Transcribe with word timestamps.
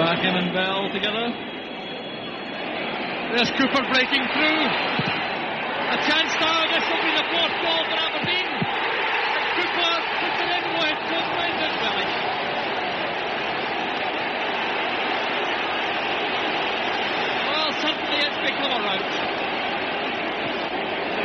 back, 0.00 0.24
him 0.24 0.32
and 0.32 0.48
Bell 0.56 0.88
together. 0.88 1.28
There's 3.36 3.52
Cooper 3.52 3.84
breaking 3.92 4.24
through. 4.32 4.64
A 5.92 5.98
chance 6.08 6.32
now. 6.40 6.64
This 6.72 6.88
will 6.88 7.04
be 7.04 7.12
the 7.20 7.28
fourth 7.28 7.52
goal 7.60 7.84
for 7.84 8.00
Aberdeen. 8.00 8.48
And 8.48 9.44
Cooper 9.60 9.94
puts 10.24 10.40
it 10.40 10.50
in 10.56 10.64
with 10.80 10.98
just 11.04 11.28
Brendan 11.36 11.72
Willis. 11.84 12.12
Well, 17.44 17.70
suddenly 17.84 18.20
it's 18.24 18.40
become 18.40 18.72
a 18.72 18.80
rout. 18.80 19.12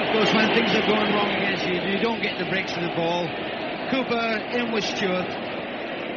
Of 0.03 0.07
course, 0.11 0.31
when 0.35 0.51
things 0.51 0.75
are 0.75 0.83
going 0.83 1.15
wrong 1.15 1.31
against 1.31 1.63
you, 1.63 1.79
you 1.79 2.03
don't 2.03 2.21
get 2.21 2.37
the 2.37 2.45
breaks 2.51 2.75
of 2.75 2.83
the 2.83 2.91
ball. 2.91 3.23
Cooper 3.89 4.43
in 4.51 4.73
with 4.73 4.83
Stewart. 4.83 5.54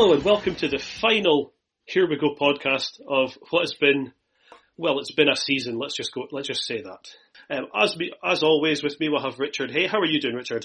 Hello 0.00 0.14
and 0.14 0.24
welcome 0.24 0.54
to 0.54 0.66
the 0.66 0.78
final 0.78 1.52
Here 1.84 2.08
We 2.08 2.16
Go 2.16 2.34
podcast 2.34 3.02
of 3.06 3.36
what 3.50 3.64
has 3.64 3.74
been, 3.74 4.14
well, 4.78 4.98
it's 4.98 5.12
been 5.12 5.28
a 5.28 5.36
season. 5.36 5.78
Let's 5.78 5.94
just 5.94 6.14
go. 6.14 6.26
Let's 6.30 6.48
just 6.48 6.64
say 6.64 6.80
that. 6.80 7.54
Um, 7.54 7.66
as 7.78 7.98
me, 7.98 8.10
as 8.24 8.42
always, 8.42 8.82
with 8.82 8.98
me 8.98 9.10
we'll 9.10 9.20
have 9.20 9.38
Richard. 9.38 9.70
Hey, 9.70 9.86
how 9.86 9.98
are 9.98 10.06
you 10.06 10.18
doing, 10.18 10.36
Richard? 10.36 10.64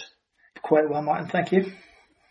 Quite 0.62 0.90
well, 0.90 1.02
Martin. 1.02 1.28
Thank 1.28 1.52
you. 1.52 1.74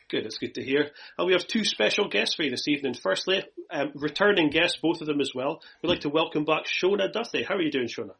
Good. 0.08 0.24
It's 0.24 0.38
good 0.38 0.54
to 0.54 0.64
hear. 0.64 0.92
And 1.18 1.26
we 1.26 1.34
have 1.34 1.46
two 1.46 1.62
special 1.66 2.08
guests 2.08 2.36
for 2.36 2.42
you 2.42 2.50
this 2.50 2.68
evening. 2.68 2.94
Firstly, 2.94 3.44
um, 3.70 3.92
returning 3.96 4.48
guests, 4.48 4.78
both 4.80 5.02
of 5.02 5.06
them 5.06 5.20
as 5.20 5.32
well. 5.34 5.60
We'd 5.82 5.90
like 5.90 6.00
to 6.00 6.08
welcome 6.08 6.46
back 6.46 6.64
Shona 6.64 7.12
Duthie. 7.12 7.44
How 7.44 7.56
are 7.56 7.62
you 7.62 7.70
doing, 7.70 7.88
Shona? 7.88 8.14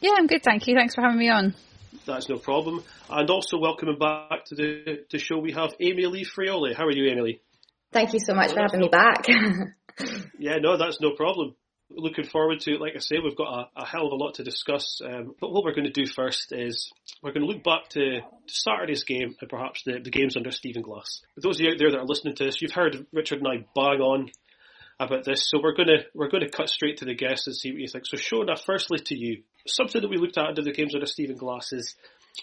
Yeah, 0.00 0.10
I'm 0.18 0.26
good, 0.26 0.42
thank 0.44 0.66
you. 0.66 0.74
Thanks 0.74 0.94
for 0.94 1.00
having 1.00 1.18
me 1.18 1.30
on. 1.30 1.54
That's 2.04 2.28
no 2.28 2.36
problem. 2.36 2.84
And 3.08 3.30
also 3.30 3.56
welcoming 3.56 3.98
back 3.98 4.44
to 4.48 4.54
the, 4.54 5.06
the 5.10 5.18
show 5.18 5.38
we 5.38 5.52
have 5.52 5.72
Amy 5.80 6.04
Lee 6.04 6.26
Frioli. 6.26 6.76
How 6.76 6.84
are 6.84 6.92
you, 6.92 7.10
Amy 7.10 7.22
Lee? 7.22 7.40
Thank 7.94 8.12
you 8.12 8.18
so 8.18 8.34
much 8.34 8.52
for 8.52 8.60
having 8.60 8.80
me 8.80 8.88
back. 8.88 9.26
Yeah, 10.40 10.56
no, 10.56 10.76
that's 10.76 11.00
no 11.00 11.12
problem. 11.12 11.54
Looking 11.88 12.24
forward 12.24 12.58
to 12.60 12.74
it. 12.74 12.80
Like 12.80 12.94
I 12.96 12.98
say, 12.98 13.18
we've 13.22 13.36
got 13.36 13.70
a, 13.76 13.82
a 13.82 13.86
hell 13.86 14.06
of 14.06 14.12
a 14.12 14.16
lot 14.16 14.34
to 14.34 14.42
discuss. 14.44 15.00
Um, 15.04 15.36
but 15.40 15.52
what 15.52 15.62
we're 15.62 15.74
going 15.74 15.86
to 15.86 15.92
do 15.92 16.04
first 16.04 16.50
is 16.50 16.92
we're 17.22 17.32
going 17.32 17.46
to 17.46 17.52
look 17.52 17.62
back 17.62 17.90
to, 17.90 18.20
to 18.20 18.22
Saturday's 18.46 19.04
game 19.04 19.36
and 19.40 19.48
perhaps 19.48 19.84
the, 19.84 20.00
the 20.02 20.10
games 20.10 20.36
under 20.36 20.50
Stephen 20.50 20.82
Glass. 20.82 21.20
For 21.36 21.42
those 21.42 21.60
of 21.60 21.60
you 21.60 21.70
out 21.70 21.78
there 21.78 21.92
that 21.92 21.98
are 21.98 22.04
listening 22.04 22.34
to 22.34 22.44
this, 22.44 22.60
you've 22.60 22.72
heard 22.72 23.06
Richard 23.12 23.38
and 23.38 23.46
I 23.46 23.64
bang 23.74 24.00
on 24.00 24.30
about 24.98 25.24
this, 25.24 25.48
so 25.48 25.60
we're 25.62 25.74
going 25.74 25.88
to 25.88 26.04
we're 26.14 26.30
going 26.30 26.44
to 26.44 26.50
cut 26.50 26.68
straight 26.68 26.98
to 26.98 27.04
the 27.04 27.14
guests 27.14 27.46
and 27.46 27.56
see 27.56 27.70
what 27.70 27.80
you 27.80 27.88
think. 27.88 28.04
So, 28.06 28.16
Shona, 28.16 28.58
firstly 28.58 28.98
to 29.06 29.16
you, 29.16 29.42
something 29.66 30.00
that 30.00 30.10
we 30.10 30.18
looked 30.18 30.38
at 30.38 30.46
under 30.46 30.62
the 30.62 30.72
games 30.72 30.94
under 30.94 31.06
Stephen 31.06 31.36
Glass 31.36 31.72
is 31.72 31.94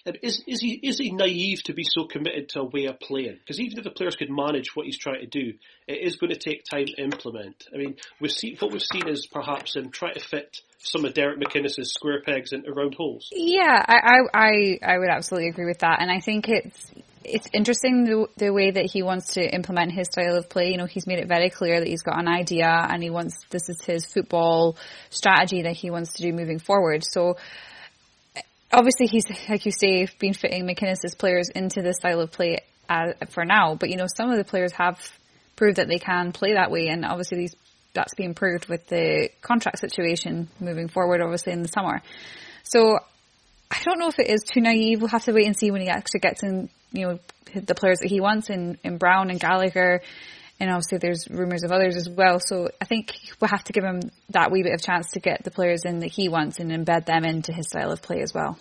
is 0.05 0.41
is 0.47 0.61
he 0.61 0.73
is 0.81 0.97
he 0.97 1.11
naive 1.11 1.63
to 1.63 1.73
be 1.73 1.83
so 1.83 2.05
committed 2.05 2.49
to 2.49 2.61
a 2.61 2.65
way 2.65 2.85
of 2.85 2.99
playing? 2.99 3.37
Because 3.39 3.59
even 3.59 3.77
if 3.77 3.83
the 3.83 3.91
players 3.91 4.15
could 4.15 4.29
manage 4.29 4.75
what 4.75 4.85
he's 4.85 4.97
trying 4.97 5.21
to 5.21 5.27
do, 5.27 5.53
it 5.87 5.99
is 6.01 6.15
going 6.15 6.31
to 6.31 6.39
take 6.39 6.63
time 6.63 6.85
to 6.85 7.01
implement. 7.01 7.67
I 7.73 7.77
mean, 7.77 7.95
we've 8.19 8.31
seen 8.31 8.57
what 8.59 8.71
we've 8.71 8.81
seen 8.81 9.07
is 9.07 9.27
perhaps 9.27 9.75
him 9.75 9.91
try 9.91 10.13
to 10.13 10.19
fit 10.19 10.61
some 10.83 11.05
of 11.05 11.13
Derek 11.13 11.39
McInnes's 11.39 11.93
square 11.93 12.21
pegs 12.25 12.53
into 12.53 12.73
round 12.73 12.95
holes. 12.95 13.29
Yeah, 13.31 13.83
I, 13.87 14.21
I, 14.33 14.79
I, 14.83 14.97
would 14.97 15.09
absolutely 15.09 15.49
agree 15.49 15.65
with 15.65 15.79
that. 15.79 16.01
And 16.01 16.11
I 16.11 16.19
think 16.19 16.49
it's, 16.49 16.91
it's 17.23 17.47
interesting 17.53 18.03
the, 18.03 18.27
the 18.37 18.51
way 18.51 18.71
that 18.71 18.89
he 18.91 19.03
wants 19.03 19.33
to 19.35 19.41
implement 19.41 19.91
his 19.91 20.07
style 20.07 20.35
of 20.35 20.49
play. 20.49 20.71
You 20.71 20.77
know, 20.77 20.87
he's 20.87 21.05
made 21.05 21.19
it 21.19 21.27
very 21.27 21.49
clear 21.49 21.79
that 21.79 21.87
he's 21.87 22.01
got 22.01 22.19
an 22.19 22.27
idea 22.27 22.67
and 22.67 23.03
he 23.03 23.11
wants, 23.11 23.37
this 23.51 23.69
is 23.69 23.79
his 23.81 24.05
football 24.05 24.75
strategy 25.11 25.61
that 25.63 25.75
he 25.75 25.91
wants 25.91 26.13
to 26.13 26.23
do 26.23 26.33
moving 26.33 26.59
forward. 26.59 27.03
So, 27.03 27.37
obviously 28.73 29.07
he's, 29.07 29.25
like 29.49 29.65
you 29.65 29.71
say, 29.71 30.07
been 30.19 30.33
fitting 30.33 30.65
McInnes's 30.65 31.15
players 31.15 31.49
into 31.49 31.81
the 31.81 31.93
style 31.93 32.21
of 32.21 32.31
play 32.31 32.59
uh, 32.89 33.13
for 33.29 33.45
now. 33.45 33.75
But, 33.75 33.89
you 33.89 33.97
know, 33.97 34.07
some 34.15 34.31
of 34.31 34.37
the 34.37 34.43
players 34.43 34.71
have 34.73 34.99
proved 35.55 35.77
that 35.77 35.87
they 35.87 35.97
can 35.97 36.31
play 36.31 36.53
that 36.53 36.71
way. 36.71 36.87
And 36.87 37.05
obviously 37.05 37.37
these, 37.39 37.55
that's 37.93 38.15
being 38.15 38.33
proved 38.33 38.67
with 38.67 38.87
the 38.87 39.29
contract 39.41 39.79
situation 39.79 40.49
moving 40.59 40.87
forward, 40.87 41.21
obviously 41.21 41.53
in 41.53 41.61
the 41.61 41.69
summer. 41.69 42.01
So 42.63 42.99
I 43.69 43.81
don't 43.83 43.99
know 43.99 44.07
if 44.07 44.19
it 44.19 44.29
is 44.29 44.43
too 44.43 44.61
naive. 44.61 44.99
We'll 44.99 45.09
have 45.09 45.25
to 45.25 45.33
wait 45.33 45.47
and 45.47 45.57
see 45.57 45.71
when 45.71 45.81
he 45.81 45.89
actually 45.89 46.21
gets 46.21 46.43
in, 46.43 46.69
you 46.91 47.07
know, 47.07 47.19
the 47.53 47.75
players 47.75 47.99
that 47.99 48.09
he 48.09 48.21
wants 48.21 48.49
in, 48.49 48.77
in 48.83 48.97
Brown 48.97 49.29
and 49.29 49.39
Gallagher. 49.39 50.01
And 50.61 50.69
obviously 50.69 50.99
there's 50.99 51.27
rumours 51.27 51.63
of 51.63 51.71
others 51.71 51.97
as 51.97 52.07
well. 52.07 52.39
So 52.39 52.69
I 52.79 52.85
think 52.85 53.15
we'll 53.39 53.49
have 53.49 53.63
to 53.63 53.73
give 53.73 53.83
him 53.83 54.11
that 54.29 54.51
wee 54.51 54.61
bit 54.61 54.75
of 54.75 54.81
chance 54.83 55.09
to 55.11 55.19
get 55.19 55.43
the 55.43 55.49
players 55.49 55.85
in 55.85 56.01
that 56.01 56.11
he 56.11 56.29
wants 56.29 56.59
and 56.59 56.69
embed 56.69 57.07
them 57.07 57.25
into 57.25 57.51
his 57.51 57.67
style 57.67 57.91
of 57.91 58.03
play 58.03 58.21
as 58.21 58.31
well. 58.31 58.59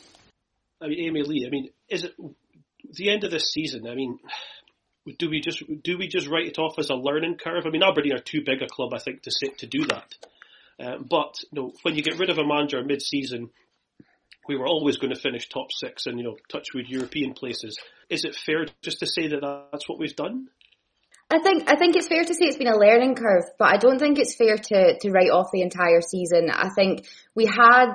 I 0.80 0.86
mean, 0.86 1.06
Amy 1.06 1.22
Lee. 1.22 1.44
I 1.46 1.50
mean, 1.50 1.68
is 1.90 2.04
it 2.04 2.14
the 2.94 3.10
end 3.10 3.24
of 3.24 3.30
this 3.30 3.52
season? 3.52 3.86
I 3.86 3.94
mean, 3.94 4.18
do 5.18 5.28
we 5.28 5.42
just 5.42 5.62
do 5.82 5.98
we 5.98 6.08
just 6.08 6.26
write 6.26 6.46
it 6.46 6.58
off 6.58 6.78
as 6.78 6.88
a 6.88 6.94
learning 6.94 7.36
curve? 7.36 7.64
I 7.66 7.68
mean, 7.68 7.82
Aberdeen 7.82 8.14
are 8.14 8.18
too 8.18 8.40
big 8.46 8.62
a 8.62 8.66
club, 8.66 8.94
I 8.94 8.98
think, 8.98 9.20
to 9.24 9.30
sit 9.30 9.58
to 9.58 9.66
do 9.66 9.84
that. 9.88 10.14
Uh, 10.82 10.96
but 10.98 11.34
you 11.52 11.60
know, 11.60 11.72
when 11.82 11.96
you 11.96 12.02
get 12.02 12.18
rid 12.18 12.30
of 12.30 12.38
a 12.38 12.46
manager 12.46 12.82
mid-season, 12.82 13.50
we 14.48 14.56
were 14.56 14.66
always 14.66 14.96
going 14.96 15.14
to 15.14 15.20
finish 15.20 15.50
top 15.50 15.66
six 15.70 16.06
and 16.06 16.18
you 16.18 16.24
know 16.24 16.38
touch 16.50 16.68
with 16.74 16.88
European 16.88 17.34
places. 17.34 17.78
Is 18.08 18.24
it 18.24 18.34
fair 18.34 18.64
just 18.80 19.00
to 19.00 19.06
say 19.06 19.28
that 19.28 19.68
that's 19.70 19.86
what 19.86 19.98
we've 19.98 20.16
done? 20.16 20.48
I 21.32 21.38
think 21.38 21.70
I 21.70 21.76
think 21.76 21.94
it's 21.94 22.08
fair 22.08 22.24
to 22.24 22.34
say 22.34 22.46
it's 22.46 22.56
been 22.56 22.66
a 22.66 22.76
learning 22.76 23.14
curve, 23.14 23.44
but 23.56 23.72
I 23.72 23.76
don't 23.76 24.00
think 24.00 24.18
it's 24.18 24.34
fair 24.34 24.56
to 24.56 24.98
to 24.98 25.10
write 25.12 25.30
off 25.30 25.52
the 25.52 25.62
entire 25.62 26.00
season. 26.00 26.50
I 26.50 26.70
think 26.70 27.06
we 27.36 27.46
had 27.46 27.94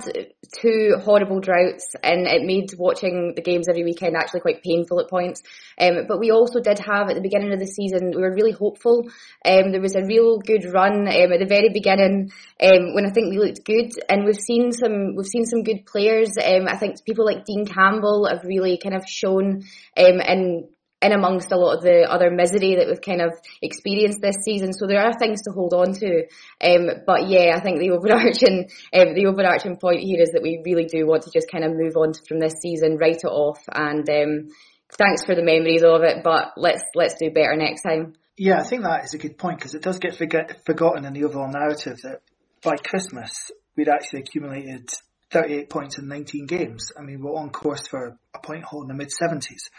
two 0.57 0.95
horrible 1.03 1.41
droughts, 1.41 1.85
and 2.01 2.27
it 2.27 2.43
made 2.43 2.69
watching 2.77 3.33
the 3.35 3.41
games 3.41 3.67
every 3.67 3.83
weekend 3.83 4.15
actually 4.15 4.39
quite 4.39 4.63
painful 4.63 5.01
at 5.01 5.09
points. 5.09 5.41
Um, 5.77 6.07
but 6.07 6.21
we 6.21 6.31
also 6.31 6.61
did 6.61 6.79
have 6.79 7.09
at 7.09 7.15
the 7.15 7.21
beginning 7.21 7.51
of 7.51 7.59
the 7.59 7.67
season, 7.67 8.13
we 8.15 8.21
were 8.21 8.33
really 8.33 8.53
hopeful. 8.53 9.03
Um, 9.43 9.73
there 9.73 9.81
was 9.81 9.95
a 9.95 10.05
real 10.05 10.39
good 10.39 10.63
run 10.71 11.05
um, 11.05 11.33
at 11.33 11.39
the 11.39 11.45
very 11.45 11.69
beginning 11.73 12.31
um, 12.63 12.95
when 12.95 13.05
I 13.05 13.11
think 13.11 13.31
we 13.31 13.37
looked 13.37 13.65
good, 13.65 13.91
and 14.07 14.23
we've 14.23 14.39
seen 14.39 14.71
some 14.71 15.13
we've 15.17 15.27
seen 15.27 15.45
some 15.45 15.63
good 15.63 15.85
players. 15.85 16.37
Um, 16.41 16.69
I 16.69 16.77
think 16.77 17.03
people 17.03 17.25
like 17.25 17.43
Dean 17.43 17.65
Campbell 17.65 18.29
have 18.29 18.45
really 18.45 18.79
kind 18.81 18.95
of 18.95 19.03
shown 19.05 19.65
um, 19.97 20.21
in 20.21 20.69
in 21.01 21.11
amongst 21.11 21.51
a 21.51 21.57
lot 21.57 21.77
of 21.77 21.83
the 21.83 22.07
other 22.09 22.31
misery 22.31 22.75
that 22.75 22.87
we've 22.87 23.01
kind 23.01 23.21
of 23.21 23.33
experienced 23.61 24.21
this 24.21 24.37
season. 24.43 24.73
So 24.73 24.87
there 24.87 25.01
are 25.01 25.13
things 25.17 25.41
to 25.43 25.51
hold 25.51 25.73
on 25.73 25.93
to. 25.93 26.25
Um, 26.63 27.03
but 27.05 27.27
yeah, 27.27 27.53
I 27.55 27.59
think 27.59 27.79
the 27.79 27.91
overarching, 27.95 28.69
um, 28.93 29.13
the 29.13 29.27
overarching 29.27 29.77
point 29.77 29.99
here 29.99 30.21
is 30.21 30.31
that 30.31 30.41
we 30.41 30.61
really 30.65 30.85
do 30.85 31.05
want 31.05 31.23
to 31.23 31.31
just 31.31 31.51
kind 31.51 31.63
of 31.63 31.71
move 31.75 31.95
on 31.95 32.13
from 32.27 32.39
this 32.39 32.55
season, 32.61 32.97
write 32.97 33.21
it 33.23 33.27
off 33.27 33.59
and, 33.71 34.07
um, 34.09 34.49
thanks 34.97 35.25
for 35.25 35.35
the 35.35 35.43
memories 35.43 35.83
of 35.83 36.03
it, 36.03 36.23
but 36.23 36.53
let's, 36.57 36.83
let's 36.95 37.15
do 37.19 37.29
better 37.29 37.55
next 37.55 37.81
time. 37.81 38.13
Yeah, 38.37 38.59
I 38.59 38.63
think 38.63 38.83
that 38.83 39.03
is 39.03 39.13
a 39.13 39.17
good 39.17 39.37
point 39.37 39.59
because 39.59 39.75
it 39.75 39.81
does 39.81 39.99
get 39.99 40.15
forget, 40.15 40.65
forgotten 40.65 41.05
in 41.05 41.13
the 41.13 41.23
overall 41.25 41.51
narrative 41.51 41.99
that 42.03 42.21
by 42.63 42.75
Christmas 42.77 43.51
we'd 43.75 43.89
actually 43.89 44.21
accumulated 44.21 44.89
38 45.31 45.69
points 45.69 45.97
in 45.97 46.07
19 46.07 46.45
games. 46.45 46.91
I 46.97 47.01
mean, 47.01 47.21
we're 47.21 47.35
on 47.35 47.49
course 47.49 47.87
for 47.87 48.17
a 48.33 48.39
point 48.39 48.63
haul 48.63 48.83
in 48.83 48.87
the 48.87 48.93
mid 48.93 49.09
70s 49.09 49.69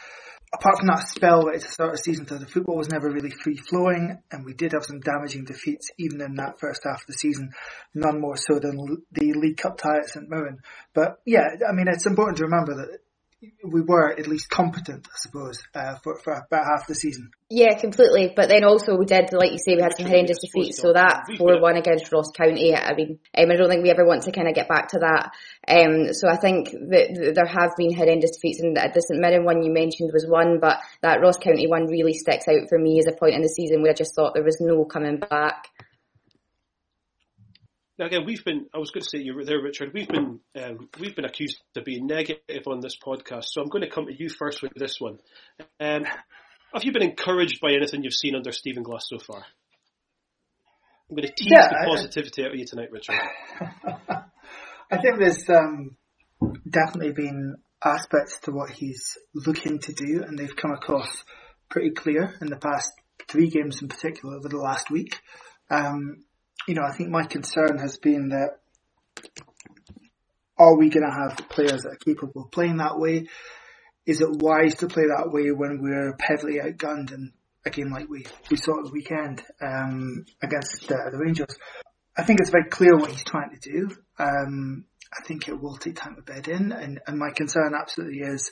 apart 0.55 0.79
from 0.79 0.89
that 0.89 1.09
spell 1.09 1.49
at 1.49 1.61
the 1.61 1.69
start 1.69 1.91
of 1.91 1.97
the 1.97 2.03
season, 2.03 2.27
the 2.27 2.47
football 2.47 2.77
was 2.77 2.89
never 2.89 3.11
really 3.11 3.31
free 3.31 3.57
flowing, 3.57 4.23
and 4.31 4.45
we 4.45 4.55
did 4.55 4.73
have 4.73 4.85
some 4.85 5.01
damaging 5.01 5.45
defeats 5.45 5.91
even 5.99 6.21
in 6.21 6.35
that 6.37 6.59
first 6.61 6.83
half 6.85 7.01
of 7.01 7.07
the 7.07 7.13
season. 7.13 7.51
None 7.95 8.21
more 8.21 8.37
so 8.37 8.59
than 8.59 8.77
the 9.13 9.33
League 9.35 9.57
Cup 9.57 9.79
tie 9.79 9.99
at 9.99 10.09
St 10.09 10.29
Mirren. 10.29 10.59
But 10.95 11.21
yeah, 11.25 11.47
I 11.69 11.73
mean, 11.73 11.89
it's 11.89 12.07
important 12.07 12.39
to 12.39 12.45
remember 12.45 12.75
that 12.77 12.99
we 13.65 13.83
were 13.83 14.11
at 14.11 14.27
least 14.27 14.49
competent, 14.49 15.07
I 15.07 15.19
suppose, 15.19 15.63
uh, 15.75 15.97
for, 16.03 16.19
for 16.19 16.33
about 16.33 16.65
half 16.65 16.87
the 16.87 16.95
season. 16.95 17.31
Yeah, 17.51 17.79
completely. 17.79 18.33
But 18.35 18.49
then 18.49 18.65
also 18.65 18.97
we 18.97 19.05
did, 19.05 19.33
like 19.33 19.53
you 19.53 19.59
say, 19.59 19.77
we 19.77 19.83
had 19.83 19.97
some 19.97 20.07
horrendous 20.07 20.39
defeats. 20.41 20.81
So 20.81 20.95
that 20.95 21.27
4-1 21.39 21.79
against 21.79 22.11
Ross 22.13 22.31
County, 22.35 22.75
I 22.75 22.95
mean, 22.95 23.19
um, 23.37 23.51
I 23.51 23.57
don't 23.57 23.69
think 23.69 23.83
we 23.83 23.91
ever 23.91 24.07
want 24.07 24.23
to 24.23 24.33
kind 24.33 24.49
of 24.49 24.55
get 24.55 24.69
back 24.69 24.89
to 24.89 25.01
that. 25.01 25.31
Um, 25.69 26.13
so 26.13 26.29
I 26.29 26.37
think 26.37 26.71
that 26.71 27.33
there 27.35 27.47
have 27.47 27.77
been 27.77 27.95
horrendous 27.95 28.33
defeats 28.33 28.61
and 28.61 28.77
the 28.77 29.01
St 29.01 29.21
Mirren 29.21 29.45
one 29.45 29.63
you 29.63 29.73
mentioned 29.73 30.11
was 30.13 30.27
one, 30.27 30.59
but 30.59 30.81
that 31.03 31.21
Ross 31.21 31.37
County 31.37 31.67
one 31.67 31.87
really 31.87 32.15
sticks 32.15 32.49
out 32.49 32.69
for 32.69 32.79
me 32.79 32.99
as 32.99 33.07
a 33.07 33.17
point 33.17 33.35
in 33.35 33.43
the 33.43 33.49
season 33.49 33.83
where 33.83 33.93
I 33.93 33.95
just 33.95 34.15
thought 34.15 34.35
there 34.35 34.43
was 34.43 34.61
no 34.61 34.85
coming 34.85 35.19
back. 35.19 35.69
Now 37.99 38.07
again, 38.07 38.25
we've 38.27 38.45
been. 38.45 38.67
I 38.75 38.79
was 38.79 38.91
going 38.91 39.03
to 39.03 39.09
say 39.09 39.19
you 39.19 39.35
were 39.35 39.45
there, 39.45 39.61
Richard. 39.63 39.93
We've 39.95 40.09
been 40.09 40.41
um, 40.63 40.89
we've 41.01 41.17
been 41.17 41.25
accused 41.25 41.59
of 41.77 41.85
being 41.85 42.07
negative 42.07 42.67
on 42.67 42.81
this 42.81 42.97
podcast, 42.97 43.45
so 43.47 43.63
I'm 43.63 43.69
going 43.69 43.85
to 43.85 43.91
come 43.91 44.07
to 44.07 44.13
you 44.15 44.29
first 44.29 44.61
with 44.63 44.73
this 44.75 44.97
one. 45.01 45.19
Um, 45.81 46.05
have 46.75 46.85
you 46.85 46.93
been 46.93 47.03
encouraged 47.03 47.61
by 47.61 47.73
anything 47.73 48.03
you've 48.05 48.13
seen 48.13 48.35
under 48.35 48.53
Stephen 48.53 48.83
Glass 48.83 49.07
so 49.09 49.19
far? 49.19 49.45
I'm 51.09 51.17
going 51.17 51.27
to 51.29 51.33
tease 51.35 51.49
Yeah, 51.51 51.69
the 51.69 51.79
I- 51.83 51.87
positivity 51.87 52.45
out 52.45 52.51
of 52.51 52.57
you 52.57 52.67
tonight, 52.67 52.91
Richard. 52.93 53.15
I 54.91 54.99
think 55.01 55.19
there's 55.19 55.49
um, 55.49 55.97
definitely 56.69 57.13
been 57.13 57.57
aspects 57.83 58.41
to 58.41 58.51
what 58.53 58.71
he's 58.71 59.17
looking 59.35 59.79
to 59.79 59.93
do, 59.93 60.23
and 60.27 60.39
they've 60.39 60.55
come 60.55 60.73
across 60.73 61.25
pretty 61.71 61.91
clear 61.93 62.35
in 62.43 62.49
the 62.49 62.57
past 62.57 62.93
three 63.27 63.49
games 63.49 63.81
in 63.81 63.89
particular 63.89 64.37
over 64.37 64.49
the 64.49 64.59
last 64.59 64.91
week. 64.91 65.19
Um, 65.71 66.25
you 66.67 66.75
know, 66.75 66.83
I 66.83 66.93
think 66.97 67.11
my 67.11 67.25
concern 67.25 67.79
has 67.79 67.97
been 67.97 68.31
that 68.31 68.59
are 70.59 70.77
we 70.77 70.89
going 70.89 71.07
to 71.07 71.13
have 71.13 71.49
players 71.49 71.83
that 71.83 71.93
are 71.93 71.97
capable 71.97 72.45
of 72.45 72.51
playing 72.51 72.79
that 72.79 72.99
way? 72.99 73.27
Is 74.07 74.21
it 74.21 74.31
wise 74.31 74.77
to 74.77 74.87
play 74.87 75.05
that 75.05 75.31
way 75.33 75.51
when 75.51 75.81
we're 75.83 76.17
heavily 76.21 76.59
outgunned 76.61 77.13
in 77.13 77.33
a 77.65 77.71
game 77.71 77.91
like 77.91 78.09
we, 78.09 78.25
we 78.51 78.57
saw 78.57 78.79
at 78.79 78.87
the 78.87 78.93
weekend 78.93 79.43
um, 79.61 80.25
against 80.43 80.89
the 80.89 81.11
Rangers? 81.15 81.57
I 82.17 82.23
think 82.23 82.41
it's 82.41 82.51
very 82.51 82.69
clear 82.71 82.97
what 82.97 83.11
he's 83.11 83.25
trying 83.25 83.51
to 83.51 83.59
do. 83.59 83.91
Um, 84.19 84.87
I 85.13 85.27
think 85.27 85.49
it 85.49 85.61
will 85.61 85.77
take 85.77 85.97
time 85.97 86.17
to 86.17 86.23
bed 86.23 86.49
in, 86.49 86.73
and, 86.73 87.01
and 87.07 87.19
my 87.19 87.31
concern 87.31 87.75
absolutely 87.79 88.21
is 88.21 88.51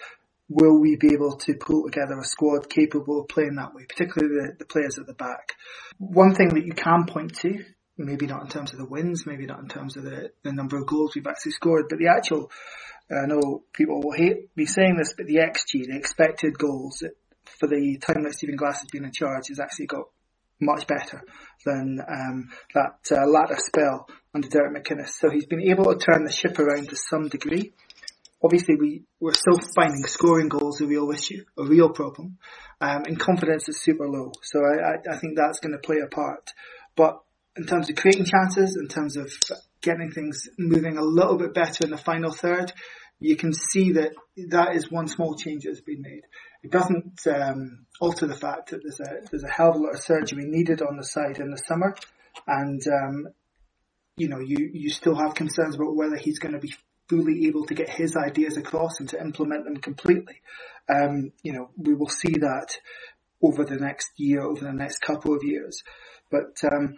will 0.48 0.78
we 0.78 0.96
be 0.96 1.14
able 1.14 1.36
to 1.38 1.54
pull 1.54 1.84
together 1.84 2.18
a 2.18 2.24
squad 2.24 2.68
capable 2.68 3.20
of 3.20 3.28
playing 3.28 3.54
that 3.54 3.74
way, 3.74 3.84
particularly 3.88 4.34
the, 4.34 4.56
the 4.58 4.64
players 4.66 4.98
at 4.98 5.06
the 5.06 5.14
back. 5.14 5.54
One 5.98 6.34
thing 6.34 6.48
that 6.48 6.66
you 6.66 6.74
can 6.74 7.06
point 7.06 7.36
to, 7.36 7.64
maybe 7.96 8.26
not 8.26 8.42
in 8.42 8.48
terms 8.48 8.72
of 8.72 8.78
the 8.78 8.86
wins, 8.86 9.24
maybe 9.26 9.46
not 9.46 9.60
in 9.60 9.68
terms 9.68 9.96
of 9.96 10.04
the, 10.04 10.30
the 10.42 10.52
number 10.52 10.76
of 10.76 10.86
goals 10.86 11.14
we've 11.14 11.26
actually 11.26 11.52
scored, 11.52 11.86
but 11.88 11.98
the 11.98 12.08
actual, 12.08 12.50
I 13.10 13.26
know 13.26 13.62
people 13.72 14.00
will 14.02 14.12
hate 14.12 14.50
me 14.56 14.66
saying 14.66 14.96
this, 14.96 15.14
but 15.16 15.26
the 15.26 15.36
XG, 15.36 15.86
the 15.86 15.96
expected 15.96 16.58
goals 16.58 17.02
for 17.58 17.68
the 17.68 17.98
time 17.98 18.24
that 18.24 18.34
Stephen 18.34 18.56
Glass 18.56 18.80
has 18.80 18.88
been 18.90 19.04
in 19.04 19.12
charge 19.12 19.48
has 19.48 19.60
actually 19.60 19.86
got 19.86 20.06
much 20.60 20.86
better 20.86 21.22
than 21.64 21.98
um, 22.08 22.48
that 22.74 22.98
uh, 23.10 23.26
latter 23.26 23.56
spell 23.58 24.08
under 24.34 24.48
Derek 24.48 24.74
McInnes. 24.74 25.10
So 25.10 25.30
he's 25.30 25.46
been 25.46 25.62
able 25.62 25.84
to 25.84 25.98
turn 25.98 26.24
the 26.24 26.32
ship 26.32 26.58
around 26.58 26.88
to 26.88 26.96
some 26.96 27.28
degree. 27.28 27.72
Obviously, 28.42 28.76
we, 28.76 29.04
we're 29.20 29.34
still 29.34 29.58
finding 29.74 30.02
scoring 30.04 30.48
goals 30.48 30.80
a 30.80 30.86
real 30.86 31.10
issue, 31.10 31.44
a 31.58 31.64
real 31.64 31.90
problem, 31.90 32.38
um, 32.80 33.04
and 33.06 33.18
confidence 33.18 33.68
is 33.68 33.80
super 33.80 34.06
low. 34.06 34.32
So 34.42 34.60
I, 34.60 34.90
I, 34.90 35.14
I 35.14 35.18
think 35.18 35.36
that's 35.36 35.60
going 35.60 35.72
to 35.72 35.78
play 35.78 35.96
a 36.04 36.08
part. 36.08 36.50
But 36.94 37.20
in 37.56 37.66
terms 37.66 37.88
of 37.88 37.96
creating 37.96 38.24
chances, 38.24 38.76
in 38.80 38.88
terms 38.88 39.16
of 39.16 39.30
getting 39.80 40.10
things 40.10 40.48
moving 40.58 40.96
a 40.96 41.02
little 41.02 41.36
bit 41.36 41.54
better 41.54 41.84
in 41.84 41.90
the 41.90 41.96
final 41.96 42.32
third, 42.32 42.72
you 43.20 43.36
can 43.36 43.52
see 43.52 43.92
that 43.92 44.12
that 44.48 44.74
is 44.74 44.90
one 44.90 45.06
small 45.06 45.36
change 45.36 45.64
that's 45.64 45.80
been 45.80 46.02
made. 46.02 46.22
It 46.62 46.70
doesn't 46.70 47.20
um, 47.26 47.86
alter 48.00 48.26
the 48.26 48.36
fact 48.36 48.70
that 48.70 48.82
there's 48.82 49.00
a 49.00 49.26
there's 49.30 49.44
a 49.44 49.50
hell 49.50 49.70
of 49.70 49.76
a 49.76 49.78
lot 49.78 49.94
of 49.94 50.00
surgery 50.00 50.44
needed 50.46 50.82
on 50.82 50.96
the 50.96 51.04
side 51.04 51.38
in 51.38 51.50
the 51.50 51.62
summer, 51.68 51.94
and 52.46 52.82
um, 52.88 53.28
you 54.16 54.28
know 54.28 54.40
you 54.40 54.70
you 54.72 54.90
still 54.90 55.14
have 55.14 55.34
concerns 55.34 55.76
about 55.76 55.94
whether 55.94 56.16
he's 56.16 56.38
going 56.38 56.54
to 56.54 56.60
be 56.60 56.74
fully 57.08 57.46
able 57.46 57.66
to 57.66 57.74
get 57.74 57.88
his 57.88 58.16
ideas 58.16 58.56
across 58.56 58.98
and 58.98 59.08
to 59.10 59.20
implement 59.20 59.64
them 59.64 59.76
completely. 59.76 60.40
Um, 60.92 61.32
you 61.42 61.52
know 61.52 61.70
we 61.76 61.94
will 61.94 62.08
see 62.08 62.32
that 62.32 62.76
over 63.42 63.64
the 63.64 63.76
next 63.76 64.08
year, 64.16 64.42
over 64.42 64.64
the 64.64 64.72
next 64.72 64.98
couple 64.98 65.34
of 65.34 65.44
years, 65.44 65.82
but 66.30 66.58
um, 66.64 66.94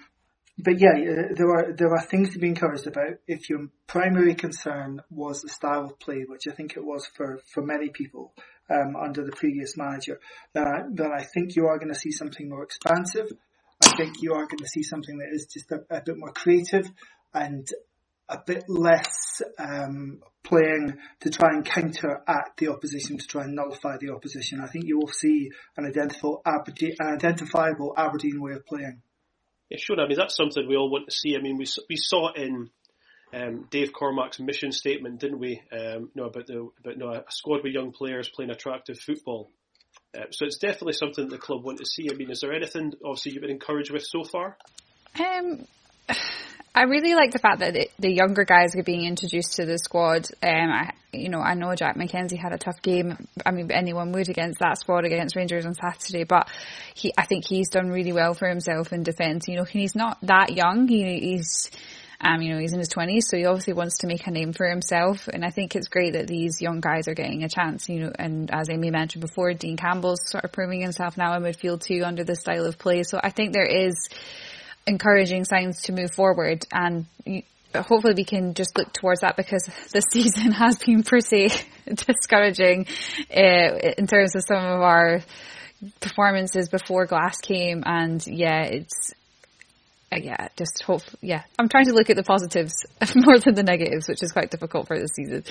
but 0.58 0.80
yeah, 0.80 0.92
uh, 0.92 1.34
there 1.34 1.50
are 1.50 1.72
there 1.72 1.92
are 1.92 2.02
things 2.02 2.32
to 2.32 2.38
be 2.38 2.48
encouraged 2.48 2.86
about. 2.86 3.18
If 3.26 3.50
your 3.50 3.68
primary 3.86 4.34
concern 4.34 5.02
was 5.10 5.42
the 5.42 5.48
style 5.48 5.84
of 5.84 5.98
play, 5.98 6.24
which 6.26 6.48
I 6.50 6.54
think 6.54 6.76
it 6.76 6.84
was 6.84 7.06
for 7.06 7.40
for 7.52 7.62
many 7.62 7.90
people 7.90 8.32
um, 8.70 8.96
under 8.96 9.24
the 9.24 9.32
previous 9.32 9.76
manager, 9.76 10.18
then 10.54 10.64
I, 10.66 10.82
then 10.90 11.12
I 11.12 11.24
think 11.24 11.56
you 11.56 11.66
are 11.66 11.78
going 11.78 11.92
to 11.92 11.98
see 11.98 12.10
something 12.10 12.48
more 12.48 12.62
expansive. 12.62 13.30
I 13.82 13.94
think 13.96 14.22
you 14.22 14.32
are 14.32 14.46
going 14.46 14.58
to 14.58 14.68
see 14.68 14.82
something 14.82 15.18
that 15.18 15.28
is 15.30 15.46
just 15.52 15.70
a, 15.70 15.84
a 15.90 16.00
bit 16.00 16.16
more 16.16 16.32
creative 16.32 16.90
and 17.34 17.68
a 18.28 18.38
bit 18.44 18.64
less 18.68 19.42
um, 19.58 20.20
playing 20.42 20.96
to 21.20 21.30
try 21.30 21.50
and 21.50 21.64
counteract 21.64 22.58
the 22.58 22.68
opposition, 22.68 23.18
to 23.18 23.26
try 23.26 23.44
and 23.44 23.54
nullify 23.54 23.96
the 23.98 24.10
opposition. 24.10 24.60
I 24.60 24.68
think 24.68 24.86
you 24.86 24.98
will 24.98 25.12
see 25.12 25.50
an 25.76 25.84
identifiable 25.84 26.42
an 26.46 27.14
identifiable 27.14 27.92
Aberdeen 27.96 28.40
way 28.40 28.52
of 28.52 28.64
playing. 28.64 29.02
Yeah, 29.70 29.78
sure. 29.80 30.00
I 30.00 30.06
mean, 30.06 30.16
that's 30.16 30.36
something 30.36 30.66
we 30.68 30.76
all 30.76 30.90
want 30.90 31.08
to 31.08 31.14
see. 31.14 31.36
I 31.36 31.40
mean, 31.40 31.56
we 31.56 31.66
we 31.88 31.96
saw 31.96 32.32
in 32.32 32.70
um, 33.34 33.66
Dave 33.70 33.92
Cormack's 33.92 34.38
mission 34.38 34.72
statement, 34.72 35.20
didn't 35.20 35.40
we? 35.40 35.60
Um, 35.72 36.10
know, 36.14 36.24
about 36.24 36.46
the 36.46 36.68
about 36.80 36.96
know, 36.96 37.10
a 37.10 37.24
squad 37.30 37.62
with 37.64 37.72
young 37.72 37.92
players 37.92 38.28
playing 38.28 38.50
attractive 38.50 38.98
football. 38.98 39.50
Uh, 40.16 40.24
so 40.30 40.46
it's 40.46 40.58
definitely 40.58 40.92
something 40.92 41.24
that 41.24 41.34
the 41.34 41.38
club 41.38 41.64
want 41.64 41.78
to 41.78 41.86
see. 41.86 42.08
I 42.10 42.14
mean, 42.14 42.30
is 42.30 42.40
there 42.40 42.52
anything 42.52 42.92
obviously 43.04 43.32
you've 43.32 43.42
been 43.42 43.50
encouraged 43.50 43.90
with 43.90 44.04
so 44.04 44.24
far? 44.24 44.56
Um, 45.18 45.66
I 46.76 46.82
really 46.82 47.14
like 47.14 47.30
the 47.30 47.38
fact 47.38 47.60
that 47.60 47.72
the, 47.72 47.88
the 47.98 48.12
younger 48.12 48.44
guys 48.44 48.76
are 48.76 48.82
being 48.82 49.06
introduced 49.06 49.54
to 49.54 49.64
the 49.64 49.78
squad. 49.78 50.28
Um, 50.42 50.68
I, 50.70 50.90
you 51.10 51.30
know, 51.30 51.40
I 51.40 51.54
know 51.54 51.74
Jack 51.74 51.96
McKenzie 51.96 52.38
had 52.38 52.52
a 52.52 52.58
tough 52.58 52.82
game. 52.82 53.26
I 53.46 53.50
mean, 53.50 53.70
anyone 53.72 54.12
would 54.12 54.28
against 54.28 54.58
that 54.58 54.78
squad 54.78 55.06
against 55.06 55.36
Rangers 55.36 55.64
on 55.64 55.72
Saturday, 55.72 56.24
but 56.24 56.50
he, 56.94 57.14
I 57.16 57.24
think 57.24 57.46
he's 57.46 57.70
done 57.70 57.88
really 57.88 58.12
well 58.12 58.34
for 58.34 58.46
himself 58.46 58.92
in 58.92 59.04
defence. 59.04 59.48
You 59.48 59.56
know, 59.56 59.64
he's 59.64 59.94
not 59.94 60.18
that 60.20 60.52
young. 60.52 60.86
He, 60.86 61.18
he's, 61.18 61.70
um, 62.20 62.42
you 62.42 62.52
know, 62.52 62.60
he's 62.60 62.74
in 62.74 62.78
his 62.78 62.88
twenties, 62.88 63.26
so 63.30 63.38
he 63.38 63.46
obviously 63.46 63.72
wants 63.72 63.98
to 64.00 64.06
make 64.06 64.26
a 64.26 64.30
name 64.30 64.52
for 64.52 64.68
himself. 64.68 65.28
And 65.28 65.46
I 65.46 65.50
think 65.50 65.76
it's 65.76 65.88
great 65.88 66.12
that 66.12 66.26
these 66.26 66.60
young 66.60 66.80
guys 66.80 67.08
are 67.08 67.14
getting 67.14 67.42
a 67.42 67.48
chance. 67.48 67.88
You 67.88 68.00
know, 68.00 68.12
and 68.18 68.50
as 68.52 68.68
Amy 68.68 68.90
mentioned 68.90 69.22
before, 69.22 69.54
Dean 69.54 69.78
Campbell's 69.78 70.20
sort 70.26 70.44
of 70.44 70.52
proving 70.52 70.82
himself 70.82 71.16
now 71.16 71.34
in 71.36 71.42
midfield 71.42 71.82
too 71.82 72.02
under 72.04 72.22
the 72.22 72.36
style 72.36 72.66
of 72.66 72.76
play. 72.76 73.02
So 73.02 73.18
I 73.22 73.30
think 73.30 73.54
there 73.54 73.64
is 73.64 73.94
encouraging 74.86 75.44
signs 75.44 75.82
to 75.82 75.92
move 75.92 76.10
forward 76.12 76.64
and 76.72 77.06
hopefully 77.74 78.14
we 78.16 78.24
can 78.24 78.54
just 78.54 78.76
look 78.78 78.92
towards 78.92 79.20
that 79.20 79.36
because 79.36 79.68
this 79.92 80.04
season 80.10 80.52
has 80.52 80.78
been 80.78 81.02
pretty 81.02 81.48
discouraging 81.94 82.86
uh, 83.30 83.92
in 83.98 84.06
terms 84.06 84.34
of 84.34 84.42
some 84.46 84.64
of 84.64 84.80
our 84.80 85.20
performances 86.00 86.68
before 86.68 87.06
Glass 87.06 87.38
came 87.38 87.82
and 87.84 88.26
yeah 88.26 88.62
it's 88.62 89.12
uh, 90.10 90.16
yeah 90.16 90.48
just 90.56 90.82
hope 90.82 91.02
yeah 91.20 91.42
I'm 91.58 91.68
trying 91.68 91.86
to 91.86 91.92
look 91.92 92.08
at 92.08 92.16
the 92.16 92.22
positives 92.22 92.72
more 93.14 93.38
than 93.38 93.54
the 93.54 93.62
negatives 93.62 94.08
which 94.08 94.22
is 94.22 94.32
quite 94.32 94.50
difficult 94.50 94.86
for 94.86 94.98
this 94.98 95.10
season 95.14 95.44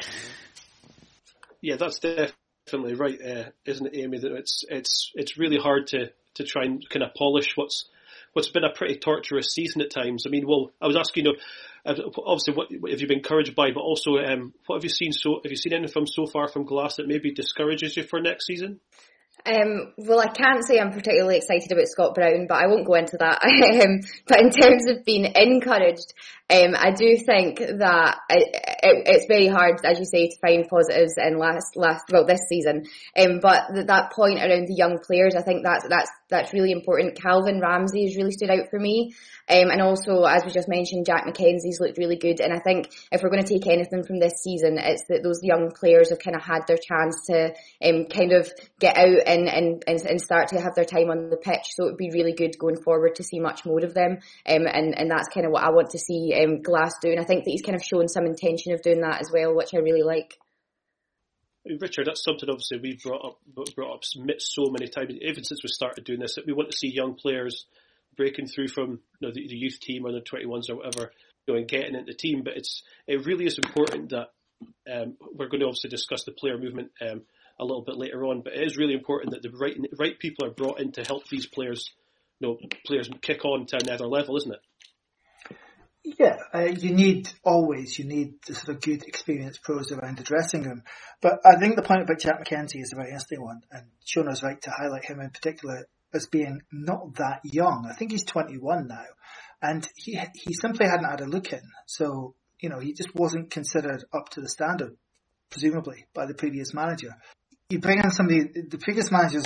Yeah, 1.66 1.78
that's 1.78 1.98
definitely 1.98 2.94
right, 2.94 3.20
uh, 3.20 3.50
isn't 3.66 3.88
it, 3.88 3.98
Amy? 3.98 4.20
That 4.20 4.34
it's 4.34 4.64
it's 4.70 5.12
it's 5.16 5.36
really 5.36 5.58
hard 5.58 5.88
to 5.88 6.12
to 6.36 6.44
try 6.44 6.64
and 6.66 6.88
kind 6.90 7.02
of 7.02 7.16
polish 7.16 7.54
what's 7.56 7.86
what's 8.36 8.50
been 8.50 8.66
a 8.66 8.70
pretty 8.70 8.98
torturous 8.98 9.54
season 9.54 9.82
at 9.82 9.90
times. 9.90 10.26
I 10.28 10.30
mean, 10.30 10.46
well, 10.46 10.72
I 10.82 10.88
was 10.88 10.98
asking, 10.98 11.26
you 11.26 11.32
know, 11.32 11.38
obviously, 11.86 12.54
what, 12.54 12.68
what 12.82 12.92
have 12.92 13.00
you 13.00 13.08
been 13.08 13.20
encouraged 13.20 13.56
by, 13.56 13.72
but 13.72 13.80
also, 13.80 14.18
um, 14.18 14.54
what 14.66 14.76
have 14.76 14.84
you 14.84 14.90
seen 14.90 15.14
so? 15.14 15.40
Have 15.42 15.52
you 15.52 15.56
seen 15.56 15.72
anything 15.72 15.94
from 15.94 16.06
so 16.06 16.28
far 16.28 16.50
from 16.50 16.66
Glass 16.66 16.98
that 16.98 17.08
maybe 17.08 17.32
discourages 17.32 17.96
you 17.96 18.04
for 18.04 18.20
next 18.20 18.46
season? 18.46 18.82
Um, 19.46 19.94
well, 19.98 20.20
I 20.20 20.28
can't 20.28 20.66
say 20.66 20.80
I'm 20.80 20.92
particularly 20.92 21.38
excited 21.38 21.72
about 21.72 21.88
Scott 21.88 22.16
Brown, 22.16 22.48
but 22.48 22.58
I 22.58 22.68
won't 22.68 22.88
go 22.88 22.96
into 22.96 23.18
that. 23.18 23.44
um, 23.84 24.02
but 24.28 24.42
in 24.42 24.50
terms 24.50 24.88
of 24.88 25.06
being 25.06 25.26
encouraged, 25.36 26.14
um, 26.48 26.76
I 26.78 26.92
do 26.92 27.18
think 27.18 27.58
that 27.58 28.18
it, 28.30 28.48
it, 28.84 29.04
it's 29.08 29.26
very 29.28 29.48
hard, 29.48 29.84
as 29.84 29.98
you 30.00 30.06
say, 30.06 30.28
to 30.28 30.40
find 30.40 30.68
positives 30.68 31.16
in 31.18 31.40
last 31.40 31.76
last 31.76 32.06
well 32.12 32.26
this 32.26 32.48
season. 32.48 32.86
Um, 33.18 33.40
but 33.42 33.74
th- 33.74 33.88
that 33.88 34.12
point 34.12 34.40
around 34.40 34.68
the 34.68 34.76
young 34.76 35.00
players, 35.00 35.34
I 35.36 35.42
think 35.42 35.64
that's 35.64 35.88
that's 35.90 36.12
that's 36.30 36.54
really 36.54 36.72
important. 36.72 37.20
Calvin 37.20 37.60
Ramsay 37.60 38.06
has 38.06 38.16
really 38.16 38.32
stood 38.32 38.52
out 38.52 38.70
for 38.70 38.80
me. 38.80 39.16
Um, 39.50 39.70
and 39.70 39.82
also, 39.82 40.24
as 40.24 40.44
we 40.44 40.52
just 40.52 40.70
mentioned, 40.70 41.06
Jack 41.06 41.26
McKenzie's 41.26 41.80
looked 41.80 41.98
really 41.98 42.16
good. 42.16 42.40
And 42.40 42.54
I 42.54 42.60
think 42.60 42.90
if 43.12 43.22
we're 43.22 43.30
going 43.30 43.44
to 43.44 43.54
take 43.54 43.68
anything 43.68 44.04
from 44.04 44.20
this 44.20 44.42
season, 44.44 44.78
it's 44.78 45.04
that 45.10 45.22
those 45.24 45.44
young 45.44 45.72
players 45.72 46.10
have 46.10 46.20
kind 46.20 46.36
of 46.36 46.44
had 46.44 46.68
their 46.68 46.78
chance 46.78 47.26
to 47.28 47.54
kind 47.82 48.34
of 48.34 48.52
get 48.80 48.98
out 48.98 49.28
and, 49.36 49.48
and, 49.48 49.84
and, 49.88 50.02
and 50.02 50.22
start 50.22 50.48
to 50.50 50.62
have 50.62 50.76
their 50.76 50.86
time 50.86 51.10
on 51.10 51.30
the 51.30 51.38
pitch. 51.38 51.74
So 51.74 51.84
it 51.84 51.92
would 51.92 51.98
be 51.98 52.12
really 52.12 52.34
good 52.34 52.58
going 52.58 52.82
forward 52.82 53.16
to 53.16 53.24
see 53.24 53.40
much 53.40 53.66
more 53.66 53.84
of 53.84 53.94
them. 53.94 54.20
Um, 54.48 54.66
and, 54.66 54.98
and 54.98 55.12
that's 55.12 55.28
kind 55.34 55.46
of 55.46 55.52
what 55.52 55.64
I 55.64 55.72
want 55.72 55.90
to 55.92 56.00
see 56.00 56.34
um, 56.42 56.62
Glass 56.62 56.94
do. 57.02 57.12
And 57.12 57.20
I 57.20 57.24
think 57.24 57.44
that 57.44 57.52
he's 57.52 57.62
kind 57.62 57.76
of 57.76 57.84
shown 57.84 58.08
some 58.08 58.26
intention 58.26 58.74
of 58.74 58.82
doing 58.82 59.02
that 59.02 59.22
as 59.22 59.30
well, 59.32 59.56
which 59.56 59.74
I 59.74 59.78
really 59.78 60.04
like. 60.04 60.38
Richard, 61.66 62.08
that's 62.08 62.24
something 62.24 62.48
obviously 62.48 62.78
we've 62.78 63.02
brought 63.02 63.26
up 63.26 63.40
brought 63.76 63.96
up 63.96 64.04
so 64.04 64.66
many 64.70 64.88
times, 64.88 65.14
even 65.20 65.44
since 65.44 65.64
we 65.64 65.70
started 65.70 66.04
doing 66.04 66.20
this, 66.20 66.36
that 66.36 66.46
we 66.46 66.54
want 66.54 66.70
to 66.70 66.78
see 66.78 66.94
young 66.94 67.16
players 67.16 67.66
breaking 68.16 68.48
through 68.48 68.68
from 68.68 69.00
you 69.20 69.28
know, 69.28 69.32
the, 69.34 69.48
the 69.48 69.56
youth 69.56 69.80
team 69.80 70.06
or 70.06 70.12
the 70.12 70.22
21s 70.22 70.70
or 70.70 70.76
whatever, 70.76 71.12
you 71.48 71.54
know, 71.54 71.60
and 71.60 71.68
getting 71.68 71.96
into 71.96 72.12
the 72.12 72.18
team. 72.18 72.44
But 72.44 72.58
it's 72.58 72.84
it 73.08 73.26
really 73.26 73.46
is 73.46 73.58
important 73.58 74.12
that 74.12 74.30
um, 74.92 75.18
we're 75.34 75.50
going 75.50 75.62
to 75.62 75.66
obviously 75.66 75.90
discuss 75.90 76.24
the 76.24 76.32
player 76.32 76.58
movement 76.58 76.92
um, 77.02 77.24
a 77.60 77.66
little 77.66 77.84
bit 77.84 77.98
later 77.98 78.26
on. 78.26 78.42
But 78.42 78.54
it 78.54 78.66
is 78.66 78.78
really 78.78 78.94
important 78.94 79.32
that 79.32 79.42
the 79.42 79.56
right 79.58 79.78
right 79.98 80.18
people 80.20 80.46
are 80.46 80.52
brought 80.52 80.80
in 80.80 80.92
to 80.94 81.04
help 81.04 81.28
these 81.28 81.46
players, 81.46 81.90
you 82.40 82.48
know, 82.48 82.58
players 82.86 83.10
kick 83.22 83.46
on 83.46 83.66
to 83.68 83.78
another 83.84 84.08
level, 84.08 84.38
isn't 84.38 84.54
it? 84.54 84.60
Yeah, 86.06 86.38
uh, 86.54 86.66
you 86.66 86.94
need 86.94 87.30
always 87.44 87.98
you 87.98 88.06
need 88.06 88.36
the 88.46 88.54
sort 88.54 88.76
of 88.76 88.82
good 88.82 89.04
experienced 89.08 89.64
pros 89.64 89.92
around 89.92 90.18
the 90.18 90.24
dressing 90.24 90.62
room. 90.62 90.84
But 91.20 91.40
I 91.44 91.58
think 91.60 91.76
the 91.76 91.82
point 91.82 92.04
about 92.04 92.20
Jack 92.20 92.46
McKenzie 92.46 92.82
is 92.82 92.94
a 92.94 92.96
very 92.96 93.10
interesting 93.10 93.42
one, 93.42 93.62
and 93.72 93.88
Shona's 94.06 94.44
right 94.44 94.62
to 94.62 94.70
highlight 94.70 95.06
him 95.06 95.20
in 95.20 95.32
particular 95.32 95.88
as 96.14 96.28
being 96.28 96.62
not 96.72 97.16
that 97.16 97.42
young. 97.44 97.90
I 97.92 97.96
think 97.96 98.12
he's 98.12 98.24
21 98.24 98.88
now, 98.88 99.04
and 99.64 99.88
he 99.96 100.20
he 100.36 100.54
simply 100.54 100.86
hadn't 100.86 101.10
had 101.10 101.22
a 101.22 101.26
look 101.26 101.52
in, 101.52 101.64
so 101.88 102.36
you 102.60 102.70
know 102.70 102.80
he 102.80 102.94
just 102.94 103.16
wasn't 103.16 103.50
considered 103.50 104.04
up 104.14 104.30
to 104.30 104.42
the 104.42 104.50
standard, 104.50 104.96
presumably 105.50 106.06
by 106.14 106.28
the 106.28 106.36
previous 106.36 106.72
manager. 106.72 107.16
You 107.70 107.80
bring 107.80 108.00
in 108.04 108.12
somebody, 108.12 108.44
the 108.44 108.78
previous 108.78 109.12
managers 109.12 109.46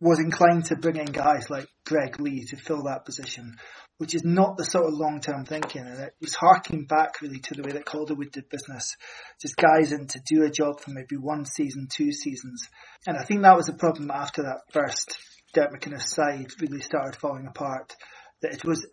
was 0.00 0.18
inclined 0.18 0.66
to 0.66 0.76
bring 0.76 0.96
in 0.96 1.06
guys 1.06 1.50
like 1.50 1.66
Greg 1.84 2.20
Leigh 2.20 2.44
to 2.48 2.56
fill 2.56 2.84
that 2.84 3.04
position 3.04 3.56
which 4.00 4.14
is 4.14 4.24
not 4.24 4.56
the 4.56 4.64
sort 4.64 4.86
of 4.86 4.94
long 4.94 5.20
term 5.20 5.44
thinking. 5.44 5.82
And 5.82 6.00
it 6.00 6.14
was 6.22 6.34
harking 6.34 6.86
back 6.86 7.20
really 7.20 7.38
to 7.38 7.54
the 7.54 7.62
way 7.62 7.72
that 7.72 7.84
Calderwood 7.84 8.32
did 8.32 8.48
business. 8.48 8.96
Just 9.42 9.58
guys 9.58 9.92
in 9.92 10.06
to 10.06 10.20
do 10.24 10.42
a 10.42 10.50
job 10.50 10.80
for 10.80 10.90
maybe 10.90 11.18
one 11.20 11.44
season, 11.44 11.86
two 11.86 12.10
seasons. 12.10 12.66
And 13.06 13.18
I 13.18 13.24
think 13.24 13.42
that 13.42 13.58
was 13.58 13.68
a 13.68 13.74
problem 13.74 14.10
after 14.10 14.44
that 14.44 14.62
first 14.72 15.18
Derek 15.52 15.82
McInnes 15.82 16.08
side 16.08 16.46
really 16.62 16.80
started 16.80 17.14
falling 17.14 17.46
apart. 17.46 17.94
That 18.40 18.54
it 18.54 18.64
was, 18.64 18.86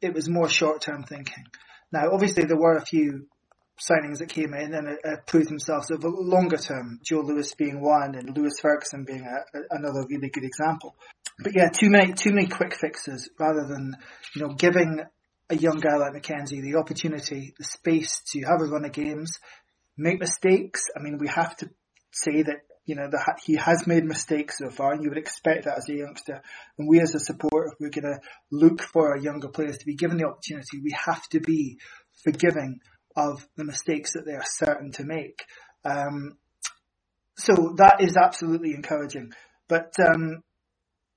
it 0.00 0.14
was 0.14 0.30
more 0.30 0.48
short 0.48 0.80
term 0.80 1.02
thinking. 1.02 1.44
Now, 1.92 2.08
obviously 2.10 2.44
there 2.44 2.56
were 2.56 2.78
a 2.78 2.86
few 2.86 3.26
signings 3.80 4.18
that 4.18 4.28
came 4.28 4.54
in 4.54 4.74
and 4.74 4.88
uh, 4.88 5.16
proved 5.26 5.48
themselves 5.48 5.90
over 5.90 6.08
longer 6.08 6.56
term. 6.56 7.00
Joe 7.02 7.20
Lewis 7.20 7.54
being 7.54 7.80
one 7.80 8.14
and 8.14 8.36
Lewis 8.36 8.60
Ferguson 8.60 9.04
being 9.04 9.26
a, 9.26 9.58
a, 9.58 9.62
another 9.70 10.06
really 10.08 10.30
good 10.30 10.44
example. 10.44 10.94
But 11.42 11.52
yeah, 11.56 11.68
too 11.68 11.90
many 11.90 12.12
too 12.12 12.32
many 12.32 12.46
quick 12.46 12.74
fixes 12.74 13.28
rather 13.38 13.66
than 13.66 13.96
you 14.34 14.42
know 14.42 14.54
giving 14.54 15.00
a 15.50 15.56
young 15.56 15.80
guy 15.80 15.96
like 15.96 16.12
McKenzie 16.12 16.62
the 16.62 16.76
opportunity, 16.76 17.54
the 17.58 17.64
space 17.64 18.22
to 18.32 18.40
have 18.42 18.60
a 18.60 18.64
run 18.64 18.84
of 18.84 18.92
games, 18.92 19.38
make 19.96 20.20
mistakes. 20.20 20.84
I 20.96 21.02
mean, 21.02 21.18
we 21.18 21.28
have 21.28 21.56
to 21.56 21.70
say 22.12 22.42
that 22.42 22.58
you 22.86 22.94
know 22.94 23.08
the, 23.10 23.20
he 23.44 23.56
has 23.56 23.86
made 23.86 24.04
mistakes 24.04 24.58
so 24.58 24.70
far, 24.70 24.92
and 24.92 25.02
you 25.02 25.08
would 25.08 25.18
expect 25.18 25.64
that 25.64 25.78
as 25.78 25.88
a 25.88 25.94
youngster. 25.94 26.42
And 26.78 26.88
we 26.88 27.00
as 27.00 27.14
a 27.14 27.18
supporter, 27.20 27.72
if 27.72 27.80
we're 27.80 27.90
going 27.90 28.14
to 28.14 28.20
look 28.52 28.80
for 28.82 29.10
our 29.10 29.18
younger 29.18 29.48
players 29.48 29.78
to 29.78 29.86
be 29.86 29.96
given 29.96 30.18
the 30.18 30.26
opportunity, 30.28 30.80
we 30.82 30.94
have 31.06 31.26
to 31.30 31.40
be 31.40 31.78
forgiving 32.22 32.78
of 33.16 33.46
the 33.56 33.64
mistakes 33.64 34.12
that 34.12 34.24
they 34.26 34.34
are 34.34 34.44
certain 34.44 34.92
to 34.92 35.04
make. 35.04 35.44
Um, 35.84 36.38
so 37.36 37.74
that 37.76 38.00
is 38.00 38.16
absolutely 38.16 38.74
encouraging. 38.74 39.32
But 39.68 39.94
um, 40.00 40.42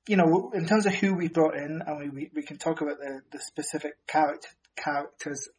you 0.08 0.16
know, 0.16 0.51
in 0.54 0.66
terms 0.66 0.86
of 0.86 0.96
who 0.96 1.13
we 1.13 1.27
brought 1.27 1.56
in, 1.56 1.82
and 1.86 2.13
we, 2.13 2.30
we 2.34 2.44
can 2.44 2.58
talk 2.58 2.82
about 2.82 3.00
the, 3.00 3.22
the 3.32 3.39
specific 3.39 3.94
character, 4.08 4.48
characters 4.75 5.50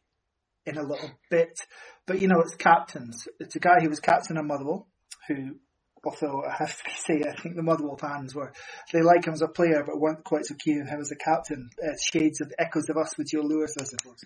in 0.65 0.77
a 0.77 0.83
little 0.83 1.11
bit. 1.29 1.59
But 2.05 2.21
you 2.21 2.27
know, 2.27 2.41
it's 2.41 2.55
captains. 2.55 3.27
It's 3.39 3.55
a 3.55 3.59
guy 3.59 3.79
who 3.81 3.89
was 3.89 3.99
captain 3.99 4.37
of 4.37 4.45
Motherwell, 4.45 4.87
who 5.27 5.57
although 6.03 6.43
I 6.43 6.55
have 6.57 6.75
to 6.83 6.91
say, 6.95 7.23
I 7.27 7.39
think 7.39 7.55
the 7.55 7.63
Motherwell 7.63 7.97
fans 7.97 8.35
were, 8.35 8.51
they 8.93 9.01
like 9.01 9.25
him 9.25 9.33
as 9.33 9.41
a 9.41 9.47
player, 9.47 9.83
but 9.85 9.99
weren't 9.99 10.23
quite 10.23 10.45
so 10.45 10.55
keen 10.55 10.81
on 10.81 10.87
him 10.87 10.99
as 10.99 11.11
a 11.11 11.15
captain. 11.15 11.69
Uh, 11.81 11.95
shades 12.11 12.41
of 12.41 12.51
echoes 12.57 12.89
of 12.89 12.97
us 12.97 13.17
with 13.17 13.29
Joe 13.31 13.41
Lewis, 13.41 13.75
I 13.79 13.83
suppose. 13.83 14.23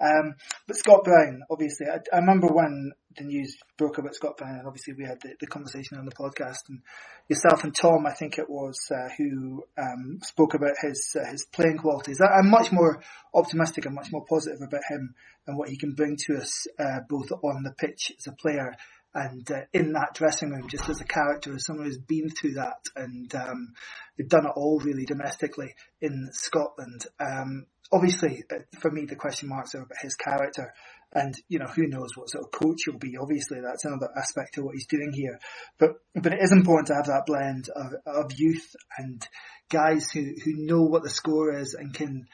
Um, 0.00 0.34
but 0.66 0.76
Scott 0.76 1.04
Brown, 1.04 1.42
obviously, 1.50 1.86
I, 1.86 1.98
I, 2.12 2.18
remember 2.18 2.48
when 2.48 2.92
the 3.16 3.24
news 3.24 3.56
broke 3.78 3.98
about 3.98 4.14
Scott 4.14 4.36
Brown, 4.36 4.58
and 4.58 4.66
obviously 4.66 4.94
we 4.94 5.04
had 5.04 5.20
the, 5.20 5.34
the 5.40 5.46
conversation 5.46 5.98
on 5.98 6.04
the 6.04 6.12
podcast, 6.12 6.68
and 6.68 6.80
yourself 7.28 7.62
and 7.62 7.74
Tom, 7.74 8.06
I 8.06 8.14
think 8.14 8.38
it 8.38 8.48
was, 8.48 8.76
uh, 8.90 9.08
who 9.16 9.64
um, 9.78 10.18
spoke 10.22 10.54
about 10.54 10.74
his 10.80 11.14
uh, 11.18 11.30
his 11.30 11.46
playing 11.52 11.78
qualities. 11.78 12.20
I, 12.20 12.38
am 12.38 12.50
much 12.50 12.72
more 12.72 13.02
optimistic 13.34 13.86
and 13.86 13.94
much 13.94 14.10
more 14.10 14.24
positive 14.28 14.60
about 14.60 14.82
him 14.88 15.14
and 15.46 15.56
what 15.56 15.68
he 15.68 15.76
can 15.76 15.92
bring 15.94 16.16
to 16.26 16.38
us, 16.38 16.66
uh, 16.78 17.00
both 17.08 17.30
on 17.30 17.62
the 17.62 17.74
pitch 17.78 18.12
as 18.18 18.26
a 18.26 18.36
player 18.36 18.74
and 19.14 19.50
uh, 19.50 19.60
in 19.72 19.92
that 19.92 20.14
dressing 20.14 20.50
room, 20.50 20.68
just 20.68 20.88
as 20.88 21.00
a 21.00 21.04
character, 21.04 21.54
as 21.54 21.66
someone 21.66 21.86
who's 21.86 21.98
been 21.98 22.30
through 22.30 22.54
that, 22.54 22.78
and 22.96 23.34
um, 23.34 23.74
they've 24.16 24.28
done 24.28 24.46
it 24.46 24.52
all 24.56 24.80
really 24.80 25.04
domestically 25.04 25.74
in 26.00 26.28
Scotland. 26.32 27.06
Um, 27.20 27.66
obviously, 27.92 28.44
uh, 28.50 28.60
for 28.80 28.90
me, 28.90 29.04
the 29.04 29.16
question 29.16 29.48
marks 29.48 29.74
are 29.74 29.82
about 29.82 29.98
his 30.00 30.14
character, 30.14 30.72
and 31.12 31.34
you 31.48 31.58
know 31.58 31.66
who 31.66 31.86
knows 31.86 32.16
what 32.16 32.30
sort 32.30 32.44
of 32.44 32.50
coach 32.50 32.82
he'll 32.86 32.98
be. 32.98 33.16
Obviously, 33.20 33.60
that's 33.60 33.84
another 33.84 34.08
aspect 34.16 34.56
of 34.58 34.64
what 34.64 34.74
he's 34.74 34.86
doing 34.86 35.12
here. 35.12 35.38
But 35.78 35.96
but 36.14 36.32
it 36.32 36.40
is 36.42 36.52
important 36.52 36.88
to 36.88 36.94
have 36.94 37.06
that 37.06 37.26
blend 37.26 37.68
of, 37.74 37.92
of 38.06 38.32
youth 38.36 38.74
and 38.98 39.26
guys 39.68 40.10
who 40.10 40.20
who 40.44 40.64
know 40.66 40.82
what 40.82 41.02
the 41.02 41.10
score 41.10 41.54
is 41.58 41.74
and 41.74 41.92
can 41.92 42.24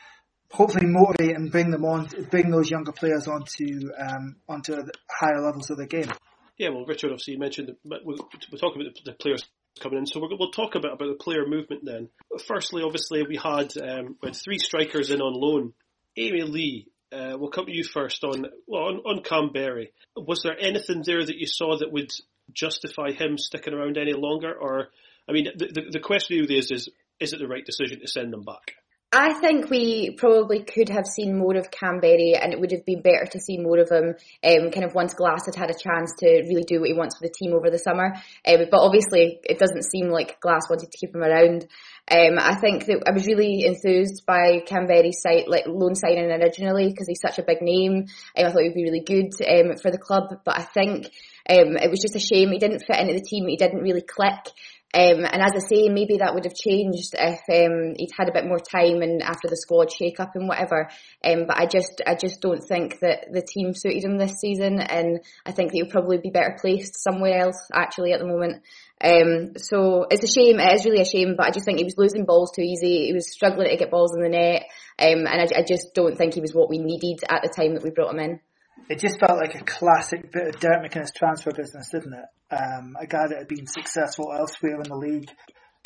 hopefully 0.50 0.86
motivate 0.86 1.36
and 1.36 1.50
bring 1.50 1.70
them 1.70 1.84
on, 1.84 2.08
bring 2.30 2.50
those 2.50 2.70
younger 2.70 2.92
players 2.92 3.26
onto 3.26 3.90
um, 3.98 4.36
onto 4.48 4.74
higher 5.10 5.40
levels 5.40 5.70
of 5.70 5.76
the 5.76 5.86
game. 5.86 6.10
Yeah, 6.58 6.70
well, 6.70 6.84
Richard, 6.84 7.12
obviously 7.12 7.34
you 7.34 7.38
mentioned 7.38 7.68
that 7.68 8.00
we'll, 8.04 8.18
we'll 8.50 8.58
talk 8.58 8.74
about 8.74 8.86
the, 9.04 9.12
players 9.12 9.48
coming 9.80 10.00
in. 10.00 10.06
So 10.06 10.20
we 10.20 10.34
will 10.36 10.50
talk 10.50 10.74
a 10.74 10.80
bit 10.80 10.92
about 10.92 11.08
the 11.08 11.22
player 11.22 11.46
movement 11.46 11.82
then. 11.84 12.08
Firstly, 12.46 12.82
obviously 12.82 13.22
we 13.22 13.36
had 13.36 13.72
um, 13.78 14.16
we 14.20 14.28
had 14.28 14.36
three 14.36 14.58
strikers 14.58 15.10
in 15.10 15.20
on 15.20 15.34
loan. 15.34 15.72
Amy 16.16 16.42
Lee, 16.42 16.88
uh, 17.12 17.36
we'll 17.38 17.50
come 17.50 17.66
to 17.66 17.72
you 17.74 17.84
first 17.84 18.24
on 18.24 18.46
well 18.66 18.86
on, 18.86 18.96
on 19.06 19.22
Kamberi. 19.22 19.90
Was 20.16 20.42
there 20.42 20.58
anything 20.58 21.02
there 21.04 21.24
that 21.24 21.36
you 21.36 21.46
saw 21.46 21.78
that 21.78 21.92
would 21.92 22.10
justify 22.52 23.12
him 23.12 23.38
sticking 23.38 23.72
around 23.72 23.96
any 23.96 24.14
longer? 24.14 24.52
Or 24.52 24.88
I 25.28 25.32
mean, 25.32 25.48
the 25.56 25.66
the, 25.66 25.90
the 25.92 26.00
question 26.00 26.38
really 26.38 26.58
is 26.58 26.72
is 26.72 26.88
is 27.20 27.32
it 27.32 27.38
the 27.38 27.46
right 27.46 27.64
decision 27.64 28.00
to 28.00 28.08
send 28.08 28.32
them 28.32 28.42
back? 28.42 28.74
I 29.10 29.32
think 29.40 29.70
we 29.70 30.10
probably 30.18 30.62
could 30.64 30.90
have 30.90 31.06
seen 31.06 31.38
more 31.38 31.56
of 31.56 31.70
Kamberi 31.70 32.38
and 32.38 32.52
it 32.52 32.60
would 32.60 32.72
have 32.72 32.84
been 32.84 33.00
better 33.00 33.24
to 33.24 33.40
see 33.40 33.56
more 33.56 33.78
of 33.78 33.88
him 33.88 34.14
um, 34.44 34.70
kind 34.70 34.84
of 34.84 34.94
once 34.94 35.14
Glass 35.14 35.46
had 35.46 35.54
had 35.54 35.70
a 35.70 35.78
chance 35.78 36.12
to 36.18 36.26
really 36.46 36.64
do 36.64 36.80
what 36.80 36.88
he 36.88 36.94
wants 36.94 37.16
for 37.16 37.26
the 37.26 37.32
team 37.32 37.54
over 37.54 37.70
the 37.70 37.78
summer. 37.78 38.12
Um, 38.46 38.66
but 38.70 38.80
obviously 38.80 39.40
it 39.44 39.58
doesn't 39.58 39.84
seem 39.84 40.10
like 40.10 40.40
Glass 40.40 40.68
wanted 40.68 40.90
to 40.90 40.98
keep 40.98 41.14
him 41.14 41.22
around. 41.22 41.66
Um, 42.10 42.38
I 42.38 42.56
think 42.56 42.84
that 42.84 43.04
I 43.06 43.12
was 43.12 43.26
really 43.26 43.64
enthused 43.64 44.26
by 44.26 44.60
Kamberi's 44.66 45.22
site, 45.22 45.48
like 45.48 45.64
loan 45.66 45.94
signing 45.94 46.30
originally 46.30 46.88
because 46.88 47.08
he's 47.08 47.22
such 47.22 47.38
a 47.38 47.46
big 47.46 47.62
name. 47.62 48.08
Um, 48.36 48.46
I 48.46 48.50
thought 48.50 48.60
he 48.60 48.68
would 48.68 48.74
be 48.74 48.84
really 48.84 49.04
good 49.04 49.32
um, 49.48 49.78
for 49.78 49.90
the 49.90 49.96
club, 49.96 50.24
but 50.44 50.58
I 50.58 50.64
think 50.64 51.06
um, 51.48 51.78
it 51.78 51.90
was 51.90 52.00
just 52.00 52.16
a 52.16 52.20
shame 52.20 52.50
he 52.50 52.58
didn't 52.58 52.84
fit 52.86 53.00
into 53.00 53.14
the 53.14 53.24
team. 53.26 53.48
He 53.48 53.56
didn't 53.56 53.80
really 53.80 54.02
click. 54.02 54.52
Um, 54.94 55.26
and 55.26 55.42
as 55.42 55.52
I 55.54 55.58
say, 55.58 55.88
maybe 55.90 56.18
that 56.18 56.34
would 56.34 56.44
have 56.44 56.54
changed 56.54 57.14
if 57.14 57.40
um, 57.52 57.94
he'd 57.98 58.10
had 58.16 58.28
a 58.28 58.32
bit 58.32 58.46
more 58.46 58.58
time 58.58 59.02
and 59.02 59.22
after 59.22 59.46
the 59.46 59.56
squad 59.56 59.92
shake 59.92 60.18
up 60.18 60.34
and 60.34 60.48
whatever. 60.48 60.88
Um, 61.22 61.44
but 61.46 61.58
I 61.58 61.66
just, 61.66 62.00
I 62.06 62.14
just 62.14 62.40
don't 62.40 62.62
think 62.62 63.00
that 63.00 63.26
the 63.30 63.42
team 63.42 63.74
suited 63.74 64.04
him 64.04 64.16
this 64.16 64.40
season, 64.40 64.80
and 64.80 65.20
I 65.44 65.52
think 65.52 65.70
that 65.70 65.76
he'll 65.76 65.90
probably 65.90 66.16
be 66.18 66.30
better 66.30 66.56
placed 66.58 67.02
somewhere 67.02 67.38
else 67.38 67.68
actually 67.72 68.12
at 68.12 68.20
the 68.20 68.26
moment. 68.26 68.62
Um, 69.04 69.52
so 69.58 70.06
it's 70.10 70.24
a 70.24 70.40
shame. 70.40 70.58
It 70.58 70.74
is 70.74 70.86
really 70.86 71.02
a 71.02 71.04
shame, 71.04 71.34
but 71.36 71.46
I 71.46 71.50
just 71.50 71.66
think 71.66 71.78
he 71.78 71.84
was 71.84 71.98
losing 71.98 72.24
balls 72.24 72.50
too 72.56 72.62
easy. 72.62 73.06
He 73.06 73.12
was 73.12 73.30
struggling 73.30 73.68
to 73.68 73.76
get 73.76 73.90
balls 73.90 74.16
in 74.16 74.22
the 74.22 74.30
net, 74.30 74.64
um, 74.98 75.26
and 75.26 75.40
I, 75.42 75.60
I 75.60 75.64
just 75.68 75.92
don't 75.94 76.16
think 76.16 76.34
he 76.34 76.40
was 76.40 76.54
what 76.54 76.70
we 76.70 76.78
needed 76.78 77.20
at 77.28 77.42
the 77.42 77.52
time 77.54 77.74
that 77.74 77.84
we 77.84 77.90
brought 77.90 78.14
him 78.14 78.20
in 78.20 78.40
it 78.88 78.98
just 78.98 79.20
felt 79.20 79.38
like 79.38 79.54
a 79.54 79.64
classic 79.64 80.32
bit 80.32 80.48
of 80.48 80.60
Derek 80.60 80.90
McInnes 80.90 81.14
transfer 81.14 81.50
business, 81.52 81.90
didn't 81.90 82.14
it? 82.14 82.54
Um, 82.54 82.96
a 82.98 83.06
guy 83.06 83.28
that 83.28 83.38
had 83.38 83.48
been 83.48 83.66
successful 83.66 84.32
elsewhere 84.32 84.80
in 84.80 84.88
the 84.88 84.96
league, 84.96 85.30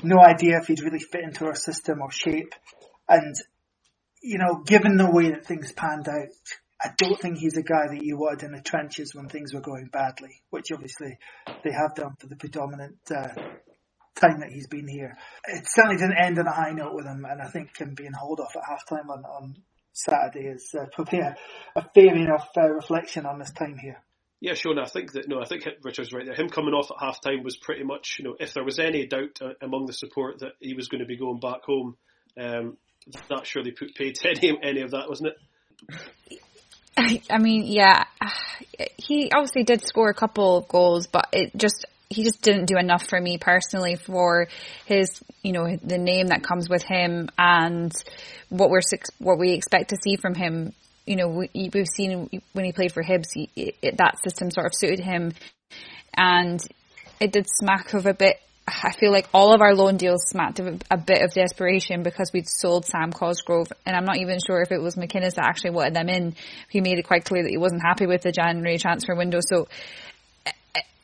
no 0.02 0.18
idea 0.20 0.58
if 0.58 0.66
he'd 0.66 0.82
really 0.82 1.00
fit 1.00 1.24
into 1.24 1.46
our 1.46 1.54
system 1.54 2.00
or 2.00 2.10
shape, 2.10 2.54
and 3.08 3.34
you 4.22 4.38
know, 4.38 4.62
given 4.64 4.96
the 4.96 5.10
way 5.10 5.30
that 5.30 5.44
things 5.44 5.72
panned 5.72 6.08
out, 6.08 6.28
I 6.80 6.90
don't 6.96 7.20
think 7.20 7.38
he's 7.38 7.56
a 7.56 7.62
guy 7.62 7.88
that 7.88 8.02
you 8.02 8.16
wanted 8.16 8.46
in 8.46 8.52
the 8.52 8.60
trenches 8.60 9.14
when 9.14 9.28
things 9.28 9.52
were 9.52 9.60
going 9.60 9.88
badly, 9.92 10.42
which 10.50 10.66
obviously 10.72 11.18
they 11.64 11.72
have 11.72 11.94
done 11.94 12.16
for 12.18 12.26
the 12.26 12.36
predominant 12.36 12.98
uh, 13.10 13.28
time 14.14 14.40
that 14.40 14.50
he's 14.52 14.66
been 14.68 14.88
here. 14.88 15.16
It 15.46 15.64
certainly 15.66 15.96
didn't 15.96 16.22
end 16.22 16.38
on 16.38 16.46
a 16.46 16.52
high 16.52 16.72
note 16.72 16.94
with 16.94 17.06
him, 17.06 17.24
and 17.28 17.40
I 17.40 17.48
think 17.48 17.76
him 17.76 17.94
being 17.94 18.12
hauled 18.12 18.40
off 18.40 18.56
at 18.56 18.62
half 18.68 18.86
time 18.88 19.10
on, 19.10 19.24
on 19.24 19.56
Saturday 19.92 20.46
is 20.48 20.74
uh, 20.78 20.86
probably 20.92 21.20
a, 21.20 21.36
a 21.76 21.88
fair 21.94 22.14
enough 22.14 22.48
uh, 22.56 22.68
reflection 22.68 23.26
on 23.26 23.38
this 23.38 23.52
time 23.52 23.76
here. 23.78 24.02
Yeah, 24.40 24.54
Sean, 24.54 24.78
I 24.78 24.86
think 24.86 25.12
that 25.12 25.28
no, 25.28 25.40
I 25.40 25.44
think 25.44 25.64
Richard's 25.82 26.12
right 26.12 26.26
there. 26.26 26.34
Him 26.34 26.48
coming 26.48 26.74
off 26.74 26.90
at 26.90 26.96
half 27.00 27.20
time 27.20 27.44
was 27.44 27.56
pretty 27.56 27.84
much, 27.84 28.16
you 28.18 28.24
know, 28.24 28.34
if 28.40 28.54
there 28.54 28.64
was 28.64 28.80
any 28.80 29.06
doubt 29.06 29.38
uh, 29.40 29.52
among 29.62 29.86
the 29.86 29.92
support 29.92 30.40
that 30.40 30.52
he 30.58 30.74
was 30.74 30.88
going 30.88 31.00
to 31.00 31.06
be 31.06 31.16
going 31.16 31.38
back 31.38 31.62
home, 31.64 31.96
um, 32.36 32.76
that 33.28 33.46
surely 33.46 33.70
put 33.70 33.94
paid 33.94 34.16
to 34.16 34.28
any 34.36 34.58
any 34.62 34.80
of 34.80 34.90
that, 34.90 35.08
wasn't 35.08 35.30
it? 36.28 36.40
I 37.30 37.38
mean, 37.38 37.64
yeah, 37.64 38.04
he 38.96 39.30
obviously 39.32 39.62
did 39.62 39.82
score 39.84 40.10
a 40.10 40.14
couple 40.14 40.58
of 40.58 40.68
goals, 40.68 41.06
but 41.06 41.28
it 41.32 41.56
just 41.56 41.86
he 42.12 42.24
just 42.24 42.42
didn't 42.42 42.66
do 42.66 42.76
enough 42.76 43.06
for 43.06 43.20
me 43.20 43.38
personally 43.38 43.96
for 43.96 44.48
his, 44.86 45.22
you 45.42 45.52
know, 45.52 45.76
the 45.82 45.98
name 45.98 46.28
that 46.28 46.42
comes 46.42 46.68
with 46.68 46.82
him 46.82 47.28
and 47.38 47.92
what 48.48 48.70
we're 48.70 48.80
what 49.18 49.38
we 49.38 49.52
expect 49.52 49.90
to 49.90 49.96
see 50.02 50.16
from 50.16 50.34
him. 50.34 50.72
You 51.06 51.16
know, 51.16 51.28
we, 51.28 51.70
have 51.74 51.88
seen 51.88 52.28
when 52.52 52.64
he 52.64 52.72
played 52.72 52.92
for 52.92 53.02
Hibs, 53.02 53.32
he, 53.34 53.50
it, 53.56 53.96
that 53.96 54.22
system 54.22 54.50
sort 54.50 54.66
of 54.66 54.72
suited 54.74 55.00
him, 55.00 55.32
and 56.16 56.62
it 57.18 57.32
did 57.32 57.46
smack 57.48 57.94
of 57.94 58.06
a 58.06 58.14
bit 58.14 58.38
I 58.66 58.92
feel 58.92 59.10
like 59.10 59.28
all 59.34 59.52
of 59.54 59.60
our 59.60 59.74
loan 59.74 59.96
deals 59.96 60.22
smacked 60.28 60.60
of 60.60 60.80
a, 60.90 60.96
bit 60.96 61.22
of 61.22 61.32
desperation 61.32 62.02
because 62.02 62.30
we'd 62.32 62.48
sold 62.48 62.86
Sam 62.86 63.12
Cosgrove, 63.12 63.72
and 63.84 63.96
I'm 63.96 64.04
not 64.04 64.18
even 64.18 64.38
sure 64.44 64.62
if 64.62 64.70
it 64.70 64.80
was 64.80 64.94
McInnes 64.94 65.34
that 65.34 65.44
actually 65.44 65.70
wanted 65.70 65.94
them 65.94 66.08
in. 66.08 66.36
He 66.68 66.80
made 66.80 66.98
it 66.98 67.06
quite 67.06 67.24
clear 67.24 67.42
that 67.42 67.50
he 67.50 67.58
wasn't 67.58 67.82
happy 67.82 68.06
with 68.06 68.22
the 68.22 68.30
January 68.30 68.78
transfer 68.78 69.16
window. 69.16 69.40
So, 69.40 69.66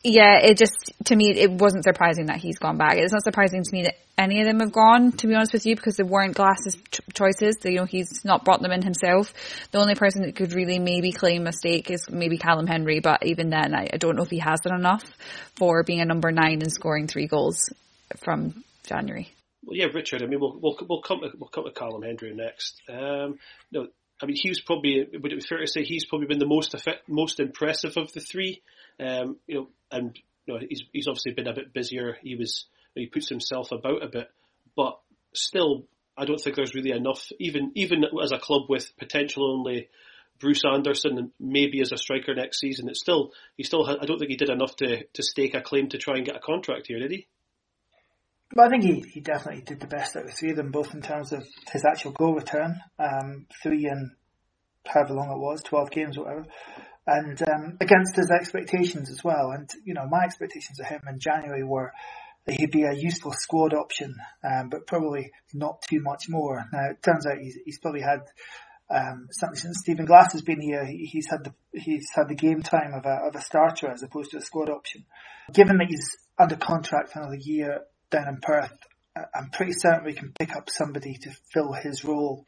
yeah, 0.05 0.39
it 0.39 0.57
just 0.57 0.93
to 1.07 1.17
me 1.17 1.31
it 1.37 1.51
wasn't 1.51 1.85
surprising 1.85 2.27
that 2.27 2.37
he's 2.37 2.59
gone 2.59 2.77
back. 2.77 2.97
It's 2.97 3.13
not 3.13 3.25
surprising 3.25 3.63
to 3.63 3.73
me 3.73 3.83
that 3.83 3.97
any 4.17 4.41
of 4.41 4.47
them 4.47 4.61
have 4.61 4.73
gone. 4.73 5.13
To 5.13 5.27
be 5.27 5.35
honest 5.35 5.53
with 5.53 5.67
you, 5.67 5.75
because 5.75 5.97
they 5.97 6.05
weren't 6.05 6.35
Glass's 6.35 6.77
ch- 6.91 7.01
choices. 7.15 7.57
you 7.65 7.77
know, 7.77 7.85
he's 7.85 8.25
not 8.25 8.45
brought 8.45 8.63
them 8.63 8.71
in 8.71 8.83
himself. 8.83 9.33
The 9.73 9.79
only 9.79 9.97
person 9.97 10.23
that 10.23 10.37
could 10.37 10.53
really 10.53 10.79
maybe 10.79 11.13
claim 11.13 11.47
a 11.47 11.53
stake 11.53 11.91
is 11.91 12.09
maybe 12.09 12.39
Callum 12.39 12.67
Hendry, 12.67 13.01
but 13.01 13.27
even 13.27 13.51
then, 13.51 13.75
I, 13.75 13.89
I 13.93 13.97
don't 13.97 14.17
know 14.17 14.23
if 14.23 14.31
he 14.31 14.39
has 14.39 14.61
done 14.61 14.79
enough 14.79 15.05
for 15.57 15.83
being 15.83 16.01
a 16.01 16.05
number 16.05 16.31
nine 16.31 16.63
and 16.63 16.73
scoring 16.73 17.09
three 17.09 17.27
goals 17.27 17.73
from 18.19 18.65
January. 18.85 19.29
Well, 19.65 19.77
yeah, 19.77 19.87
Richard. 19.93 20.23
I 20.23 20.27
mean, 20.27 20.41
we'll 20.41 20.59
we'll, 20.61 20.79
we'll 20.89 21.03
come 21.03 21.21
to, 21.21 21.31
we'll 21.37 21.51
come 21.51 21.65
to 21.65 21.73
Callum 21.73 22.03
Hendry 22.03 22.35
next. 22.35 22.81
Um, 22.89 23.39
no, 23.73 23.89
I 24.23 24.27
mean, 24.27 24.37
he's 24.41 24.61
probably 24.61 25.07
would 25.13 25.33
it 25.33 25.41
be 25.41 25.47
fair 25.47 25.59
to 25.59 25.67
say 25.67 25.83
he's 25.85 26.07
probably 26.07 26.27
been 26.27 26.39
the 26.39 26.47
most 26.47 26.75
effect, 26.75 27.09
most 27.09 27.41
impressive 27.41 27.97
of 27.97 28.13
the 28.13 28.21
three. 28.21 28.63
Um, 29.01 29.37
you 29.47 29.55
know, 29.55 29.69
and 29.91 30.19
you 30.47 30.55
know, 30.55 30.61
he's 30.69 30.83
he's 30.93 31.09
obviously 31.09 31.33
been 31.33 31.47
a 31.47 31.55
bit 31.55 31.73
busier. 31.73 32.17
He 32.23 32.37
was 32.37 32.67
he 32.95 33.07
puts 33.07 33.29
himself 33.29 33.71
about 33.73 34.03
a 34.03 34.09
bit, 34.09 34.31
but 34.77 34.99
still, 35.35 35.85
I 36.17 36.25
don't 36.25 36.41
think 36.41 36.57
there's 36.57 36.75
really 36.75 36.91
enough. 36.91 37.31
Even 37.39 37.73
even 37.75 38.05
as 38.23 38.33
a 38.33 38.39
club 38.39 38.63
with 38.69 38.97
potential 38.99 39.53
only 39.53 39.89
Bruce 40.41 40.63
Anderson 40.65 41.19
and 41.19 41.31
maybe 41.39 41.81
as 41.81 41.93
a 41.93 41.97
striker 41.97 42.35
next 42.35 42.61
season, 42.61 42.89
it's 42.89 43.01
still 43.01 43.33
he 43.57 43.63
still 43.63 43.87
I 43.87 44.05
don't 44.07 44.19
think 44.19 44.31
he 44.31 44.37
did 44.37 44.51
enough 44.51 44.77
to 44.77 45.05
to 45.05 45.23
stake 45.23 45.55
a 45.55 45.61
claim 45.61 45.89
to 45.91 45.99
try 45.99 46.17
and 46.17 46.27
get 46.27 46.37
a 46.37 46.41
contract 46.41 46.87
here, 46.87 46.99
did 46.99 47.11
he? 47.11 47.27
But 48.55 48.67
I 48.67 48.69
think 48.71 48.85
he, 48.85 49.01
he 49.13 49.21
definitely 49.21 49.61
did 49.63 49.81
the 49.81 49.87
best 49.87 50.17
out 50.17 50.25
of 50.25 50.33
three 50.33 50.51
of 50.51 50.57
them, 50.57 50.71
both 50.71 50.95
in 50.95 51.03
terms 51.03 51.33
of 51.33 51.47
his 51.71 51.85
actual 51.85 52.13
goal 52.13 52.35
return, 52.35 52.81
um, 52.99 53.47
three 53.63 53.85
and 53.85 54.13
however 54.87 55.13
long 55.13 55.31
it 55.31 55.39
was, 55.39 55.63
12 55.63 55.91
games 55.91 56.19
whatever, 56.19 56.47
and 57.09 57.41
um, 57.49 57.79
against 57.81 58.17
his 58.17 58.31
expectations 58.31 59.11
as 59.11 59.25
well. 59.25 59.51
And, 59.51 59.69
you 59.85 59.95
know, 59.95 60.07
my 60.09 60.25
expectations 60.25 60.79
of 60.79 60.87
him 60.87 61.01
in 61.09 61.19
January 61.19 61.65
were 61.65 61.93
that 62.47 62.55
he'd 62.55 62.71
be 62.71 62.85
a 62.85 62.93
useful 62.93 63.33
squad 63.33 63.73
option, 63.73 64.15
um, 64.45 64.69
but 64.69 64.87
probably 64.87 65.31
not 65.55 65.81
too 65.89 66.01
much 66.03 66.25
more. 66.29 66.65
Now, 66.71 66.91
it 66.91 67.03
turns 67.03 67.27
out 67.27 67.39
he's, 67.39 67.57
he's 67.65 67.79
probably 67.79 68.03
had 68.03 68.21
um, 68.91 69.29
since 69.31 69.81
Stephen 69.81 70.07
Glass 70.07 70.33
has 70.33 70.43
been 70.43 70.61
here, 70.61 70.85
he, 70.85 71.05
he's 71.05 71.29
had 71.29 71.45
the 71.45 71.53
he's 71.79 72.09
had 72.15 72.29
the 72.29 72.35
game 72.35 72.63
time 72.63 72.95
of 72.95 73.05
a 73.05 73.27
of 73.27 73.35
a 73.35 73.41
starter 73.43 73.91
as 73.91 74.03
opposed 74.03 74.31
to 74.31 74.39
a 74.39 74.43
squad 74.43 74.71
option. 74.71 75.05
Given 75.53 75.77
that 75.79 75.89
he's 75.89 76.17
under 76.39 76.57
contract 76.57 77.13
for 77.13 77.21
another 77.21 77.37
year 77.37 77.81
down 78.11 78.29
in 78.29 78.39
Perth, 78.41 78.73
I'm 79.35 79.51
pretty 79.51 79.73
certain 79.73 80.05
we 80.05 80.15
can 80.15 80.33
pick 80.39 80.57
up 80.57 80.71
somebody 80.71 81.19
to 81.23 81.31
fill 81.53 81.73
his 81.73 82.03
role 82.05 82.47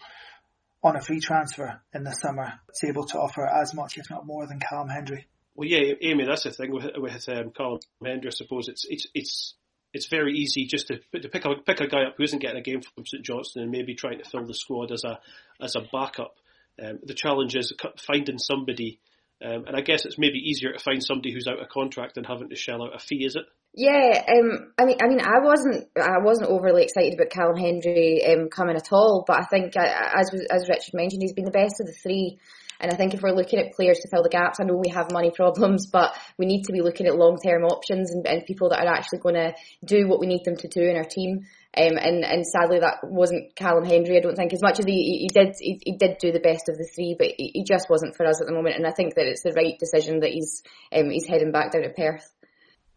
on 0.83 0.97
a 0.97 1.01
free 1.01 1.21
transfer 1.21 1.81
in 1.95 2.05
the 2.05 2.13
summer. 2.13 2.55
It's 2.69 2.85
able 2.85 3.05
to 3.07 3.19
offer 3.19 3.47
as 3.47 3.75
much, 3.75 3.99
if 3.99 4.11
not 4.11 4.27
more, 4.27 4.47
than 4.47 4.61
Callum 4.61 4.89
Hendry. 4.89 5.27
Well, 5.55 5.69
yeah, 5.69 5.95
Amy, 6.01 6.25
that's 6.25 6.45
the 6.45 6.53
thing 6.53 6.73
with, 6.73 6.87
with 6.97 7.29
um, 7.29 7.51
Callum 7.51 7.81
Hendry. 8.05 8.29
I 8.29 8.35
suppose 8.35 8.69
it's 8.69 8.87
it's 8.89 9.07
it's 9.15 9.55
it's 9.93 10.07
very 10.07 10.35
easy 10.35 10.67
just 10.67 10.89
to 10.89 11.01
to 11.21 11.29
pick 11.29 11.45
a 11.45 11.57
pick 11.57 11.81
a 11.81 11.89
guy 11.89 12.05
up 12.05 12.15
who 12.17 12.23
isn't 12.23 12.39
getting 12.39 12.59
a 12.59 12.63
game 12.63 12.81
from 12.81 13.05
St 13.05 13.25
Johnstone 13.25 13.65
and 13.65 13.73
maybe 13.73 13.95
trying 13.95 14.19
to 14.19 14.29
fill 14.29 14.47
the 14.47 14.55
squad 14.55 14.93
as 14.93 15.05
a 15.05 15.19
as 15.61 15.77
a 15.77 15.83
backup. 15.93 16.37
Um, 16.83 17.01
the 17.03 17.15
challenge 17.15 17.57
is 17.57 17.75
finding 18.07 18.39
somebody, 18.39 19.01
um, 19.43 19.65
and 19.67 19.77
I 19.77 19.81
guess 19.81 20.05
it's 20.05 20.19
maybe 20.19 20.39
easier 20.39 20.73
to 20.73 20.79
find 20.79 21.03
somebody 21.03 21.33
who's 21.33 21.47
out 21.47 21.61
of 21.61 21.69
contract 21.69 22.15
than 22.15 22.25
having 22.25 22.51
to 22.51 22.57
shell 22.57 22.83
out 22.83 22.95
a 22.95 22.99
fee, 22.99 23.25
is 23.25 23.37
it? 23.37 23.45
Yeah, 23.75 24.25
um, 24.29 24.73
I 24.79 24.85
mean, 24.85 24.97
I 25.01 25.07
mean, 25.07 25.21
I 25.21 25.39
wasn't, 25.43 25.87
I 25.97 26.19
wasn't 26.23 26.51
overly 26.51 26.83
excited 26.83 27.15
about 27.15 27.31
Callum 27.31 27.57
Hendry 27.57 28.21
um, 28.27 28.49
coming 28.49 28.77
at 28.77 28.93
all. 28.93 29.25
But 29.27 29.39
I 29.41 29.45
think, 29.45 29.77
uh, 29.77 29.81
as 29.83 30.31
as 30.51 30.69
Richard 30.69 30.95
mentioned, 30.95 31.23
he's 31.23 31.33
been 31.33 31.45
the 31.45 31.53
best 31.53 31.81
of 31.81 31.87
the 31.87 31.93
three. 31.93 32.39
And 32.81 32.93
I 32.93 32.97
think 32.97 33.15
if 33.15 33.23
we're 33.23 33.33
looking 33.33 33.59
at 33.59 33.73
players 33.73 33.99
to 34.01 34.09
fill 34.09 34.23
the 34.23 34.29
gaps, 34.29 34.59
I 34.61 34.65
know 34.65 34.77
we 34.77 34.91
have 34.91 35.13
money 35.13 35.31
problems, 35.31 35.87
but 35.87 36.17
we 36.39 36.47
need 36.47 36.65
to 36.65 36.73
be 36.73 36.81
looking 36.81 37.07
at 37.07 37.17
long 37.17 37.39
term 37.39 37.65
options 37.65 38.11
and, 38.11 38.27
and, 38.27 38.47
people 38.47 38.71
that 38.71 38.81
are 38.85 38.93
actually 38.93 39.19
going 39.19 39.35
to 39.35 39.55
do 39.85 40.09
what 40.09 40.19
we 40.19 40.27
need 40.27 40.45
them 40.45 40.57
to 40.57 40.69
do 40.69 40.83
in 40.83 40.97
our 40.97 41.05
team. 41.05 41.47
Um, 41.77 41.99
and, 41.99 42.25
and 42.25 42.45
sadly, 42.47 42.81
that 42.81 42.99
wasn't 43.05 43.55
Callum 43.55 43.85
Hendry. 43.85 44.17
I 44.17 44.21
don't 44.21 44.35
think 44.35 44.53
as 44.53 44.63
much 44.63 44.81
as 44.81 44.87
he, 44.87 45.21
he 45.21 45.29
did, 45.29 45.55
he, 45.61 45.81
he, 45.85 45.97
did 45.97 46.19
do 46.19 46.33
the 46.33 46.41
best 46.41 46.69
of 46.69 46.77
the 46.77 46.89
three, 46.95 47.15
but 47.17 47.29
he, 47.37 47.51
he, 47.55 47.65
just 47.65 47.89
wasn't 47.89 48.17
for 48.17 48.27
us 48.27 48.41
at 48.41 48.49
the 48.49 48.53
moment. 48.53 48.77
And 48.77 48.87
I 48.87 48.91
think 48.91 49.15
that 49.15 49.27
it's 49.27 49.43
the 49.43 49.53
right 49.53 49.79
decision 49.79 50.21
that 50.21 50.31
he's 50.31 50.63
um, 50.93 51.11
he's 51.11 51.27
heading 51.27 51.53
back 51.53 51.73
down 51.73 51.83
to 51.83 51.91
Perth. 51.91 52.29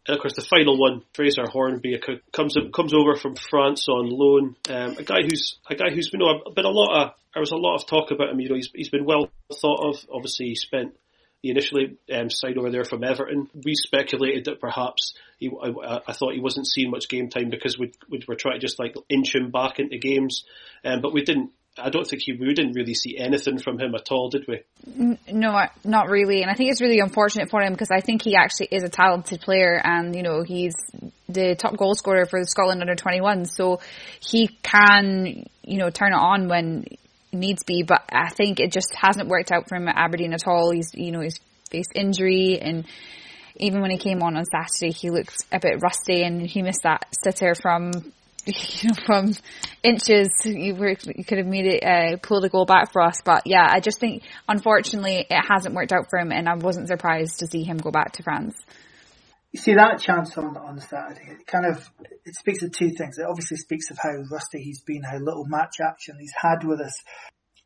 And 0.06 0.16
of 0.16 0.20
course, 0.20 0.34
the 0.34 0.42
final 0.42 0.78
one, 0.78 1.02
Fraser 1.14 1.46
Hornby, 1.48 1.98
comes 2.32 2.56
comes 2.74 2.92
over 2.92 3.16
from 3.16 3.36
France 3.36 3.88
on 3.88 4.10
loan. 4.10 4.56
Um, 4.68 4.98
a 4.98 5.02
guy 5.02 5.22
who's 5.22 5.56
a 5.68 5.74
guy 5.74 5.90
who's 5.94 6.10
been 6.10 6.20
you 6.20 6.26
know, 6.26 6.52
been 6.52 6.66
a 6.66 6.70
lot 6.70 7.02
of 7.02 7.14
there 7.32 7.40
was 7.40 7.52
a 7.52 7.56
lot 7.56 7.76
of 7.76 7.86
talk 7.86 8.10
about 8.10 8.30
him. 8.30 8.40
You 8.40 8.50
know, 8.50 8.54
he's 8.54 8.70
he's 8.74 8.90
been 8.90 9.06
well 9.06 9.30
thought 9.60 9.88
of. 9.88 10.06
Obviously, 10.12 10.46
he 10.48 10.54
spent 10.56 10.94
he 11.40 11.50
initially 11.50 11.96
um, 12.12 12.28
signed 12.30 12.58
over 12.58 12.70
there 12.70 12.84
from 12.84 13.02
Everton. 13.02 13.48
We 13.54 13.74
speculated 13.74 14.46
that 14.46 14.60
perhaps 14.60 15.14
he, 15.38 15.50
I, 15.50 16.00
I, 16.08 16.12
thought 16.14 16.32
he 16.32 16.40
wasn't 16.40 16.66
seeing 16.66 16.90
much 16.90 17.06
game 17.08 17.28
time 17.28 17.50
because 17.50 17.78
we 17.78 17.92
were 18.26 18.34
trying 18.34 18.54
to 18.54 18.66
just 18.66 18.78
like 18.78 18.94
inch 19.10 19.34
him 19.34 19.50
back 19.50 19.78
into 19.78 19.98
games, 19.98 20.44
um, 20.86 21.02
but 21.02 21.12
we 21.12 21.22
didn't 21.22 21.50
I 21.76 21.90
don't 21.90 22.06
think 22.06 22.22
he, 22.24 22.32
we 22.32 22.54
didn't 22.54 22.74
really 22.74 22.94
see 22.94 23.16
anything 23.18 23.58
from 23.58 23.80
him 23.80 23.94
at 23.94 24.12
all, 24.12 24.28
did 24.28 24.46
we? 24.46 24.62
No, 25.32 25.66
not 25.84 26.08
really. 26.08 26.42
And 26.42 26.50
I 26.50 26.54
think 26.54 26.70
it's 26.70 26.80
really 26.80 27.00
unfortunate 27.00 27.50
for 27.50 27.60
him 27.60 27.72
because 27.72 27.90
I 27.90 28.00
think 28.00 28.22
he 28.22 28.36
actually 28.36 28.68
is 28.70 28.84
a 28.84 28.88
talented 28.88 29.40
player 29.40 29.80
and, 29.82 30.14
you 30.14 30.22
know, 30.22 30.42
he's 30.42 30.74
the 31.28 31.56
top 31.56 31.76
goal 31.76 31.94
scorer 31.94 32.26
for 32.26 32.44
Scotland 32.44 32.80
under 32.80 32.94
21. 32.94 33.46
So 33.46 33.80
he 34.20 34.48
can, 34.62 35.46
you 35.62 35.78
know, 35.78 35.90
turn 35.90 36.12
it 36.12 36.18
on 36.18 36.48
when 36.48 36.86
needs 37.32 37.64
be. 37.64 37.82
But 37.82 38.04
I 38.12 38.30
think 38.30 38.60
it 38.60 38.70
just 38.70 38.94
hasn't 38.94 39.28
worked 39.28 39.50
out 39.50 39.68
for 39.68 39.74
him 39.74 39.88
at 39.88 39.96
Aberdeen 39.96 40.32
at 40.32 40.46
all. 40.46 40.70
He's, 40.70 40.94
you 40.94 41.10
know, 41.10 41.20
he's 41.20 41.40
faced 41.70 41.92
injury 41.94 42.60
and 42.60 42.84
even 43.56 43.80
when 43.80 43.90
he 43.90 43.98
came 43.98 44.22
on 44.22 44.36
on 44.36 44.44
Saturday, 44.44 44.92
he 44.92 45.10
looked 45.10 45.44
a 45.52 45.60
bit 45.60 45.80
rusty 45.80 46.24
and 46.24 46.42
he 46.42 46.62
missed 46.62 46.82
that 46.82 47.06
sitter 47.22 47.54
from 47.54 47.92
you 48.46 48.54
know, 48.88 48.94
from 49.06 49.34
inches, 49.82 50.30
you, 50.44 50.74
were, 50.74 50.96
you 51.14 51.24
could 51.24 51.38
have 51.38 51.46
made 51.46 51.66
it 51.66 51.84
uh, 51.84 52.16
pull 52.22 52.40
the 52.40 52.48
goal 52.48 52.64
back 52.64 52.92
for 52.92 53.02
us. 53.02 53.20
But 53.24 53.42
yeah, 53.46 53.66
I 53.68 53.80
just 53.80 53.98
think 54.00 54.22
unfortunately 54.48 55.26
it 55.28 55.44
hasn't 55.48 55.74
worked 55.74 55.92
out 55.92 56.06
for 56.10 56.18
him, 56.18 56.32
and 56.32 56.48
I 56.48 56.54
wasn't 56.54 56.88
surprised 56.88 57.40
to 57.40 57.46
see 57.46 57.62
him 57.62 57.78
go 57.78 57.90
back 57.90 58.12
to 58.12 58.22
France. 58.22 58.54
You 59.52 59.60
see 59.60 59.74
that 59.74 60.00
chance 60.00 60.36
on 60.36 60.56
on 60.56 60.80
Saturday. 60.80 61.30
It 61.30 61.46
kind 61.46 61.66
of 61.66 61.88
it 62.24 62.34
speaks 62.34 62.62
of 62.64 62.72
two 62.72 62.90
things. 62.90 63.18
It 63.18 63.26
obviously 63.28 63.56
speaks 63.56 63.90
of 63.90 63.98
how 64.02 64.10
rusty 64.30 64.62
he's 64.62 64.80
been, 64.80 65.02
how 65.04 65.18
little 65.18 65.44
match 65.46 65.76
action 65.80 66.16
he's 66.18 66.32
had 66.36 66.64
with 66.64 66.80
us, 66.80 67.00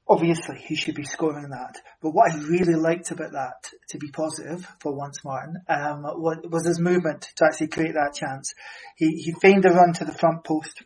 obviously 0.09 0.57
he 0.57 0.75
should 0.75 0.95
be 0.95 1.05
scoring 1.05 1.51
that. 1.51 1.77
But 2.01 2.11
what 2.11 2.33
I 2.33 2.37
really 2.37 2.75
liked 2.75 3.11
about 3.11 3.33
that, 3.33 3.71
to 3.91 3.99
be 3.99 4.11
positive 4.11 4.67
for 4.81 4.95
once, 4.95 5.23
Martin, 5.25 5.57
um, 5.69 6.03
was 6.03 6.67
his 6.67 6.81
movement 6.81 7.29
to 7.37 7.45
actually 7.45 7.69
create 7.69 7.95
that 7.95 8.15
chance. 8.15 8.55
He, 8.97 9.11
he 9.23 9.33
feigned 9.33 9.67
a 9.67 9.71
run 9.71 9.93
to 9.95 10.05
the 10.05 10.15
front 10.15 10.45
post, 10.45 10.83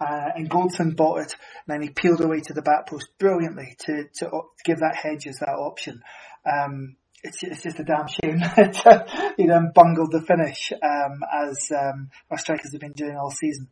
uh, 0.00 0.30
and 0.34 0.50
Goldson 0.50 0.96
bought 0.96 1.20
it, 1.20 1.34
and 1.66 1.74
then 1.74 1.82
he 1.82 1.90
peeled 1.90 2.22
away 2.22 2.40
to 2.40 2.54
the 2.54 2.62
back 2.62 2.88
post 2.88 3.08
brilliantly 3.18 3.76
to, 3.80 4.04
to, 4.14 4.26
to 4.30 4.42
give 4.64 4.78
that 4.78 4.96
Hedges 4.96 5.38
that 5.40 5.54
option. 5.54 6.02
Um, 6.50 6.96
it's, 7.22 7.42
it's 7.42 7.62
just 7.62 7.78
a 7.78 7.84
damn 7.84 8.08
shame 8.08 8.38
that 8.56 9.34
he 9.36 9.46
then 9.46 9.70
bungled 9.74 10.10
the 10.10 10.22
finish, 10.22 10.72
um, 10.82 11.20
as, 11.32 11.70
um, 11.70 12.10
our 12.30 12.38
strikers 12.38 12.72
have 12.72 12.80
been 12.80 12.92
doing 12.92 13.16
all 13.16 13.30
season. 13.30 13.68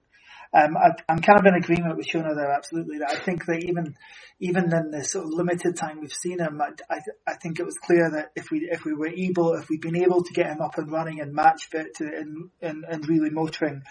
Um, 0.52 0.76
I, 0.76 0.90
am 1.08 1.20
kind 1.20 1.38
of 1.38 1.46
in 1.46 1.54
agreement 1.54 1.96
with 1.96 2.08
Shona 2.08 2.34
there, 2.34 2.50
absolutely. 2.50 2.98
I 3.06 3.14
think 3.14 3.46
that 3.46 3.62
even 3.62 3.94
even 4.40 4.64
in 4.74 4.90
the 4.90 5.04
sort 5.04 5.26
of 5.26 5.32
limited 5.32 5.76
time 5.76 6.00
we've 6.00 6.12
seen 6.12 6.40
him, 6.40 6.60
I, 6.60 6.70
I, 6.92 6.98
I, 7.26 7.34
think 7.34 7.60
it 7.60 7.64
was 7.64 7.76
clear 7.78 8.10
that 8.10 8.30
if 8.34 8.50
we 8.50 8.68
if 8.70 8.84
we 8.84 8.92
were 8.92 9.08
able, 9.08 9.54
if 9.54 9.68
we'd 9.68 9.80
been 9.80 10.02
able 10.02 10.24
to 10.24 10.32
get 10.32 10.46
him 10.46 10.60
up 10.60 10.76
and 10.76 10.90
running 10.90 11.20
and 11.20 11.32
match 11.32 11.68
fit 11.70 11.94
to, 11.96 12.04
and, 12.04 12.50
and, 12.60 12.84
and 12.88 13.08
really 13.08 13.30
motoring, 13.30 13.82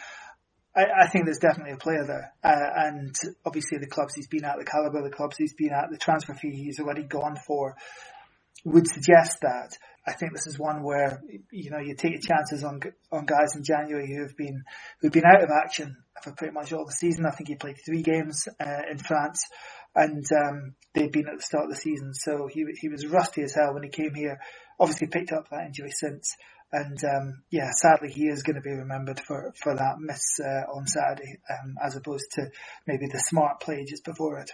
I, 0.76 0.86
I, 1.04 1.08
think 1.08 1.26
there's 1.26 1.39
definitely 1.39 1.74
a 1.74 1.78
player 1.78 2.06
there. 2.06 2.34
Uh, 2.43 2.88
and 2.88 3.15
obviously 3.45 3.78
the 3.78 3.88
clubs 3.88 4.15
he's 4.15 4.28
been 4.28 4.43
at, 4.43 4.58
the 4.58 4.65
caliber 4.65 4.98
of 4.98 5.06
the 5.06 5.15
clubs 5.15 5.38
he's 5.38 5.54
been 5.54 5.72
at, 5.72 5.89
the 5.89 5.98
transfer 5.98 6.34
fee 6.34 6.52
he's 6.52 6.80
already 6.80 7.04
gone 7.04 7.38
for 7.48 7.76
would 8.65 8.88
suggest 8.88 9.39
that. 9.41 9.78
I 10.10 10.13
think 10.13 10.34
this 10.34 10.48
is 10.48 10.58
one 10.58 10.82
where 10.82 11.22
you 11.52 11.69
know 11.69 11.78
you 11.78 11.93
take 11.93 12.13
your 12.13 12.22
chances 12.22 12.63
on 12.63 12.82
on 13.12 13.26
guys 13.28 13.56
in 13.56 13.63
January 13.63 14.08
who 14.08 14.24
have 14.24 14.36
been 14.36 14.63
who've 15.00 15.12
been 15.12 15.26
out 15.26 15.43
of 15.43 15.52
action 15.52 15.98
for 16.24 16.32
pretty 16.32 16.54
much 16.54 16.74
all 16.74 16.86
the 16.86 16.91
season. 16.91 17.28
I 17.28 17.32
think 17.32 17.50
he 17.50 17.56
played 17.56 17.78
three 17.86 18.02
games 18.02 18.48
uh, 18.60 18.82
in 18.89 18.98
France, 18.98 19.45
and 19.95 20.26
um, 20.32 20.74
they've 20.95 21.12
been 21.12 21.28
at 21.28 21.38
the 21.38 21.43
start 21.43 21.65
of 21.65 21.69
the 21.69 21.76
season. 21.76 22.15
So 22.15 22.48
he 22.52 22.65
he 22.82 22.89
was 22.89 23.06
rusty 23.06 23.43
as 23.43 23.54
hell 23.54 23.76
when 23.76 23.84
he 23.84 23.89
came 23.89 24.15
here. 24.15 24.39
Obviously 24.80 25.08
picked 25.08 25.32
up 25.32 25.48
that 25.50 25.67
injury 25.67 25.91
since, 25.91 26.36
and 26.72 26.98
um, 27.04 27.43
yeah, 27.52 27.69
sadly 27.72 28.10
he 28.10 28.30
is 28.30 28.41
going 28.41 28.56
to 28.56 28.62
be 28.62 28.74
remembered 28.74 29.19
for 29.19 29.54
for 29.62 29.76
that 29.76 30.00
miss 30.00 30.39
uh, 30.43 30.72
on 30.74 30.88
Saturday, 30.88 31.38
um, 31.52 31.76
as 31.86 31.95
opposed 31.95 32.32
to 32.32 32.50
maybe 32.88 33.06
the 33.06 33.19
smart 33.19 33.60
play 33.60 33.86
just 33.88 34.06
before 34.06 34.39
it. 34.39 34.50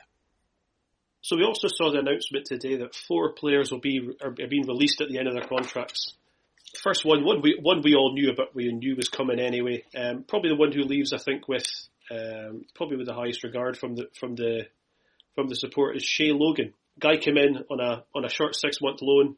So 1.26 1.36
we 1.36 1.44
also 1.44 1.68
saw 1.68 1.92
the 1.92 1.98
announcement 1.98 2.46
today 2.46 2.76
that 2.76 2.94
four 2.94 3.34
players 3.34 3.72
will 3.72 3.80
be 3.80 4.12
are 4.22 4.30
being 4.30 4.68
released 4.68 5.02
at 5.02 5.10
the 5.10 5.18
end 5.18 5.28
of 5.28 5.34
their 5.34 5.48
contracts. 5.48 6.14
first 6.84 7.04
one, 7.04 7.26
one 7.26 7.42
we 7.42 7.58
one 7.60 7.82
we 7.82 7.96
all 7.96 8.14
knew 8.14 8.30
about, 8.30 8.54
we 8.54 8.72
knew 8.72 8.96
was 8.96 9.10
coming 9.10 9.40
anyway. 9.40 9.84
Um, 9.98 10.24
probably 10.28 10.52
the 10.52 10.56
one 10.56 10.72
who 10.72 10.84
leaves, 10.84 11.14
I 11.14 11.18
think, 11.18 11.48
with 11.48 11.66
um, 12.12 12.66
probably 12.76 12.98
with 12.98 13.08
the 13.08 13.16
highest 13.16 13.44
regard 13.44 13.76
from 13.76 13.96
the 13.96 14.06
from 14.20 14.36
the 14.36 14.68
from 15.34 15.48
the 15.48 15.56
support 15.56 15.96
is 15.96 16.04
Shay 16.04 16.32
Logan. 16.32 16.76
Guy 17.00 17.18
came 17.18 17.38
in 17.38 17.64
on 17.72 17.80
a 17.80 18.04
on 18.14 18.24
a 18.24 18.30
short 18.30 18.56
six 18.56 18.80
month 18.80 19.02
loan, 19.02 19.36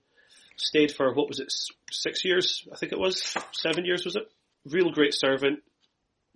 stayed 0.58 0.92
for 0.92 1.14
what 1.14 1.30
was 1.30 1.40
it, 1.40 1.54
six 1.90 2.26
years? 2.26 2.68
I 2.70 2.76
think 2.76 2.92
it 2.92 3.00
was 3.00 3.24
seven 3.54 3.86
years. 3.86 4.04
Was 4.04 4.18
it? 4.18 4.30
Real 4.66 4.92
great 4.92 5.14
servant. 5.14 5.64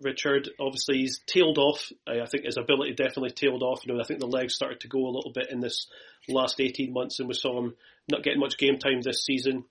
Richard, 0.01 0.49
obviously, 0.59 0.99
he's 0.99 1.19
tailed 1.25 1.57
off. 1.57 1.91
I 2.07 2.25
think 2.25 2.45
his 2.45 2.57
ability 2.57 2.93
definitely 2.93 3.31
tailed 3.31 3.63
off. 3.63 3.85
You 3.85 3.93
know, 3.93 4.01
I 4.01 4.03
think 4.03 4.19
the 4.19 4.27
legs 4.27 4.55
started 4.55 4.81
to 4.81 4.87
go 4.87 4.99
a 4.99 5.15
little 5.15 5.31
bit 5.33 5.49
in 5.51 5.59
this 5.59 5.87
last 6.27 6.59
18 6.59 6.93
months, 6.93 7.19
and 7.19 7.27
we 7.27 7.33
saw 7.33 7.59
him 7.59 7.75
not 8.09 8.23
getting 8.23 8.39
much 8.39 8.57
game 8.57 8.77
time 8.77 9.01
this 9.01 9.23
season 9.23 9.65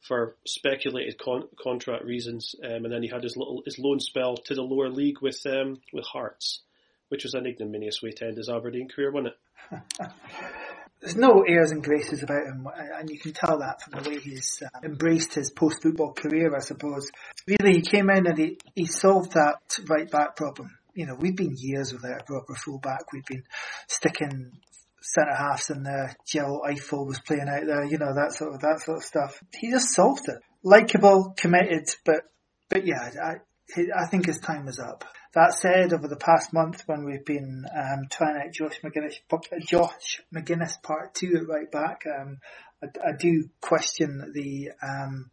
for 0.00 0.36
speculated 0.46 1.18
con- 1.18 1.48
contract 1.60 2.04
reasons. 2.04 2.54
Um, 2.62 2.84
and 2.84 2.92
then 2.92 3.02
he 3.02 3.08
had 3.08 3.22
his 3.22 3.36
little 3.36 3.62
his 3.64 3.78
loan 3.78 4.00
spell 4.00 4.36
to 4.36 4.54
the 4.54 4.62
lower 4.62 4.88
league 4.88 5.20
with 5.20 5.40
um, 5.46 5.80
with 5.92 6.04
Hearts, 6.04 6.62
which 7.08 7.24
was 7.24 7.34
an 7.34 7.46
ignominious 7.46 8.02
way 8.02 8.10
to 8.12 8.26
end 8.26 8.36
his 8.36 8.48
Aberdeen 8.48 8.88
career, 8.88 9.10
wasn't 9.10 9.34
it? 9.34 10.10
There's 11.06 11.14
no 11.14 11.44
airs 11.46 11.70
and 11.70 11.84
graces 11.84 12.24
about 12.24 12.46
him, 12.46 12.66
and 12.98 13.08
you 13.08 13.16
can 13.16 13.32
tell 13.32 13.60
that 13.60 13.80
from 13.80 14.02
the 14.02 14.10
way 14.10 14.18
he's 14.18 14.60
uh, 14.60 14.80
embraced 14.82 15.34
his 15.34 15.52
post-football 15.52 16.14
career, 16.14 16.52
I 16.52 16.58
suppose. 16.58 17.12
Really, 17.46 17.74
he 17.74 17.82
came 17.82 18.10
in 18.10 18.26
and 18.26 18.36
he, 18.36 18.58
he 18.74 18.86
solved 18.86 19.34
that 19.34 19.78
right 19.86 20.10
back 20.10 20.34
problem. 20.34 20.76
You 20.94 21.06
know, 21.06 21.14
we've 21.14 21.36
been 21.36 21.54
years 21.56 21.92
without 21.92 22.22
a 22.22 22.24
proper 22.24 22.56
full 22.56 22.80
back. 22.80 23.12
We've 23.12 23.24
been 23.24 23.44
sticking 23.86 24.50
centre 25.00 25.36
halves 25.36 25.70
in 25.70 25.84
there. 25.84 26.16
Jill 26.26 26.62
Eiffel 26.66 27.06
was 27.06 27.20
playing 27.20 27.48
out 27.48 27.66
there, 27.66 27.84
you 27.84 27.98
know, 27.98 28.12
that 28.12 28.32
sort 28.32 28.54
of 28.54 28.60
that 28.62 28.80
sort 28.80 28.96
of 28.96 29.04
stuff. 29.04 29.40
He 29.56 29.70
just 29.70 29.94
solved 29.94 30.26
it. 30.26 30.38
Likeable, 30.64 31.34
committed, 31.36 31.88
but 32.04 32.22
but 32.68 32.84
yeah, 32.84 33.10
I 33.22 33.34
I 33.96 34.06
think 34.08 34.26
his 34.26 34.38
time 34.38 34.66
is 34.66 34.80
up. 34.80 35.04
That 35.36 35.52
said, 35.52 35.92
over 35.92 36.08
the 36.08 36.16
past 36.16 36.54
month 36.54 36.84
when 36.86 37.04
we've 37.04 37.24
been 37.26 37.66
um, 37.76 38.08
trying 38.10 38.36
out 38.36 38.54
Josh 38.54 38.80
McGuinness, 38.82 39.16
Josh 39.66 40.22
McGuinness 40.34 40.82
part 40.82 41.14
two 41.14 41.34
at 41.36 41.46
right 41.46 41.70
back, 41.70 42.04
um, 42.06 42.38
I, 42.82 42.86
I, 43.06 43.12
do 43.18 43.44
question 43.60 44.32
the 44.32 44.70
um, 44.82 45.28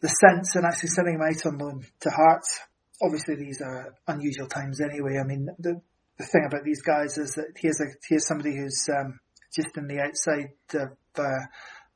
the 0.00 0.08
sense 0.08 0.56
in 0.56 0.64
actually 0.64 0.88
sending 0.88 1.16
him 1.16 1.20
out 1.20 1.44
on 1.44 1.58
loan 1.58 1.84
to 2.00 2.08
Hearts. 2.08 2.58
Obviously, 3.02 3.34
these 3.34 3.60
are 3.60 3.92
unusual 4.08 4.46
times 4.46 4.80
anyway. 4.80 5.18
I 5.20 5.24
mean, 5.24 5.48
the 5.58 5.82
the 6.16 6.24
thing 6.24 6.46
about 6.46 6.64
these 6.64 6.80
guys 6.80 7.18
is 7.18 7.32
that 7.32 7.52
here's 7.54 7.82
a 7.82 7.92
here's 8.08 8.26
somebody 8.26 8.56
who's 8.56 8.88
um, 8.88 9.20
just 9.54 9.76
in 9.76 9.88
the 9.88 10.00
outside 10.00 10.54
of 10.72 10.96
uh, 11.18 11.44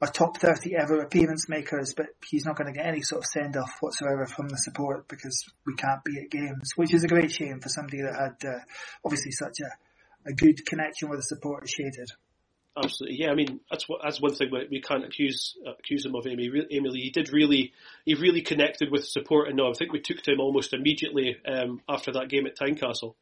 our 0.00 0.10
top 0.10 0.38
30 0.38 0.76
ever 0.76 1.00
appearance 1.00 1.48
makers, 1.48 1.92
but 1.94 2.06
he's 2.26 2.46
not 2.46 2.56
going 2.56 2.72
to 2.72 2.76
get 2.76 2.86
any 2.86 3.02
sort 3.02 3.20
of 3.20 3.26
send 3.26 3.56
off 3.56 3.70
whatsoever 3.80 4.26
from 4.26 4.48
the 4.48 4.56
support 4.56 5.06
because 5.08 5.44
we 5.66 5.74
can't 5.74 6.02
be 6.04 6.18
at 6.18 6.30
games, 6.30 6.72
which 6.76 6.94
is 6.94 7.04
a 7.04 7.08
great 7.08 7.30
shame 7.30 7.60
for 7.60 7.68
somebody 7.68 8.02
that 8.02 8.14
had 8.14 8.48
uh, 8.48 8.58
obviously 9.04 9.30
such 9.30 9.58
a, 9.60 10.30
a 10.30 10.32
good 10.32 10.64
connection 10.66 11.10
with 11.10 11.18
the 11.18 11.24
support 11.24 11.68
shaded. 11.68 12.10
Absolutely, 12.82 13.18
yeah. 13.20 13.30
I 13.30 13.34
mean, 13.34 13.60
that's 13.68 13.88
what 13.88 14.00
that's 14.02 14.20
one 14.22 14.32
thing 14.32 14.48
we 14.70 14.80
can't 14.80 15.04
accuse 15.04 15.56
uh, 15.66 15.72
accuse 15.78 16.06
him 16.06 16.14
of. 16.14 16.26
Amy, 16.26 16.48
Emily, 16.70 17.00
he 17.00 17.10
did 17.10 17.32
really, 17.32 17.72
he 18.04 18.14
really 18.14 18.42
connected 18.42 18.90
with 18.90 19.04
support, 19.04 19.48
and 19.48 19.56
no, 19.56 19.68
I 19.68 19.72
think 19.74 19.92
we 19.92 20.00
took 20.00 20.22
to 20.22 20.32
him 20.32 20.40
almost 20.40 20.72
immediately 20.72 21.36
um, 21.46 21.82
after 21.88 22.12
that 22.12 22.28
game 22.28 22.46
at 22.46 22.56
Tynecastle. 22.56 23.16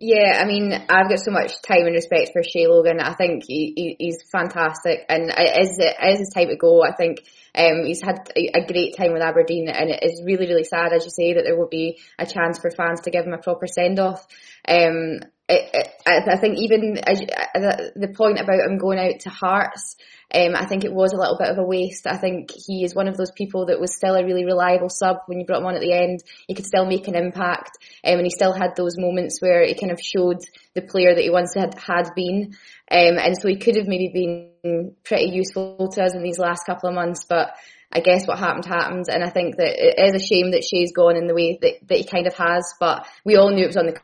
Yeah, 0.00 0.40
I 0.40 0.44
mean, 0.44 0.72
I've 0.72 1.08
got 1.08 1.18
so 1.18 1.32
much 1.32 1.60
time 1.62 1.86
and 1.86 1.94
respect 1.94 2.30
for 2.32 2.42
Shay 2.42 2.68
Logan. 2.68 3.00
I 3.00 3.14
think 3.14 3.44
he, 3.46 3.72
he, 3.74 3.96
he's 3.98 4.22
fantastic, 4.30 5.04
and 5.08 5.30
it 5.36 5.60
is, 5.60 5.76
it 5.78 5.96
is 6.12 6.18
his 6.20 6.30
time 6.30 6.48
to 6.48 6.56
go. 6.56 6.84
I 6.84 6.94
think 6.94 7.24
um, 7.54 7.84
he's 7.84 8.02
had 8.02 8.30
a 8.36 8.64
great 8.66 8.96
time 8.96 9.12
with 9.12 9.22
Aberdeen, 9.22 9.68
and 9.68 9.90
it 9.90 10.02
is 10.02 10.22
really, 10.24 10.46
really 10.46 10.64
sad, 10.64 10.92
as 10.92 11.04
you 11.04 11.10
say, 11.10 11.34
that 11.34 11.44
there 11.44 11.58
will 11.58 11.68
be 11.68 11.98
a 12.18 12.26
chance 12.26 12.58
for 12.58 12.70
fans 12.70 13.00
to 13.02 13.10
give 13.10 13.24
him 13.24 13.32
a 13.32 13.38
proper 13.38 13.66
send 13.66 13.98
off. 13.98 14.26
Um, 14.66 15.20
it, 15.48 15.88
I 16.06 16.36
think 16.36 16.58
even 16.58 16.98
as, 16.98 17.20
the 17.20 18.12
point 18.14 18.38
about 18.38 18.60
him 18.60 18.76
going 18.76 18.98
out 18.98 19.20
to 19.20 19.30
Hearts, 19.30 19.96
um, 20.34 20.54
I 20.54 20.66
think 20.66 20.84
it 20.84 20.92
was 20.92 21.12
a 21.12 21.16
little 21.16 21.38
bit 21.38 21.48
of 21.48 21.56
a 21.56 21.64
waste. 21.64 22.06
I 22.06 22.18
think 22.18 22.50
he 22.50 22.84
is 22.84 22.94
one 22.94 23.08
of 23.08 23.16
those 23.16 23.30
people 23.30 23.66
that 23.66 23.80
was 23.80 23.96
still 23.96 24.14
a 24.14 24.24
really 24.24 24.44
reliable 24.44 24.90
sub 24.90 25.18
when 25.24 25.40
you 25.40 25.46
brought 25.46 25.60
him 25.60 25.66
on 25.66 25.74
at 25.74 25.80
the 25.80 25.94
end. 25.94 26.22
He 26.46 26.54
could 26.54 26.66
still 26.66 26.84
make 26.84 27.08
an 27.08 27.16
impact, 27.16 27.78
um, 28.04 28.18
and 28.18 28.26
he 28.26 28.30
still 28.30 28.52
had 28.52 28.76
those 28.76 28.98
moments 28.98 29.40
where 29.40 29.64
he 29.64 29.74
kind 29.74 29.90
of 29.90 30.00
showed 30.00 30.40
the 30.74 30.82
player 30.82 31.14
that 31.14 31.22
he 31.22 31.30
once 31.30 31.54
had 31.54 31.74
had 31.78 32.10
been. 32.14 32.54
Um, 32.90 33.18
and 33.18 33.36
so 33.36 33.48
he 33.48 33.56
could 33.56 33.76
have 33.76 33.86
maybe 33.86 34.10
been 34.12 34.94
pretty 35.04 35.30
useful 35.30 35.88
to 35.92 36.02
us 36.02 36.14
in 36.14 36.22
these 36.22 36.38
last 36.38 36.64
couple 36.66 36.88
of 36.88 36.94
months, 36.94 37.24
but 37.28 37.54
I 37.90 38.00
guess 38.00 38.26
what 38.26 38.38
happened 38.38 38.66
happened, 38.66 39.06
and 39.08 39.24
I 39.24 39.30
think 39.30 39.56
that 39.56 39.74
it 39.78 40.14
is 40.14 40.22
a 40.22 40.24
shame 40.24 40.50
that 40.50 40.64
Shay's 40.64 40.92
gone 40.92 41.16
in 41.16 41.26
the 41.26 41.34
way 41.34 41.58
that, 41.60 41.88
that 41.88 41.98
he 41.98 42.04
kind 42.04 42.26
of 42.26 42.34
has. 42.34 42.74
But 42.78 43.06
we 43.24 43.36
all 43.36 43.50
knew 43.50 43.64
it 43.64 43.68
was 43.68 43.78
on 43.78 43.86
the 43.86 43.98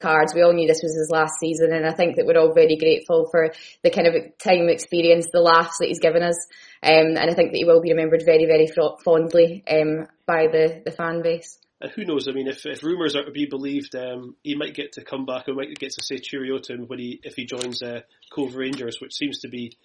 cards. 0.00 0.34
We 0.34 0.42
all 0.42 0.52
knew 0.52 0.68
this 0.68 0.82
was 0.82 0.94
his 0.94 1.08
last 1.10 1.40
season, 1.40 1.72
and 1.72 1.86
I 1.86 1.92
think 1.92 2.16
that 2.16 2.26
we're 2.26 2.38
all 2.38 2.52
very 2.52 2.76
grateful 2.76 3.28
for 3.30 3.52
the 3.82 3.90
kind 3.90 4.06
of 4.06 4.14
time 4.36 4.68
experience, 4.68 5.28
the 5.32 5.40
laughs 5.40 5.78
that 5.78 5.88
he's 5.88 6.00
given 6.00 6.22
us, 6.22 6.36
um, 6.82 7.16
and 7.16 7.30
I 7.30 7.34
think 7.34 7.52
that 7.52 7.58
he 7.58 7.64
will 7.64 7.80
be 7.80 7.92
remembered 7.92 8.22
very, 8.24 8.44
very 8.44 8.68
fondly 9.02 9.64
um, 9.70 10.06
by 10.26 10.48
the, 10.48 10.82
the 10.84 10.92
fan 10.92 11.22
base. 11.22 11.58
And 11.80 11.90
who 11.90 12.04
knows? 12.04 12.26
I 12.26 12.32
mean, 12.32 12.48
if, 12.48 12.64
if 12.64 12.82
rumours 12.82 13.14
are 13.16 13.24
to 13.24 13.30
be 13.30 13.46
believed, 13.46 13.94
um, 13.94 14.34
he 14.42 14.54
might 14.54 14.74
get 14.74 14.92
to 14.92 15.04
come 15.04 15.26
back 15.26 15.46
and 15.46 15.56
might 15.56 15.74
get 15.78 15.92
to 15.92 16.02
say 16.02 16.18
cheerio 16.18 16.58
to 16.58 16.72
him 16.72 16.86
when 16.86 16.98
he 16.98 17.20
if 17.22 17.34
he 17.34 17.44
joins 17.44 17.82
uh, 17.82 18.00
Cove 18.32 18.54
Rangers, 18.54 18.98
which 19.00 19.14
seems 19.14 19.40
to 19.40 19.48
be 19.48 19.76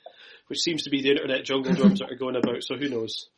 which 0.47 0.59
seems 0.59 0.83
to 0.83 0.89
be 0.89 1.01
the 1.01 1.11
internet 1.11 1.43
jungle 1.43 1.73
drums 1.73 1.99
that 1.99 2.11
are 2.11 2.15
going 2.15 2.37
about. 2.37 2.63
So 2.63 2.77
who 2.77 2.87
knows? 2.87 3.29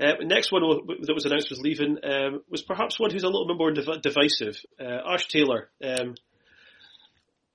Uh, 0.00 0.14
next 0.22 0.50
one 0.50 0.62
that 0.62 1.14
was 1.14 1.24
announced 1.24 1.50
was 1.50 1.60
leaving 1.60 1.98
um, 2.04 2.42
was 2.50 2.62
perhaps 2.62 2.98
one 2.98 3.10
who's 3.10 3.22
a 3.22 3.28
little 3.28 3.46
bit 3.46 3.56
more 3.56 3.70
div- 3.70 4.02
divisive. 4.02 4.58
Uh, 4.80 5.12
Ash 5.12 5.28
Taylor. 5.28 5.68
Um, 5.82 6.14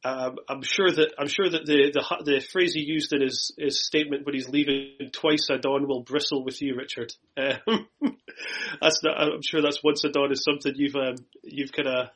um, 0.03 0.37
I'm 0.47 0.61
sure 0.61 0.89
that 0.89 1.13
I'm 1.17 1.27
sure 1.27 1.49
that 1.49 1.65
the, 1.65 1.91
the 1.91 2.23
the 2.23 2.39
phrase 2.51 2.73
he 2.73 2.81
used 2.81 3.13
in 3.13 3.21
his, 3.21 3.53
his 3.57 3.85
statement 3.85 4.25
when 4.25 4.35
he's 4.35 4.49
leaving 4.49 5.09
twice 5.11 5.47
a 5.49 5.57
Don 5.57 5.87
will 5.87 6.03
bristle 6.03 6.43
with 6.43 6.61
you, 6.61 6.75
Richard. 6.75 7.13
Um, 7.37 7.87
that's 8.81 9.03
not, 9.03 9.19
I'm 9.19 9.41
sure 9.41 9.61
that's 9.61 9.83
once 9.83 10.03
a 10.03 10.09
Don 10.09 10.31
is 10.31 10.43
something 10.43 10.73
you've 10.75 10.95
um, 10.95 11.15
you've 11.43 11.71
kind 11.71 11.87
of 11.87 12.09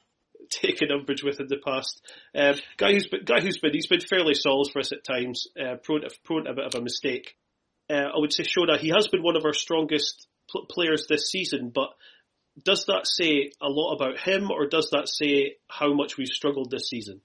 taken 0.50 0.92
umbrage 0.92 1.24
with 1.24 1.40
in 1.40 1.48
the 1.48 1.58
past. 1.58 2.02
Um, 2.36 2.56
guy 2.78 2.94
who's 2.94 3.08
been, 3.08 3.26
guy 3.26 3.42
who's 3.42 3.58
been 3.58 3.74
he's 3.74 3.88
been 3.88 4.02
fairly 4.02 4.34
solid 4.34 4.70
for 4.72 4.80
us 4.80 4.92
at 4.92 5.04
times, 5.04 5.48
uh, 5.60 5.76
prone 5.84 6.04
prone 6.24 6.48
a 6.48 6.54
bit 6.54 6.66
of 6.66 6.76
a 6.76 6.82
mistake 6.82 7.36
uh, 7.90 8.10
I 8.16 8.18
would 8.18 8.34
say 8.34 8.44
Shona, 8.44 8.78
he 8.78 8.90
has 8.90 9.08
been 9.08 9.24
one 9.24 9.36
of 9.36 9.46
our 9.46 9.54
strongest 9.54 10.28
pl- 10.50 10.66
players 10.66 11.06
this 11.08 11.30
season, 11.30 11.72
but 11.74 11.90
does 12.64 12.86
that 12.86 13.06
say 13.06 13.52
a 13.62 13.68
lot 13.68 13.96
about 13.96 14.20
him 14.20 14.52
or 14.52 14.68
does 14.68 14.90
that 14.92 15.08
say 15.08 15.56
how 15.68 15.94
much 15.94 16.18
we've 16.18 16.28
struggled 16.28 16.72
this 16.72 16.88
season? 16.90 17.22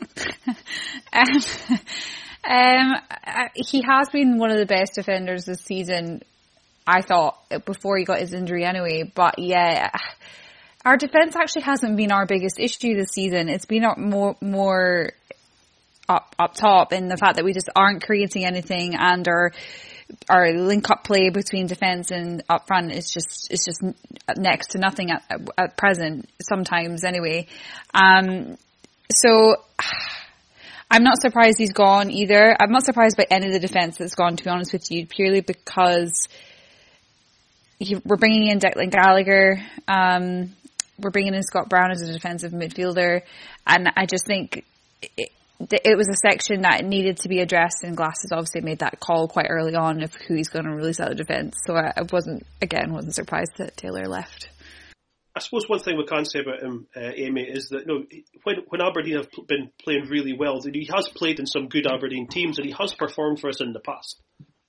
um, 1.12 1.26
um, 2.44 2.94
he 3.54 3.82
has 3.82 4.08
been 4.10 4.38
one 4.38 4.50
of 4.50 4.58
the 4.58 4.66
best 4.66 4.94
defenders 4.94 5.44
this 5.44 5.60
season, 5.60 6.22
I 6.86 7.02
thought, 7.02 7.38
before 7.64 7.98
he 7.98 8.04
got 8.04 8.20
his 8.20 8.32
injury 8.32 8.64
anyway, 8.64 9.10
but 9.14 9.38
yeah, 9.38 9.90
our 10.84 10.96
defence 10.96 11.36
actually 11.36 11.62
hasn't 11.62 11.96
been 11.96 12.12
our 12.12 12.26
biggest 12.26 12.58
issue 12.58 12.94
this 12.94 13.10
season. 13.10 13.48
It's 13.48 13.66
been 13.66 13.84
more, 13.98 14.36
more 14.40 15.12
up, 16.08 16.34
up 16.38 16.54
top 16.54 16.92
in 16.92 17.08
the 17.08 17.16
fact 17.16 17.36
that 17.36 17.44
we 17.44 17.52
just 17.52 17.68
aren't 17.76 18.02
creating 18.02 18.44
anything 18.44 18.94
and 18.96 19.26
are 19.28 19.52
our 20.28 20.52
link 20.52 20.90
up 20.90 21.04
play 21.04 21.30
between 21.30 21.66
defence 21.66 22.10
and 22.10 22.42
up 22.48 22.66
front 22.66 22.90
is 22.90 23.10
just 23.10 23.46
is 23.52 23.64
just 23.64 23.80
next 24.36 24.72
to 24.72 24.78
nothing 24.78 25.10
at, 25.12 25.22
at 25.56 25.76
present. 25.76 26.28
Sometimes 26.42 27.04
anyway. 27.04 27.46
Um, 27.94 28.56
so 29.12 29.56
I'm 30.90 31.04
not 31.04 31.20
surprised 31.20 31.58
he's 31.58 31.72
gone 31.72 32.10
either. 32.10 32.56
I'm 32.60 32.72
not 32.72 32.84
surprised 32.84 33.16
by 33.16 33.26
any 33.30 33.46
of 33.46 33.52
the 33.52 33.60
defence 33.60 33.96
that's 33.96 34.14
gone. 34.14 34.36
To 34.36 34.44
be 34.44 34.50
honest 34.50 34.72
with 34.72 34.90
you, 34.90 35.06
purely 35.06 35.40
because 35.40 36.28
he, 37.78 37.96
we're 38.04 38.16
bringing 38.16 38.48
in 38.48 38.58
Declan 38.58 38.90
Gallagher. 38.90 39.62
Um, 39.86 40.54
we're 40.98 41.10
bringing 41.10 41.34
in 41.34 41.42
Scott 41.42 41.68
Brown 41.68 41.92
as 41.92 42.02
a 42.02 42.12
defensive 42.12 42.52
midfielder, 42.52 43.22
and 43.66 43.90
I 43.96 44.06
just 44.06 44.26
think. 44.26 44.64
It, 45.16 45.30
it 45.70 45.94
was 45.94 46.08
a 46.08 46.16
section 46.26 46.62
that 46.62 46.86
needed 46.86 47.18
to 47.18 47.28
be 47.28 47.40
addressed, 47.40 47.82
and 47.82 47.94
Glasses 47.94 48.30
obviously 48.32 48.62
made 48.62 48.78
that 48.78 48.98
call 48.98 49.28
quite 49.28 49.48
early 49.50 49.74
on 49.74 50.02
of 50.02 50.14
who 50.14 50.34
he's 50.34 50.48
going 50.48 50.64
to 50.64 50.70
release 50.70 51.00
out 51.00 51.10
of 51.10 51.18
defence. 51.18 51.58
So 51.66 51.74
I, 51.74 51.92
I, 51.94 52.02
wasn't, 52.10 52.46
again, 52.62 52.94
wasn't 52.94 53.14
surprised 53.14 53.52
that 53.58 53.76
Taylor 53.76 54.08
left. 54.08 54.48
I 55.40 55.42
suppose 55.42 55.66
one 55.70 55.78
thing 55.78 55.96
we 55.96 56.04
can 56.04 56.26
say 56.26 56.40
about 56.40 56.62
him, 56.62 56.86
uh, 56.94 57.12
Amy, 57.16 57.44
is 57.44 57.70
that 57.70 57.86
you 57.86 57.86
know, 57.86 58.04
when, 58.42 58.56
when 58.68 58.82
Aberdeen 58.82 59.16
have 59.16 59.30
been 59.48 59.70
playing 59.82 60.04
really 60.10 60.34
well, 60.34 60.60
he 60.60 60.86
has 60.94 61.08
played 61.08 61.38
in 61.38 61.46
some 61.46 61.68
good 61.68 61.86
Aberdeen 61.86 62.26
teams, 62.28 62.58
and 62.58 62.66
he 62.66 62.74
has 62.78 62.92
performed 62.92 63.40
for 63.40 63.48
us 63.48 63.62
in 63.62 63.72
the 63.72 63.80
past. 63.80 64.20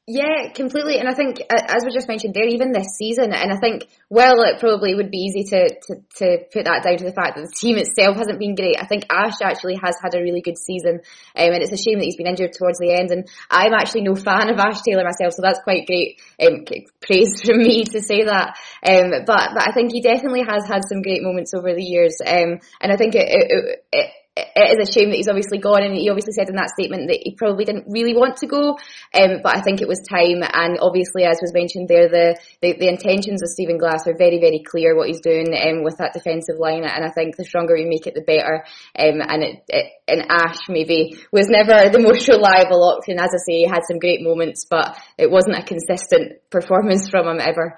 Yeah, 0.08 0.50
completely. 0.56 0.98
And 0.98 1.08
I 1.08 1.14
think, 1.14 1.40
as 1.50 1.86
we 1.86 1.94
just 1.94 2.08
mentioned 2.08 2.34
there, 2.34 2.48
even 2.48 2.72
this 2.72 2.98
season, 2.98 3.32
and 3.34 3.54
I 3.54 3.58
think, 3.58 3.88
well, 4.10 4.42
it 4.42 4.60
probably 4.60 4.96
would 4.96 5.12
be 5.12 5.30
easy 5.30 5.44
to, 5.52 5.70
to, 5.70 5.96
to 6.18 6.38
put 6.52 6.66
that 6.66 6.82
down 6.84 6.98
to 6.98 7.06
the 7.06 7.14
fact 7.14 7.38
that 7.38 7.46
the 7.46 7.54
team 7.56 7.78
itself 7.78 8.18
hasn't 8.18 8.40
been 8.40 8.56
great. 8.56 8.82
I 8.82 8.88
think 8.88 9.06
Ash 9.12 9.36
actually 9.44 9.76
has 9.76 9.96
had 10.02 10.16
a 10.16 10.22
really 10.22 10.42
good 10.42 10.58
season, 10.58 10.96
um, 11.36 11.54
and 11.54 11.62
it's 11.62 11.72
a 11.72 11.78
shame 11.78 12.00
that 12.00 12.06
he's 12.06 12.18
been 12.18 12.26
injured 12.26 12.54
towards 12.54 12.80
the 12.80 12.92
end. 12.92 13.12
And 13.12 13.30
I'm 13.50 13.74
actually 13.74 14.02
no 14.02 14.16
fan 14.28 14.50
of 14.50 14.58
Ash 14.58 14.82
Taylor 14.82 15.06
myself, 15.06 15.34
so 15.34 15.44
that's 15.44 15.62
quite 15.62 15.86
great 15.86 16.20
um, 16.42 16.66
praise 17.00 17.40
from 17.46 17.60
me 17.60 17.86
to 17.86 18.02
say 18.02 18.26
that. 18.26 18.58
Um, 18.82 19.12
but, 19.24 19.54
but 19.54 19.70
I 19.70 19.72
think 19.72 19.94
he 19.94 20.02
definitely 20.02 20.42
has 20.50 20.66
had 20.68 20.82
some 20.90 21.04
great 21.04 21.22
moments 21.22 21.54
over 21.54 21.76
the 21.76 21.86
years, 21.86 22.18
um, 22.26 22.58
and 22.82 22.92
I 22.92 22.98
think 22.98 23.14
it, 23.14 23.30
it, 23.30 23.48
it 23.52 23.80
it 23.94 24.12
is 24.56 24.90
a 24.90 24.92
shame 24.92 25.10
that 25.10 25.18
he's 25.18 25.30
obviously 25.30 25.58
gone 25.58 25.84
and 25.84 25.96
he 25.96 26.10
obviously 26.10 26.34
said 26.34 26.50
in 26.50 26.56
that 26.56 26.70
statement 26.70 27.08
that 27.08 27.20
he 27.24 27.36
probably 27.36 27.66
didn't 27.66 27.86
really 27.88 28.16
want 28.16 28.38
to 28.38 28.48
go 28.48 28.78
um, 29.14 29.42
but 29.44 29.56
I 29.56 29.62
think 29.62 29.82
it 29.82 29.88
was 29.88 30.02
time 30.08 30.44
and 30.44 30.78
obviously 30.82 31.24
as 31.24 31.40
was 31.42 31.54
mentioned 31.54 31.88
there 31.88 32.10
the, 32.10 32.38
the, 32.62 32.74
the 32.78 32.88
intentions 32.88 33.42
of 33.42 33.50
Stephen 33.50 33.78
Glass 33.78 34.08
are 34.08 34.18
very 34.18 34.40
very 34.40 34.64
clear 34.64 34.96
what 34.96 35.08
he's 35.08 35.22
doing 35.22 35.54
um, 35.54 35.84
with 35.84 35.98
that 35.98 36.14
defensive 36.14 36.60
line 36.60 36.84
and 36.84 37.06
I 37.06 37.12
think 37.12 37.36
the 37.36 37.46
stronger 37.46 37.76
we 37.76 37.86
make 37.86 38.08
it 38.08 38.16
the 38.16 38.26
better 38.26 38.66
um, 38.98 39.22
and 39.22 39.44
it, 39.44 39.64
it, 39.68 39.86
and 40.08 40.28
Ash 40.30 40.68
maybe 40.68 41.18
was 41.32 41.48
never 41.48 41.90
the 41.90 42.02
most 42.02 42.28
reliable 42.28 42.84
option 42.84 43.20
as 43.20 43.32
I 43.34 43.40
say 43.46 43.64
he 43.64 43.68
had 43.68 43.88
some 43.88 44.00
great 44.00 44.22
moments 44.22 44.66
but 44.70 44.98
it 45.18 45.30
wasn't 45.30 45.58
a 45.58 45.64
consistent 45.64 46.42
performance 46.50 47.10
from 47.10 47.28
him 47.28 47.40
ever. 47.40 47.78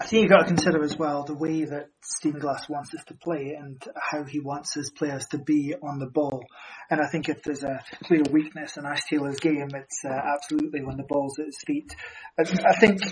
I 0.00 0.06
think 0.06 0.22
you've 0.22 0.30
got 0.30 0.40
to 0.40 0.54
consider 0.54 0.82
as 0.82 0.96
well 0.96 1.24
the 1.24 1.34
way 1.34 1.64
that 1.64 1.90
Stephen 2.02 2.40
Glass 2.40 2.70
wants 2.70 2.94
us 2.94 3.04
to 3.08 3.14
play 3.14 3.54
and 3.60 3.82
how 3.94 4.24
he 4.24 4.40
wants 4.40 4.72
his 4.72 4.90
players 4.90 5.26
to 5.32 5.38
be 5.38 5.74
on 5.74 5.98
the 5.98 6.06
ball. 6.06 6.42
And 6.90 7.02
I 7.02 7.06
think 7.06 7.28
if 7.28 7.42
there's 7.42 7.62
a 7.62 7.80
clear 8.04 8.22
weakness 8.32 8.78
in 8.78 8.86
Ash 8.86 9.04
Taylor's 9.10 9.40
game, 9.40 9.68
it's 9.74 10.02
uh, 10.02 10.08
absolutely 10.08 10.82
when 10.82 10.96
the 10.96 11.04
ball's 11.06 11.38
at 11.38 11.44
his 11.44 11.62
feet. 11.66 11.94
I, 12.38 12.44
I 12.66 12.78
think 12.78 13.02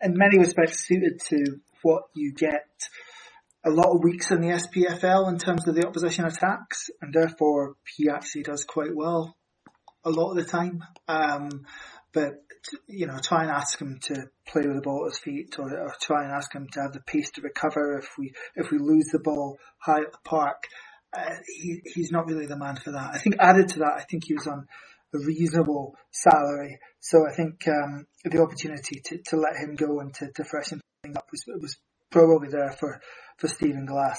in 0.00 0.16
many 0.16 0.38
respects 0.38 0.86
suited 0.86 1.20
to 1.30 1.58
what 1.82 2.04
you 2.14 2.32
get 2.32 2.68
a 3.64 3.70
lot 3.70 3.92
of 3.92 4.04
weeks 4.04 4.30
in 4.30 4.40
the 4.40 4.50
SPFL 4.50 5.28
in 5.28 5.38
terms 5.38 5.66
of 5.66 5.74
the 5.74 5.84
opposition 5.84 6.24
attacks, 6.24 6.90
and 7.02 7.12
therefore 7.12 7.74
he 7.96 8.08
actually 8.08 8.44
does 8.44 8.62
quite 8.62 8.94
well 8.94 9.36
a 10.04 10.10
lot 10.10 10.30
of 10.30 10.36
the 10.36 10.44
time. 10.44 10.84
Um, 11.08 11.66
but 12.18 12.42
you 12.88 13.06
know, 13.06 13.18
try 13.22 13.42
and 13.42 13.50
ask 13.50 13.80
him 13.80 14.00
to 14.02 14.14
play 14.46 14.62
with 14.66 14.74
the 14.74 14.82
ball 14.82 15.06
at 15.06 15.12
his 15.12 15.20
feet, 15.20 15.54
or, 15.58 15.70
or 15.70 15.94
try 16.00 16.24
and 16.24 16.32
ask 16.32 16.52
him 16.52 16.66
to 16.72 16.80
have 16.80 16.92
the 16.92 17.00
pace 17.00 17.30
to 17.30 17.40
recover 17.42 17.98
if 17.98 18.08
we 18.18 18.32
if 18.56 18.70
we 18.70 18.78
lose 18.78 19.06
the 19.12 19.20
ball 19.20 19.58
high 19.78 20.00
at 20.00 20.12
the 20.12 20.18
park. 20.24 20.64
Uh, 21.16 21.36
he 21.46 21.80
he's 21.84 22.10
not 22.10 22.26
really 22.26 22.46
the 22.46 22.58
man 22.58 22.76
for 22.76 22.90
that. 22.90 23.10
I 23.14 23.18
think 23.18 23.36
added 23.38 23.68
to 23.70 23.78
that, 23.80 23.94
I 23.98 24.02
think 24.02 24.24
he 24.26 24.34
was 24.34 24.46
on 24.48 24.66
a 25.14 25.18
reasonable 25.18 25.94
salary, 26.10 26.80
so 27.00 27.18
I 27.26 27.34
think 27.34 27.66
um, 27.68 28.06
the 28.24 28.42
opportunity 28.42 29.00
to, 29.06 29.18
to 29.28 29.36
let 29.36 29.56
him 29.56 29.74
go 29.74 30.00
and 30.00 30.12
to, 30.14 30.30
to 30.32 30.44
freshen 30.44 30.80
things 31.02 31.16
up 31.16 31.28
was 31.30 31.44
was 31.60 31.76
probably 32.10 32.48
there 32.48 32.72
for 32.72 33.00
for 33.38 33.48
Stephen 33.48 33.86
Glass. 33.86 34.18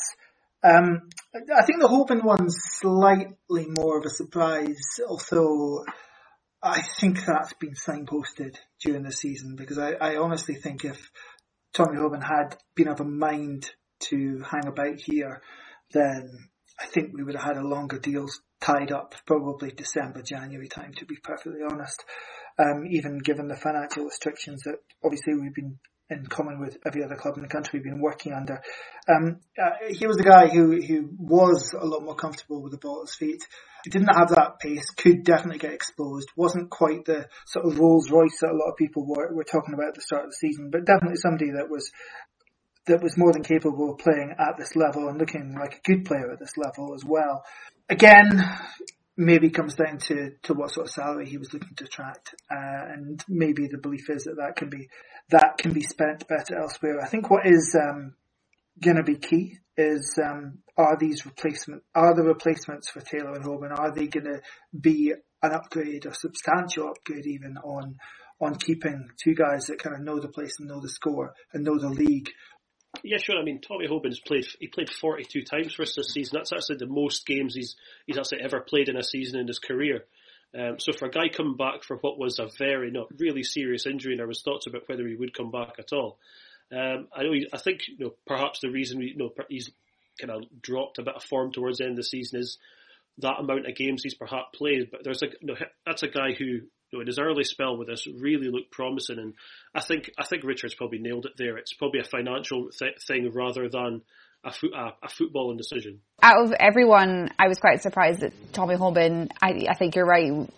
Um, 0.63 1.09
I 1.35 1.65
think 1.65 1.79
the 1.79 1.87
Hoban 1.87 2.23
one's 2.23 2.57
slightly 2.79 3.67
more 3.77 3.97
of 3.99 4.05
a 4.05 4.09
surprise, 4.09 4.81
although 5.07 5.85
I 6.61 6.81
think 6.81 7.25
that's 7.25 7.53
been 7.53 7.73
signposted 7.73 8.57
during 8.83 9.03
the 9.03 9.11
season 9.11 9.55
because 9.55 9.77
I, 9.77 9.93
I 9.93 10.17
honestly 10.17 10.55
think 10.55 10.83
if 10.83 11.09
Tommy 11.73 11.97
Hoban 11.97 12.23
had 12.23 12.57
been 12.75 12.89
of 12.89 12.99
a 12.99 13.05
mind 13.05 13.71
to 14.09 14.43
hang 14.49 14.67
about 14.67 14.99
here, 14.99 15.41
then 15.93 16.29
I 16.79 16.85
think 16.85 17.11
we 17.13 17.23
would 17.23 17.35
have 17.35 17.55
had 17.55 17.57
a 17.57 17.67
longer 17.67 17.97
deal 17.97 18.27
tied 18.59 18.91
up, 18.91 19.15
probably 19.25 19.71
December, 19.71 20.21
January 20.21 20.67
time, 20.67 20.93
to 20.97 21.05
be 21.05 21.15
perfectly 21.23 21.61
honest. 21.69 22.03
Um, 22.57 22.85
even 22.89 23.19
given 23.19 23.47
the 23.47 23.55
financial 23.55 24.03
restrictions 24.03 24.63
that 24.63 24.79
obviously 25.03 25.35
we've 25.35 25.53
been 25.53 25.79
in 26.09 26.25
common 26.25 26.59
with 26.59 26.77
every 26.85 27.03
other 27.03 27.15
club 27.15 27.35
in 27.37 27.43
the 27.43 27.49
country 27.49 27.79
we've 27.79 27.91
been 27.91 28.01
working 28.01 28.33
under. 28.33 28.61
Um, 29.07 29.39
uh, 29.61 29.71
he 29.89 30.07
was 30.07 30.17
the 30.17 30.23
guy 30.23 30.47
who, 30.47 30.81
who 30.81 31.09
was 31.17 31.73
a 31.73 31.85
lot 31.85 32.03
more 32.03 32.15
comfortable 32.15 32.61
with 32.61 32.71
the 32.71 32.77
ball 32.77 33.01
at 33.01 33.09
his 33.09 33.15
feet. 33.15 33.43
He 33.83 33.91
didn't 33.91 34.13
have 34.13 34.29
that 34.29 34.59
pace, 34.59 34.89
could 34.89 35.23
definitely 35.23 35.59
get 35.59 35.73
exposed, 35.73 36.29
wasn't 36.35 36.69
quite 36.69 37.05
the 37.05 37.27
sort 37.45 37.65
of 37.65 37.79
Rolls 37.79 38.11
Royce 38.11 38.39
that 38.41 38.51
a 38.51 38.57
lot 38.57 38.71
of 38.71 38.77
people 38.77 39.05
were, 39.05 39.33
were 39.33 39.43
talking 39.43 39.73
about 39.73 39.89
at 39.89 39.95
the 39.95 40.01
start 40.01 40.25
of 40.25 40.31
the 40.31 40.35
season, 40.35 40.69
but 40.71 40.85
definitely 40.85 41.17
somebody 41.17 41.51
that 41.51 41.69
was 41.69 41.91
that 42.87 43.03
was 43.03 43.17
more 43.17 43.31
than 43.31 43.43
capable 43.43 43.91
of 43.91 43.99
playing 43.99 44.33
at 44.39 44.57
this 44.57 44.75
level 44.75 45.09
and 45.09 45.19
looking 45.19 45.53
like 45.53 45.75
a 45.75 45.87
good 45.87 46.05
player 46.05 46.31
at 46.31 46.39
this 46.39 46.57
level 46.57 46.95
as 46.95 47.05
well. 47.05 47.45
Again, 47.87 48.43
maybe 49.15 49.49
comes 49.49 49.75
down 49.75 49.97
to, 49.97 50.31
to 50.43 50.53
what 50.53 50.71
sort 50.71 50.87
of 50.87 50.93
salary 50.93 51.29
he 51.29 51.37
was 51.37 51.53
looking 51.53 51.75
to 51.75 51.83
attract, 51.83 52.33
uh, 52.49 52.93
and 52.93 53.23
maybe 53.27 53.67
the 53.67 53.77
belief 53.77 54.09
is 54.09 54.23
that 54.23 54.37
that 54.37 54.55
can 54.55 54.69
be 54.69 54.87
that 55.29 55.57
can 55.57 55.73
be 55.73 55.81
spent 55.81 56.27
better 56.27 56.57
elsewhere. 56.57 56.99
I 57.01 57.07
think 57.07 57.29
what 57.29 57.45
is 57.45 57.75
um, 57.79 58.15
going 58.81 58.97
to 58.97 59.03
be 59.03 59.17
key 59.17 59.57
is 59.77 60.19
um, 60.23 60.59
are 60.77 60.97
these 60.97 61.25
replacement 61.25 61.83
are 61.95 62.13
the 62.15 62.23
replacements 62.23 62.89
for 62.89 63.01
Taylor 63.01 63.33
and 63.33 63.45
Hoban 63.45 63.77
are 63.77 63.91
they 63.91 64.07
going 64.07 64.25
to 64.25 64.41
be 64.77 65.13
an 65.41 65.53
upgrade 65.53 66.05
or 66.05 66.13
substantial 66.13 66.89
upgrade 66.89 67.25
even 67.25 67.57
on 67.57 67.95
on 68.41 68.55
keeping 68.55 69.09
two 69.21 69.35
guys 69.35 69.67
that 69.67 69.79
kind 69.79 69.95
of 69.95 70.01
know 70.01 70.19
the 70.19 70.27
place 70.27 70.55
and 70.59 70.67
know 70.67 70.81
the 70.81 70.89
score 70.89 71.33
and 71.53 71.63
know 71.63 71.77
the 71.77 71.89
league 71.89 72.29
yeah, 73.03 73.17
sure. 73.17 73.37
I 73.37 73.43
mean, 73.43 73.61
Tommy 73.61 73.87
Hoban's 73.87 74.19
played. 74.19 74.45
He 74.59 74.67
played 74.67 74.89
42 74.89 75.43
times 75.43 75.73
for 75.73 75.83
us 75.83 75.95
this 75.95 76.11
season. 76.11 76.37
That's 76.37 76.51
actually 76.51 76.77
the 76.77 76.87
most 76.87 77.25
games 77.25 77.53
he's 77.53 77.75
he's 78.05 78.17
actually 78.17 78.41
ever 78.41 78.61
played 78.61 78.89
in 78.89 78.97
a 78.97 79.03
season 79.03 79.39
in 79.39 79.47
his 79.47 79.59
career. 79.59 80.05
Um, 80.57 80.79
so 80.79 80.93
for 80.93 81.05
a 81.05 81.11
guy 81.11 81.29
coming 81.29 81.57
back 81.57 81.83
for 81.83 81.97
what 81.97 82.17
was 82.17 82.39
a 82.39 82.49
very 82.57 82.91
not 82.91 83.07
really 83.19 83.43
serious 83.43 83.85
injury, 83.85 84.13
and 84.13 84.19
there 84.19 84.27
was 84.27 84.41
thoughts 84.41 84.67
about 84.67 84.87
whether 84.87 85.07
he 85.07 85.15
would 85.15 85.37
come 85.37 85.51
back 85.51 85.75
at 85.77 85.93
all. 85.93 86.17
Um, 86.71 87.07
I 87.15 87.23
know. 87.23 87.33
He, 87.33 87.47
I 87.53 87.57
think 87.57 87.87
you 87.87 87.97
know 87.99 88.13
perhaps 88.25 88.59
the 88.59 88.69
reason 88.69 88.99
we 88.99 89.07
you 89.07 89.17
know 89.17 89.31
he's 89.47 89.69
kind 90.19 90.31
of 90.31 90.43
dropped 90.61 90.97
a 90.97 91.03
bit 91.03 91.15
of 91.15 91.23
form 91.23 91.51
towards 91.51 91.77
the 91.77 91.85
end 91.85 91.93
of 91.93 91.97
the 91.97 92.03
season 92.03 92.39
is 92.39 92.57
that 93.19 93.39
amount 93.39 93.67
of 93.67 93.75
games 93.75 94.03
he's 94.03 94.15
perhaps 94.15 94.57
played. 94.57 94.89
But 94.91 95.03
there's 95.03 95.21
a 95.21 95.27
you 95.27 95.47
know, 95.47 95.55
that's 95.85 96.03
a 96.03 96.07
guy 96.07 96.33
who 96.33 96.45
you 96.45 96.67
know, 96.93 97.01
in 97.01 97.07
his 97.07 97.19
early 97.19 97.43
spell 97.43 97.77
with 97.77 97.89
us 97.89 98.07
really 98.07 98.49
looked 98.49 98.71
promising, 98.71 99.19
and 99.19 99.33
I 99.75 99.81
think 99.81 100.09
I 100.17 100.25
think 100.25 100.43
Richard's 100.43 100.75
probably 100.75 100.99
nailed 100.99 101.25
it 101.25 101.33
there. 101.37 101.57
It's 101.57 101.73
probably 101.73 101.99
a 101.99 102.05
financial 102.05 102.69
th- 102.71 103.03
thing 103.07 103.31
rather 103.31 103.69
than 103.69 104.01
a, 104.43 104.51
fo- 104.51 104.73
a, 104.73 104.93
a, 105.03 105.07
footballing 105.07 105.57
decision. 105.57 105.99
Out 106.21 106.45
of 106.45 106.53
everyone, 106.53 107.29
I 107.37 107.47
was 107.47 107.59
quite 107.59 107.81
surprised 107.81 108.21
that 108.21 108.33
Tommy 108.53 108.75
Hoban. 108.75 109.29
I, 109.41 109.65
I 109.69 109.75
think 109.75 109.95
you're 109.95 110.05
right 110.05 110.49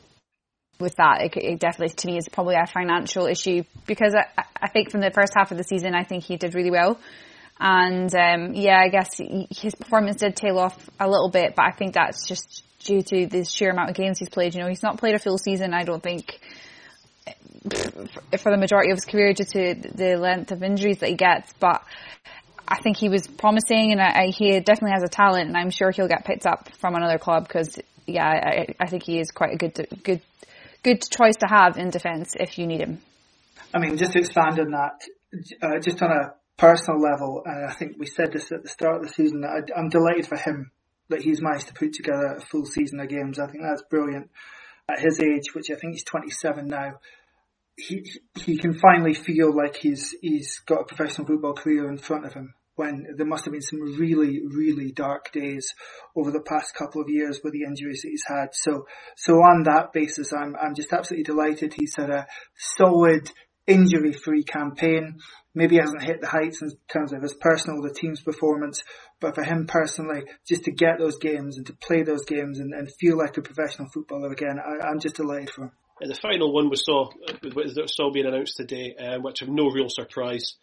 with 0.80 0.96
that. 0.96 1.22
It, 1.22 1.38
it, 1.38 1.60
definitely, 1.60 1.96
to 1.96 2.08
me, 2.08 2.18
is 2.18 2.28
probably 2.30 2.56
a 2.56 2.68
financial 2.68 3.28
issue 3.28 3.64
because 3.86 4.16
I, 4.16 4.44
I, 4.62 4.70
think 4.70 4.92
from 4.92 5.02
the 5.02 5.12
first 5.12 5.34
half 5.36 5.52
of 5.52 5.58
the 5.58 5.64
season, 5.64 5.96
I 5.96 6.04
think 6.04 6.24
he 6.24 6.38
did 6.38 6.56
really 6.56 6.72
well. 6.72 7.00
And 7.60 8.14
um, 8.16 8.54
yeah, 8.56 8.80
I 8.80 8.90
guess 8.90 9.20
his 9.52 9.76
performance 9.76 10.18
did 10.18 10.36
tail 10.36 10.58
off 10.58 10.90
a 11.00 11.08
little 11.08 11.30
bit, 11.30 11.54
but 11.56 11.66
I 11.66 11.72
think 11.72 11.94
that's 11.94 12.28
just 12.28 12.64
due 12.80 13.04
to 13.04 13.28
the 13.28 13.46
sheer 13.46 13.70
amount 13.70 13.92
of 13.92 13.96
games 13.96 14.18
he's 14.18 14.30
played. 14.30 14.56
You 14.56 14.62
know, 14.62 14.68
he's 14.68 14.82
not 14.82 14.98
played 14.98 15.14
a 15.14 15.20
full 15.20 15.38
season, 15.38 15.74
I 15.74 15.84
don't 15.84 16.02
think, 16.02 16.40
for 18.40 18.52
the 18.52 18.58
majority 18.58 18.90
of 18.92 18.98
his 18.98 19.06
career 19.06 19.34
due 19.34 19.46
to 19.46 19.76
the 19.94 20.18
length 20.18 20.52
of 20.52 20.64
injuries 20.64 20.98
that 21.00 21.10
he 21.10 21.16
gets. 21.16 21.54
But 21.60 21.84
I 22.72 22.80
think 22.82 22.96
he 22.96 23.10
was 23.10 23.28
promising, 23.28 23.92
and 23.92 24.02
I, 24.02 24.22
I, 24.22 24.26
he 24.28 24.58
definitely 24.62 24.94
has 24.94 25.04
a 25.04 25.10
talent, 25.10 25.50
and 25.50 25.58
I'm 25.58 25.72
sure 25.72 25.92
he'll 25.92 26.08
get 26.08 26.24
picked 26.24 26.46
up 26.46 26.70
from 26.78 26.96
another 26.96 27.18
club 27.18 27.46
because, 27.46 27.78
yeah, 28.08 28.26
I, 28.26 28.68
I, 28.80 28.88
think 28.88 29.04
he 29.04 29.20
is 29.20 29.30
quite 29.30 29.54
a 29.54 29.58
good, 29.58 29.88
good, 30.04 30.22
good 30.82 31.02
choice 31.02 31.36
to 31.42 31.48
have 31.48 31.78
in 31.78 31.90
defence 31.90 32.34
if 32.40 32.58
you 32.58 32.66
need 32.66 32.80
him. 32.80 33.02
I 33.74 33.80
mean, 33.80 33.98
just 33.98 34.14
to 34.14 34.20
expand 34.20 34.58
on 34.58 34.72
that, 34.72 35.02
uh, 35.62 35.80
just 35.80 36.02
on 36.02 36.12
a 36.12 36.34
personal 36.56 37.02
level, 37.02 37.44
and 37.46 37.70
I 37.70 37.74
think 37.74 37.98
we 38.00 38.06
said 38.06 38.32
this 38.32 38.54
at 38.54 38.64
the 38.64 38.70
start 38.70 39.02
of 39.02 39.02
the 39.02 39.10
season, 39.10 39.44
I, 39.44 39.60
I'm 39.78 39.90
delighted 39.90 40.28
for 40.28 40.38
him 40.38 40.72
that 41.10 41.22
he's 41.22 41.42
managed 41.42 41.68
to 41.68 41.74
put 41.74 41.92
together 41.92 42.38
a 42.38 42.42
full 42.42 42.66
season 42.66 43.02
of 43.02 43.10
games. 43.10 43.38
I 43.38 43.48
think 43.48 43.64
that's 43.64 43.84
brilliant. 43.90 44.30
At 44.90 45.00
his 45.00 45.20
age, 45.20 45.54
which 45.54 45.70
I 45.72 45.76
think 45.76 45.96
he's 45.96 46.06
27 46.06 46.68
now, 46.68 47.00
he 47.76 48.10
he 48.40 48.58
can 48.58 48.74
finally 48.80 49.14
feel 49.14 49.54
like 49.54 49.76
he's 49.76 50.16
he's 50.22 50.60
got 50.60 50.82
a 50.82 50.86
professional 50.86 51.28
football 51.28 51.54
career 51.54 51.90
in 51.90 51.98
front 51.98 52.26
of 52.26 52.34
him. 52.34 52.54
When 52.82 53.06
there 53.16 53.28
must 53.28 53.46
have 53.46 53.52
been 53.52 53.62
some 53.62 53.82
really 54.00 54.42
really 54.44 54.92
dark 54.92 55.32
days 55.32 55.74
over 56.16 56.32
the 56.32 56.42
past 56.42 56.74
couple 56.74 57.00
of 57.00 57.10
years 57.10 57.40
with 57.44 57.54
the 57.54 57.64
injuries 57.64 58.02
that 58.02 58.10
he's 58.10 58.26
had. 58.28 58.50
So 58.54 58.88
so 59.16 59.34
on 59.36 59.64
that 59.64 59.94
basis, 59.94 60.34
I'm 60.34 60.56
I'm 60.56 60.74
just 60.74 60.92
absolutely 60.92 61.26
delighted. 61.26 61.76
He's 61.78 61.96
had 61.96 62.10
a 62.10 62.26
solid 62.58 63.30
injury 63.68 64.14
free 64.14 64.44
campaign. 64.44 65.20
Maybe 65.54 65.76
he 65.76 65.82
hasn't 65.82 66.04
hit 66.04 66.22
the 66.22 66.28
heights 66.28 66.62
in 66.62 66.72
terms 66.88 67.14
of 67.14 67.22
his 67.22 67.34
personal, 67.34 67.82
the 67.82 67.94
team's 67.94 68.22
performance, 68.22 68.84
but 69.20 69.36
for 69.36 69.44
him 69.44 69.68
personally, 69.68 70.24
just 70.48 70.64
to 70.64 70.72
get 70.72 70.98
those 70.98 71.18
games 71.18 71.58
and 71.58 71.66
to 71.68 71.74
play 71.74 72.04
those 72.04 72.26
games 72.26 72.60
and, 72.60 72.74
and 72.74 72.90
feel 73.00 73.18
like 73.18 73.38
a 73.38 73.42
professional 73.42 73.90
footballer 73.94 74.32
again, 74.32 74.58
I, 74.60 74.90
am 74.90 75.00
just 75.00 75.16
delighted 75.16 75.50
for 75.50 75.64
him. 75.66 75.72
the 76.00 76.16
final 76.16 76.54
one 76.54 76.70
we 76.70 76.78
saw, 76.78 77.10
that 77.42 77.92
saw 77.94 78.12
being 78.12 78.26
announced 78.26 78.58
today, 78.58 78.96
um, 78.98 79.24
which 79.24 79.42
of 79.42 79.50
no 79.50 79.70
real 79.70 79.90
surprise. 79.90 80.56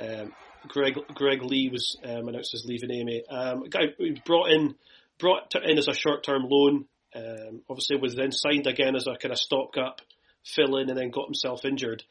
Um, 0.00 0.32
Greg 0.68 0.98
Greg 1.14 1.42
Leigh 1.42 1.70
was 1.70 1.96
um, 2.04 2.28
announced 2.28 2.54
as 2.54 2.64
leaving 2.64 2.90
Amy. 2.90 3.24
Um, 3.28 3.64
a 3.64 3.68
guy 3.68 3.86
brought 4.24 4.50
in 4.50 4.74
brought 5.18 5.54
in 5.54 5.78
as 5.78 5.88
a 5.88 5.94
short 5.94 6.24
term 6.24 6.46
loan. 6.48 6.86
Um, 7.14 7.62
obviously 7.70 7.96
was 7.96 8.14
then 8.14 8.32
signed 8.32 8.66
again 8.66 8.94
as 8.94 9.06
a 9.06 9.16
kind 9.16 9.32
of 9.32 9.38
stopgap 9.38 10.00
fill 10.44 10.76
in 10.76 10.90
and 10.90 10.98
then 10.98 11.10
got 11.10 11.26
himself 11.26 11.64
injured. 11.64 12.04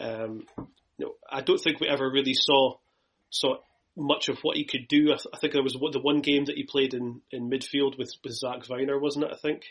Um, 0.00 0.46
you 0.98 1.06
know, 1.06 1.14
I 1.30 1.40
don't 1.42 1.58
think 1.58 1.80
we 1.80 1.88
ever 1.88 2.10
really 2.10 2.34
saw 2.34 2.74
saw 3.30 3.56
much 3.96 4.28
of 4.28 4.38
what 4.42 4.56
he 4.56 4.64
could 4.64 4.88
do. 4.88 5.12
I, 5.12 5.16
th- 5.16 5.34
I 5.34 5.38
think 5.38 5.52
there 5.52 5.62
was 5.62 5.74
the 5.74 6.00
one 6.00 6.20
game 6.20 6.44
that 6.46 6.56
he 6.56 6.62
played 6.62 6.94
in, 6.94 7.20
in 7.32 7.50
midfield 7.50 7.98
with, 7.98 8.12
with 8.22 8.34
Zak 8.34 8.64
Vyner, 8.64 9.00
wasn't 9.00 9.24
it? 9.24 9.32
I 9.32 9.36
think. 9.36 9.62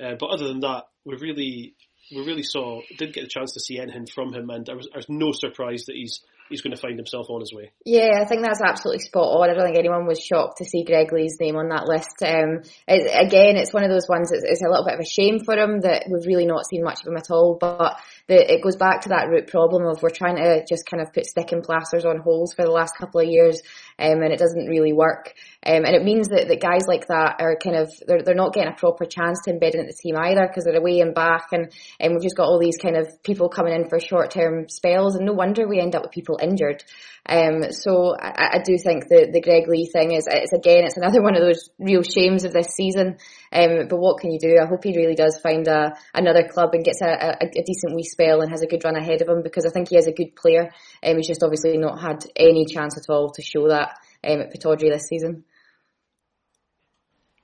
Uh, 0.00 0.14
but 0.18 0.26
other 0.26 0.48
than 0.48 0.60
that, 0.60 0.88
we 1.04 1.16
really 1.16 1.74
we 2.14 2.24
really 2.24 2.42
saw 2.42 2.80
didn't 2.98 3.14
get 3.14 3.24
a 3.24 3.28
chance 3.28 3.52
to 3.52 3.60
see 3.60 3.78
anything 3.78 4.06
from 4.06 4.32
him, 4.32 4.50
and 4.50 4.66
there 4.66 4.76
was, 4.76 4.88
there 4.92 4.98
was 4.98 5.08
no 5.08 5.32
surprise 5.32 5.84
that 5.86 5.96
he's 5.96 6.20
he's 6.48 6.60
going 6.60 6.74
to 6.74 6.80
find 6.80 6.96
himself 6.96 7.26
on 7.30 7.40
his 7.40 7.52
way. 7.52 7.72
Yeah, 7.84 8.20
I 8.20 8.24
think 8.24 8.42
that's 8.42 8.60
absolutely 8.60 9.00
spot 9.04 9.28
on. 9.28 9.50
I 9.50 9.54
don't 9.54 9.64
think 9.64 9.78
anyone 9.78 10.06
was 10.06 10.20
shocked 10.20 10.58
to 10.58 10.64
see 10.64 10.84
Greg 10.84 11.12
Leigh's 11.12 11.38
name 11.40 11.56
on 11.56 11.68
that 11.68 11.86
list. 11.86 12.22
Um, 12.22 12.62
it, 12.86 13.10
again, 13.26 13.56
it's 13.56 13.72
one 13.72 13.84
of 13.84 13.90
those 13.90 14.08
ones. 14.08 14.32
It's, 14.32 14.44
it's, 14.44 14.62
a 14.62 14.68
little 14.68 14.84
bit 14.84 14.94
of 14.94 15.00
a 15.00 15.04
shame 15.04 15.40
for 15.44 15.54
him 15.54 15.80
that 15.80 16.04
we've 16.10 16.26
really 16.26 16.46
not 16.46 16.66
seen 16.68 16.82
much 16.82 17.00
of 17.00 17.08
him 17.08 17.16
at 17.16 17.30
all. 17.30 17.56
But 17.60 17.98
it 18.28 18.62
goes 18.62 18.76
back 18.76 19.02
to 19.02 19.10
that 19.10 19.28
root 19.28 19.46
problem 19.46 19.86
of 19.86 20.02
we're 20.02 20.10
trying 20.10 20.36
to 20.36 20.64
just 20.68 20.84
kind 20.86 21.00
of 21.00 21.12
put 21.12 21.26
stick 21.26 21.52
and 21.52 21.62
plasters 21.62 22.04
on 22.04 22.18
holes 22.18 22.52
for 22.54 22.64
the 22.64 22.70
last 22.70 22.96
couple 22.98 23.20
of 23.20 23.28
years, 23.28 23.62
um, 23.98 24.22
and 24.22 24.32
it 24.32 24.38
doesn't 24.38 24.66
really 24.66 24.92
work. 24.92 25.34
Um, 25.64 25.84
and 25.84 25.94
it 25.94 26.02
means 26.02 26.28
that, 26.28 26.48
that 26.48 26.60
guys 26.60 26.82
like 26.88 27.06
that 27.06 27.36
are 27.40 27.56
kind 27.62 27.76
of 27.76 27.88
they're 28.06 28.22
they're 28.22 28.34
not 28.34 28.52
getting 28.52 28.72
a 28.72 28.76
proper 28.76 29.04
chance 29.04 29.40
to 29.44 29.52
embed 29.52 29.74
into 29.74 29.86
the 29.86 29.98
team 30.00 30.16
either 30.16 30.46
because 30.46 30.64
they're 30.64 30.76
away 30.76 31.00
and 31.00 31.14
back, 31.14 31.48
and 31.52 31.72
and 32.00 32.12
we've 32.12 32.22
just 32.22 32.36
got 32.36 32.46
all 32.46 32.58
these 32.58 32.78
kind 32.78 32.96
of 32.96 33.22
people 33.22 33.48
coming 33.48 33.74
in 33.74 33.88
for 33.88 34.00
short 34.00 34.32
term 34.32 34.68
spells, 34.68 35.14
and 35.14 35.26
no 35.26 35.32
wonder 35.32 35.68
we 35.68 35.80
end 35.80 35.94
up 35.94 36.02
with 36.02 36.12
people 36.12 36.38
injured. 36.42 36.82
Um, 37.28 37.72
so 37.72 38.14
I, 38.20 38.58
I, 38.58 38.62
do 38.64 38.78
think 38.78 39.08
the 39.08 39.28
the 39.32 39.40
Greg 39.40 39.66
Leigh 39.66 39.90
thing 39.92 40.12
is 40.12 40.28
it's 40.30 40.52
again 40.52 40.84
it's 40.84 40.96
another 40.96 41.20
one 41.26 41.34
of 41.34 41.42
those 41.42 41.70
real 41.78 42.02
shames 42.02 42.44
of 42.44 42.52
this 42.52 42.68
season. 42.68 43.18
Um, 43.52 43.88
but 43.88 43.98
what 43.98 44.20
can 44.20 44.30
you 44.30 44.38
do? 44.38 44.58
I 44.62 44.66
hope 44.66 44.84
he 44.84 44.96
really 44.96 45.16
does 45.16 45.38
find 45.42 45.66
a 45.66 45.96
another 46.14 46.46
club 46.46 46.70
and 46.74 46.84
gets 46.84 47.00
a, 47.02 47.08
a, 47.08 47.46
a 47.46 47.62
decent 47.64 47.94
wee 47.94 48.04
spell 48.16 48.40
and 48.40 48.50
has 48.50 48.62
a 48.62 48.66
good 48.66 48.84
run 48.84 48.96
ahead 48.96 49.20
of 49.20 49.28
him 49.28 49.42
because 49.42 49.66
I 49.66 49.70
think 49.70 49.90
he 49.90 49.96
is 49.96 50.06
a 50.06 50.12
good 50.12 50.34
player. 50.34 50.72
Um, 51.02 51.16
he's 51.16 51.28
just 51.28 51.42
obviously 51.42 51.76
not 51.76 52.00
had 52.00 52.24
any 52.34 52.64
chance 52.64 52.96
at 52.96 53.12
all 53.12 53.30
to 53.32 53.42
show 53.42 53.68
that 53.68 53.98
um, 54.24 54.40
at 54.40 54.52
Pittodrie 54.52 54.90
this 54.90 55.08
season 55.08 55.44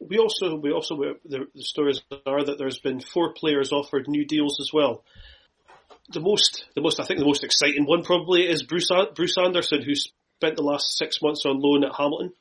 we 0.09 0.19
also 0.19 0.57
we 0.57 0.73
also 0.73 0.97
the, 1.25 1.47
the 1.55 1.63
stories 1.63 2.03
are 2.27 2.45
that 2.45 2.59
there's 2.59 2.79
been 2.79 3.01
four 3.01 3.33
players 3.35 3.73
offered 3.73 4.09
new 4.09 4.27
deals 4.27 4.59
as 4.61 4.71
well. 4.73 5.05
The 6.11 6.21
most 6.21 6.67
the 6.75 6.81
most 6.81 7.01
I 7.01 7.05
think 7.05 7.21
the 7.21 7.27
most 7.27 7.45
exciting 7.45 7.87
one 7.87 8.03
probably 8.03 8.43
is 8.43 8.63
Bruce 8.63 8.91
Bruce 9.15 9.37
Anderson 9.39 9.83
who 9.83 9.95
spent 9.95 10.57
the 10.57 10.63
last 10.63 10.97
six 10.97 11.23
months 11.23 11.45
on 11.47 11.61
loan 11.61 11.85
at 11.85 11.95
Hamilton. 11.97 12.33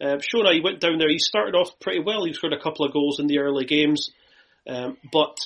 Uh, 0.00 0.16
Shona, 0.16 0.54
he 0.54 0.62
went 0.62 0.80
down 0.80 0.96
there. 0.98 1.10
He 1.10 1.18
started 1.18 1.54
off 1.54 1.78
pretty 1.78 2.00
well. 2.00 2.24
He 2.24 2.32
scored 2.32 2.54
a 2.54 2.62
couple 2.62 2.86
of 2.86 2.92
goals 2.92 3.20
in 3.20 3.26
the 3.26 3.40
early 3.40 3.66
games, 3.66 4.10
um, 4.66 4.96
but 5.12 5.36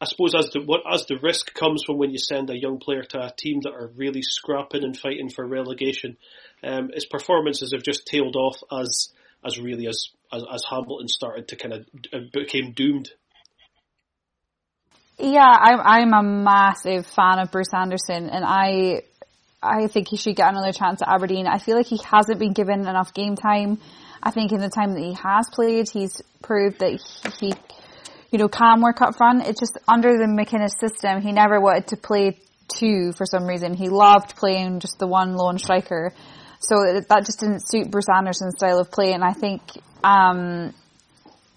I 0.00 0.04
suppose 0.04 0.34
as 0.34 0.50
the 0.50 0.60
what 0.60 0.82
as 0.90 1.06
the 1.06 1.18
risk 1.22 1.54
comes 1.54 1.82
from 1.84 1.96
when 1.96 2.10
you 2.10 2.18
send 2.18 2.50
a 2.50 2.58
young 2.58 2.78
player 2.78 3.02
to 3.02 3.18
a 3.18 3.32
team 3.34 3.60
that 3.62 3.72
are 3.72 3.90
really 3.96 4.22
scrapping 4.22 4.84
and 4.84 4.96
fighting 4.96 5.30
for 5.30 5.46
relegation, 5.46 6.18
um, 6.62 6.90
his 6.92 7.06
performances 7.06 7.72
have 7.72 7.82
just 7.82 8.06
tailed 8.06 8.36
off 8.36 8.62
as 8.70 9.08
as 9.44 9.58
really 9.58 9.86
as 9.86 10.10
as, 10.32 10.44
as 10.52 10.64
Hamilton 10.68 11.08
started 11.08 11.48
to 11.48 11.56
kind 11.56 11.74
of 11.74 11.86
uh, 12.12 12.18
became 12.32 12.72
doomed. 12.72 13.10
Yeah, 15.18 15.46
I'm 15.48 15.80
I'm 15.80 16.12
a 16.12 16.22
massive 16.22 17.06
fan 17.06 17.38
of 17.38 17.50
Bruce 17.50 17.72
Anderson, 17.74 18.28
and 18.28 18.44
I 18.44 19.02
I 19.62 19.86
think 19.86 20.08
he 20.08 20.18
should 20.18 20.36
get 20.36 20.50
another 20.50 20.72
chance 20.72 21.00
at 21.00 21.08
Aberdeen. 21.08 21.46
I 21.46 21.58
feel 21.58 21.76
like 21.76 21.86
he 21.86 22.00
hasn't 22.04 22.38
been 22.38 22.52
given 22.52 22.80
enough 22.80 23.14
game 23.14 23.34
time. 23.34 23.78
I 24.22 24.30
think 24.30 24.52
in 24.52 24.60
the 24.60 24.68
time 24.68 24.92
that 24.92 25.02
he 25.02 25.14
has 25.14 25.48
played, 25.50 25.88
he's 25.88 26.20
proved 26.42 26.80
that 26.80 27.00
he, 27.38 27.48
he 27.48 27.54
you 28.30 28.38
know, 28.38 28.48
can 28.48 28.80
work 28.80 29.00
up 29.00 29.16
front. 29.16 29.46
It's 29.46 29.60
just 29.60 29.78
under 29.88 30.16
the 30.16 30.26
McInnes 30.26 30.78
system, 30.78 31.20
he 31.20 31.32
never 31.32 31.60
wanted 31.60 31.88
to 31.88 31.96
play 31.96 32.38
two 32.68 33.12
for 33.12 33.26
some 33.26 33.46
reason. 33.46 33.74
He 33.74 33.88
loved 33.88 34.36
playing 34.36 34.80
just 34.80 34.98
the 34.98 35.06
one 35.06 35.36
lone 35.36 35.58
striker. 35.58 36.12
So 36.60 36.76
that 37.08 37.26
just 37.26 37.40
didn't 37.40 37.60
suit 37.68 37.90
Bruce 37.90 38.08
Anderson's 38.12 38.54
style 38.56 38.80
of 38.80 38.90
play, 38.90 39.12
and 39.12 39.22
I 39.22 39.32
think 39.32 39.62
um, 40.02 40.74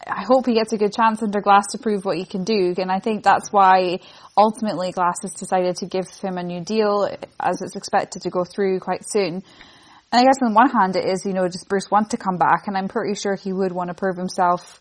I 0.06 0.24
hope 0.24 0.46
he 0.46 0.54
gets 0.54 0.74
a 0.74 0.78
good 0.78 0.94
chance 0.94 1.24
under 1.24 1.42
Glass 1.42 1.68
to 1.72 1.78
prove 1.78 2.06
what 2.06 2.18
he 2.18 2.26
can 2.26 2.44
do, 2.44 2.76
and 2.78 2.92
I 2.92 3.00
think 3.00 3.24
that's 3.24 3.52
why 3.52 4.00
ultimately 4.38 4.92
Glass 4.92 5.18
has 5.24 5.34
decided 5.34 5.78
to 5.78 5.86
give 5.86 6.06
him 6.22 6.38
a 6.38 6.44
new 6.44 6.62
deal, 6.62 7.10
as 7.40 7.62
it's 7.62 7.76
expected 7.76 8.24
to 8.24 8.30
go 8.30 8.44
through 8.44 8.80
quite 8.82 9.02
soon. 9.08 9.44
And 10.12 10.22
I 10.22 10.24
guess 10.24 10.42
on 10.42 10.54
one 10.54 10.70
hand 10.70 10.96
it 10.96 11.06
is, 11.06 11.24
you 11.26 11.34
know, 11.34 11.44
does 11.44 11.66
Bruce 11.68 11.90
want 11.90 12.12
to 12.12 12.18
come 12.18 12.38
back, 12.38 12.68
and 12.68 12.78
I'm 12.78 12.88
pretty 12.88 13.16
sure 13.16 13.36
he 13.36 13.54
would 13.54 13.72
want 13.72 13.90
to 13.90 13.94
prove 13.94 14.18
himself, 14.18 14.80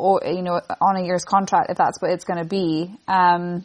or 0.00 0.22
you 0.24 0.42
know, 0.42 0.60
on 0.80 0.96
a 0.96 1.04
year's 1.04 1.24
contract 1.24 1.70
if 1.70 1.76
that's 1.76 2.00
what 2.00 2.10
it's 2.10 2.24
going 2.24 2.38
to 2.38 2.48
be. 2.48 2.90
Um, 3.06 3.64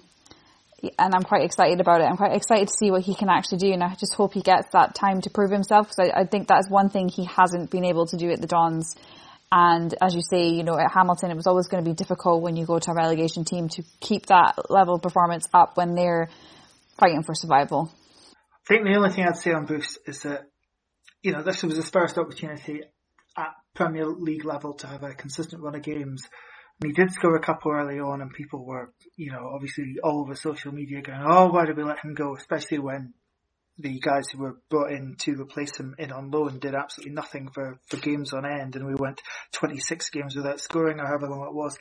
and 1.00 1.16
I'm 1.16 1.24
quite 1.24 1.44
excited 1.44 1.80
about 1.80 2.02
it. 2.02 2.06
I'm 2.06 2.18
quite 2.18 2.36
excited 2.36 2.68
to 2.68 2.74
see 2.74 2.92
what 2.92 3.02
he 3.02 3.16
can 3.16 3.30
actually 3.30 3.60
do, 3.60 3.72
and 3.72 3.84
I 3.84 3.96
just 3.96 4.14
hope 4.14 4.34
he 4.34 4.42
gets 4.42 4.68
that 4.74 4.94
time 4.94 5.22
to 5.22 5.30
prove 5.30 5.52
himself 5.52 5.88
because 5.88 6.12
I, 6.12 6.22
I, 6.22 6.26
think 6.26 6.48
that's 6.48 6.70
one 6.70 6.90
thing 6.90 7.10
he 7.10 7.26
hasn't 7.26 7.72
been 7.72 7.86
able 7.86 8.06
to 8.08 8.18
do 8.18 8.30
at 8.30 8.42
the 8.42 8.48
Dons. 8.48 8.96
And 9.52 9.94
as 10.02 10.14
you 10.14 10.22
say, 10.22 10.50
you 10.50 10.64
know, 10.64 10.78
at 10.78 10.92
Hamilton, 10.92 11.32
it 11.32 11.36
was 11.36 11.48
always 11.48 11.68
going 11.68 11.84
to 11.84 11.90
be 11.90 11.96
difficult 11.96 12.42
when 12.42 12.56
you 12.56 12.66
go 12.66 12.78
to 12.78 12.92
a 12.92 12.96
relegation 12.96 13.46
team 13.46 13.70
to 13.70 13.84
keep 14.00 14.26
that 14.28 14.70
level 14.70 14.96
of 14.96 15.02
performance 15.02 15.48
up 15.54 15.78
when 15.78 15.96
they're 15.96 16.30
fighting 17.00 17.24
for 17.24 17.34
survival. 17.34 17.92
I 18.34 18.68
think 18.68 18.84
the 18.84 18.96
only 18.96 19.12
thing 19.12 19.26
I'd 19.26 19.38
say 19.38 19.54
on 19.54 19.66
Bruce 19.66 19.98
is 20.06 20.24
that, 20.24 20.50
you 21.22 21.32
know, 21.32 21.44
this 21.44 21.64
was 21.64 21.76
his 21.76 21.90
first 21.90 22.18
opportunity 22.18 22.84
Premier 23.76 24.08
League 24.08 24.46
level 24.46 24.74
to 24.74 24.88
have 24.88 25.04
a 25.04 25.14
consistent 25.14 25.62
run 25.62 25.76
of 25.76 25.84
games 25.84 26.28
and 26.82 26.90
he 26.90 26.94
did 26.94 27.12
score 27.12 27.36
a 27.36 27.42
couple 27.42 27.72
early 27.72 28.00
on, 28.00 28.22
and 28.22 28.32
people 28.34 28.66
were, 28.66 28.94
you 29.16 29.32
know, 29.32 29.50
obviously 29.54 29.96
all 30.04 30.22
over 30.22 30.36
social 30.36 30.74
media 30.74 31.02
going, 31.02 31.24
"Oh, 31.26 31.48
why 31.48 31.66
did 31.66 31.78
we 31.78 31.84
let 31.84 32.04
him 32.04 32.14
go?" 32.14 32.36
Especially 32.36 32.80
when 32.80 33.14
the 33.78 34.00
guys 34.00 34.30
who 34.30 34.40
were 34.40 34.60
brought 34.70 34.92
in 34.92 35.16
to 35.20 35.42
replace 35.42 35.78
him 35.78 35.96
in 35.98 36.12
on 36.12 36.32
loan 36.32 36.60
did 36.60 36.76
absolutely 36.76 37.14
nothing 37.14 37.50
for, 37.54 37.78
for 37.88 37.98
games 37.98 38.34
on 38.34 38.46
end, 38.46 38.76
and 38.76 38.86
we 38.86 38.96
went 38.96 39.22
26 39.54 40.10
games 40.10 40.36
without 40.36 40.60
scoring, 40.60 41.00
or 41.00 41.08
however 41.08 41.30
long 41.30 41.48
it 41.48 41.54
was. 41.54 41.78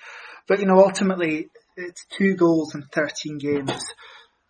But 0.47 0.61
you 0.61 0.67
know, 0.67 0.79
ultimately, 0.79 1.49
it's 1.77 2.05
two 2.17 2.37
goals 2.37 2.75
in 2.77 2.83
13 2.83 3.39
games 3.39 3.85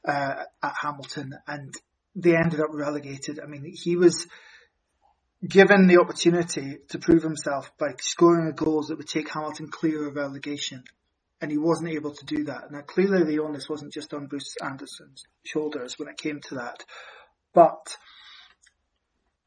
uh, 0.07 0.45
at 0.63 0.75
Hamilton, 0.83 1.33
and 1.47 1.75
they 2.15 2.37
ended 2.37 2.61
up 2.61 2.71
relegated. 2.71 3.41
I 3.41 3.47
mean, 3.47 3.73
he 3.75 3.97
was 3.97 4.27
given 5.47 5.87
the 5.87 6.01
opportunity 6.01 6.79
to 6.89 6.99
prove 6.99 7.23
himself 7.23 7.71
by 7.79 7.95
scoring 8.01 8.47
the 8.47 8.53
goals 8.53 8.89
that 8.89 8.99
would 8.99 9.09
take 9.09 9.31
Hamilton 9.31 9.69
clear 9.69 10.09
of 10.09 10.17
relegation. 10.17 10.85
And 11.41 11.51
he 11.51 11.59
wasn't 11.59 11.91
able 11.91 12.15
to 12.15 12.25
do 12.25 12.45
that. 12.45 12.71
Now 12.71 12.81
clearly 12.81 13.25
the 13.25 13.41
onus 13.41 13.69
wasn't 13.69 13.93
just 13.93 14.15
on 14.15 14.27
Bruce 14.27 14.55
Anderson's 14.63 15.25
shoulders 15.45 15.99
when 15.99 16.09
it 16.09 16.17
came 16.17 16.41
to 16.49 16.55
that. 16.55 16.85
But, 17.53 17.97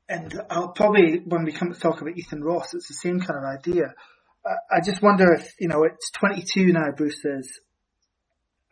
and 0.07 0.41
I'll 0.49 0.69
probably, 0.69 1.19
when 1.25 1.43
we 1.43 1.51
come 1.51 1.73
to 1.73 1.79
talk 1.79 2.01
about 2.01 2.17
Ethan 2.17 2.43
Ross, 2.43 2.73
it's 2.73 2.87
the 2.87 2.93
same 2.93 3.19
kind 3.19 3.39
of 3.39 3.45
idea. 3.45 3.93
I, 4.71 4.79
just 4.81 5.01
wonder 5.01 5.33
if, 5.33 5.53
you 5.59 5.67
know, 5.67 5.83
it's 5.83 6.11
22 6.11 6.71
now, 6.71 6.91
Bruce 6.95 7.23
is. 7.25 7.59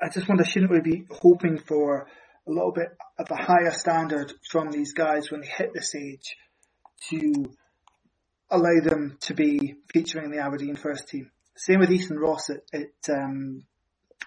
I 0.02 0.10
just 0.10 0.28
wonder, 0.28 0.46
shouldn't 0.46 0.72
we 0.72 0.82
be 0.82 1.06
hoping 1.10 1.58
for 1.58 2.08
a 2.48 2.52
little 2.52 2.72
bit 2.72 2.90
of 3.18 3.30
a 3.32 3.36
higher 3.36 3.72
standard 3.72 4.32
from 4.50 4.72
these 4.72 4.94
guys 4.94 5.32
when 5.32 5.42
they 5.42 5.48
hit 5.48 5.74
this 5.74 5.96
age? 5.96 6.38
To 7.10 7.52
allow 8.50 8.80
them 8.84 9.18
to 9.22 9.34
be 9.34 9.76
featuring 9.92 10.26
in 10.26 10.32
the 10.32 10.44
Aberdeen 10.44 10.76
first 10.76 11.08
team. 11.08 11.32
Same 11.56 11.80
with 11.80 11.92
Ethan 11.92 12.20
Ross 12.20 12.50
at, 12.50 12.62
at 12.74 13.16
um, 13.16 13.64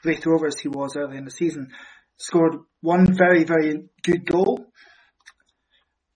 Raith 0.05 0.27
Rovers, 0.27 0.59
he 0.61 0.69
was 0.69 0.97
early 0.97 1.17
in 1.17 1.25
the 1.25 1.31
season. 1.31 1.69
Scored 2.17 2.57
one 2.81 3.15
very, 3.15 3.45
very 3.45 3.89
good 4.03 4.27
goal. 4.27 4.67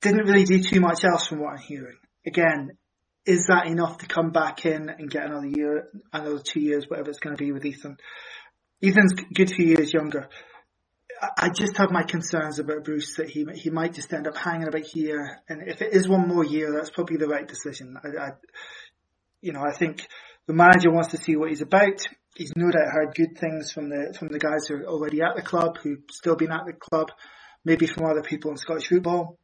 Didn't 0.01 0.27
really 0.27 0.45
do 0.45 0.63
too 0.63 0.81
much 0.81 1.05
else 1.05 1.27
from 1.27 1.41
what 1.41 1.55
I'm 1.55 1.59
hearing. 1.59 1.97
Again, 2.27 2.77
is 3.25 3.47
that 3.47 3.67
enough 3.67 3.99
to 3.99 4.07
come 4.07 4.31
back 4.31 4.67
in 4.67 4.89
and 4.89 5.11
get 5.11 5.27
another 5.27 5.47
year, 5.47 5.89
another 6.13 6.41
two 6.41 6.61
years, 6.61 6.89
whatever 6.89 7.11
it's 7.11 7.21
going 7.21 7.37
to 7.37 7.43
be 7.43 7.53
with 7.53 7.65
Ethan? 7.65 7.99
Ethan's 8.83 9.15
good 9.33 9.51
few 9.51 9.67
years 9.67 9.93
younger. 9.93 10.29
I 11.37 11.51
just 11.51 11.77
have 11.77 11.93
my 11.93 12.03
concerns 12.03 12.59
about 12.59 12.83
Bruce 12.85 13.17
that 13.17 13.31
he 13.31 13.47
he 13.55 13.71
might 13.71 13.95
just 13.95 14.13
end 14.13 14.27
up 14.27 14.37
hanging 14.37 14.67
about 14.67 14.83
here, 14.83 15.41
and 15.49 15.63
if 15.69 15.81
it 15.81 15.93
is 15.93 16.09
one 16.09 16.27
more 16.27 16.45
year, 16.45 16.73
that's 16.73 16.91
probably 16.91 17.17
the 17.17 17.29
right 17.29 17.47
decision. 17.47 17.97
I, 18.03 18.09
I 18.21 18.31
you 19.41 19.53
know, 19.53 19.63
I 19.63 19.73
think 19.73 20.07
the 20.47 20.53
manager 20.53 20.91
wants 20.91 21.11
to 21.11 21.17
see 21.19 21.37
what 21.37 21.51
he's 21.51 21.63
about. 21.63 22.09
He's 22.35 22.53
no 22.57 22.71
doubt 22.71 22.91
heard 22.93 23.15
good 23.15 23.39
things 23.39 23.71
from 23.71 23.89
the 23.89 24.17
from 24.19 24.29
the 24.29 24.41
guys 24.41 24.67
who 24.67 24.77
are 24.77 24.87
already 24.87 25.23
at 25.23 25.37
the 25.37 25.43
club, 25.43 25.79
who've 25.79 26.03
still 26.11 26.35
been 26.35 26.51
at 26.51 26.67
the 26.67 26.73
club, 26.73 27.13
maybe 27.65 27.87
from 27.87 28.07
other 28.07 28.23
people 28.23 28.51
in 28.51 28.57
Scottish 28.57 28.89
football. 28.89 29.39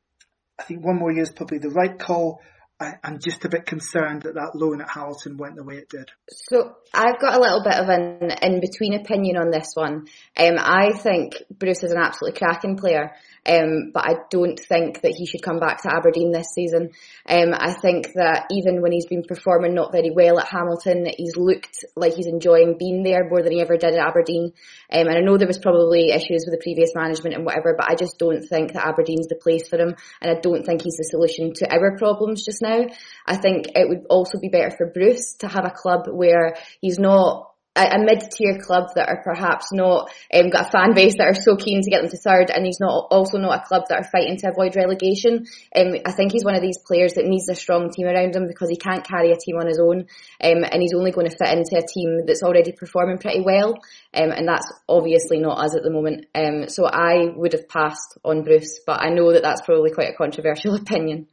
I 0.58 0.64
think 0.64 0.84
one 0.84 0.98
more 0.98 1.12
year 1.12 1.22
is 1.22 1.30
probably 1.30 1.58
the 1.58 1.70
right 1.70 1.96
call. 1.96 2.40
I, 2.80 2.94
am 3.02 3.18
just 3.18 3.44
a 3.44 3.48
bit 3.48 3.66
concerned 3.66 4.22
that 4.22 4.34
that 4.34 4.54
loan 4.54 4.80
at 4.80 4.88
Hamilton 4.88 5.36
went 5.36 5.56
the 5.56 5.64
way 5.64 5.76
it 5.76 5.88
did. 5.88 6.10
So 6.30 6.76
I've 6.94 7.20
got 7.20 7.36
a 7.36 7.40
little 7.40 7.62
bit 7.62 7.74
of 7.74 7.88
an 7.88 8.30
in 8.42 8.60
between 8.60 8.94
opinion 8.94 9.36
on 9.36 9.50
this 9.50 9.70
one. 9.74 10.06
Um, 10.36 10.54
I 10.58 10.92
think 10.92 11.42
Bruce 11.50 11.82
is 11.82 11.90
an 11.90 11.98
absolutely 11.98 12.38
cracking 12.38 12.76
player. 12.76 13.12
Um, 13.48 13.90
but 13.94 14.04
I 14.04 14.14
don't 14.30 14.60
think 14.60 15.00
that 15.00 15.14
he 15.16 15.26
should 15.26 15.42
come 15.42 15.58
back 15.58 15.82
to 15.82 15.92
Aberdeen 15.92 16.32
this 16.32 16.52
season. 16.54 16.90
Um, 17.26 17.54
I 17.54 17.72
think 17.72 18.12
that 18.14 18.46
even 18.50 18.82
when 18.82 18.92
he's 18.92 19.06
been 19.06 19.22
performing 19.22 19.74
not 19.74 19.92
very 19.92 20.10
well 20.10 20.38
at 20.38 20.48
Hamilton, 20.48 21.06
he's 21.16 21.36
looked 21.36 21.84
like 21.96 22.14
he's 22.14 22.26
enjoying 22.26 22.76
being 22.78 23.02
there 23.02 23.28
more 23.28 23.42
than 23.42 23.52
he 23.52 23.60
ever 23.60 23.76
did 23.76 23.94
at 23.94 24.06
Aberdeen. 24.06 24.52
Um, 24.92 25.08
and 25.08 25.16
I 25.16 25.20
know 25.20 25.38
there 25.38 25.46
was 25.46 25.58
probably 25.58 26.10
issues 26.10 26.44
with 26.46 26.52
the 26.52 26.62
previous 26.62 26.92
management 26.94 27.34
and 27.34 27.44
whatever, 27.44 27.74
but 27.76 27.90
I 27.90 27.94
just 27.94 28.18
don't 28.18 28.42
think 28.42 28.72
that 28.72 28.86
Aberdeen's 28.86 29.28
the 29.28 29.36
place 29.36 29.68
for 29.68 29.78
him, 29.78 29.94
and 30.20 30.30
I 30.30 30.40
don't 30.40 30.64
think 30.64 30.82
he's 30.82 30.96
the 30.96 31.08
solution 31.10 31.52
to 31.54 31.72
our 31.72 31.96
problems 31.96 32.44
just 32.44 32.60
now. 32.62 32.86
I 33.26 33.36
think 33.36 33.68
it 33.74 33.88
would 33.88 34.06
also 34.10 34.38
be 34.38 34.48
better 34.48 34.70
for 34.76 34.90
Bruce 34.92 35.34
to 35.40 35.48
have 35.48 35.64
a 35.64 35.70
club 35.74 36.06
where 36.10 36.56
he's 36.80 36.98
not 36.98 37.50
a, 37.76 37.98
mid-tier 37.98 38.58
club 38.60 38.88
that 38.94 39.08
are 39.08 39.22
perhaps 39.22 39.72
not 39.72 40.10
um, 40.32 40.50
got 40.50 40.66
a 40.66 40.70
fan 40.70 40.94
base 40.94 41.16
that 41.18 41.28
are 41.28 41.34
so 41.34 41.56
keen 41.56 41.82
to 41.82 41.90
get 41.90 42.02
them 42.02 42.10
to 42.10 42.16
third, 42.16 42.50
and 42.50 42.64
he's 42.64 42.80
not 42.80 43.08
also 43.10 43.38
not 43.38 43.60
a 43.60 43.66
club 43.66 43.84
that 43.88 44.00
are 44.00 44.10
fighting 44.10 44.36
to 44.38 44.50
avoid 44.50 44.76
relegation. 44.76 45.46
Um, 45.74 45.94
I 46.04 46.12
think 46.12 46.32
he's 46.32 46.44
one 46.44 46.54
of 46.54 46.62
these 46.62 46.78
players 46.78 47.14
that 47.14 47.26
needs 47.26 47.48
a 47.48 47.54
strong 47.54 47.90
team 47.90 48.06
around 48.06 48.34
him 48.34 48.46
because 48.46 48.68
he 48.68 48.76
can't 48.76 49.06
carry 49.06 49.32
a 49.32 49.36
team 49.36 49.56
on 49.56 49.66
his 49.66 49.78
own, 49.78 50.06
um, 50.42 50.64
and 50.64 50.82
he's 50.82 50.94
only 50.94 51.12
going 51.12 51.28
to 51.28 51.36
fit 51.36 51.56
into 51.56 51.76
a 51.76 51.86
team 51.86 52.26
that's 52.26 52.42
already 52.42 52.72
performing 52.72 53.18
pretty 53.18 53.40
well, 53.40 53.74
um, 54.14 54.30
and 54.30 54.48
that's 54.48 54.70
obviously 54.88 55.38
not 55.38 55.58
us 55.58 55.76
at 55.76 55.82
the 55.82 55.90
moment. 55.90 56.26
Um, 56.34 56.68
so 56.68 56.86
I 56.86 57.28
would 57.34 57.52
have 57.52 57.68
passed 57.68 58.18
on 58.24 58.42
Bruce, 58.42 58.80
but 58.86 59.00
I 59.00 59.10
know 59.10 59.32
that 59.32 59.42
that's 59.42 59.62
probably 59.62 59.92
quite 59.92 60.10
a 60.10 60.16
controversial 60.16 60.74
opinion. 60.82 61.28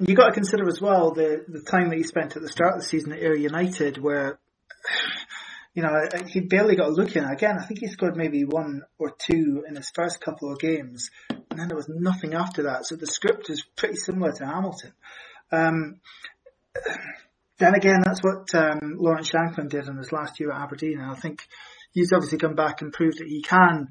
You 0.00 0.14
got 0.14 0.28
to 0.28 0.32
consider 0.32 0.68
as 0.68 0.80
well 0.80 1.10
the 1.10 1.44
the 1.48 1.60
time 1.60 1.88
that 1.88 1.96
he 1.96 2.04
spent 2.04 2.36
at 2.36 2.42
the 2.42 2.48
start 2.48 2.74
of 2.74 2.80
the 2.80 2.86
season 2.86 3.12
at 3.12 3.18
Ayr 3.18 3.34
United, 3.34 3.98
where 3.98 4.38
you 5.78 5.84
know, 5.84 6.08
he 6.26 6.40
barely 6.40 6.74
got 6.74 6.88
a 6.88 6.90
look 6.90 7.14
in. 7.14 7.24
Again, 7.24 7.56
I 7.56 7.64
think 7.64 7.78
he 7.78 7.86
scored 7.86 8.16
maybe 8.16 8.42
one 8.42 8.82
or 8.98 9.12
two 9.16 9.62
in 9.68 9.76
his 9.76 9.92
first 9.94 10.20
couple 10.20 10.50
of 10.50 10.58
games, 10.58 11.08
and 11.30 11.56
then 11.56 11.68
there 11.68 11.76
was 11.76 11.88
nothing 11.88 12.34
after 12.34 12.64
that. 12.64 12.84
So 12.84 12.96
the 12.96 13.06
script 13.06 13.48
is 13.48 13.62
pretty 13.76 13.94
similar 13.94 14.32
to 14.32 14.44
Hamilton. 14.44 14.92
Um, 15.52 16.00
then 17.58 17.76
again, 17.76 18.00
that's 18.04 18.18
what 18.24 18.52
um, 18.56 18.96
Lawrence 18.98 19.30
Shankland 19.30 19.68
did 19.68 19.86
in 19.86 19.98
his 19.98 20.10
last 20.10 20.40
year 20.40 20.50
at 20.50 20.60
Aberdeen, 20.60 20.98
and 20.98 21.12
I 21.12 21.14
think 21.14 21.46
he's 21.92 22.10
obviously 22.12 22.38
come 22.38 22.56
back 22.56 22.82
and 22.82 22.92
proved 22.92 23.18
that 23.18 23.28
he 23.28 23.40
can 23.40 23.86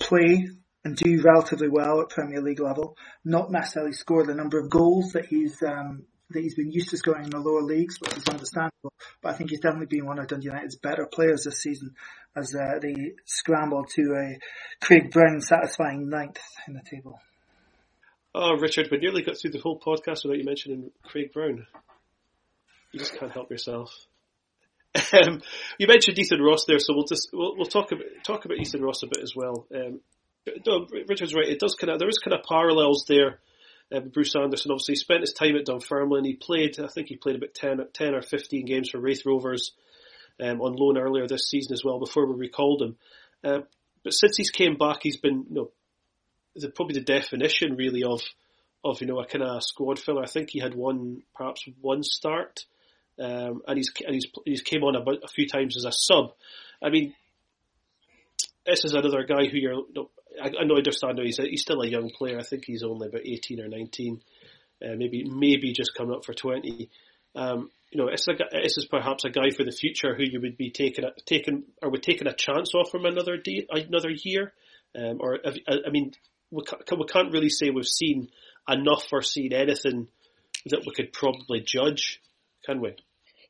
play 0.00 0.48
and 0.84 0.96
do 0.96 1.22
relatively 1.22 1.68
well 1.68 2.00
at 2.00 2.08
Premier 2.08 2.40
League 2.40 2.58
level, 2.58 2.96
not 3.24 3.52
necessarily 3.52 3.92
score 3.92 4.26
the 4.26 4.34
number 4.34 4.58
of 4.58 4.70
goals 4.70 5.12
that 5.12 5.26
he's 5.26 5.56
um, 5.62 6.02
that 6.30 6.42
he's 6.42 6.54
been 6.54 6.70
used 6.70 6.90
to 6.90 6.96
scoring 6.96 7.24
in 7.24 7.30
the 7.30 7.38
lower 7.38 7.62
leagues, 7.62 8.00
which 8.00 8.16
is 8.16 8.28
understandable. 8.28 8.92
But 9.22 9.30
I 9.30 9.32
think 9.34 9.50
he's 9.50 9.60
definitely 9.60 9.86
been 9.86 10.06
one 10.06 10.18
of 10.18 10.26
Dundee 10.26 10.46
United's 10.46 10.76
better 10.76 11.06
players 11.06 11.44
this 11.44 11.62
season 11.62 11.94
as 12.36 12.54
uh, 12.54 12.78
they 12.80 13.12
scramble 13.24 13.84
to 13.94 14.02
a 14.14 14.38
Craig 14.84 15.10
Brown 15.10 15.40
satisfying 15.40 16.08
ninth 16.08 16.38
in 16.66 16.74
the 16.74 16.82
table. 16.88 17.20
Oh, 18.34 18.56
Richard, 18.60 18.88
we 18.90 18.98
nearly 18.98 19.22
got 19.22 19.38
through 19.38 19.52
the 19.52 19.58
whole 19.58 19.80
podcast 19.80 20.24
without 20.24 20.38
you 20.38 20.44
mentioning 20.44 20.90
Craig 21.02 21.32
Brown. 21.32 21.66
You 22.92 22.98
just 22.98 23.18
can't 23.18 23.32
help 23.32 23.50
yourself. 23.50 23.92
Um, 25.12 25.42
you 25.78 25.86
mentioned 25.86 26.18
Ethan 26.18 26.40
Ross 26.40 26.64
there, 26.66 26.78
so 26.78 26.94
we'll 26.94 27.06
just 27.06 27.28
we'll, 27.32 27.56
we'll 27.56 27.66
talk 27.66 27.92
about 27.92 28.06
talk 28.24 28.44
about 28.44 28.58
Ethan 28.58 28.82
Ross 28.82 29.02
a 29.02 29.06
bit 29.06 29.22
as 29.22 29.32
well. 29.36 29.66
Um, 29.72 30.00
no, 30.66 30.86
Richard's 31.06 31.34
right. 31.34 31.48
It 31.48 31.60
does 31.60 31.74
kind 31.74 31.92
of 31.92 31.98
there 31.98 32.08
is 32.08 32.18
kind 32.18 32.34
of 32.34 32.44
parallels 32.44 33.04
there 33.06 33.38
uh, 33.94 34.00
Bruce 34.00 34.34
Anderson 34.36 34.70
obviously 34.70 34.96
spent 34.96 35.22
his 35.22 35.32
time 35.32 35.56
at 35.56 35.66
Dunfermline. 35.66 36.24
He 36.24 36.34
played, 36.34 36.78
I 36.78 36.88
think 36.88 37.08
he 37.08 37.16
played 37.16 37.36
about 37.36 37.54
10, 37.54 37.80
10 37.92 38.14
or 38.14 38.22
15 38.22 38.66
games 38.66 38.90
for 38.90 39.00
Raith 39.00 39.24
Rovers 39.24 39.72
um, 40.40 40.60
on 40.60 40.74
loan 40.74 40.98
earlier 40.98 41.26
this 41.26 41.48
season 41.48 41.72
as 41.72 41.84
well 41.84 41.98
before 41.98 42.26
we 42.26 42.34
recalled 42.34 42.82
him. 42.82 42.96
Uh, 43.42 43.60
but 44.04 44.12
since 44.12 44.36
he's 44.36 44.50
came 44.50 44.76
back, 44.76 44.98
he's 45.02 45.16
been, 45.16 45.46
you 45.48 45.54
know, 45.54 45.70
the, 46.54 46.68
probably 46.68 46.94
the 46.94 47.04
definition 47.04 47.76
really 47.76 48.04
of, 48.04 48.20
of, 48.84 49.00
you 49.00 49.06
know, 49.06 49.20
a 49.20 49.26
kind 49.26 49.44
of 49.44 49.62
squad 49.62 49.98
filler. 49.98 50.22
I 50.22 50.26
think 50.26 50.50
he 50.50 50.60
had 50.60 50.74
one, 50.74 51.22
perhaps 51.34 51.64
one 51.80 52.02
start. 52.02 52.66
Um, 53.18 53.62
and 53.66 53.76
he's, 53.76 53.92
and 54.04 54.14
he's, 54.14 54.26
he's 54.44 54.62
came 54.62 54.84
on 54.84 54.94
a, 54.94 55.00
a 55.24 55.28
few 55.28 55.48
times 55.48 55.76
as 55.76 55.84
a 55.84 55.92
sub. 55.92 56.34
I 56.82 56.90
mean, 56.90 57.14
this 58.64 58.84
is 58.84 58.92
another 58.92 59.24
guy 59.24 59.46
who 59.46 59.56
you're, 59.56 59.72
you 59.72 59.92
know, 59.94 60.10
I, 60.42 60.64
know 60.64 60.74
I 60.74 60.78
understand 60.78 61.18
he's 61.22 61.38
a, 61.38 61.44
he's 61.44 61.62
still 61.62 61.82
a 61.82 61.88
young 61.88 62.10
player. 62.10 62.38
I 62.38 62.42
think 62.42 62.64
he's 62.66 62.82
only 62.82 63.08
about 63.08 63.26
eighteen 63.26 63.60
or 63.60 63.68
nineteen, 63.68 64.20
uh, 64.82 64.94
maybe 64.96 65.24
maybe 65.24 65.72
just 65.72 65.94
coming 65.96 66.14
up 66.14 66.24
for 66.24 66.34
twenty. 66.34 66.90
Um, 67.34 67.70
you 67.90 68.00
know, 68.00 68.08
it's 68.08 68.26
like 68.26 68.38
this 68.38 68.76
is 68.76 68.86
perhaps 68.90 69.24
a 69.24 69.30
guy 69.30 69.50
for 69.56 69.64
the 69.64 69.72
future 69.72 70.14
who 70.14 70.24
you 70.24 70.40
would 70.40 70.56
be 70.56 70.70
taking 70.70 71.04
a, 71.04 71.10
taking 71.26 71.64
or 71.82 71.90
would 71.90 72.02
taking 72.02 72.26
a 72.26 72.34
chance 72.34 72.74
off 72.74 72.90
from 72.90 73.06
another 73.06 73.36
day, 73.36 73.66
another 73.70 74.10
year, 74.10 74.52
um, 74.96 75.18
or 75.20 75.38
I 75.44 75.90
mean, 75.90 76.12
we 76.50 76.62
can't, 76.64 76.82
we 76.98 77.06
can't 77.06 77.32
really 77.32 77.50
say 77.50 77.70
we've 77.70 77.86
seen 77.86 78.28
enough 78.68 79.06
or 79.12 79.22
seen 79.22 79.52
anything 79.52 80.08
that 80.66 80.82
we 80.86 80.92
could 80.94 81.12
probably 81.12 81.60
judge, 81.60 82.20
can 82.64 82.80
we? 82.80 82.94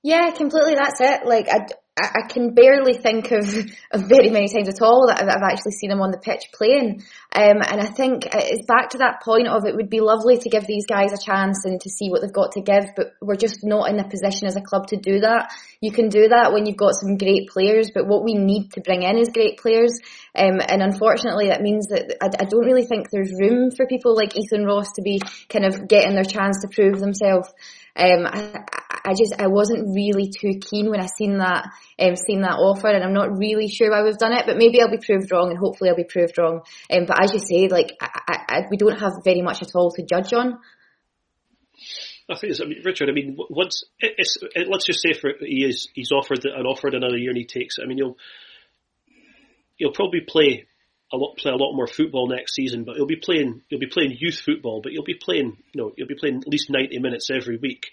Yeah, 0.02 0.30
completely. 0.30 0.74
That's 0.74 1.00
it. 1.00 1.26
Like 1.26 1.48
I, 1.48 1.66
I 2.02 2.28
can 2.28 2.54
barely 2.54 2.94
think 2.94 3.30
of, 3.30 3.46
of 3.90 4.08
very 4.08 4.30
many 4.30 4.48
times 4.48 4.68
at 4.68 4.82
all 4.82 5.08
that 5.08 5.20
I've 5.20 5.50
actually 5.52 5.72
seen 5.72 5.90
him 5.90 6.00
on 6.00 6.10
the 6.10 6.18
pitch 6.18 6.50
playing. 6.52 7.02
Um, 7.32 7.60
and 7.60 7.80
I 7.80 7.86
think 7.86 8.24
it's 8.32 8.66
back 8.66 8.90
to 8.90 8.98
that 8.98 9.22
point 9.22 9.48
of 9.48 9.64
it 9.66 9.74
would 9.74 9.90
be 9.90 10.00
lovely 10.00 10.38
to 10.38 10.48
give 10.48 10.66
these 10.66 10.86
guys 10.86 11.12
a 11.12 11.22
chance 11.22 11.64
and 11.64 11.80
to 11.80 11.90
see 11.90 12.08
what 12.08 12.22
they've 12.22 12.32
got 12.32 12.52
to 12.52 12.62
give, 12.62 12.86
but 12.96 13.12
we're 13.20 13.36
just 13.36 13.60
not 13.62 13.90
in 13.90 13.98
a 13.98 14.08
position 14.08 14.46
as 14.46 14.56
a 14.56 14.62
club 14.62 14.86
to 14.88 14.96
do 14.96 15.20
that. 15.20 15.52
You 15.80 15.92
can 15.92 16.08
do 16.08 16.28
that 16.28 16.52
when 16.52 16.66
you've 16.66 16.76
got 16.76 16.94
some 16.94 17.16
great 17.16 17.48
players, 17.48 17.90
but 17.92 18.06
what 18.06 18.24
we 18.24 18.34
need 18.34 18.72
to 18.72 18.80
bring 18.80 19.02
in 19.02 19.18
is 19.18 19.28
great 19.28 19.58
players. 19.58 19.98
Um, 20.34 20.60
and 20.66 20.82
unfortunately 20.82 21.48
that 21.48 21.62
means 21.62 21.88
that 21.88 22.16
I, 22.20 22.26
I 22.26 22.44
don't 22.46 22.64
really 22.64 22.84
think 22.84 23.10
there's 23.10 23.32
room 23.38 23.70
for 23.70 23.86
people 23.86 24.14
like 24.14 24.36
Ethan 24.36 24.64
Ross 24.64 24.92
to 24.92 25.02
be 25.02 25.20
kind 25.48 25.64
of 25.64 25.88
getting 25.88 26.14
their 26.14 26.24
chance 26.24 26.58
to 26.62 26.68
prove 26.68 26.98
themselves. 26.98 27.52
Um, 27.94 28.26
I, 28.26 28.64
I 29.08 29.14
just 29.14 29.34
I 29.38 29.46
wasn't 29.46 29.94
really 29.94 30.28
too 30.28 30.60
keen 30.60 30.90
when 30.90 31.00
I 31.00 31.06
seen 31.06 31.38
that 31.38 31.70
um, 31.98 32.14
seen 32.14 32.42
that 32.42 32.58
offer, 32.58 32.88
and 32.88 33.02
I'm 33.02 33.14
not 33.14 33.38
really 33.38 33.68
sure 33.68 33.90
why 33.90 34.02
we've 34.02 34.18
done 34.18 34.32
it. 34.32 34.44
But 34.46 34.58
maybe 34.58 34.82
I'll 34.82 34.90
be 34.90 34.98
proved 34.98 35.32
wrong, 35.32 35.48
and 35.48 35.58
hopefully 35.58 35.88
I'll 35.88 35.96
be 35.96 36.04
proved 36.04 36.36
wrong. 36.36 36.60
Um, 36.90 37.06
but 37.06 37.22
as 37.22 37.32
you 37.32 37.38
say, 37.40 37.68
like 37.68 37.96
I, 38.00 38.38
I, 38.48 38.60
we 38.70 38.76
don't 38.76 39.00
have 39.00 39.24
very 39.24 39.40
much 39.40 39.62
at 39.62 39.74
all 39.74 39.90
to 39.92 40.02
judge 40.04 40.34
on. 40.34 40.58
I 42.30 42.36
think 42.36 42.50
it's, 42.50 42.60
I 42.60 42.66
mean, 42.66 42.82
Richard. 42.84 43.08
I 43.08 43.12
mean, 43.12 43.38
once 43.48 43.84
it's, 43.98 44.36
it, 44.54 44.68
let's 44.68 44.84
just 44.84 45.00
say 45.00 45.14
for 45.14 45.30
he 45.40 45.64
is 45.64 45.88
he's 45.94 46.12
offered 46.12 46.44
and 46.44 46.66
offered 46.66 46.94
another 46.94 47.16
year, 47.16 47.30
and 47.30 47.38
he 47.38 47.46
takes. 47.46 47.78
It. 47.78 47.84
I 47.84 47.86
mean, 47.86 47.96
he'll 47.96 48.16
he'll 49.76 49.92
probably 49.92 50.20
play 50.20 50.66
a 51.10 51.16
lot 51.16 51.38
play 51.38 51.50
a 51.50 51.56
lot 51.56 51.74
more 51.74 51.86
football 51.86 52.28
next 52.28 52.54
season, 52.54 52.84
but 52.84 52.96
he'll 52.96 53.06
be 53.06 53.16
playing 53.16 53.62
he'll 53.68 53.78
be 53.78 53.86
playing 53.86 54.16
youth 54.18 54.38
football, 54.44 54.80
but 54.82 54.92
he'll 54.92 55.04
be 55.04 55.18
playing 55.18 55.56
you 55.72 55.82
know 55.82 55.92
he'll 55.96 56.06
be 56.06 56.14
playing 56.14 56.42
at 56.42 56.48
least 56.48 56.68
ninety 56.68 56.98
minutes 56.98 57.30
every 57.30 57.56
week, 57.56 57.86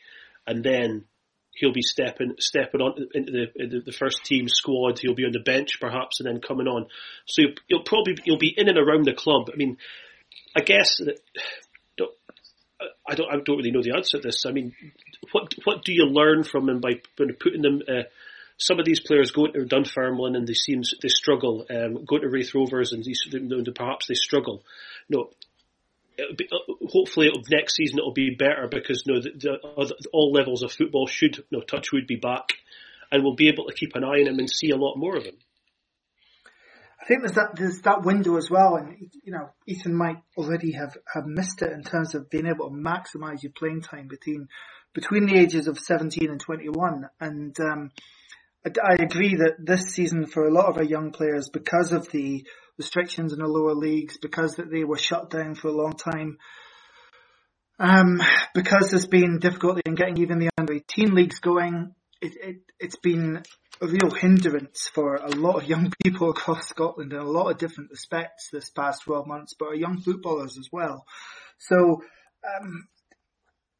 and 0.48 0.64
then 0.64 1.06
he'll 1.56 1.74
be 1.74 1.82
stepping 1.82 2.36
stepping 2.40 2.82
on 2.82 3.08
into 3.14 3.32
the, 3.32 3.64
into 3.64 3.82
the 3.82 3.92
first 3.92 4.24
team 4.26 4.48
squad. 4.48 5.00
He'll 5.00 5.16
be 5.16 5.26
on 5.26 5.32
the 5.32 5.40
bench 5.40 5.80
perhaps, 5.80 6.20
and 6.20 6.28
then 6.28 6.42
coming 6.42 6.68
on. 6.68 6.88
So 7.26 7.44
he'll, 7.44 7.54
he'll 7.68 7.84
probably 7.84 8.18
he'll 8.24 8.38
be 8.38 8.54
in 8.56 8.70
and 8.70 8.78
around 8.78 9.06
the 9.06 9.14
club. 9.14 9.50
I 9.54 9.56
mean, 9.56 9.78
I 10.56 10.62
guess 10.62 10.98
that. 10.98 11.20
I 13.08 13.16
don't. 13.16 13.32
I 13.32 13.38
don't 13.38 13.58
really 13.58 13.72
know 13.72 13.84
the 13.84 13.96
answer 13.96 14.18
to 14.18 14.28
this. 14.28 14.46
I 14.46 14.52
mean, 14.52 14.76
what 15.32 15.54
what 15.64 15.84
do 15.84 15.94
you 15.94 16.06
learn 16.06 16.44
from 16.44 16.68
him 16.68 16.82
by 16.82 17.02
putting 17.18 17.62
them? 17.62 17.82
Uh, 17.88 18.04
some 18.58 18.80
of 18.80 18.86
these 18.86 19.00
players 19.00 19.32
go 19.32 19.48
to 19.48 19.66
Dunfermline 19.66 20.36
and 20.36 20.48
they 20.48 20.54
seem 20.54 20.82
they 21.02 21.10
struggle. 21.10 21.66
Um, 21.70 22.06
go 22.06 22.18
to 22.18 22.28
Raith 22.28 22.56
Rovers 22.56 22.94
and 22.94 23.04
these, 23.04 23.22
perhaps 23.76 24.08
they 24.08 24.14
struggle. 24.14 24.64
No, 25.10 25.30
be, 26.38 26.48
uh, 26.52 26.74
hopefully 26.90 27.30
next 27.50 27.76
season 27.76 28.00
it'll 28.00 28.14
be 28.14 28.36
better 28.36 28.68
because 28.70 29.04
you 29.06 29.14
know, 29.14 29.22
the, 29.22 29.32
the, 29.38 30.08
all 30.14 30.32
levels 30.32 30.64
of 30.64 30.72
football 30.72 31.08
should, 31.08 31.38
you 31.50 31.60
know, 31.60 31.82
would 31.94 32.08
be 32.08 32.16
back, 32.16 32.54
and 33.12 33.24
we'll 33.24 33.36
be 33.36 33.50
able 33.50 33.66
to 33.66 33.74
keep 33.74 33.96
an 33.96 34.04
eye 34.04 34.22
on 34.22 34.28
him 34.28 34.40
and 34.40 34.50
see 34.50 34.72
a 34.72 34.78
lot 34.78 34.96
more 34.96 35.16
of 35.16 35.24
him. 35.24 35.36
I 37.02 37.08
think 37.08 37.22
there's 37.22 37.36
that 37.36 37.56
there's 37.56 37.82
that 37.82 38.04
window 38.04 38.36
as 38.38 38.50
well, 38.50 38.78
and 38.78 38.98
you 39.24 39.32
know 39.32 39.52
Ethan 39.68 39.94
might 39.94 40.18
already 40.38 40.72
have, 40.72 40.98
have 41.14 41.28
missed 41.28 41.62
it 41.62 41.72
in 41.72 41.84
terms 41.84 42.16
of 42.16 42.32
being 42.32 42.48
able 42.48 42.70
to 42.70 42.76
maximise 42.76 43.44
your 43.44 43.52
playing 43.56 43.82
time 43.82 44.08
between 44.08 44.48
between 44.94 45.28
the 45.28 45.38
ages 45.38 45.68
of 45.68 45.78
17 45.78 46.32
and 46.32 46.40
21, 46.40 47.08
and 47.20 47.60
um, 47.60 47.92
I, 48.66 48.70
I 48.84 49.04
agree 49.04 49.36
that 49.36 49.58
this 49.60 49.94
season 49.94 50.26
for 50.26 50.46
a 50.46 50.54
lot 50.54 50.66
of 50.66 50.78
our 50.78 50.84
young 50.84 51.12
players, 51.12 51.50
because 51.50 51.92
of 51.92 52.10
the 52.10 52.46
restrictions 52.78 53.34
in 53.34 53.40
the 53.40 53.48
lower 53.48 53.74
leagues 53.74 54.18
because 54.18 54.56
that 54.56 54.72
they 54.72 54.84
were 54.84 54.98
shut 54.98 55.30
down 55.30 55.56
for 55.56 55.68
a 55.68 55.76
long 55.76 55.94
time. 55.94 56.38
Um, 57.78 58.22
because 58.54 58.90
there's 58.90 59.08
been 59.08 59.40
difficulty 59.40 59.82
in 59.86 59.96
getting 59.96 60.18
even 60.18 60.40
the 60.40 60.50
under 60.58 60.74
18 60.74 61.14
leagues 61.14 61.40
going, 61.40 61.94
it, 62.22 62.34
it, 62.42 62.56
it's 62.80 62.96
been 62.96 63.44
a 63.82 63.88
real 63.88 64.12
hindrance 64.12 64.90
for 64.94 65.16
a 65.16 65.30
lot 65.30 65.58
of 65.62 65.70
young 65.70 65.92
people 66.04 66.30
across 66.30 66.68
Scotland 66.68 67.12
in 67.12 67.20
a 67.20 67.24
lot 67.24 67.50
of 67.50 67.58
different 67.58 67.92
respects 67.92 68.50
this 68.52 68.70
past 68.70 69.04
12 69.04 69.28
months, 69.28 69.54
but 69.58 69.68
our 69.68 69.76
young 69.76 70.00
footballers 70.00 70.58
as 70.58 70.70
well. 70.72 71.06
So, 71.60 72.02
um, 72.44 72.88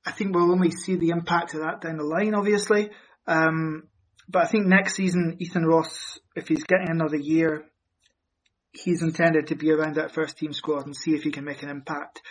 I 0.06 0.12
think 0.12 0.36
we'll 0.36 0.52
only 0.52 0.72
see 0.72 0.98
the 0.98 1.10
impact 1.10 1.56
of 1.56 1.62
that 1.62 1.82
down 1.82 1.98
the 1.98 2.04
line, 2.04 2.36
obviously. 2.36 2.92
Um, 3.28 3.84
but 4.28 4.44
I 4.44 4.48
think 4.48 4.68
next 4.68 4.96
season, 4.96 5.38
Ethan 5.40 5.66
Ross, 5.66 6.20
if 6.36 6.48
he's 6.48 6.64
getting 6.64 6.90
another 6.90 7.18
year, 7.18 7.66
he's 8.78 9.02
intended 9.02 9.48
to 9.48 9.56
be 9.56 9.72
around 9.72 9.96
that 9.96 10.14
first 10.14 10.38
team 10.38 10.54
squad 10.54 10.86
and 10.86 10.96
see 10.96 11.16
if 11.16 11.24
he 11.24 11.32
can 11.32 11.46
make 11.46 11.64
an 11.64 11.70
impact. 11.70 12.22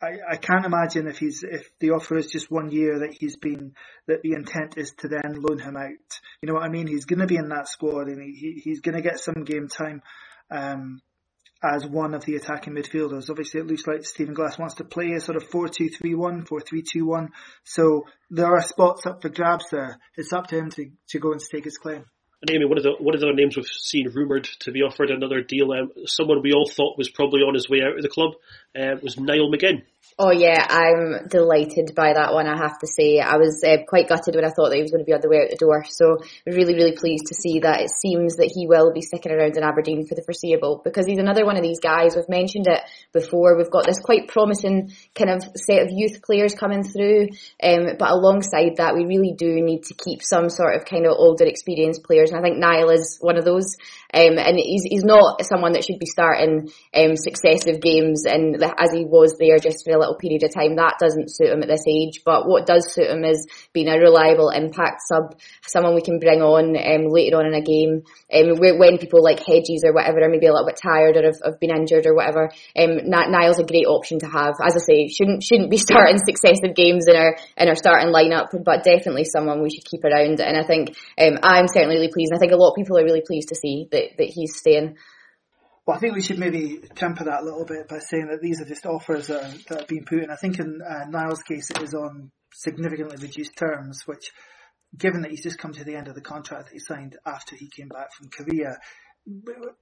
I, 0.00 0.18
I 0.32 0.36
can't 0.36 0.64
imagine 0.64 1.08
if 1.08 1.18
he's 1.18 1.42
if 1.42 1.70
the 1.80 1.90
offer 1.90 2.16
is 2.16 2.28
just 2.28 2.50
one 2.50 2.70
year 2.70 3.00
that 3.00 3.16
he's 3.18 3.36
been 3.36 3.74
that 4.06 4.22
the 4.22 4.32
intent 4.32 4.76
is 4.76 4.92
to 4.98 5.08
then 5.08 5.40
loan 5.40 5.58
him 5.58 5.76
out. 5.76 6.20
You 6.40 6.46
know 6.46 6.54
what 6.54 6.62
I 6.62 6.68
mean? 6.68 6.86
He's 6.86 7.04
going 7.04 7.18
to 7.18 7.26
be 7.26 7.36
in 7.36 7.48
that 7.48 7.68
squad 7.68 8.06
and 8.06 8.22
he, 8.22 8.60
he's 8.62 8.80
going 8.80 8.94
to 8.94 9.02
get 9.02 9.18
some 9.18 9.44
game 9.44 9.66
time 9.66 10.02
um, 10.50 11.00
as 11.62 11.84
one 11.84 12.14
of 12.14 12.24
the 12.24 12.36
attacking 12.36 12.74
midfielders. 12.74 13.28
Obviously, 13.28 13.60
it 13.60 13.66
looks 13.66 13.86
like 13.86 14.04
Stephen 14.04 14.34
Glass 14.34 14.58
wants 14.58 14.74
to 14.74 14.84
play 14.84 15.12
a 15.12 15.20
sort 15.20 15.36
of 15.36 15.50
4-2-3-1, 15.50 16.46
4-3-2-1. 16.46 17.28
So 17.64 18.04
there 18.30 18.54
are 18.54 18.62
spots 18.62 19.04
up 19.04 19.22
for 19.22 19.30
grabs 19.30 19.66
there. 19.70 19.98
It's 20.16 20.32
up 20.32 20.46
to 20.48 20.58
him 20.58 20.70
to, 20.70 20.90
to 21.08 21.18
go 21.18 21.32
and 21.32 21.42
stake 21.42 21.64
his 21.64 21.76
claim. 21.76 22.04
And 22.40 22.68
one 22.68 22.78
of 22.78 22.84
the 22.84 22.92
one 23.00 23.14
of 23.14 23.20
the 23.20 23.32
names 23.32 23.56
we've 23.56 23.66
seen 23.66 24.10
rumoured 24.14 24.44
to 24.60 24.70
be 24.70 24.82
offered? 24.82 25.10
Another 25.10 25.42
deal, 25.42 25.72
um, 25.72 25.90
someone 26.06 26.40
we 26.40 26.52
all 26.52 26.68
thought 26.68 26.96
was 26.96 27.08
probably 27.08 27.40
on 27.40 27.54
his 27.54 27.68
way 27.68 27.82
out 27.82 27.96
of 27.96 28.02
the 28.02 28.08
club, 28.08 28.34
uh, 28.76 28.96
was 29.02 29.18
Niall 29.18 29.50
McGinn. 29.52 29.82
Oh 30.18 30.32
yeah, 30.32 30.66
I'm 30.68 31.28
delighted 31.28 31.94
by 31.94 32.12
that 32.12 32.32
one. 32.32 32.48
I 32.48 32.56
have 32.56 32.78
to 32.80 32.86
say, 32.86 33.20
I 33.20 33.36
was 33.36 33.62
uh, 33.62 33.84
quite 33.86 34.08
gutted 34.08 34.34
when 34.34 34.44
I 34.44 34.50
thought 34.50 34.70
that 34.70 34.76
he 34.76 34.82
was 34.82 34.90
going 34.90 35.04
to 35.04 35.06
be 35.06 35.12
on 35.12 35.20
the 35.20 35.28
way 35.28 35.42
out 35.42 35.50
the 35.50 35.56
door. 35.56 35.84
So 35.86 36.18
really, 36.46 36.74
really 36.74 36.96
pleased 36.96 37.26
to 37.28 37.34
see 37.34 37.60
that 37.60 37.82
it 37.82 37.90
seems 37.90 38.36
that 38.36 38.50
he 38.50 38.66
will 38.66 38.92
be 38.92 39.02
sticking 39.02 39.30
around 39.30 39.56
in 39.56 39.62
Aberdeen 39.62 40.06
for 40.06 40.16
the 40.16 40.24
foreseeable 40.24 40.82
because 40.82 41.06
he's 41.06 41.18
another 41.22 41.44
one 41.44 41.56
of 41.56 41.62
these 41.62 41.78
guys. 41.78 42.16
We've 42.16 42.28
mentioned 42.28 42.66
it 42.66 42.82
before. 43.12 43.56
We've 43.56 43.70
got 43.70 43.86
this 43.86 44.00
quite 44.02 44.26
promising 44.26 44.90
kind 45.14 45.30
of 45.30 45.42
set 45.54 45.82
of 45.82 45.94
youth 45.94 46.22
players 46.22 46.54
coming 46.54 46.82
through, 46.82 47.28
um, 47.62 47.94
but 47.98 48.10
alongside 48.10 48.78
that, 48.78 48.96
we 48.96 49.06
really 49.06 49.34
do 49.38 49.62
need 49.62 49.84
to 49.84 49.94
keep 49.94 50.22
some 50.22 50.50
sort 50.50 50.74
of 50.74 50.84
kind 50.84 51.06
of 51.06 51.14
older, 51.14 51.46
experienced 51.46 52.02
players, 52.02 52.30
and 52.30 52.38
I 52.38 52.42
think 52.42 52.58
Niall 52.58 52.90
is 52.90 53.18
one 53.20 53.38
of 53.38 53.44
those. 53.44 53.76
Um, 54.12 54.38
and 54.38 54.56
he's, 54.56 54.84
he's 54.84 55.04
not 55.04 55.44
someone 55.44 55.72
that 55.72 55.84
should 55.84 55.98
be 55.98 56.06
starting 56.06 56.70
um, 56.94 57.16
successive 57.16 57.80
games 57.80 58.24
and 58.24 58.56
as 58.56 58.92
he 58.92 59.04
was 59.04 59.36
there 59.38 59.58
just 59.58 59.84
for 59.84 59.92
a 59.92 59.98
little 59.98 60.16
period 60.16 60.42
of 60.42 60.54
time. 60.54 60.76
That 60.76 60.96
doesn't 60.98 61.28
suit 61.28 61.50
him 61.50 61.62
at 61.62 61.68
this 61.68 61.84
age. 61.86 62.22
But 62.24 62.48
what 62.48 62.66
does 62.66 62.92
suit 62.92 63.10
him 63.10 63.24
is 63.24 63.46
being 63.72 63.88
a 63.88 63.98
reliable 63.98 64.50
impact 64.50 65.02
sub, 65.06 65.36
someone 65.66 65.94
we 65.94 66.00
can 66.00 66.18
bring 66.18 66.40
on 66.40 66.76
um, 66.76 67.12
later 67.12 67.36
on 67.36 67.46
in 67.46 67.54
a 67.54 67.60
game 67.60 68.02
um, 68.32 68.56
when 68.56 68.98
people 68.98 69.22
like 69.22 69.44
Hedges 69.44 69.84
or 69.84 69.92
whatever 69.92 70.24
are 70.24 70.30
maybe 70.30 70.46
a 70.46 70.52
little 70.52 70.66
bit 70.66 70.80
tired 70.80 71.16
or 71.16 71.24
have, 71.24 71.40
have 71.44 71.60
been 71.60 71.74
injured 71.74 72.06
or 72.06 72.14
whatever. 72.14 72.50
Um, 72.76 73.04
Niall's 73.04 73.60
a 73.60 73.64
great 73.64 73.86
option 73.86 74.20
to 74.20 74.28
have. 74.28 74.54
As 74.64 74.76
I 74.76 74.82
say, 74.84 75.08
shouldn't 75.08 75.42
shouldn't 75.42 75.70
be 75.70 75.76
starting 75.88 76.18
successive 76.18 76.74
games 76.74 77.06
in 77.08 77.16
our 77.16 77.36
in 77.56 77.68
our 77.68 77.76
starting 77.76 78.12
lineup, 78.12 78.48
but 78.64 78.84
definitely 78.84 79.24
someone 79.24 79.62
we 79.62 79.70
should 79.70 79.84
keep 79.84 80.04
around. 80.04 80.40
And 80.40 80.56
I 80.56 80.64
think 80.64 80.96
um, 81.18 81.38
I'm 81.42 81.68
certainly 81.68 81.96
really 81.96 82.12
pleased. 82.12 82.32
And 82.32 82.38
I 82.38 82.40
think 82.40 82.52
a 82.52 82.56
lot 82.56 82.70
of 82.70 82.76
people 82.76 82.98
are 82.98 83.04
really 83.04 83.22
pleased 83.26 83.48
to 83.48 83.54
see 83.54 83.88
that 83.90 83.97
that, 83.98 84.16
that 84.18 84.28
he's 84.28 84.56
staying. 84.56 84.96
Well, 85.86 85.96
I 85.96 86.00
think 86.00 86.14
we 86.14 86.22
should 86.22 86.38
maybe 86.38 86.80
temper 86.94 87.24
that 87.24 87.40
a 87.40 87.44
little 87.44 87.64
bit 87.64 87.88
by 87.88 87.98
saying 87.98 88.28
that 88.28 88.42
these 88.42 88.60
are 88.60 88.66
just 88.66 88.84
offers 88.84 89.28
that, 89.28 89.42
are, 89.42 89.58
that 89.68 89.78
have 89.80 89.88
been 89.88 90.04
put 90.04 90.22
in. 90.22 90.30
I 90.30 90.36
think 90.36 90.58
in 90.58 90.80
uh, 90.82 91.06
Niall's 91.08 91.42
case, 91.42 91.70
it 91.70 91.82
is 91.82 91.94
on 91.94 92.30
significantly 92.52 93.16
reduced 93.20 93.56
terms, 93.56 94.02
which, 94.06 94.32
given 94.96 95.22
that 95.22 95.30
he's 95.30 95.42
just 95.42 95.58
come 95.58 95.72
to 95.72 95.84
the 95.84 95.96
end 95.96 96.08
of 96.08 96.14
the 96.14 96.20
contract 96.20 96.66
that 96.66 96.72
he 96.72 96.78
signed 96.78 97.16
after 97.24 97.56
he 97.56 97.70
came 97.74 97.88
back 97.88 98.12
from 98.12 98.28
Korea, 98.28 98.76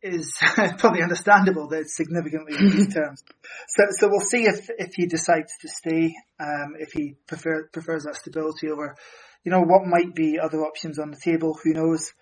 is 0.02 0.32
probably 0.78 1.02
understandable 1.02 1.68
that 1.68 1.80
it's 1.80 1.96
significantly 1.96 2.54
reduced 2.56 2.92
terms. 2.94 3.22
So, 3.68 3.84
so 3.90 4.08
we'll 4.08 4.20
see 4.20 4.44
if, 4.44 4.68
if 4.78 4.94
he 4.94 5.06
decides 5.06 5.52
to 5.62 5.68
stay, 5.68 6.14
um, 6.40 6.74
if 6.78 6.92
he 6.92 7.16
prefer, 7.26 7.68
prefers 7.72 8.04
that 8.04 8.16
stability 8.16 8.68
over, 8.70 8.96
you 9.44 9.52
know, 9.52 9.60
what 9.60 9.86
might 9.86 10.14
be 10.14 10.38
other 10.38 10.62
options 10.62 10.98
on 10.98 11.10
the 11.10 11.20
table. 11.22 11.58
Who 11.62 11.72
knows? 11.72 12.12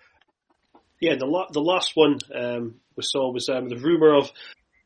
Yeah, 0.99 1.15
the 1.17 1.25
la- 1.25 1.51
the 1.51 1.61
last 1.61 1.91
one 1.95 2.19
um, 2.33 2.75
we 2.95 3.03
saw 3.03 3.31
was 3.31 3.49
um, 3.49 3.69
the 3.69 3.77
rumor 3.77 4.15
of. 4.15 4.31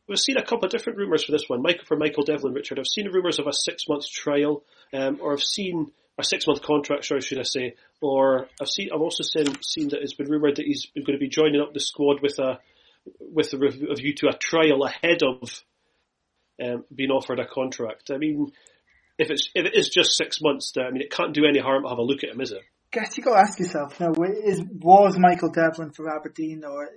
We've 0.08 0.18
seen 0.18 0.38
a 0.38 0.44
couple 0.44 0.66
of 0.66 0.72
different 0.72 0.98
rumours 0.98 1.24
for 1.24 1.32
this 1.32 1.44
one. 1.48 1.62
Michael 1.62 1.86
for 1.86 1.96
Michael 1.96 2.24
Devlin, 2.24 2.54
Richard. 2.54 2.80
I've 2.80 2.88
seen 2.88 3.08
rumours 3.12 3.38
of 3.38 3.46
a 3.46 3.54
six 3.54 3.84
month 3.88 4.10
trial, 4.10 4.64
um, 4.92 5.20
or 5.22 5.34
I've 5.34 5.44
seen 5.44 5.92
a 6.18 6.24
six 6.24 6.48
month 6.48 6.62
contract, 6.62 7.06
sorry, 7.06 7.22
should 7.22 7.40
I 7.40 7.44
say? 7.44 7.76
Or 8.02 8.48
I've 8.62 8.68
seen, 8.68 8.90
I've 8.94 9.02
also 9.02 9.24
seen 9.24 9.46
seen 9.62 9.90
that 9.90 10.02
it's 10.02 10.16
been 10.16 10.30
rumoured 10.30 10.58
that 10.58 10.66
he's 10.66 10.88
going 10.96 11.18
to 11.18 11.20
be 11.20 11.30
joining 11.30 11.62
up 11.62 11.74
the 11.74 11.80
squad 11.80 12.22
with 12.22 12.40
a 12.40 12.60
with 13.20 13.54
a 13.54 13.58
review 13.58 14.14
to 14.16 14.28
a 14.30 14.38
trial 14.38 14.84
ahead 14.84 15.22
of 15.24 15.64
um, 16.62 16.84
being 16.94 17.12
offered 17.12 17.40
a 17.40 17.48
contract. 17.48 18.12
I 18.12 18.18
mean, 18.18 18.52
if 19.18 19.30
it's 19.30 19.50
if 19.56 19.66
it 19.66 19.76
is 19.76 19.90
just 19.90 20.18
six 20.18 20.42
months, 20.42 20.74
I 20.78 20.92
mean, 20.92 21.02
it 21.02 21.12
can't 21.12 21.34
do 21.34 21.46
any 21.46 21.60
harm 21.60 21.84
to 21.84 21.90
have 21.90 21.98
a 21.98 22.04
look 22.04 22.24
at 22.24 22.32
him, 22.32 22.42
is 22.42 22.52
it? 22.52 22.64
Guess 22.92 23.18
you 23.18 23.24
got 23.24 23.36
to 23.36 23.48
ask 23.48 23.60
yourself 23.60 24.00
now: 24.00 24.14
is 24.22 24.62
was 24.82 25.18
Michael 25.18 25.52
Devlin 25.52 25.92
for 25.92 26.10
Aberdeen, 26.10 26.64
or 26.66 26.88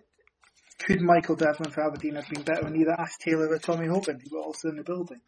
could 0.79 1.01
Michael 1.01 1.37
Devlin 1.37 1.71
for 1.71 1.87
Aberdeen 1.87 2.17
have 2.17 2.29
been 2.29 2.43
better 2.43 2.65
than 2.65 2.77
either 2.77 2.99
Ash 2.99 3.17
Taylor 3.25 3.49
or 3.49 3.59
Tommy 3.59 3.87
Hoban, 3.87 4.21
who 4.23 4.37
were 4.37 4.43
also 4.43 4.69
in 4.69 4.77
the 4.77 4.85
building? 4.85 5.21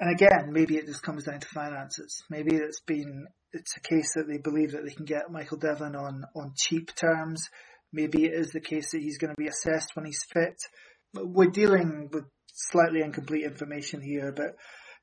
And 0.00 0.14
again, 0.14 0.52
maybe 0.52 0.76
it 0.76 0.86
just 0.86 1.02
comes 1.02 1.24
down 1.24 1.40
to 1.40 1.48
finances. 1.48 2.22
Maybe 2.30 2.56
it's 2.56 2.80
been 2.80 3.26
it's 3.52 3.76
a 3.76 3.80
case 3.80 4.12
that 4.14 4.26
they 4.28 4.38
believe 4.38 4.72
that 4.72 4.84
they 4.84 4.92
can 4.92 5.06
get 5.06 5.30
Michael 5.30 5.58
Devlin 5.58 5.96
on 5.96 6.24
on 6.34 6.52
cheap 6.56 6.94
terms. 6.94 7.48
Maybe 7.92 8.24
it 8.24 8.34
is 8.34 8.50
the 8.50 8.60
case 8.60 8.90
that 8.92 9.00
he's 9.00 9.18
going 9.18 9.34
to 9.34 9.42
be 9.42 9.48
assessed 9.48 9.94
when 9.94 10.04
he's 10.04 10.24
fit. 10.30 10.56
We're 11.14 11.50
dealing 11.50 12.10
with 12.12 12.24
slightly 12.52 13.00
incomplete 13.00 13.44
information 13.44 14.02
here, 14.02 14.32
but 14.32 14.56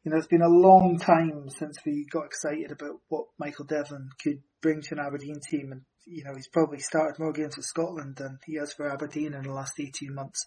you 0.04 0.12
know, 0.12 0.18
it's 0.18 0.28
been 0.28 0.44
a 0.44 0.48
long 0.48 1.00
time 1.00 1.50
since 1.50 1.80
we 1.84 2.06
got 2.12 2.26
excited 2.26 2.72
about 2.72 3.00
what 3.08 3.26
Michael 3.40 3.66
Devlin 3.66 4.10
could 4.24 4.44
bring 4.66 4.82
to 4.82 4.96
an 4.96 5.06
Aberdeen 5.06 5.40
team. 5.40 5.72
And, 5.72 5.82
you 6.08 6.24
know, 6.24 6.34
he's 6.36 6.48
probably 6.48 6.80
started 6.80 7.20
more 7.20 7.32
games 7.32 7.54
for 7.54 7.62
Scotland 7.62 8.16
than 8.16 8.40
he 8.48 8.58
has 8.58 8.74
for 8.74 8.92
Aberdeen 8.92 9.36
in 9.36 9.44
the 9.44 9.54
last 9.54 9.80
18 9.80 10.14
months. 10.14 10.44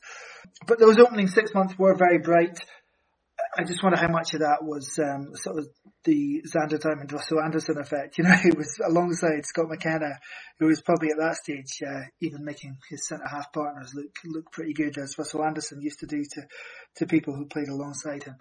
But 0.66 0.80
those 0.80 0.98
opening 0.98 1.28
six 1.28 1.54
months 1.54 1.78
were 1.78 1.94
very 1.94 2.18
bright. 2.18 2.58
I 3.56 3.62
just 3.62 3.80
wonder 3.80 3.96
how 3.96 4.08
much 4.08 4.34
of 4.34 4.40
that 4.40 4.64
was 4.64 4.98
um, 4.98 5.30
sort 5.34 5.58
of 5.58 5.68
the 6.04 6.42
Zander 6.52 6.80
Diamond 6.80 7.12
Russell 7.12 7.40
Anderson 7.40 7.78
effect. 7.78 8.14
You 8.18 8.24
know, 8.24 8.34
he 8.42 8.50
was 8.50 8.80
alongside 8.84 9.46
Scott 9.46 9.68
McKenna, 9.68 10.18
who 10.58 10.66
was 10.66 10.82
probably 10.82 11.10
at 11.10 11.18
that 11.18 11.36
stage 11.36 11.78
uh, 11.86 12.02
even 12.20 12.44
making 12.44 12.76
his 12.90 13.06
centre 13.06 13.28
half 13.30 13.52
partners 13.52 13.92
look 13.94 14.10
look 14.24 14.50
pretty 14.50 14.72
good, 14.72 14.98
as 14.98 15.16
Russell 15.16 15.44
Anderson 15.44 15.80
used 15.80 16.00
to 16.00 16.06
do 16.06 16.24
to 16.24 16.42
to 16.96 17.06
people 17.06 17.34
who 17.36 17.46
played 17.46 17.68
alongside 17.68 18.24
him. 18.24 18.34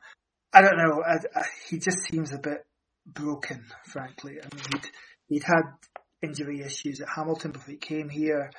I 0.51 0.61
don't 0.61 0.77
know. 0.77 1.03
I, 1.05 1.17
I, 1.39 1.43
he 1.69 1.77
just 1.77 1.99
seems 2.09 2.33
a 2.33 2.39
bit 2.39 2.65
broken, 3.05 3.65
frankly. 3.85 4.37
I 4.41 4.55
mean, 4.55 4.63
he'd, 4.73 4.89
he'd 5.27 5.43
had 5.43 5.63
injury 6.21 6.61
issues 6.61 7.01
at 7.01 7.09
Hamilton 7.15 7.51
before 7.51 7.71
he 7.71 7.77
came 7.77 8.09
here. 8.09 8.51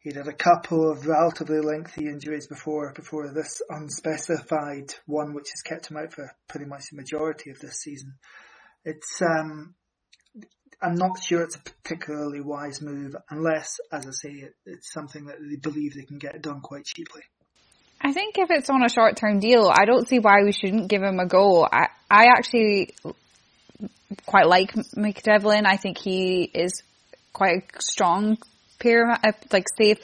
He'd 0.00 0.16
had 0.16 0.26
a 0.26 0.32
couple 0.32 0.90
of 0.90 1.06
relatively 1.06 1.60
lengthy 1.60 2.06
injuries 2.06 2.48
before 2.48 2.92
before 2.92 3.32
this 3.32 3.62
unspecified 3.68 4.94
one, 5.06 5.32
which 5.34 5.50
has 5.50 5.62
kept 5.62 5.90
him 5.90 5.96
out 5.96 6.12
for 6.12 6.32
pretty 6.48 6.66
much 6.66 6.90
the 6.90 6.96
majority 6.96 7.50
of 7.50 7.60
this 7.60 7.80
season. 7.80 8.14
It's 8.84 9.22
um, 9.22 9.74
I'm 10.82 10.96
not 10.96 11.22
sure 11.22 11.42
it's 11.42 11.54
a 11.54 11.60
particularly 11.60 12.40
wise 12.40 12.82
move, 12.82 13.14
unless, 13.30 13.78
as 13.92 14.06
I 14.06 14.10
say, 14.10 14.30
it, 14.30 14.54
it's 14.66 14.92
something 14.92 15.26
that 15.26 15.36
they 15.38 15.56
believe 15.56 15.94
they 15.94 16.04
can 16.04 16.18
get 16.18 16.42
done 16.42 16.60
quite 16.60 16.84
cheaply. 16.84 17.22
I 18.00 18.12
think 18.12 18.36
if 18.36 18.50
it's 18.50 18.68
on 18.68 18.84
a 18.84 18.88
short 18.88 19.16
term 19.16 19.38
deal, 19.38 19.70
I 19.72 19.84
don't 19.84 20.08
see 20.08 20.18
why 20.18 20.42
we 20.42 20.50
shouldn't 20.50 20.88
give 20.88 21.02
him 21.02 21.20
a 21.20 21.26
go. 21.26 21.64
I, 21.64 21.86
I 22.10 22.26
actually 22.36 22.94
quite 24.26 24.46
like 24.46 24.72
Mike 24.96 25.22
Devlin. 25.22 25.66
I 25.66 25.76
think 25.76 25.98
he 25.98 26.42
is 26.42 26.82
quite 27.32 27.64
a 27.76 27.82
strong 27.82 28.38
peer, 28.78 29.10
uh, 29.10 29.32
like 29.52 29.66
safe, 29.80 29.98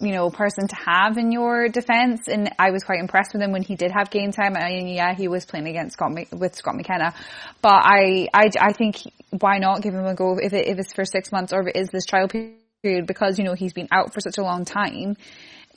you 0.00 0.12
know, 0.12 0.30
person 0.30 0.68
to 0.68 0.76
have 0.76 1.16
in 1.18 1.32
your 1.32 1.68
defence. 1.68 2.28
And 2.28 2.50
I 2.58 2.70
was 2.70 2.82
quite 2.84 3.00
impressed 3.00 3.32
with 3.32 3.42
him 3.42 3.52
when 3.52 3.62
he 3.62 3.76
did 3.76 3.92
have 3.92 4.10
game 4.10 4.32
time. 4.32 4.56
And 4.56 4.90
yeah, 4.90 5.14
he 5.14 5.28
was 5.28 5.44
playing 5.44 5.68
against 5.68 5.94
Scott 5.94 6.12
with 6.32 6.56
Scott 6.56 6.74
McKenna. 6.74 7.14
But 7.60 7.84
I, 7.84 8.28
I, 8.34 8.50
I 8.60 8.72
think 8.72 8.96
why 9.30 9.58
not 9.58 9.82
give 9.82 9.94
him 9.94 10.04
a 10.04 10.14
go 10.14 10.38
if 10.38 10.52
it, 10.52 10.66
if 10.66 10.78
it's 10.78 10.92
for 10.92 11.04
six 11.04 11.32
months 11.32 11.52
or 11.52 11.60
if 11.62 11.68
it 11.68 11.76
is 11.76 11.88
this 11.88 12.04
trial 12.04 12.28
period 12.28 13.06
because 13.06 13.38
you 13.38 13.44
know 13.44 13.54
he's 13.54 13.72
been 13.72 13.86
out 13.92 14.12
for 14.12 14.20
such 14.20 14.38
a 14.38 14.42
long 14.42 14.64
time 14.64 15.16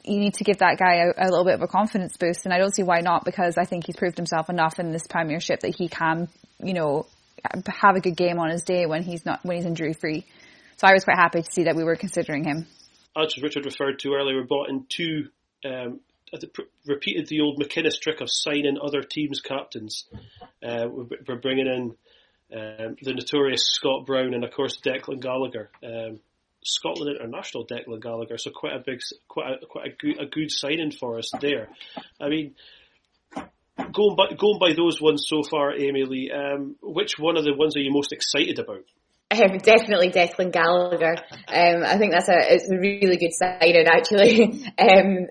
you 0.07 0.19
need 0.19 0.35
to 0.35 0.43
give 0.43 0.59
that 0.59 0.77
guy 0.77 0.97
a, 0.97 1.13
a, 1.17 1.27
little 1.29 1.43
bit 1.43 1.55
of 1.55 1.61
a 1.61 1.67
confidence 1.67 2.15
boost. 2.17 2.45
And 2.45 2.53
I 2.53 2.57
don't 2.57 2.73
see 2.73 2.83
why 2.83 3.01
not 3.01 3.25
because 3.25 3.57
I 3.57 3.65
think 3.65 3.85
he's 3.85 3.95
proved 3.95 4.17
himself 4.17 4.49
enough 4.49 4.79
in 4.79 4.91
this 4.91 5.07
premiership 5.07 5.61
that 5.61 5.75
he 5.75 5.87
can, 5.87 6.29
you 6.63 6.73
know, 6.73 7.07
have 7.67 7.95
a 7.95 8.01
good 8.01 8.15
game 8.15 8.39
on 8.39 8.49
his 8.49 8.63
day 8.63 8.85
when 8.85 9.03
he's 9.03 9.25
not, 9.25 9.43
when 9.43 9.57
he's 9.57 9.65
injury 9.65 9.93
free. 9.93 10.25
So 10.77 10.87
I 10.87 10.93
was 10.93 11.03
quite 11.03 11.17
happy 11.17 11.41
to 11.41 11.51
see 11.51 11.63
that 11.63 11.75
we 11.75 11.83
were 11.83 11.95
considering 11.95 12.43
him. 12.43 12.67
As 13.15 13.37
Richard 13.41 13.65
referred 13.65 13.99
to 13.99 14.13
earlier, 14.13 14.41
we 14.41 14.45
brought 14.45 14.69
in 14.69 14.85
two, 14.89 15.29
um, 15.63 16.01
repeated 16.85 17.27
the 17.27 17.41
old 17.41 17.59
McInnes 17.59 17.99
trick 17.99 18.19
of 18.19 18.29
signing 18.29 18.77
other 18.81 19.01
teams' 19.01 19.39
captains. 19.39 20.05
Uh, 20.61 20.87
we're 20.89 21.37
bringing 21.37 21.67
in 21.67 21.95
um, 22.57 22.95
the 23.01 23.13
notorious 23.13 23.65
Scott 23.67 24.05
Brown 24.05 24.33
and 24.33 24.43
of 24.43 24.51
course 24.51 24.79
Declan 24.81 25.21
Gallagher. 25.21 25.69
Um, 25.83 26.19
Scotland 26.63 27.15
international 27.15 27.65
Declan 27.67 28.01
Gallagher, 28.01 28.37
so 28.37 28.49
quite 28.49 28.73
a 28.73 28.79
big, 28.79 28.99
quite 29.27 29.51
a, 29.61 29.65
quite 29.65 29.87
a 29.87 29.91
good, 29.91 30.19
a 30.19 30.25
good 30.25 30.51
signing 30.51 30.91
for 30.91 31.19
us 31.19 31.31
there. 31.39 31.69
I 32.19 32.27
mean, 32.27 32.55
going 33.77 34.15
by 34.15 34.35
going 34.37 34.59
by 34.59 34.73
those 34.73 35.01
ones 35.01 35.25
so 35.27 35.43
far, 35.49 35.73
Lee, 35.75 36.31
um, 36.31 36.75
which 36.81 37.13
one 37.19 37.37
of 37.37 37.43
the 37.43 37.53
ones 37.53 37.75
are 37.75 37.81
you 37.81 37.91
most 37.91 38.11
excited 38.11 38.59
about? 38.59 38.83
Um, 39.31 39.57
definitely 39.63 40.11
Declan 40.11 40.51
Gallagher. 40.51 41.15
Um, 41.47 41.83
I 41.85 41.97
think 41.97 42.13
that's 42.13 42.29
a 42.29 42.53
it's 42.53 42.71
a 42.71 42.77
really 42.77 43.17
good 43.17 43.33
signing 43.33 43.87
actually. 43.87 44.43
um, 44.77 45.27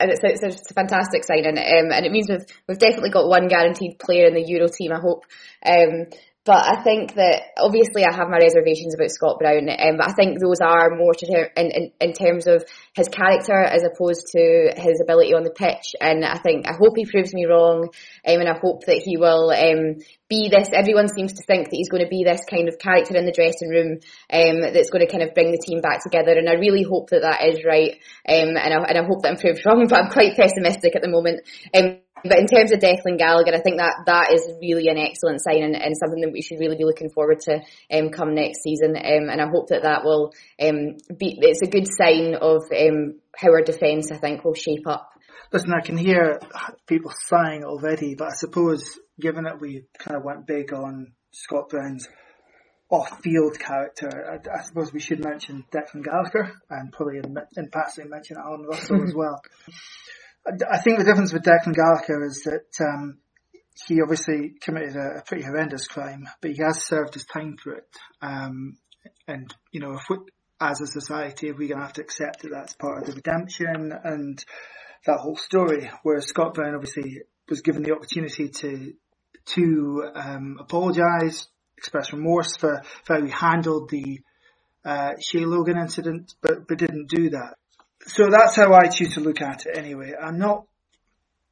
and 0.00 0.12
it's, 0.12 0.20
it's, 0.22 0.42
it's 0.42 0.70
a 0.70 0.74
fantastic 0.74 1.24
signing, 1.24 1.58
um, 1.58 1.90
and 1.90 2.06
it 2.06 2.12
means 2.12 2.28
we've 2.28 2.46
we've 2.68 2.78
definitely 2.78 3.10
got 3.10 3.28
one 3.28 3.48
guaranteed 3.48 3.98
player 3.98 4.26
in 4.26 4.34
the 4.34 4.44
Euro 4.46 4.68
team. 4.68 4.92
I 4.92 5.00
hope. 5.00 5.24
Um, 5.66 6.06
but 6.48 6.64
I 6.64 6.82
think 6.82 7.12
that 7.20 7.52
obviously 7.58 8.06
I 8.06 8.16
have 8.16 8.30
my 8.30 8.38
reservations 8.38 8.94
about 8.94 9.10
Scott 9.10 9.36
Brown, 9.38 9.68
um, 9.68 10.00
but 10.00 10.08
I 10.08 10.12
think 10.16 10.40
those 10.40 10.64
are 10.64 10.96
more 10.96 11.12
to 11.12 11.26
in, 11.60 11.68
in, 11.68 11.92
in 12.00 12.12
terms 12.14 12.46
of 12.46 12.64
his 12.96 13.06
character 13.08 13.60
as 13.60 13.84
opposed 13.84 14.32
to 14.32 14.72
his 14.74 14.96
ability 15.04 15.34
on 15.34 15.44
the 15.44 15.52
pitch. 15.52 15.92
And 16.00 16.24
I 16.24 16.38
think 16.38 16.66
I 16.66 16.72
hope 16.72 16.96
he 16.96 17.04
proves 17.04 17.34
me 17.34 17.44
wrong, 17.44 17.92
um, 18.24 18.40
and 18.40 18.48
I 18.48 18.56
hope 18.56 18.86
that 18.86 19.02
he 19.04 19.18
will 19.18 19.52
um, 19.52 20.00
be 20.26 20.48
this. 20.48 20.72
Everyone 20.72 21.12
seems 21.12 21.34
to 21.34 21.44
think 21.44 21.68
that 21.68 21.76
he's 21.76 21.92
going 21.92 22.02
to 22.02 22.08
be 22.08 22.24
this 22.24 22.40
kind 22.48 22.72
of 22.72 22.80
character 22.80 23.12
in 23.12 23.28
the 23.28 23.36
dressing 23.36 23.68
room 23.68 24.00
um, 24.32 24.72
that's 24.72 24.88
going 24.88 25.04
to 25.04 25.12
kind 25.12 25.28
of 25.28 25.36
bring 25.36 25.52
the 25.52 25.60
team 25.60 25.84
back 25.84 26.00
together. 26.00 26.32
And 26.32 26.48
I 26.48 26.56
really 26.56 26.82
hope 26.82 27.12
that 27.12 27.28
that 27.28 27.44
is 27.44 27.60
right, 27.60 28.00
um, 28.24 28.56
and 28.56 28.72
I, 28.72 28.80
and 28.88 28.96
I 28.96 29.04
hope 29.04 29.20
that 29.20 29.36
I'm 29.36 29.36
proved 29.36 29.60
wrong. 29.68 29.84
But 29.84 30.00
I'm 30.00 30.10
quite 30.16 30.32
pessimistic 30.32 30.96
at 30.96 31.04
the 31.04 31.12
moment. 31.12 31.44
But 32.24 32.38
in 32.38 32.46
terms 32.46 32.72
of 32.72 32.80
Declan 32.80 33.18
Gallagher, 33.18 33.54
I 33.54 33.60
think 33.60 33.78
that 33.78 34.04
that 34.06 34.32
is 34.32 34.50
really 34.60 34.88
an 34.88 34.98
excellent 34.98 35.40
sign 35.42 35.62
and, 35.62 35.76
and 35.76 35.96
something 35.96 36.20
that 36.22 36.32
we 36.32 36.42
should 36.42 36.58
really 36.58 36.76
be 36.76 36.84
looking 36.84 37.10
forward 37.10 37.40
to 37.40 37.60
um, 37.92 38.10
come 38.10 38.34
next 38.34 38.62
season. 38.62 38.96
Um, 38.96 39.30
and 39.30 39.40
I 39.40 39.46
hope 39.48 39.68
that 39.68 39.82
that 39.82 40.04
will 40.04 40.32
um, 40.60 40.96
be. 41.16 41.38
It's 41.40 41.62
a 41.62 41.70
good 41.70 41.86
sign 41.88 42.34
of 42.34 42.62
um, 42.74 43.20
how 43.36 43.50
our 43.50 43.62
defence, 43.62 44.10
I 44.10 44.16
think, 44.16 44.44
will 44.44 44.54
shape 44.54 44.86
up. 44.86 45.10
Listen, 45.52 45.72
I 45.72 45.84
can 45.84 45.96
hear 45.96 46.40
people 46.86 47.10
sighing 47.26 47.64
already, 47.64 48.14
but 48.14 48.28
I 48.28 48.34
suppose 48.34 48.98
given 49.18 49.44
that 49.44 49.60
we 49.60 49.84
kind 49.98 50.16
of 50.16 50.24
went 50.24 50.46
big 50.46 50.72
on 50.72 51.12
Scott 51.32 51.70
Brown's 51.70 52.06
off-field 52.90 53.58
character, 53.58 54.08
I, 54.30 54.58
I, 54.58 54.62
suppose 54.62 54.92
we 54.92 55.00
should 55.00 55.22
mention 55.22 55.64
Declan 55.72 56.04
Gallagher 56.04 56.52
and 56.70 56.90
probably 56.92 57.18
in, 57.18 57.36
in 57.56 57.68
passing 57.70 58.08
mention 58.08 58.36
Alan 58.38 58.62
Russell 58.62 59.04
as 59.04 59.14
well. 59.16 59.40
I 60.46 60.78
think 60.78 60.98
the 60.98 61.04
difference 61.04 61.32
with 61.32 61.42
Declan 61.42 61.74
Gallagher 61.74 62.24
is 62.24 62.42
that 62.44 62.84
um, 62.84 63.18
he 63.86 64.00
obviously 64.00 64.54
committed 64.60 64.96
a, 64.96 65.18
a, 65.18 65.22
pretty 65.22 65.44
horrendous 65.44 65.86
crime, 65.86 66.28
but 66.40 66.52
he 66.52 66.62
has 66.62 66.84
served 66.84 67.14
his 67.14 67.26
time 67.26 67.56
for 67.62 67.74
it. 67.74 67.88
Um, 68.22 68.78
and 69.26 69.54
you 69.72 69.80
know, 69.80 69.98
we, 70.08 70.16
as 70.60 70.80
a 70.80 70.86
society, 70.86 71.52
we're 71.52 71.68
going 71.68 71.80
to 71.80 71.84
have 71.84 71.92
to 71.94 72.02
accept 72.02 72.42
that 72.42 72.50
that's 72.50 72.74
part 72.74 73.02
of 73.02 73.06
the 73.06 73.14
redemption 73.14 73.92
and 74.04 74.42
that 75.06 75.20
whole 75.20 75.36
story. 75.36 75.90
Whereas 76.02 76.26
Scott 76.26 76.54
Brown 76.54 76.74
obviously 76.74 77.22
was 77.48 77.60
given 77.60 77.82
the 77.82 77.94
opportunity 77.94 78.48
to 78.48 78.94
to 79.46 80.10
um, 80.14 80.56
apologise, 80.60 81.48
express 81.78 82.12
remorse 82.12 82.54
for, 82.58 82.82
for 83.04 83.14
how 83.14 83.24
he 83.24 83.30
handled 83.30 83.88
the 83.88 84.20
uh, 84.84 85.12
Shay 85.20 85.46
Logan 85.46 85.78
incident, 85.78 86.34
but 86.42 86.66
but 86.66 86.78
didn't 86.78 87.08
do 87.08 87.30
that 87.30 87.54
so 88.08 88.28
that's 88.30 88.56
how 88.56 88.72
I 88.72 88.88
choose 88.88 89.14
to 89.14 89.20
look 89.20 89.42
at 89.42 89.66
it 89.66 89.76
anyway. 89.76 90.12
I'm 90.20 90.38
not 90.38 90.66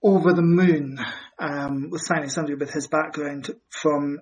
over 0.02 0.32
the 0.32 0.42
moon 0.42 0.98
um, 1.38 1.90
with 1.90 2.02
signing 2.02 2.30
somebody 2.30 2.54
with 2.54 2.70
his 2.70 2.86
background 2.86 3.50
from 3.68 4.20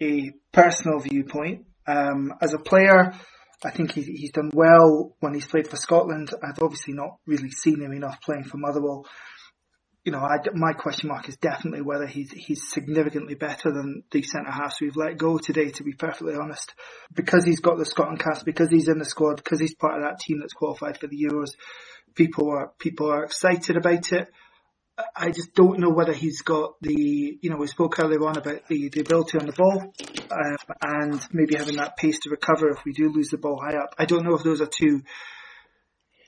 a 0.00 0.32
personal 0.52 0.98
viewpoint. 0.98 1.66
Um, 1.86 2.34
as 2.40 2.54
a 2.54 2.58
player, 2.58 3.14
I 3.64 3.70
think 3.70 3.92
he, 3.92 4.02
he's 4.02 4.32
done 4.32 4.50
well 4.52 5.16
when 5.20 5.34
he's 5.34 5.46
played 5.46 5.68
for 5.68 5.76
Scotland. 5.76 6.32
I've 6.42 6.62
obviously 6.62 6.94
not 6.94 7.18
really 7.26 7.50
seen 7.50 7.80
him 7.80 7.92
enough 7.92 8.20
playing 8.20 8.44
for 8.44 8.58
Motherwell 8.58 9.06
you 10.04 10.10
know, 10.10 10.18
I, 10.18 10.38
my 10.54 10.72
question 10.72 11.08
mark 11.08 11.28
is 11.28 11.36
definitely 11.36 11.82
whether 11.82 12.06
he's 12.06 12.32
he's 12.32 12.68
significantly 12.68 13.34
better 13.34 13.70
than 13.72 14.02
the 14.10 14.22
centre 14.22 14.50
halves 14.50 14.80
we've 14.80 14.96
let 14.96 15.16
go 15.16 15.38
today. 15.38 15.70
To 15.70 15.84
be 15.84 15.92
perfectly 15.92 16.34
honest, 16.34 16.74
because 17.14 17.44
he's 17.44 17.60
got 17.60 17.78
the 17.78 17.86
Scotland 17.86 18.18
cast, 18.18 18.44
because 18.44 18.68
he's 18.70 18.88
in 18.88 18.98
the 18.98 19.04
squad, 19.04 19.36
because 19.36 19.60
he's 19.60 19.74
part 19.74 19.96
of 19.96 20.02
that 20.02 20.18
team 20.18 20.40
that's 20.40 20.54
qualified 20.54 20.98
for 20.98 21.06
the 21.06 21.16
Euros, 21.16 21.50
people 22.14 22.50
are 22.50 22.72
people 22.78 23.12
are 23.12 23.24
excited 23.24 23.76
about 23.76 24.12
it. 24.12 24.28
I 25.16 25.30
just 25.30 25.54
don't 25.54 25.78
know 25.78 25.90
whether 25.90 26.12
he's 26.12 26.42
got 26.42 26.74
the, 26.82 27.38
you 27.40 27.50
know, 27.50 27.56
we 27.56 27.66
spoke 27.66 27.98
earlier 27.98 28.22
on 28.26 28.36
about 28.36 28.68
the, 28.68 28.90
the 28.90 29.00
ability 29.00 29.38
on 29.38 29.46
the 29.46 29.52
ball 29.52 29.92
uh, 30.30 30.74
and 30.82 31.20
maybe 31.32 31.56
having 31.56 31.76
that 31.76 31.96
pace 31.96 32.18
to 32.20 32.30
recover 32.30 32.68
if 32.68 32.84
we 32.84 32.92
do 32.92 33.10
lose 33.10 33.28
the 33.28 33.38
ball 33.38 33.58
high 33.58 33.78
up. 33.78 33.94
I 33.98 34.04
don't 34.04 34.22
know 34.22 34.34
if 34.34 34.42
those 34.42 34.60
are 34.60 34.66
two 34.66 35.02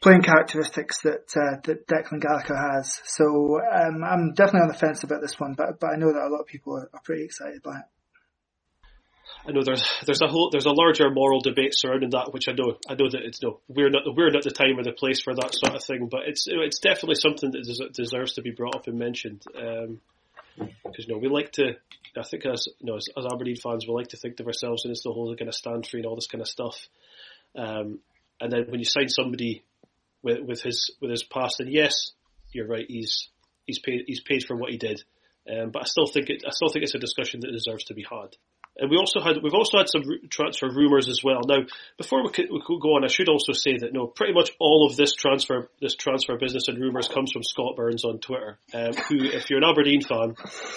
playing 0.05 0.21
characteristics 0.21 1.01
that 1.01 1.33
uh, 1.35 1.57
that 1.65 1.89
Declan 1.89 2.21
Gallagher 2.21 2.55
has. 2.55 3.01
So 3.05 3.25
um, 3.25 4.05
I'm 4.05 4.35
definitely 4.35 4.69
on 4.69 4.69
the 4.69 4.79
fence 4.79 5.03
about 5.03 5.23
this 5.23 5.41
one, 5.41 5.55
but 5.57 5.81
but 5.81 5.91
I 5.95 5.97
know 5.97 6.13
that 6.13 6.29
a 6.29 6.31
lot 6.31 6.43
of 6.43 6.47
people 6.47 6.77
are, 6.77 6.91
are 6.93 7.01
pretty 7.03 7.25
excited 7.25 7.63
by 7.63 7.79
it. 7.79 7.87
I 9.49 9.53
know 9.53 9.63
there's 9.65 9.83
there's 10.05 10.21
a 10.21 10.29
whole 10.29 10.51
there's 10.53 10.67
a 10.67 10.73
larger 10.73 11.11
moral 11.11 11.41
debate 11.41 11.73
surrounding 11.73 12.11
that, 12.11 12.33
which 12.33 12.49
I 12.49 12.53
know 12.53 12.77
I 12.87 12.95
know 12.95 13.09
that 13.11 13.23
it's 13.25 13.43
no 13.43 13.61
we're 13.67 13.89
not 13.89 14.03
we're 14.15 14.31
not 14.31 14.45
the 14.45 14.51
time 14.51 14.79
or 14.79 14.85
the 14.85 14.93
place 14.93 15.23
for 15.23 15.35
that 15.35 15.55
sort 15.55 15.75
of 15.75 15.83
thing, 15.83 16.09
but 16.11 16.29
it's 16.29 16.47
it's 16.49 16.81
definitely 16.81 17.17
something 17.17 17.51
that 17.53 17.93
deserves 17.95 18.35
to 18.35 18.43
be 18.43 18.51
brought 18.51 18.77
up 18.77 18.87
and 18.87 18.99
mentioned. 18.99 19.43
because 19.47 19.89
um, 19.89 20.01
you 20.99 21.09
know 21.09 21.19
we 21.19 21.29
like 21.29 21.53
to 21.53 21.73
I 22.17 22.23
think 22.23 22.45
as 22.45 22.69
you 22.79 22.87
know 22.87 22.97
as, 22.97 23.09
as, 23.17 23.25
Aberdeen 23.33 23.57
fans 23.57 23.87
we 23.89 23.95
like 23.95 24.09
to 24.09 24.19
think 24.19 24.39
of 24.39 24.47
ourselves 24.47 24.85
and 24.85 24.93
as 24.93 25.01
the 25.01 25.13
whole 25.13 25.35
kind 25.35 25.49
of 25.49 25.55
stand 25.55 25.87
for 25.87 25.97
and 25.97 26.05
all 26.05 26.15
this 26.15 26.29
kind 26.29 26.43
of 26.43 26.49
stuff. 26.49 26.77
Um, 27.57 28.01
and 28.41 28.53
then 28.53 28.67
when 28.69 28.81
you 28.81 28.85
sign 28.85 29.09
somebody 29.09 29.65
with, 30.25 30.41
with 30.41 30.63
his 30.63 30.91
with 31.01 31.11
his 31.11 31.23
past. 31.23 31.61
And 31.61 31.73
yes, 31.73 32.11
you're 32.53 32.67
right. 32.67 32.87
He's 32.89 33.29
he's 33.67 33.79
paid 33.79 34.05
he's 34.07 34.21
paid 34.21 34.45
for 34.45 34.57
what 34.57 34.71
he 34.71 34.79
did. 34.79 35.03
Um, 35.49 35.71
but 35.71 35.83
I 35.83 35.85
still 35.85 36.07
think 36.07 36.31
it 36.31 36.43
I 36.47 36.51
still 36.51 36.69
think 36.71 36.85
it's 36.85 36.95
a 36.95 36.99
discussion 36.99 37.41
that 37.41 37.53
deserves 37.53 37.85
to 37.85 37.95
be 37.95 38.05
had. 38.11 38.37
And 38.77 38.91
we 38.91 38.97
also 38.97 39.21
had 39.21 39.37
we've 39.41 39.55
also 39.55 39.79
had 39.79 39.89
some 39.89 40.03
transfer 40.31 40.69
rumours 40.69 41.09
as 41.09 41.21
well. 41.23 41.43
Now, 41.47 41.59
before 41.97 42.25
we 42.25 42.31
could, 42.31 42.47
we 42.51 42.61
could 42.67 42.81
go 42.81 42.97
on, 42.97 43.05
I 43.05 43.09
should 43.09 43.29
also 43.29 43.53
say 43.53 43.77
that 43.79 43.93
no, 43.93 44.09
pretty 44.09 44.33
much 44.33 44.51
all 44.59 44.89
of 44.91 44.97
this 44.97 45.15
transfer 45.15 45.71
this 45.81 45.95
transfer 45.95 46.37
business 46.37 46.67
and 46.67 46.81
rumours 46.81 47.07
comes 47.07 47.31
from 47.31 47.45
Scott 47.45 47.77
Burns 47.77 48.05
on 48.05 48.19
Twitter. 48.19 48.59
Um, 48.73 48.95
who, 49.09 49.23
if 49.23 49.49
you're 49.49 49.61
an 49.61 49.71
Aberdeen 49.71 50.01
fan 50.01 50.35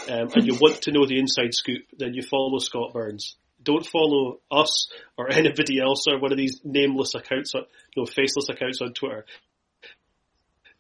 um, 0.10 0.30
and 0.36 0.46
you 0.46 0.56
want 0.62 0.84
to 0.84 0.92
know 0.92 1.08
the 1.08 1.18
inside 1.18 1.56
scoop, 1.56 1.84
then 1.98 2.14
you 2.14 2.22
follow 2.22 2.60
Scott 2.60 2.94
Burns 2.94 3.36
don't 3.68 3.86
follow 3.86 4.40
us 4.50 4.88
or 5.18 5.30
anybody 5.32 5.80
else 5.80 6.06
or 6.10 6.20
one 6.20 6.32
of 6.32 6.38
these 6.38 6.62
nameless 6.64 7.14
accounts, 7.14 7.54
or, 7.54 7.64
no 7.96 8.06
faceless 8.06 8.50
accounts 8.50 8.80
on 8.82 8.94
Twitter. 8.94 9.26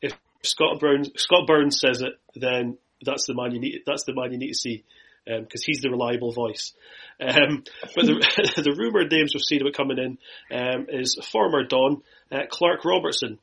If 0.02 0.18
Scott 0.44 0.80
Burns, 0.80 1.12
Scott 1.18 1.46
Burns 1.46 1.80
says 1.80 2.02
it, 2.02 2.14
then 2.36 2.78
that's 3.04 3.28
the 3.28 3.36
man 3.36 3.52
you 3.52 3.60
need. 3.60 3.82
That's 3.86 4.06
the 4.06 4.14
man 4.16 4.32
you 4.32 4.40
need 4.40 4.54
to 4.54 4.58
see 4.58 4.84
because 5.26 5.62
um, 5.62 5.66
he's 5.66 5.82
the 5.82 5.90
reliable 5.90 6.32
voice. 6.32 6.72
Um, 7.20 7.64
but 7.96 8.06
the, 8.06 8.14
the 8.64 8.76
rumoured 8.78 9.12
names 9.12 9.34
we've 9.34 9.44
seen 9.44 9.62
about 9.62 9.74
coming 9.74 9.98
in 9.98 10.18
um, 10.58 10.88
is 10.90 11.20
former 11.32 11.64
Don 11.64 12.02
uh, 12.32 12.44
Clark 12.50 12.86
Robertson. 12.86 13.40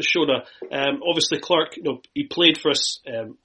Shona, 0.00 0.44
um, 0.72 1.02
obviously 1.08 1.38
Clark, 1.38 1.76
you 1.76 1.84
know, 1.84 2.00
he 2.14 2.24
played 2.24 2.58
for 2.58 2.70
us. 2.70 3.00
Um, 3.06 3.38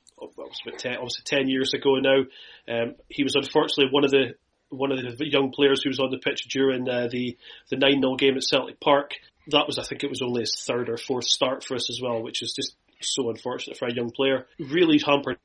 10, 0.78 0.96
obviously 0.96 1.24
ten 1.26 1.48
years 1.48 1.74
ago 1.74 1.96
now. 1.96 2.24
Um, 2.68 2.96
he 3.08 3.24
was 3.24 3.36
unfortunately 3.36 3.88
one 3.92 4.04
of 4.04 4.12
the 4.12 4.34
one 4.70 4.92
of 4.92 5.18
the 5.18 5.30
young 5.30 5.52
players 5.52 5.82
who 5.84 5.90
was 5.90 6.00
on 6.00 6.12
the 6.12 6.20
pitch 6.20 6.44
during 6.50 6.88
uh, 6.88 7.08
the 7.12 7.38
the 7.70 7.78
nine 7.78 8.02
0 8.02 8.16
game 8.16 8.38
at 8.38 8.44
Celtic 8.44 8.80
Park. 8.80 9.14
That 9.48 9.68
was, 9.68 9.80
I 9.80 9.84
think, 9.84 10.04
it 10.04 10.10
was 10.10 10.22
only 10.22 10.42
his 10.42 10.64
third 10.68 10.90
or 10.90 10.98
fourth 10.98 11.26
start 11.26 11.64
for 11.64 11.76
us 11.76 11.90
as 11.90 12.00
well, 12.02 12.22
which 12.22 12.44
is 12.44 12.54
just 12.54 12.76
so 13.02 13.30
unfortunate 13.30 13.78
for 13.78 13.88
a 13.88 13.94
young 13.94 14.12
player. 14.12 14.46
Really 14.60 15.00
hampered 15.00 15.38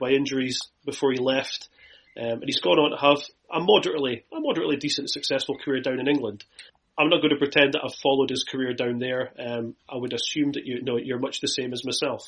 by 0.00 0.10
injuries 0.10 0.60
before 0.84 1.12
he 1.12 1.18
left, 1.18 1.68
um, 2.18 2.40
and 2.40 2.44
he's 2.44 2.60
gone 2.60 2.78
on 2.78 2.90
to 2.90 2.96
have 2.96 3.24
a 3.52 3.60
moderately 3.60 4.24
a 4.32 4.40
moderately 4.40 4.76
decent, 4.76 5.10
successful 5.10 5.56
career 5.58 5.80
down 5.80 6.00
in 6.00 6.08
England. 6.08 6.44
I'm 6.98 7.08
not 7.08 7.20
going 7.20 7.30
to 7.30 7.36
pretend 7.36 7.74
that 7.74 7.82
I've 7.84 7.94
followed 7.94 8.30
his 8.30 8.44
career 8.44 8.72
down 8.72 8.98
there. 8.98 9.32
Um, 9.38 9.74
I 9.88 9.96
would 9.96 10.12
assume 10.12 10.52
that 10.52 10.64
you 10.64 10.82
know 10.82 10.96
you're 10.96 11.18
much 11.18 11.40
the 11.40 11.48
same 11.48 11.72
as 11.72 11.84
myself. 11.84 12.22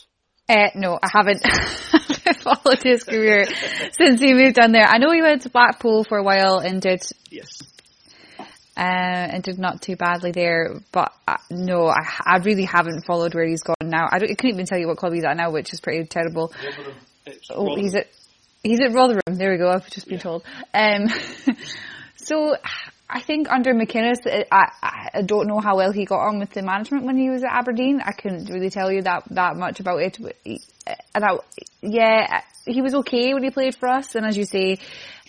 Uh, 0.48 0.70
no, 0.76 0.98
I 1.02 1.09
haven't 1.12 1.42
followed 2.40 2.82
his 2.82 3.04
career 3.04 3.46
since 3.92 4.20
he 4.20 4.34
moved 4.34 4.56
down 4.56 4.72
there. 4.72 4.86
I 4.86 4.98
know 4.98 5.12
he 5.12 5.22
went 5.22 5.42
to 5.42 5.50
Blackpool 5.50 6.04
for 6.04 6.18
a 6.18 6.22
while 6.22 6.58
and 6.58 6.80
did. 6.80 7.02
Yes. 7.30 7.62
Uh, 8.78 8.82
and 9.32 9.42
did 9.42 9.58
not 9.58 9.80
too 9.80 9.96
badly 9.96 10.32
there, 10.32 10.82
but 10.92 11.10
uh, 11.26 11.36
no, 11.50 11.86
I, 11.86 12.02
I 12.26 12.36
really 12.44 12.64
haven't 12.64 13.06
followed 13.06 13.34
where 13.34 13.46
he's 13.46 13.62
gone 13.62 13.74
now. 13.82 14.04
I, 14.04 14.16
I 14.16 14.18
couldn't 14.18 14.50
even 14.50 14.66
tell 14.66 14.78
you 14.78 14.86
what 14.86 14.98
club 14.98 15.14
he's 15.14 15.24
at 15.24 15.34
now, 15.34 15.50
which 15.50 15.72
is 15.72 15.80
pretty 15.80 16.04
terrible. 16.06 16.52
Oh, 17.48 17.74
he's 17.74 17.94
at 17.94 18.08
he's 18.62 18.80
at 18.80 18.92
Rotherham. 18.92 19.22
There 19.36 19.52
we 19.52 19.56
go. 19.56 19.70
I've 19.70 19.88
just 19.88 20.06
been 20.06 20.16
yeah. 20.16 20.22
told. 20.22 20.44
Um, 20.74 21.08
so 22.16 22.56
I 23.08 23.20
think 23.20 23.48
under 23.50 23.72
McInnes, 23.72 24.26
I, 24.50 25.10
I 25.14 25.22
don't 25.22 25.46
know 25.46 25.60
how 25.60 25.76
well 25.76 25.92
he 25.92 26.04
got 26.04 26.26
on 26.26 26.38
with 26.38 26.50
the 26.50 26.62
management 26.62 27.04
when 27.04 27.16
he 27.16 27.30
was 27.30 27.44
at 27.44 27.52
Aberdeen. 27.52 28.00
I 28.04 28.12
couldn't 28.12 28.50
really 28.50 28.70
tell 28.70 28.90
you 28.90 29.02
that, 29.02 29.24
that 29.30 29.56
much 29.56 29.78
about 29.78 30.02
it. 30.02 30.18
And 31.14 31.24
I, 31.24 31.39
yeah, 31.82 32.43
he 32.64 32.82
was 32.82 32.95
okay 32.95 33.34
when 33.34 33.43
he 33.43 33.51
played 33.51 33.76
for 33.76 33.89
us. 33.89 34.14
And 34.14 34.26
as 34.26 34.37
you 34.37 34.45
say, 34.45 34.78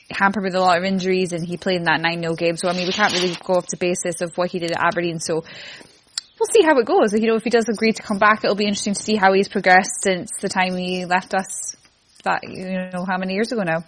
hampered 0.09 0.43
with 0.43 0.55
a 0.55 0.59
lot 0.59 0.77
of 0.77 0.83
injuries 0.83 1.33
and 1.33 1.45
he 1.45 1.57
played 1.57 1.77
in 1.77 1.83
that 1.83 2.01
9-0 2.01 2.37
game. 2.37 2.57
So 2.57 2.69
I 2.69 2.73
mean, 2.73 2.87
we 2.87 2.93
can't 2.93 3.13
really 3.13 3.35
go 3.43 3.55
off 3.55 3.67
the 3.67 3.77
basis 3.77 4.21
of 4.21 4.37
what 4.37 4.51
he 4.51 4.59
did 4.59 4.71
at 4.71 4.79
Aberdeen. 4.79 5.19
So 5.19 5.35
we'll 5.35 6.53
see 6.53 6.63
how 6.63 6.77
it 6.77 6.85
goes. 6.85 7.13
You 7.13 7.27
know, 7.27 7.35
if 7.35 7.43
he 7.43 7.49
does 7.49 7.67
agree 7.69 7.91
to 7.91 8.03
come 8.03 8.19
back, 8.19 8.43
it'll 8.43 8.55
be 8.55 8.65
interesting 8.65 8.93
to 8.93 9.03
see 9.03 9.15
how 9.15 9.33
he's 9.33 9.49
progressed 9.49 10.03
since 10.03 10.31
the 10.41 10.49
time 10.49 10.75
he 10.75 11.05
left 11.05 11.33
us 11.33 11.75
that, 12.23 12.41
you 12.43 12.89
know, 12.93 13.05
how 13.05 13.17
many 13.17 13.33
years 13.33 13.51
ago 13.51 13.63
now 13.63 13.83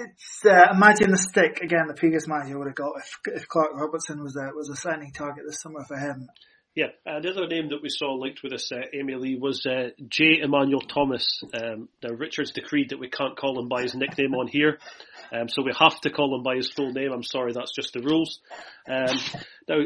it's 0.00 0.44
uh, 0.44 0.72
imagine 0.72 1.10
the 1.10 1.18
stick 1.18 1.60
again. 1.62 1.86
The 1.86 1.94
previous 1.94 2.26
manager 2.26 2.58
would 2.58 2.68
have 2.68 2.76
got 2.76 2.92
if, 2.98 3.34
if 3.34 3.48
Clark 3.48 3.70
Robertson 3.74 4.22
was 4.22 4.36
a 4.36 4.50
was 4.54 4.70
a 4.70 4.76
signing 4.76 5.12
target 5.12 5.44
this 5.46 5.60
summer 5.60 5.84
for 5.86 5.96
him. 5.96 6.28
Yeah, 6.80 6.86
uh, 7.06 7.20
the 7.20 7.28
other 7.28 7.46
name 7.46 7.68
that 7.68 7.82
we 7.82 7.90
saw 7.90 8.14
linked 8.14 8.42
with 8.42 8.52
this, 8.52 8.72
uh, 8.72 8.78
Amy 8.94 9.14
Lee, 9.14 9.36
was 9.36 9.66
uh, 9.66 9.90
Jay 10.08 10.40
Emmanuel-Thomas. 10.42 11.42
Um, 11.52 11.90
now, 12.02 12.14
Richard's 12.14 12.52
decreed 12.52 12.88
that 12.88 12.98
we 12.98 13.10
can't 13.10 13.36
call 13.36 13.60
him 13.60 13.68
by 13.68 13.82
his 13.82 13.94
nickname 13.94 14.34
on 14.34 14.46
here, 14.46 14.78
um, 15.30 15.50
so 15.50 15.60
we 15.62 15.72
have 15.78 16.00
to 16.00 16.10
call 16.10 16.34
him 16.34 16.42
by 16.42 16.56
his 16.56 16.70
full 16.70 16.90
name. 16.90 17.12
I'm 17.12 17.22
sorry, 17.22 17.52
that's 17.52 17.74
just 17.74 17.92
the 17.92 18.00
rules. 18.00 18.40
Um, 18.88 19.18
now, 19.68 19.80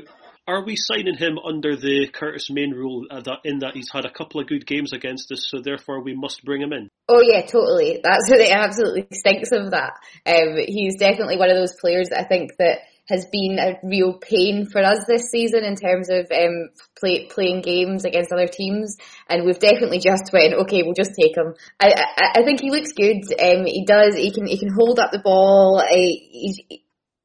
are 0.46 0.64
we 0.64 0.76
signing 0.76 1.16
him 1.16 1.36
under 1.38 1.74
the 1.74 2.06
Curtis 2.14 2.48
Main 2.48 2.70
rule 2.70 3.06
uh, 3.10 3.22
that, 3.22 3.38
in 3.42 3.58
that 3.58 3.74
he's 3.74 3.90
had 3.92 4.04
a 4.04 4.12
couple 4.12 4.40
of 4.40 4.46
good 4.46 4.64
games 4.64 4.92
against 4.92 5.32
us, 5.32 5.48
so 5.50 5.60
therefore 5.60 6.00
we 6.00 6.14
must 6.14 6.44
bring 6.44 6.62
him 6.62 6.72
in? 6.72 6.90
Oh 7.08 7.22
yeah, 7.22 7.44
totally. 7.44 7.98
That's 8.04 8.24
it 8.30 8.52
absolutely 8.52 9.08
stinks 9.10 9.50
of 9.50 9.72
that. 9.72 9.94
Um, 10.24 10.58
he's 10.64 10.94
definitely 10.94 11.38
one 11.38 11.50
of 11.50 11.56
those 11.56 11.74
players 11.80 12.10
that 12.10 12.20
I 12.20 12.24
think 12.24 12.52
that 12.58 12.82
has 13.06 13.26
been 13.30 13.58
a 13.58 13.78
real 13.82 14.18
pain 14.18 14.66
for 14.66 14.82
us 14.82 15.04
this 15.06 15.30
season 15.30 15.62
in 15.62 15.76
terms 15.76 16.08
of 16.08 16.26
um, 16.32 16.70
play, 16.98 17.26
playing 17.26 17.60
games 17.60 18.04
against 18.04 18.32
other 18.32 18.46
teams, 18.46 18.96
and 19.28 19.44
we've 19.44 19.58
definitely 19.58 19.98
just 19.98 20.32
went, 20.32 20.54
okay, 20.54 20.82
we'll 20.82 20.94
just 20.94 21.12
take 21.18 21.36
him. 21.36 21.54
I, 21.78 21.92
I, 22.16 22.40
I 22.40 22.44
think 22.44 22.60
he 22.60 22.70
looks 22.70 22.92
good. 22.92 23.22
Um, 23.40 23.66
he 23.66 23.84
does. 23.86 24.16
He 24.16 24.32
can 24.32 24.46
he 24.46 24.58
can 24.58 24.72
hold 24.72 24.98
up 24.98 25.12
the 25.12 25.18
ball. 25.18 25.80
I, 25.80 26.18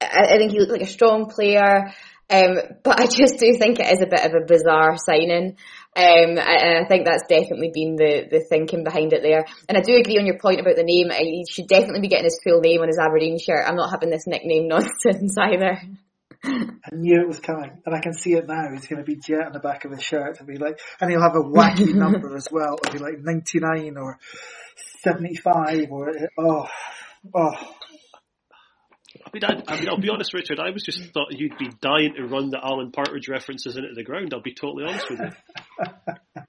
I 0.01 0.37
think 0.37 0.51
he 0.51 0.59
looks 0.59 0.71
like 0.71 0.81
a 0.81 0.87
strong 0.87 1.29
player. 1.29 1.93
Um, 2.31 2.59
but 2.83 2.99
I 2.99 3.07
just 3.07 3.39
do 3.39 3.57
think 3.57 3.79
it 3.79 3.91
is 3.91 4.01
a 4.03 4.09
bit 4.09 4.23
of 4.23 4.33
a 4.33 4.45
bizarre 4.45 4.97
signing. 4.97 5.57
Um, 5.99 6.37
and 6.37 6.85
I 6.85 6.87
think 6.87 7.05
that's 7.05 7.27
definitely 7.27 7.71
been 7.73 7.97
the, 7.97 8.27
the 8.31 8.39
thinking 8.47 8.85
behind 8.85 9.11
it 9.11 9.21
there. 9.21 9.45
And 9.67 9.77
I 9.77 9.81
do 9.81 9.97
agree 9.97 10.17
on 10.17 10.25
your 10.25 10.39
point 10.39 10.61
about 10.61 10.77
the 10.77 10.83
name. 10.83 11.09
He 11.11 11.45
should 11.49 11.67
definitely 11.67 11.99
be 11.99 12.07
getting 12.07 12.23
his 12.23 12.39
full 12.41 12.61
name 12.61 12.79
on 12.79 12.87
his 12.87 12.97
Aberdeen 12.97 13.37
shirt. 13.37 13.65
I'm 13.67 13.75
not 13.75 13.91
having 13.91 14.09
this 14.09 14.25
nickname 14.25 14.67
nonsense 14.69 15.35
either. 15.37 15.81
I 16.41 16.95
knew 16.95 17.19
it 17.19 17.27
was 17.27 17.41
coming, 17.41 17.81
and 17.85 17.93
I 17.93 17.99
can 17.99 18.13
see 18.13 18.31
it 18.31 18.47
now. 18.47 18.71
He's 18.71 18.87
going 18.87 19.03
to 19.03 19.05
be 19.05 19.17
Jet 19.17 19.47
on 19.47 19.51
the 19.51 19.59
back 19.59 19.83
of 19.83 19.91
his 19.91 20.01
shirt, 20.01 20.39
and 20.39 20.47
be 20.47 20.57
like, 20.57 20.79
and 21.01 21.11
he'll 21.11 21.21
have 21.21 21.35
a 21.35 21.43
wacky 21.43 21.93
number 21.93 22.33
as 22.37 22.47
well. 22.49 22.77
It'll 22.81 22.93
be 22.93 22.99
like 22.99 23.19
99 23.19 23.97
or 23.97 24.17
75 25.03 25.91
or 25.91 26.13
oh, 26.37 26.67
oh. 27.35 27.51
I 29.25 29.29
mean, 29.33 29.43
I, 29.43 29.73
I, 29.73 29.79
mean, 29.79 29.89
I'll 29.89 29.99
be 29.99 30.09
honest, 30.09 30.33
Richard. 30.33 30.59
I 30.59 30.71
was 30.71 30.83
just 30.83 31.01
thought 31.13 31.27
you'd 31.31 31.57
be 31.57 31.69
dying 31.81 32.13
to 32.15 32.23
run 32.23 32.49
the 32.49 32.59
Alan 32.63 32.91
Partridge 32.91 33.27
references 33.27 33.75
into 33.75 33.89
the 33.93 34.03
ground. 34.03 34.33
I'll 34.33 34.41
be 34.41 34.53
totally 34.53 34.85
honest 34.87 35.09
with 35.09 35.19
you. 35.19 36.41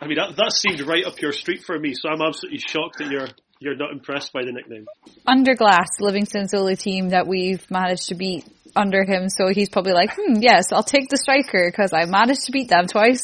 I 0.00 0.06
mean, 0.06 0.18
that, 0.18 0.36
that 0.36 0.52
seemed 0.52 0.80
right 0.86 1.04
up 1.04 1.20
your 1.20 1.32
street 1.32 1.62
for 1.64 1.78
me, 1.78 1.94
so 1.94 2.08
I'm 2.10 2.20
absolutely 2.20 2.58
shocked 2.58 2.98
that 2.98 3.10
you're 3.10 3.28
you're 3.60 3.76
not 3.76 3.92
impressed 3.92 4.32
by 4.32 4.42
the 4.44 4.52
nickname. 4.52 4.86
Under 5.26 5.54
Glass, 5.54 5.88
Livingston's 6.00 6.52
only 6.52 6.76
team 6.76 7.10
that 7.10 7.26
we've 7.26 7.64
managed 7.70 8.08
to 8.08 8.14
beat 8.14 8.44
under 8.76 9.04
him, 9.04 9.28
so 9.28 9.48
he's 9.48 9.68
probably 9.70 9.92
like, 9.92 10.10
hmm, 10.14 10.40
yes, 10.40 10.72
I'll 10.72 10.82
take 10.82 11.08
the 11.08 11.16
striker 11.16 11.70
because 11.70 11.92
I 11.94 12.04
managed 12.04 12.44
to 12.46 12.52
beat 12.52 12.68
them 12.68 12.86
twice. 12.86 13.22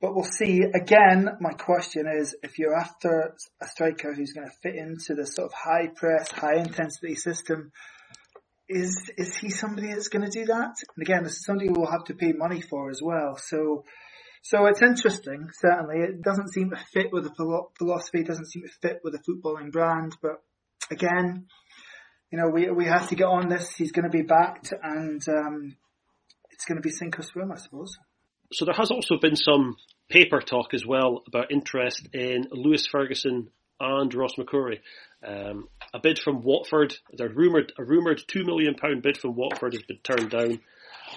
But 0.00 0.14
we'll 0.14 0.24
see. 0.24 0.62
Again, 0.62 1.28
my 1.40 1.52
question 1.52 2.06
is, 2.06 2.36
if 2.42 2.58
you're 2.58 2.76
after 2.76 3.34
a 3.60 3.66
striker 3.66 4.14
who's 4.14 4.32
going 4.32 4.46
to 4.46 4.56
fit 4.62 4.76
into 4.76 5.14
the 5.14 5.26
sort 5.26 5.46
of 5.46 5.52
high 5.54 5.88
press, 5.88 6.30
high 6.30 6.56
intensity 6.56 7.16
system, 7.16 7.72
is 8.68 9.10
is 9.16 9.36
he 9.36 9.48
somebody 9.48 9.88
that's 9.88 10.08
going 10.08 10.24
to 10.24 10.30
do 10.30 10.46
that? 10.46 10.76
And 10.96 11.02
again, 11.02 11.24
this 11.24 11.32
is 11.32 11.44
somebody 11.44 11.68
we'll 11.70 11.90
have 11.90 12.04
to 12.04 12.14
pay 12.14 12.32
money 12.32 12.60
for 12.60 12.90
as 12.90 13.00
well. 13.02 13.36
So, 13.36 13.84
so 14.42 14.66
it's 14.66 14.82
interesting. 14.82 15.48
Certainly, 15.60 16.00
it 16.00 16.22
doesn't 16.22 16.52
seem 16.52 16.70
to 16.70 16.76
fit 16.92 17.12
with 17.12 17.24
the 17.24 17.64
philosophy. 17.76 18.22
Doesn't 18.22 18.50
seem 18.50 18.62
to 18.62 18.72
fit 18.80 19.00
with 19.02 19.14
the 19.14 19.20
footballing 19.20 19.72
brand. 19.72 20.16
But 20.22 20.42
again, 20.92 21.46
you 22.30 22.38
know, 22.38 22.50
we 22.50 22.70
we 22.70 22.84
have 22.84 23.08
to 23.08 23.16
get 23.16 23.26
on 23.26 23.48
this. 23.48 23.74
He's 23.74 23.92
going 23.92 24.04
to 24.04 24.16
be 24.16 24.22
backed, 24.22 24.72
and 24.80 25.22
um, 25.28 25.76
it's 26.50 26.66
going 26.66 26.76
to 26.76 26.86
be 26.86 26.90
sink 26.90 27.18
or 27.18 27.22
swim, 27.22 27.50
I 27.50 27.56
suppose. 27.56 27.96
So 28.52 28.64
there 28.64 28.74
has 28.74 28.90
also 28.90 29.18
been 29.18 29.36
some 29.36 29.76
paper 30.08 30.40
talk 30.40 30.72
as 30.72 30.86
well 30.86 31.22
about 31.26 31.52
interest 31.52 32.08
in 32.14 32.46
Lewis 32.50 32.86
Ferguson 32.86 33.50
and 33.78 34.14
Ross 34.14 34.36
McCrorie. 34.38 34.80
Um, 35.26 35.68
a 35.92 35.98
bid 35.98 36.18
from 36.18 36.42
Watford, 36.42 36.96
the 37.12 37.28
rumored 37.28 37.72
a 37.78 37.84
rumored 37.84 38.22
two 38.26 38.44
million 38.44 38.74
pound 38.74 39.02
bid 39.02 39.18
from 39.18 39.34
Watford 39.34 39.74
has 39.74 39.82
been 39.82 39.98
turned 39.98 40.30
down 40.30 40.60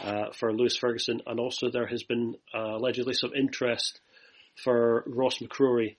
uh, 0.03 0.31
for 0.37 0.53
Lewis 0.53 0.75
Ferguson, 0.75 1.21
and 1.25 1.39
also 1.39 1.69
there 1.69 1.87
has 1.87 2.03
been 2.03 2.35
uh, 2.53 2.75
allegedly 2.75 3.13
some 3.13 3.31
interest 3.33 3.99
for 4.63 5.03
Ross 5.07 5.37
McCrorie 5.39 5.95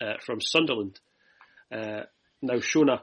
uh, 0.00 0.14
from 0.24 0.40
Sunderland. 0.40 0.98
Uh, 1.70 2.02
now, 2.40 2.54
Shona, 2.54 3.00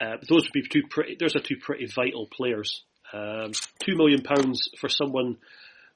uh, 0.00 0.16
those 0.28 0.44
would 0.44 0.52
be 0.52 0.62
two 0.62 0.82
pretty. 0.88 1.16
Those 1.18 1.34
are 1.34 1.40
two 1.40 1.56
pretty 1.56 1.86
vital 1.86 2.28
players. 2.30 2.84
Um, 3.12 3.50
two 3.80 3.96
million 3.96 4.22
pounds 4.22 4.68
for 4.78 4.88
someone 4.88 5.38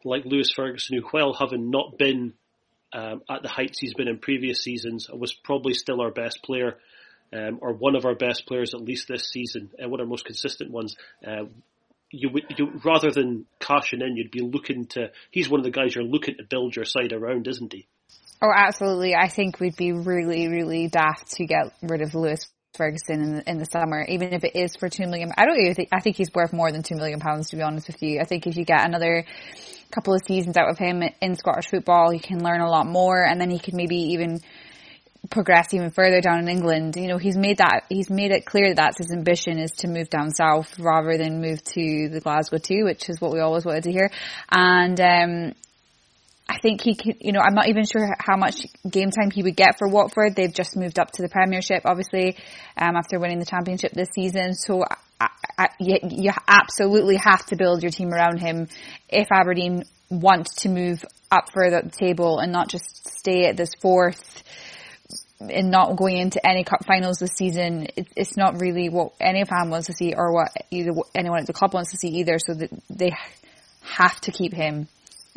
like 0.05 0.25
Lewis 0.25 0.53
Ferguson, 0.55 0.99
who, 0.99 1.09
while 1.11 1.35
having 1.35 1.71
not 1.71 1.99
been 1.99 2.35
um, 2.93 3.23
at 3.29 3.43
the 3.43 3.49
heights 3.49 3.79
he's 3.81 3.95
been 3.95 4.09
in 4.09 4.19
previous 4.19 4.63
seasons, 4.63 5.09
was 5.13 5.33
probably 5.33 5.75
still 5.75 6.01
our 6.01 6.11
best 6.11 6.43
player, 6.43 6.77
um, 7.33 7.59
or 7.61 7.73
one 7.73 7.97
of 7.97 8.05
our 8.05 8.15
best 8.15 8.47
players 8.47 8.75
at 8.75 8.81
least 8.81 9.09
this 9.09 9.29
season, 9.31 9.71
and 9.79 9.91
one 9.91 10.01
of 10.01 10.07
our 10.07 10.11
most 10.11 10.25
consistent 10.25 10.71
ones. 10.71 10.97
Uh, 11.27 11.45
you 12.11 12.31
would, 12.31 12.45
you, 12.57 12.81
rather 12.85 13.11
than 13.11 13.47
cashing 13.59 14.01
in, 14.01 14.17
you'd 14.17 14.31
be 14.31 14.41
looking 14.41 14.87
to. 14.87 15.11
He's 15.31 15.49
one 15.49 15.59
of 15.59 15.65
the 15.65 15.73
guys 15.73 15.95
you're 15.95 16.05
looking 16.05 16.37
to 16.37 16.45
build 16.45 16.77
your 16.77 16.85
side 16.85 17.13
around, 17.13 17.49
isn't 17.49 17.73
he? 17.73 17.87
Oh, 18.41 18.53
absolutely. 18.55 19.15
I 19.15 19.29
think 19.29 19.59
we'd 19.59 19.77
be 19.77 19.93
really, 19.93 20.49
really 20.49 20.89
daft 20.89 21.33
to 21.33 21.47
get 21.47 21.73
rid 21.83 22.03
of 22.03 22.15
Lewis 22.15 22.47
Ferguson 22.75 23.23
in 23.23 23.37
the, 23.37 23.51
in 23.51 23.59
the 23.59 23.65
summer, 23.65 24.05
even 24.09 24.33
if 24.33 24.45
it 24.45 24.55
is 24.55 24.77
for 24.77 24.89
two 24.89 25.07
million. 25.07 25.33
I 25.37 25.47
don't 25.47 25.59
even 25.59 25.75
think, 25.75 25.89
I 25.93 26.01
think 26.01 26.17
he's 26.17 26.33
worth 26.35 26.53
more 26.53 26.71
than 26.71 26.83
two 26.83 26.97
million 26.97 27.21
pounds, 27.21 27.51
to 27.51 27.57
be 27.57 27.63
honest 27.63 27.87
with 27.87 28.03
you. 28.03 28.21
I 28.21 28.25
think 28.25 28.47
if 28.47 28.57
you 28.57 28.65
get 28.65 28.87
another 28.87 29.25
couple 29.95 30.15
of 30.15 30.21
seasons 30.27 30.57
out 30.57 30.71
of 30.71 30.79
him 30.79 31.03
in 31.21 31.37
Scottish 31.37 31.69
football, 31.69 32.11
he 32.11 32.19
can 32.19 32.43
learn 32.43 32.61
a 32.61 32.69
lot 32.69 32.87
more 32.87 33.25
and 33.25 33.41
then 33.41 33.51
he 33.51 33.59
could 33.59 33.75
maybe 33.75 33.97
even 34.13 34.41
progress 35.31 35.73
even 35.73 35.91
further 35.91 36.21
down 36.21 36.41
in 36.41 36.49
England. 36.49 36.97
You 36.97 37.09
know, 37.09 37.19
he's 37.19 37.37
made 37.37 37.59
that, 37.59 37.85
he's 37.89 38.11
made 38.11 38.31
it 38.31 38.45
clear 38.45 38.69
that 38.69 38.77
that's 38.77 38.99
his 38.99 39.13
ambition 39.13 39.59
is 39.59 39.71
to 39.79 39.89
move 39.89 40.11
down 40.11 40.31
south 40.35 40.79
rather 40.79 41.17
than 41.17 41.41
move 41.41 41.63
to 41.65 42.09
the 42.09 42.21
Glasgow 42.21 42.59
2, 42.59 42.85
which 42.85 43.09
is 43.09 43.21
what 43.21 43.33
we 43.33 43.41
always 43.41 43.65
wanted 43.65 43.85
to 43.85 43.93
hear. 43.93 44.11
And, 44.51 45.01
um, 45.01 45.53
I 46.47 46.59
think 46.59 46.83
he 46.83 46.95
could, 46.95 47.17
you 47.21 47.33
know, 47.33 47.41
I'm 47.41 47.55
not 47.55 47.69
even 47.69 47.87
sure 47.87 48.07
how 48.19 48.37
much 48.37 48.67
game 48.89 49.11
time 49.11 49.31
he 49.31 49.43
would 49.43 49.57
get 49.57 49.79
for 49.79 49.89
Watford. 49.89 50.37
They've 50.37 50.53
just 50.53 50.77
moved 50.77 50.99
up 50.99 51.11
to 51.13 51.23
the 51.23 51.29
Premiership, 51.31 51.83
obviously, 51.87 52.37
um, 52.77 52.97
after 52.97 53.19
winning 53.19 53.39
the 53.39 53.47
Championship 53.47 53.93
this 53.93 54.11
season. 54.15 54.53
So 54.53 54.85
you, 55.81 55.99
you 56.03 56.33
absolutely 56.49 57.17
have 57.17 57.45
to 57.47 57.57
build 57.57 57.83
your 57.83 57.93
team 57.93 58.13
around 58.13 58.39
him 58.39 58.69
if 59.09 59.29
Aberdeen 59.31 59.85
want 60.11 60.47
to 60.47 60.69
move 60.69 61.05
up 61.31 61.51
further 61.53 61.79
up 61.79 61.85
the 61.85 61.91
table 61.91 62.39
and 62.39 62.53
not 62.53 62.69
just 62.69 63.09
stay 63.19 63.47
at 63.47 63.57
this 63.57 63.71
fourth 63.81 64.43
and 65.41 65.71
not 65.71 65.97
going 65.97 66.17
into 66.17 66.45
any 66.47 66.65
cup 66.65 66.85
finals 66.87 67.19
this 67.19 67.33
season. 67.37 67.89
It, 67.97 68.09
it's 68.17 68.37
not 68.37 68.61
really 68.61 68.89
what 68.89 69.13
any 69.21 69.45
fan 69.45 69.71
wants 69.71 69.89
to 69.89 69.93
see 69.93 70.15
or 70.17 70.33
what 70.33 70.53
either 70.71 70.93
anyone 71.15 71.41
at 71.41 71.47
the 71.47 71.53
club 71.53 71.75
wants 71.75 71.91
to 71.91 71.97
see 71.97 72.09
either. 72.09 72.39
So 72.39 72.55
that 72.55 72.71
they 72.89 73.13
have 73.83 74.21
to 74.23 74.33
keep 74.33 74.53
him 74.53 74.89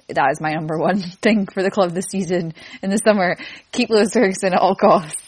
that 0.10 0.32
is 0.32 0.42
my 0.42 0.54
number 0.54 0.78
one 0.78 1.02
thing 1.22 1.48
for 1.48 1.62
the 1.62 1.72
club 1.72 1.92
this 1.92 2.06
season 2.10 2.54
in 2.82 2.90
the 2.90 2.98
summer. 2.98 3.36
Keep 3.72 3.90
Lewis 3.90 4.14
Ferguson 4.14 4.54
at 4.54 4.60
all 4.60 4.76
costs. 4.76 5.27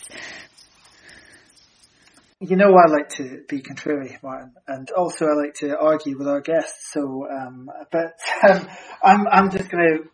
You 2.42 2.56
know 2.56 2.74
I 2.78 2.90
like 2.90 3.10
to 3.18 3.44
be 3.50 3.62
contrary, 3.62 4.18
Martin, 4.24 4.54
and 4.68 4.90
also 4.92 5.26
I 5.26 5.34
like 5.34 5.56
to 5.56 5.78
argue 5.78 6.18
with 6.18 6.28
our 6.28 6.42
guests. 6.42 6.92
So, 6.92 7.28
um, 7.30 7.70
but 7.92 8.18
um, 8.50 8.68
I'm 9.04 9.28
I'm 9.28 9.52
just 9.52 9.70
going 9.70 9.98
to 9.98 10.10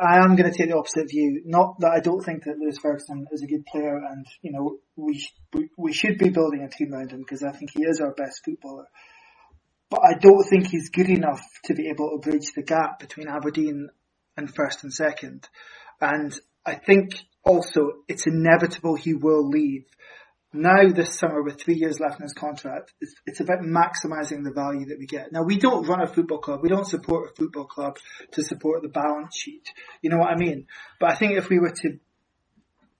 I, 0.00 0.24
am 0.24 0.34
going 0.34 0.50
to 0.50 0.56
take 0.56 0.70
the 0.70 0.76
opposite 0.76 1.10
view. 1.10 1.42
Not 1.44 1.78
that 1.80 1.92
I 1.92 2.00
don't 2.00 2.24
think 2.24 2.44
that 2.44 2.58
Lewis 2.58 2.78
Ferguson 2.78 3.26
is 3.32 3.42
a 3.42 3.46
good 3.46 3.66
player, 3.66 3.96
and 3.96 4.26
you 4.40 4.52
know 4.52 4.78
we 4.96 5.24
we, 5.52 5.68
we 5.76 5.92
should 5.92 6.18
be 6.18 6.30
building 6.30 6.62
a 6.62 6.70
team 6.70 6.94
around 6.94 7.12
him 7.12 7.20
because 7.20 7.42
I 7.42 7.52
think 7.52 7.70
he 7.76 7.84
is 7.84 8.00
our 8.00 8.12
best 8.12 8.44
footballer 8.44 8.86
but 9.90 10.00
I 10.04 10.14
don't 10.18 10.44
think 10.44 10.68
he's 10.68 10.90
good 10.90 11.08
enough 11.08 11.42
to 11.64 11.74
be 11.74 11.88
able 11.88 12.10
to 12.10 12.18
bridge 12.18 12.52
the 12.54 12.62
gap 12.62 12.98
between 12.98 13.28
Aberdeen 13.28 13.88
and 14.36 14.54
first 14.54 14.82
and 14.82 14.92
second. 14.92 15.48
And 16.00 16.38
I 16.64 16.74
think 16.74 17.12
also 17.42 17.92
it's 18.06 18.26
inevitable 18.26 18.96
he 18.96 19.14
will 19.14 19.48
leave. 19.48 19.86
Now 20.52 20.88
this 20.88 21.18
summer 21.18 21.42
with 21.42 21.60
three 21.60 21.74
years 21.74 22.00
left 22.00 22.20
in 22.20 22.22
his 22.22 22.32
contract, 22.32 22.94
it's, 23.00 23.14
it's 23.26 23.40
about 23.40 23.60
maximising 23.60 24.44
the 24.44 24.52
value 24.54 24.86
that 24.86 24.98
we 24.98 25.06
get. 25.06 25.30
Now 25.30 25.42
we 25.42 25.58
don't 25.58 25.86
run 25.86 26.00
a 26.00 26.06
football 26.06 26.38
club. 26.38 26.60
We 26.62 26.70
don't 26.70 26.86
support 26.86 27.30
a 27.30 27.34
football 27.34 27.66
club 27.66 27.98
to 28.32 28.42
support 28.42 28.82
the 28.82 28.88
balance 28.88 29.36
sheet. 29.36 29.68
You 30.00 30.08
know 30.08 30.16
what 30.16 30.30
I 30.30 30.36
mean? 30.36 30.66
But 31.00 31.10
I 31.10 31.16
think 31.16 31.32
if 31.36 31.50
we 31.50 31.58
were 31.58 31.74
to 31.82 31.98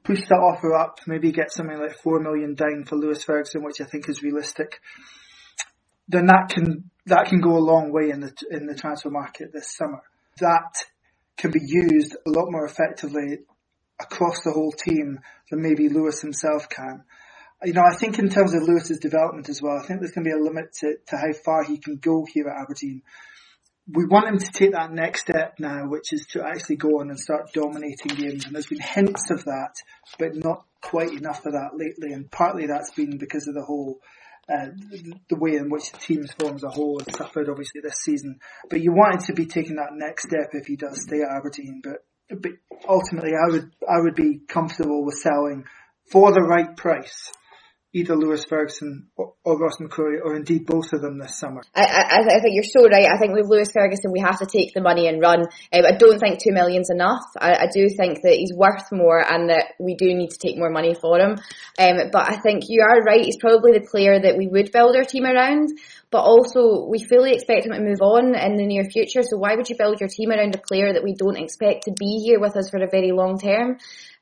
push 0.05 0.21
that 0.29 0.35
offer 0.35 0.75
up, 0.75 1.01
maybe 1.07 1.33
get 1.33 1.51
something 1.51 1.79
like 1.79 1.99
four 2.03 2.21
million 2.21 2.55
down 2.55 2.85
for 2.87 2.97
Lewis 2.97 3.25
Ferguson, 3.25 3.63
which 3.63 3.81
I 3.81 3.85
think 3.85 4.09
is 4.11 4.23
realistic, 4.23 4.81
then 6.07 6.27
that 6.27 6.51
can 6.51 6.91
that 7.07 7.27
can 7.27 7.41
go 7.41 7.57
a 7.57 7.65
long 7.65 7.93
way 7.93 8.11
in 8.11 8.21
the 8.21 8.33
in 8.51 8.67
the 8.67 8.75
transfer 8.75 9.11
market 9.11 9.53
this 9.55 9.75
summer. 9.75 10.03
That 10.41 10.85
can 11.39 11.51
be 11.51 11.61
used 11.63 12.15
a 12.27 12.31
lot 12.31 12.51
more 12.51 12.67
effectively 12.67 13.39
across 14.01 14.43
the 14.45 14.53
whole 14.53 14.73
team 14.73 15.19
than 15.51 15.63
maybe 15.63 15.89
Lewis 15.89 16.21
himself 16.21 16.69
can. 16.69 17.05
You 17.65 17.73
know, 17.73 17.83
I 17.83 17.97
think 17.97 18.21
in 18.21 18.29
terms 18.29 18.55
of 18.55 18.63
Lewis's 18.63 19.01
development 19.01 19.49
as 19.49 19.61
well, 19.61 19.77
I 19.83 19.85
think 19.85 19.99
there's 19.99 20.13
going 20.13 20.25
to 20.25 20.31
be 20.31 20.37
a 20.37 20.43
limit 20.43 20.75
to, 20.75 20.95
to 21.09 21.17
how 21.17 21.33
far 21.45 21.65
he 21.65 21.79
can 21.79 21.97
go 21.97 22.25
here 22.33 22.49
at 22.49 22.63
Aberdeen. 22.63 23.03
we 23.93 24.07
want 24.07 24.29
him 24.29 24.39
to 24.39 24.53
take 24.53 24.73
that 24.73 24.93
next 24.93 25.23
step 25.23 25.55
now, 25.59 25.89
which 25.89 26.13
is 26.13 26.25
to 26.33 26.45
actually 26.45 26.77
go 26.77 27.01
on 27.01 27.11
and 27.11 27.19
start 27.19 27.53
dominating 27.53 28.15
games. 28.15 28.45
And 28.45 28.55
there's 28.55 28.67
been 28.67 28.81
hints 28.81 29.31
of 29.31 29.45
that, 29.47 29.75
but 30.21 30.37
not 30.37 30.67
quite 30.83 31.11
enough 31.11 31.45
of 31.47 31.53
that 31.55 31.71
lately. 31.75 32.13
And 32.13 32.31
partly 32.31 32.67
that's 32.67 32.93
been 32.93 33.19
because 33.19 33.49
of 33.49 33.55
the 33.55 33.65
whole, 33.65 33.99
uh, 34.49 34.69
the 35.29 35.37
way 35.37 35.57
in 35.57 35.69
which 35.69 35.91
the 35.91 35.99
team's 35.99 36.31
form 36.39 36.55
as 36.55 36.63
a 36.63 36.71
whole 36.71 37.01
has 37.01 37.17
suffered 37.17 37.49
obviously 37.49 37.81
this 37.81 38.05
season. 38.05 38.39
But 38.71 38.83
you 38.83 38.93
want 38.93 39.15
him 39.15 39.21
to 39.23 39.33
be 39.33 39.47
taking 39.47 39.77
that 39.77 39.95
next 39.95 40.29
step 40.29 40.51
if 40.53 40.67
he 40.67 40.77
does 40.77 41.03
stay 41.03 41.23
at 41.23 41.37
Aberdeen. 41.37 41.83
But, 41.83 42.41
but 42.41 42.53
ultimately 42.89 43.33
I 43.33 43.51
would, 43.51 43.73
I 43.83 43.99
would 44.01 44.15
be 44.15 44.43
comfortable 44.47 45.05
with 45.05 45.17
selling 45.17 45.65
for 46.13 46.31
the 46.31 46.43
right 46.43 46.77
price 46.77 47.33
either 47.95 48.17
Lewis 48.17 48.45
Ferguson 48.45 49.09
or, 49.17 49.35
or, 49.45 49.59
Ross 49.59 49.79
McCrorie, 49.79 50.21
or 50.23 50.37
indeed 50.37 50.67
both 50.67 50.93
of 50.93 51.01
them 51.01 51.19
this 51.19 51.39
summer. 51.39 51.63
I, 51.75 51.85
I, 51.85 52.21
I, 52.21 52.41
think 52.41 52.55
you're 52.55 52.65
so 52.65 52.87
right. 52.87 53.09
I 53.09 53.19
think 53.19 53.35
with 53.35 53.49
Lewis 53.49 53.71
Ferguson, 53.73 54.13
we 54.13 54.21
have 54.21 54.39
to 54.41 54.47
take 54.47 54.75
the 54.75 54.83
money 54.83 55.09
and 55.09 55.21
run. 55.21 55.41
Um, 55.41 55.47
I 55.73 55.93
don't 55.97 56.19
think 56.19 56.39
two 56.39 56.53
million's 56.53 56.91
enough. 56.91 57.25
I, 57.39 57.53
I, 57.53 57.67
do 57.73 57.89
think 57.89 58.21
that 58.23 58.35
he's 58.35 58.53
worth 58.55 58.93
more 58.93 59.21
and 59.21 59.49
that 59.49 59.73
we 59.81 59.95
do 59.95 60.15
need 60.15 60.31
to 60.31 60.39
take 60.39 60.59
more 60.59 60.71
money 60.71 60.95
for 60.95 61.19
him. 61.19 61.39
Um, 61.79 61.97
but 62.13 62.31
I 62.31 62.37
think 62.41 62.65
you 62.69 62.83
are 62.83 63.01
right. 63.03 63.25
He's 63.25 63.39
probably 63.39 63.73
the 63.73 63.87
player 63.91 64.21
that 64.21 64.37
we 64.37 64.49
would 64.49 64.71
build 64.71 64.95
our 64.95 65.05
team 65.05 65.25
around. 65.25 65.71
But 66.11 66.23
also, 66.23 66.87
we 66.89 67.05
fully 67.05 67.33
expect 67.33 67.67
him 67.67 67.73
to 67.73 67.81
move 67.81 68.01
on 68.01 68.35
in 68.35 68.57
the 68.57 68.65
near 68.65 68.85
future. 68.85 69.23
So 69.23 69.37
why 69.37 69.55
would 69.55 69.69
you 69.69 69.77
build 69.77 70.01
your 70.01 70.09
team 70.09 70.31
around 70.31 70.55
a 70.55 70.67
player 70.67 70.95
that 70.95 71.05
we 71.05 71.15
don't 71.15 71.37
expect 71.37 71.85
to 71.85 71.93
be 71.93 72.25
here 72.25 72.41
with 72.41 72.57
us 72.57 72.71
for 72.71 72.83
a 72.83 72.89
very 72.91 73.13
long 73.13 73.39
term? 73.39 73.77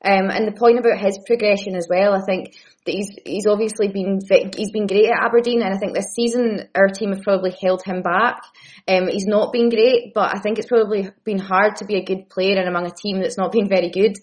Um, 0.05 0.30
and 0.30 0.47
the 0.47 0.59
point 0.59 0.78
about 0.78 0.99
his 0.99 1.18
progression 1.26 1.76
as 1.76 1.87
well, 1.89 2.12
I 2.12 2.20
think 2.26 2.55
that 2.84 2.93
he's 2.93 3.11
he's 3.24 3.47
obviously 3.47 3.89
been 3.89 4.20
he's 4.55 4.70
been 4.70 4.87
great 4.87 5.07
at 5.07 5.24
Aberdeen, 5.24 5.62
and 5.62 5.72
I 5.72 5.78
think 5.78 5.95
this 5.95 6.12
season 6.14 6.68
our 6.74 6.89
team 6.89 7.12
have 7.12 7.22
probably 7.22 7.55
held 7.62 7.82
him 7.84 8.03
back. 8.03 8.43
Um, 8.89 9.09
he's 9.09 9.26
not 9.26 9.53
been 9.53 9.70
great, 9.70 10.12
but 10.12 10.34
I 10.34 10.41
think 10.41 10.59
it's 10.59 10.68
probably 10.68 11.09
been 11.24 11.39
hard 11.39 11.76
to 11.76 11.87
be 11.87 11.97
a 11.97 12.05
good 12.05 12.28
player 12.28 12.59
and 12.59 12.68
among 12.68 12.87
a 12.87 12.95
team 12.95 13.20
that's 13.20 13.39
not 13.39 13.53
been 13.53 13.68
very 13.68 13.91
good. 13.91 14.16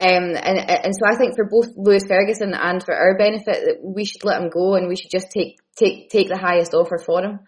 Um, 0.00 0.36
and 0.36 0.58
and 0.68 0.94
so 0.94 1.08
I 1.08 1.16
think 1.16 1.34
for 1.34 1.48
both 1.48 1.72
Lewis 1.76 2.04
Ferguson 2.06 2.52
and 2.54 2.82
for 2.82 2.94
our 2.94 3.16
benefit, 3.16 3.64
that 3.64 3.78
we 3.82 4.04
should 4.04 4.24
let 4.24 4.40
him 4.40 4.50
go 4.50 4.74
and 4.74 4.88
we 4.88 4.96
should 4.96 5.10
just 5.10 5.30
take 5.30 5.56
take 5.78 6.10
take 6.10 6.28
the 6.28 6.38
highest 6.38 6.74
offer 6.74 6.98
for 6.98 7.22
him. 7.22 7.40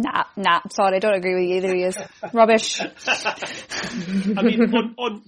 Nah, 0.00 0.24
nah, 0.36 0.60
sorry, 0.70 0.96
I 0.96 0.98
don't 1.00 1.16
agree 1.16 1.34
with 1.34 1.50
you 1.50 1.56
either 1.56 1.74
he 1.74 1.82
is. 1.82 1.96
Rubbish. 2.32 2.80
I 3.06 4.42
mean, 4.42 4.62
on, 4.72 4.94
on, 4.96 5.22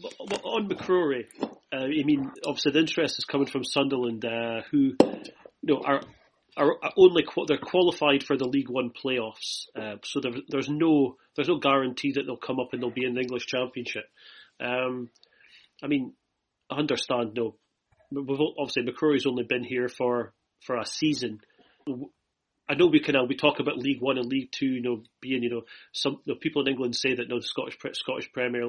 on 0.44 0.68
McCrorie, 0.68 1.24
uh, 1.42 1.76
I 1.76 2.04
mean, 2.04 2.30
obviously 2.46 2.70
the 2.72 2.78
interest 2.78 3.18
is 3.18 3.24
coming 3.24 3.48
from 3.48 3.64
Sunderland, 3.64 4.24
uh, 4.24 4.62
who, 4.70 4.94
you 5.00 5.74
know, 5.74 5.82
are, 5.84 6.02
are 6.56 6.76
only, 6.96 7.24
they're 7.48 7.58
qualified 7.58 8.22
for 8.22 8.36
the 8.36 8.46
League 8.46 8.70
One 8.70 8.90
playoffs. 8.90 9.66
Uh, 9.74 9.96
so 10.04 10.20
there, 10.20 10.32
there's 10.48 10.68
no, 10.68 11.16
there's 11.34 11.48
no 11.48 11.58
guarantee 11.58 12.12
that 12.12 12.22
they'll 12.26 12.36
come 12.36 12.60
up 12.60 12.68
and 12.72 12.80
they'll 12.80 12.90
be 12.92 13.04
in 13.04 13.14
the 13.14 13.22
English 13.22 13.46
Championship. 13.46 14.04
Um, 14.60 15.10
I 15.82 15.88
mean, 15.88 16.12
I 16.70 16.76
understand, 16.76 17.34
no, 17.34 17.56
obviously 18.16 18.84
McCrorie's 18.84 19.26
only 19.26 19.42
been 19.42 19.64
here 19.64 19.88
for, 19.88 20.32
for 20.64 20.76
a 20.76 20.86
season 20.86 21.40
I 22.68 22.74
know 22.74 22.86
we 22.86 23.00
can 23.00 23.16
uh, 23.16 23.24
we 23.24 23.36
talk 23.36 23.58
about 23.58 23.78
League 23.78 24.00
One 24.00 24.18
and 24.18 24.26
League 24.26 24.52
Two, 24.52 24.66
you 24.66 24.82
know, 24.82 25.02
being 25.20 25.42
you 25.42 25.50
know 25.50 25.62
some 25.92 26.20
you 26.24 26.34
know, 26.34 26.38
people 26.38 26.62
in 26.62 26.68
England 26.68 26.94
say 26.94 27.14
that 27.14 27.22
you 27.22 27.28
know, 27.28 27.40
Scottish 27.40 27.76
Scottish 27.94 28.32
Premier 28.32 28.68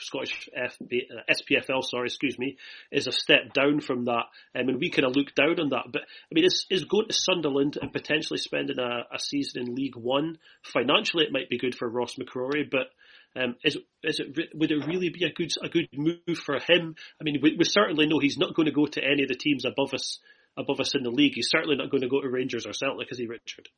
Scottish 0.00 0.48
FB, 0.56 1.02
uh, 1.10 1.32
SPFL, 1.32 1.82
sorry, 1.82 2.06
excuse 2.06 2.38
me, 2.38 2.56
is 2.90 3.06
a 3.06 3.12
step 3.12 3.52
down 3.52 3.80
from 3.80 4.04
that. 4.06 4.24
I 4.54 4.62
mean, 4.62 4.78
we 4.78 4.90
kind 4.90 5.06
of 5.06 5.16
look 5.16 5.34
down 5.34 5.58
on 5.60 5.70
that. 5.70 5.86
But 5.92 6.02
I 6.02 6.34
mean, 6.34 6.44
is 6.44 6.66
is 6.70 6.84
going 6.84 7.08
to 7.08 7.12
Sunderland 7.12 7.78
and 7.80 7.92
potentially 7.92 8.38
spending 8.38 8.78
a, 8.78 9.14
a 9.14 9.18
season 9.18 9.62
in 9.62 9.74
League 9.74 9.96
One 9.96 10.38
financially, 10.62 11.24
it 11.24 11.32
might 11.32 11.50
be 11.50 11.58
good 11.58 11.74
for 11.74 11.88
Ross 11.88 12.14
McCrorie, 12.16 12.70
but. 12.70 12.88
Um, 13.36 13.56
is 13.62 13.76
is 14.02 14.20
it 14.20 14.48
would 14.54 14.72
it 14.72 14.86
really 14.86 15.10
be 15.10 15.24
a 15.24 15.30
good 15.30 15.52
a 15.62 15.68
good 15.68 15.88
move 15.92 16.38
for 16.38 16.54
him? 16.54 16.96
I 17.20 17.24
mean, 17.24 17.38
we, 17.42 17.56
we 17.58 17.64
certainly 17.64 18.06
know 18.06 18.18
he's 18.18 18.38
not 18.38 18.54
going 18.54 18.66
to 18.66 18.72
go 18.72 18.86
to 18.86 19.04
any 19.04 19.22
of 19.22 19.28
the 19.28 19.34
teams 19.34 19.66
above 19.66 19.92
us 19.92 20.18
above 20.58 20.80
us 20.80 20.94
in 20.94 21.02
the 21.02 21.10
league. 21.10 21.32
He's 21.34 21.50
certainly 21.50 21.76
not 21.76 21.90
going 21.90 22.02
to 22.02 22.08
go 22.08 22.20
to 22.20 22.28
Rangers 22.28 22.66
or 22.66 22.72
Celtic, 22.72 23.10
is 23.10 23.18
he, 23.18 23.26
Richard? 23.26 23.68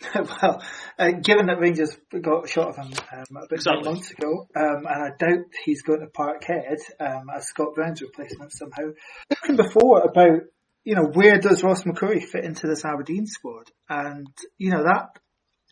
well, 0.14 0.62
uh, 0.98 1.10
given 1.22 1.46
that 1.46 1.58
Rangers 1.58 1.96
got 2.22 2.48
shot 2.48 2.68
of 2.68 2.76
him 2.76 2.92
um, 3.12 3.24
about 3.30 3.50
exactly. 3.50 3.82
months 3.82 4.10
ago, 4.12 4.46
um, 4.54 4.86
and 4.86 5.02
I 5.04 5.08
doubt 5.18 5.46
he's 5.64 5.82
going 5.82 6.00
to 6.00 6.06
Parkhead 6.06 6.78
um, 7.00 7.26
as 7.34 7.48
Scott 7.48 7.74
Brown's 7.74 8.00
replacement 8.00 8.52
somehow. 8.52 8.92
Talking 9.34 9.56
before 9.56 10.02
about 10.02 10.42
you 10.84 10.94
know 10.94 11.10
where 11.12 11.38
does 11.38 11.64
Ross 11.64 11.82
McCrorie 11.82 12.22
fit 12.22 12.44
into 12.44 12.68
this 12.68 12.84
Aberdeen 12.84 13.26
squad, 13.26 13.70
and 13.88 14.28
you 14.56 14.70
know 14.70 14.84
that 14.84 15.18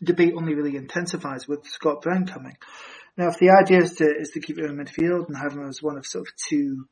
debate 0.03 0.33
only 0.35 0.55
really 0.55 0.75
intensifies 0.75 1.47
with 1.47 1.65
Scott 1.65 2.01
Brown 2.01 2.27
coming. 2.27 2.57
Now, 3.15 3.29
if 3.29 3.39
the 3.39 3.49
idea 3.49 3.79
is 3.79 3.93
to 3.95 4.05
is 4.05 4.31
to 4.31 4.41
keep 4.41 4.59
him 4.59 4.65
in 4.65 4.75
midfield 4.75 5.27
and 5.27 5.37
have 5.37 5.53
him 5.53 5.67
as 5.67 5.81
one 5.81 5.97
of 5.97 6.05
sort 6.05 6.27
of 6.27 6.33
two 6.49 6.85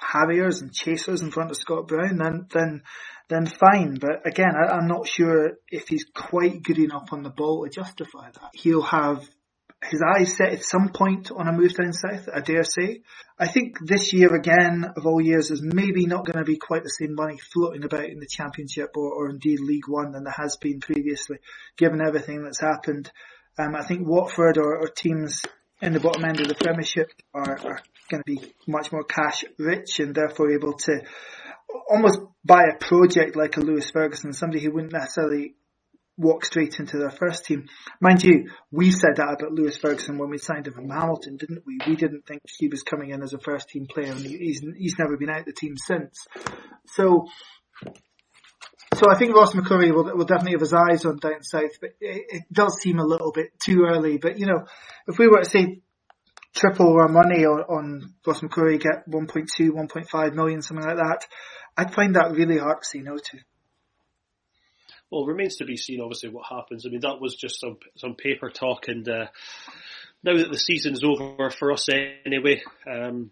harriers 0.00 0.60
and 0.60 0.72
chasers 0.72 1.22
in 1.22 1.30
front 1.30 1.50
of 1.50 1.56
Scott 1.56 1.88
Brown, 1.88 2.16
then 2.16 2.46
then 2.52 2.82
then 3.28 3.46
fine. 3.46 3.96
But 4.00 4.26
again, 4.26 4.52
I, 4.54 4.76
am 4.76 4.86
not 4.86 5.08
sure 5.08 5.52
if 5.68 5.88
he's 5.88 6.04
quite 6.14 6.62
good 6.62 6.78
enough 6.78 7.08
on 7.12 7.22
the 7.22 7.30
ball 7.30 7.64
to 7.64 7.70
justify 7.70 8.30
that. 8.30 8.50
He'll 8.54 8.82
have 8.82 9.24
his 9.90 10.02
eyes 10.02 10.36
set 10.36 10.52
at 10.52 10.64
some 10.64 10.90
point 10.90 11.30
on 11.30 11.48
a 11.48 11.52
move 11.52 11.74
down 11.74 11.92
south, 11.92 12.28
I 12.34 12.40
dare 12.40 12.64
say. 12.64 13.02
I 13.38 13.48
think 13.48 13.76
this 13.80 14.12
year 14.12 14.34
again, 14.34 14.84
of 14.96 15.06
all 15.06 15.20
years, 15.20 15.50
is 15.50 15.60
maybe 15.62 16.06
not 16.06 16.24
going 16.24 16.38
to 16.38 16.44
be 16.44 16.56
quite 16.56 16.84
the 16.84 16.88
same 16.88 17.14
money 17.14 17.38
floating 17.52 17.84
about 17.84 18.04
in 18.04 18.20
the 18.20 18.28
championship 18.28 18.90
or, 18.96 19.12
or 19.12 19.28
indeed 19.28 19.60
League 19.60 19.88
One 19.88 20.12
than 20.12 20.24
there 20.24 20.34
has 20.36 20.56
been 20.56 20.80
previously, 20.80 21.38
given 21.76 22.00
everything 22.00 22.44
that's 22.44 22.60
happened. 22.60 23.10
Um, 23.58 23.74
I 23.76 23.84
think 23.84 24.06
Watford 24.06 24.58
or, 24.58 24.76
or 24.76 24.88
teams 24.88 25.42
in 25.84 25.92
the 25.92 26.00
bottom 26.00 26.24
end 26.24 26.40
of 26.40 26.48
the 26.48 26.54
Premiership 26.54 27.12
are, 27.34 27.58
are 27.58 27.80
going 28.10 28.22
to 28.22 28.24
be 28.24 28.40
much 28.66 28.90
more 28.90 29.04
cash 29.04 29.44
rich 29.58 30.00
and 30.00 30.14
therefore 30.14 30.50
able 30.50 30.72
to 30.72 31.02
almost 31.90 32.20
buy 32.44 32.64
a 32.64 32.78
project 32.78 33.36
like 33.36 33.56
a 33.56 33.60
Lewis 33.60 33.90
Ferguson, 33.90 34.32
somebody 34.32 34.64
who 34.64 34.72
wouldn't 34.72 34.92
necessarily 34.92 35.54
walk 36.16 36.44
straight 36.44 36.78
into 36.78 36.96
their 36.96 37.10
first 37.10 37.44
team. 37.44 37.66
Mind 38.00 38.22
you, 38.22 38.50
we 38.70 38.92
said 38.92 39.16
that 39.16 39.36
about 39.38 39.52
Lewis 39.52 39.76
Ferguson 39.76 40.16
when 40.16 40.30
we 40.30 40.38
signed 40.38 40.66
him 40.66 40.74
from 40.74 40.88
Hamilton, 40.88 41.36
didn't 41.36 41.64
we? 41.66 41.78
We 41.86 41.96
didn't 41.96 42.24
think 42.26 42.40
he 42.58 42.68
was 42.68 42.82
coming 42.82 43.10
in 43.10 43.22
as 43.22 43.34
a 43.34 43.38
first 43.38 43.68
team 43.68 43.86
player 43.86 44.12
and 44.12 44.20
he's, 44.20 44.62
he's 44.78 44.98
never 44.98 45.16
been 45.18 45.30
out 45.30 45.44
the 45.44 45.52
team 45.52 45.76
since. 45.76 46.26
So, 46.86 47.26
so 48.94 49.10
I 49.10 49.16
think 49.16 49.34
Ross 49.34 49.54
McCrorie 49.54 49.94
will, 49.94 50.16
will 50.16 50.24
definitely 50.24 50.52
have 50.52 50.60
his 50.60 50.74
eyes 50.74 51.04
on 51.04 51.18
down 51.18 51.42
south, 51.42 51.80
but 51.80 51.90
it, 52.00 52.24
it 52.28 52.42
does 52.52 52.80
seem 52.80 52.98
a 52.98 53.04
little 53.04 53.32
bit 53.32 53.58
too 53.58 53.84
early. 53.88 54.18
But 54.18 54.38
you 54.38 54.46
know, 54.46 54.66
if 55.06 55.18
we 55.18 55.28
were 55.28 55.40
to 55.40 55.48
say 55.48 55.82
triple 56.54 56.94
our 56.94 57.08
money 57.08 57.44
on, 57.44 57.60
on 57.62 58.14
Ross 58.26 58.40
McCrorie, 58.40 58.80
get 58.80 59.08
1.2, 59.08 59.70
1.5 59.70 60.34
million, 60.34 60.62
something 60.62 60.86
like 60.86 60.96
that, 60.96 61.26
I'd 61.76 61.94
find 61.94 62.14
that 62.14 62.32
really 62.32 62.58
hard 62.58 62.82
to 62.82 62.88
say 62.88 63.00
no 63.00 63.16
to. 63.16 63.38
Well, 65.10 65.26
remains 65.26 65.56
to 65.56 65.64
be 65.64 65.76
seen, 65.76 66.00
obviously, 66.00 66.30
what 66.30 66.46
happens. 66.48 66.84
I 66.86 66.90
mean, 66.90 67.00
that 67.00 67.20
was 67.20 67.36
just 67.36 67.60
some 67.60 67.78
some 67.96 68.16
paper 68.16 68.50
talk, 68.50 68.88
and 68.88 69.08
uh, 69.08 69.26
now 70.22 70.36
that 70.36 70.50
the 70.50 70.58
season's 70.58 71.04
over 71.04 71.50
for 71.50 71.72
us 71.72 71.88
anyway, 72.24 72.62
um, 72.90 73.30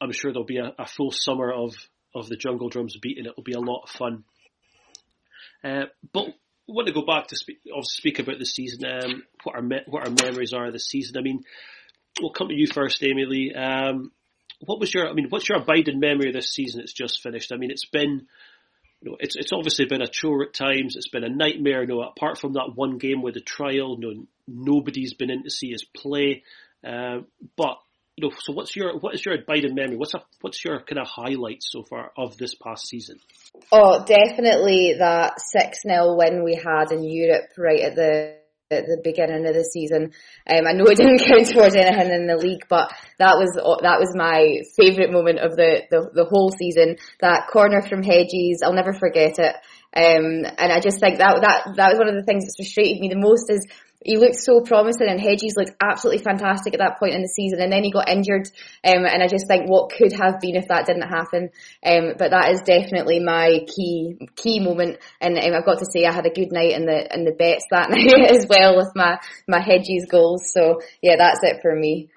I'm 0.00 0.12
sure 0.12 0.32
there'll 0.32 0.44
be 0.44 0.58
a, 0.58 0.74
a, 0.78 0.86
full 0.86 1.12
summer 1.12 1.52
of, 1.52 1.74
of 2.14 2.28
the 2.28 2.36
Jungle 2.36 2.68
Drums 2.68 2.96
beating. 3.00 3.24
It'll 3.24 3.42
be 3.42 3.52
a 3.52 3.60
lot 3.60 3.84
of 3.84 3.90
fun. 3.90 4.24
Uh, 5.64 5.86
but 6.12 6.28
I 6.28 6.72
want 6.72 6.88
to 6.88 6.94
go 6.94 7.04
back 7.04 7.28
to 7.28 7.36
speak, 7.36 7.58
speak 7.82 8.18
about 8.18 8.38
the 8.38 8.46
season, 8.46 8.84
um, 8.86 9.22
what 9.44 9.54
our 9.56 9.62
me- 9.62 9.84
what 9.86 10.06
our 10.06 10.14
memories 10.24 10.52
are 10.52 10.66
of 10.66 10.72
the 10.72 10.80
season. 10.80 11.16
I 11.16 11.22
mean, 11.22 11.44
we'll 12.20 12.32
come 12.32 12.48
to 12.48 12.54
you 12.54 12.66
first, 12.66 13.02
Lee. 13.02 13.52
Um, 13.54 14.12
what 14.64 14.80
was 14.80 14.92
your, 14.92 15.08
I 15.08 15.12
mean, 15.12 15.28
what's 15.28 15.48
your 15.48 15.58
abiding 15.58 16.00
memory 16.00 16.28
of 16.28 16.34
this 16.34 16.52
season 16.52 16.80
that's 16.80 16.92
just 16.92 17.22
finished? 17.22 17.52
I 17.52 17.56
mean, 17.56 17.70
it's 17.70 17.84
been, 17.84 18.26
you 19.02 19.10
know, 19.10 19.16
it's 19.20 19.36
it's 19.36 19.52
obviously 19.52 19.84
been 19.84 20.02
a 20.02 20.08
chore 20.08 20.42
at 20.44 20.54
times. 20.54 20.96
It's 20.96 21.08
been 21.08 21.24
a 21.24 21.28
nightmare. 21.28 21.82
You 21.82 21.88
know, 21.88 22.02
apart 22.02 22.38
from 22.38 22.54
that 22.54 22.72
one 22.74 22.98
game 22.98 23.22
with 23.22 23.34
the 23.34 23.40
trial, 23.40 23.98
you 24.00 24.14
know, 24.14 24.26
nobody's 24.48 25.14
been 25.14 25.30
in 25.30 25.44
to 25.44 25.50
see 25.50 25.74
us 25.74 25.84
play. 25.84 26.42
Uh, 26.84 27.20
but 27.56 27.78
you 28.16 28.28
know, 28.28 28.34
so 28.38 28.52
what's 28.52 28.74
your 28.74 28.98
what 28.98 29.14
is 29.14 29.24
your 29.24 29.34
abiding 29.34 29.74
memory? 29.74 29.96
What's 29.96 30.14
a, 30.14 30.22
what's 30.40 30.64
your 30.64 30.80
kind 30.80 30.98
of 30.98 31.06
highlight 31.06 31.62
so 31.62 31.82
far 31.82 32.12
of 32.16 32.38
this 32.38 32.54
past 32.54 32.88
season? 32.88 33.18
Oh, 33.70 34.04
definitely 34.04 34.94
that 34.98 35.34
six 35.38 35.82
0 35.82 36.16
win 36.16 36.42
we 36.42 36.54
had 36.54 36.92
in 36.92 37.04
Europe 37.04 37.50
right 37.58 37.80
at 37.80 37.94
the 37.94 38.36
at 38.70 38.86
the 38.86 39.00
beginning 39.04 39.46
of 39.46 39.54
the 39.54 39.62
season. 39.62 40.12
Um, 40.48 40.66
I 40.66 40.72
know 40.72 40.86
it 40.86 40.96
didn't 40.96 41.28
count 41.28 41.46
towards 41.48 41.76
anything 41.76 42.10
in 42.10 42.26
the 42.26 42.36
league, 42.36 42.66
but 42.68 42.90
that 43.18 43.36
was 43.36 43.52
that 43.54 44.00
was 44.00 44.16
my 44.16 44.62
favourite 44.76 45.12
moment 45.12 45.38
of 45.38 45.54
the, 45.54 45.82
the, 45.90 46.10
the 46.14 46.24
whole 46.24 46.50
season. 46.50 46.96
That 47.20 47.48
corner 47.52 47.82
from 47.82 48.02
Hedges, 48.02 48.62
I'll 48.64 48.72
never 48.72 48.94
forget 48.94 49.38
it. 49.38 49.54
Um, 49.96 50.44
and 50.58 50.72
I 50.72 50.80
just 50.80 51.00
think 51.00 51.18
that 51.18 51.40
that 51.40 51.76
that 51.76 51.90
was 51.92 51.98
one 51.98 52.08
of 52.08 52.16
the 52.16 52.26
things 52.26 52.44
that 52.44 52.56
frustrated 52.56 53.00
me 53.00 53.08
the 53.08 53.20
most 53.20 53.48
is 53.48 53.66
he 54.04 54.16
looked 54.16 54.36
so 54.36 54.60
promising 54.60 55.08
and 55.08 55.20
Hedges 55.20 55.54
looked 55.56 55.76
absolutely 55.80 56.22
fantastic 56.22 56.74
at 56.74 56.80
that 56.80 56.98
point 56.98 57.14
in 57.14 57.22
the 57.22 57.28
season 57.28 57.60
and 57.60 57.72
then 57.72 57.82
he 57.82 57.90
got 57.90 58.08
injured 58.08 58.48
um, 58.84 59.04
and 59.04 59.22
I 59.22 59.26
just 59.26 59.46
think 59.46 59.68
what 59.68 59.92
could 59.92 60.12
have 60.12 60.40
been 60.40 60.56
if 60.56 60.68
that 60.68 60.86
didn't 60.86 61.08
happen 61.08 61.50
um, 61.84 62.14
but 62.18 62.30
that 62.30 62.50
is 62.50 62.60
definitely 62.62 63.20
my 63.20 63.60
key 63.66 64.28
key 64.36 64.60
moment 64.60 64.98
and 65.20 65.38
um, 65.38 65.54
I've 65.54 65.66
got 65.66 65.78
to 65.78 65.90
say 65.90 66.04
I 66.04 66.12
had 66.12 66.26
a 66.26 66.30
good 66.30 66.52
night 66.52 66.72
in 66.72 66.86
the 66.86 67.14
in 67.14 67.24
the 67.24 67.32
bets 67.32 67.66
that 67.70 67.90
night 67.90 68.30
as 68.30 68.46
well 68.48 68.76
with 68.76 68.92
my 68.94 69.18
my 69.48 69.60
Hedges 69.60 70.06
goals 70.10 70.52
so 70.52 70.80
yeah 71.02 71.16
that's 71.18 71.40
it 71.42 71.60
for 71.62 71.74
me. 71.74 72.10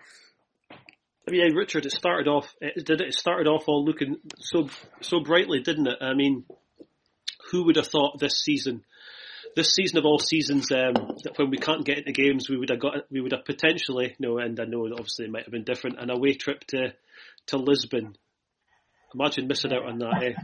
I 1.27 1.31
mean, 1.31 1.53
Richard, 1.53 1.85
it 1.85 1.91
started 1.91 2.27
off. 2.27 2.55
It 2.59 2.87
did 2.87 3.01
it 3.01 3.13
started 3.13 3.45
off 3.45 3.65
all 3.67 3.85
looking 3.85 4.15
so 4.39 4.67
so 5.01 5.19
brightly, 5.19 5.59
didn't 5.59 5.85
it? 5.85 5.97
I 6.01 6.15
mean, 6.15 6.43
who 7.51 7.65
would 7.65 7.75
have 7.75 7.85
thought 7.85 8.19
this 8.19 8.41
season 8.43 8.83
this 9.55 9.73
season 9.73 9.97
of 9.97 10.05
all 10.05 10.19
seasons, 10.19 10.71
um, 10.71 10.93
when 11.35 11.49
we 11.49 11.57
can't 11.57 11.85
get 11.85 11.99
into 11.99 12.11
games, 12.11 12.49
we 12.49 12.57
would 12.57 12.69
have 12.69 12.79
got, 12.79 13.11
we 13.11 13.21
would 13.21 13.31
have 13.31 13.45
potentially, 13.45 14.15
know, 14.19 14.37
and 14.37 14.59
I 14.59 14.65
know 14.65 14.87
obviously 14.91 15.25
it 15.25 15.31
might 15.31 15.43
have 15.43 15.51
been 15.51 15.63
different, 15.63 15.99
an 15.99 16.09
away 16.09 16.33
trip 16.33 16.63
to, 16.67 16.93
to 17.47 17.57
Lisbon. 17.57 18.15
Imagine 19.13 19.47
missing 19.47 19.73
out 19.73 19.85
on 19.85 19.99
that, 19.99 20.23
eh? 20.23 20.33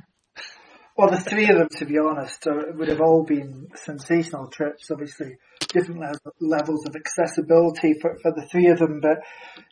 Well, 0.97 1.11
the 1.11 1.19
three 1.19 1.49
of 1.49 1.57
them, 1.57 1.67
to 1.79 1.85
be 1.85 1.97
honest, 1.97 2.47
would 2.47 2.87
have 2.87 3.01
all 3.01 3.25
been 3.25 3.67
sensational 3.75 4.47
trips. 4.47 4.89
Obviously, 4.89 5.35
different 5.67 6.01
levels 6.39 6.85
of 6.85 6.95
accessibility 6.95 7.95
for, 7.99 8.17
for 8.21 8.31
the 8.31 8.47
three 8.49 8.67
of 8.67 8.79
them. 8.79 9.01
But 9.01 9.17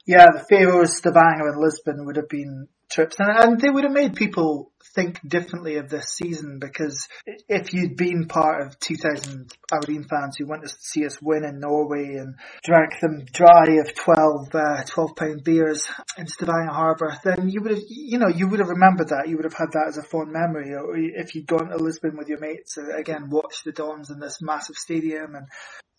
yeah, 0.05 0.25
the 0.33 0.43
Faroes, 0.49 0.97
Stavanger, 0.97 1.47
and 1.47 1.61
Lisbon 1.61 2.05
would 2.05 2.17
have 2.17 2.27
been 2.27 2.67
trips, 2.93 3.15
and, 3.19 3.29
and 3.29 3.61
they 3.61 3.69
would 3.69 3.83
have 3.83 3.93
made 3.93 4.15
people 4.15 4.71
think 4.93 5.19
differently 5.27 5.77
of 5.77 5.89
this 5.89 6.05
season 6.09 6.59
because 6.59 7.07
if 7.25 7.73
you'd 7.73 7.97
been 7.97 8.27
part 8.27 8.61
of 8.61 8.79
2000 8.79 9.51
Aberdeen 9.71 10.03
fans 10.03 10.37
who 10.37 10.45
went 10.45 10.63
to 10.63 10.69
see 10.79 11.05
us 11.05 11.17
win 11.21 11.43
in 11.43 11.59
Norway 11.59 12.15
and 12.15 12.35
drank 12.63 12.99
them 13.01 13.25
dry 13.31 13.77
of 13.79 13.93
12, 13.95 14.53
uh, 14.53 14.83
12 14.83 15.15
pound 15.15 15.43
beers 15.43 15.87
in 16.17 16.27
Stavanger 16.27 16.71
Harbour, 16.71 17.17
then 17.23 17.49
you 17.49 17.61
would 17.61 17.71
have, 17.71 17.81
you 17.87 18.19
know, 18.19 18.27
you 18.27 18.47
would 18.47 18.59
have 18.59 18.69
remembered 18.69 19.09
that. 19.09 19.27
You 19.27 19.37
would 19.37 19.45
have 19.45 19.57
had 19.57 19.71
that 19.73 19.87
as 19.87 19.97
a 19.97 20.03
fond 20.03 20.31
memory. 20.31 20.73
Or 20.73 20.95
if 20.95 21.33
you'd 21.33 21.47
gone 21.47 21.69
to 21.69 21.77
Lisbon 21.77 22.15
with 22.15 22.29
your 22.29 22.39
mates, 22.39 22.77
uh, 22.77 22.95
again, 22.95 23.29
watched 23.29 23.65
the 23.65 23.71
Dons 23.71 24.11
in 24.11 24.19
this 24.19 24.39
massive 24.41 24.75
stadium 24.75 25.35
and 25.35 25.47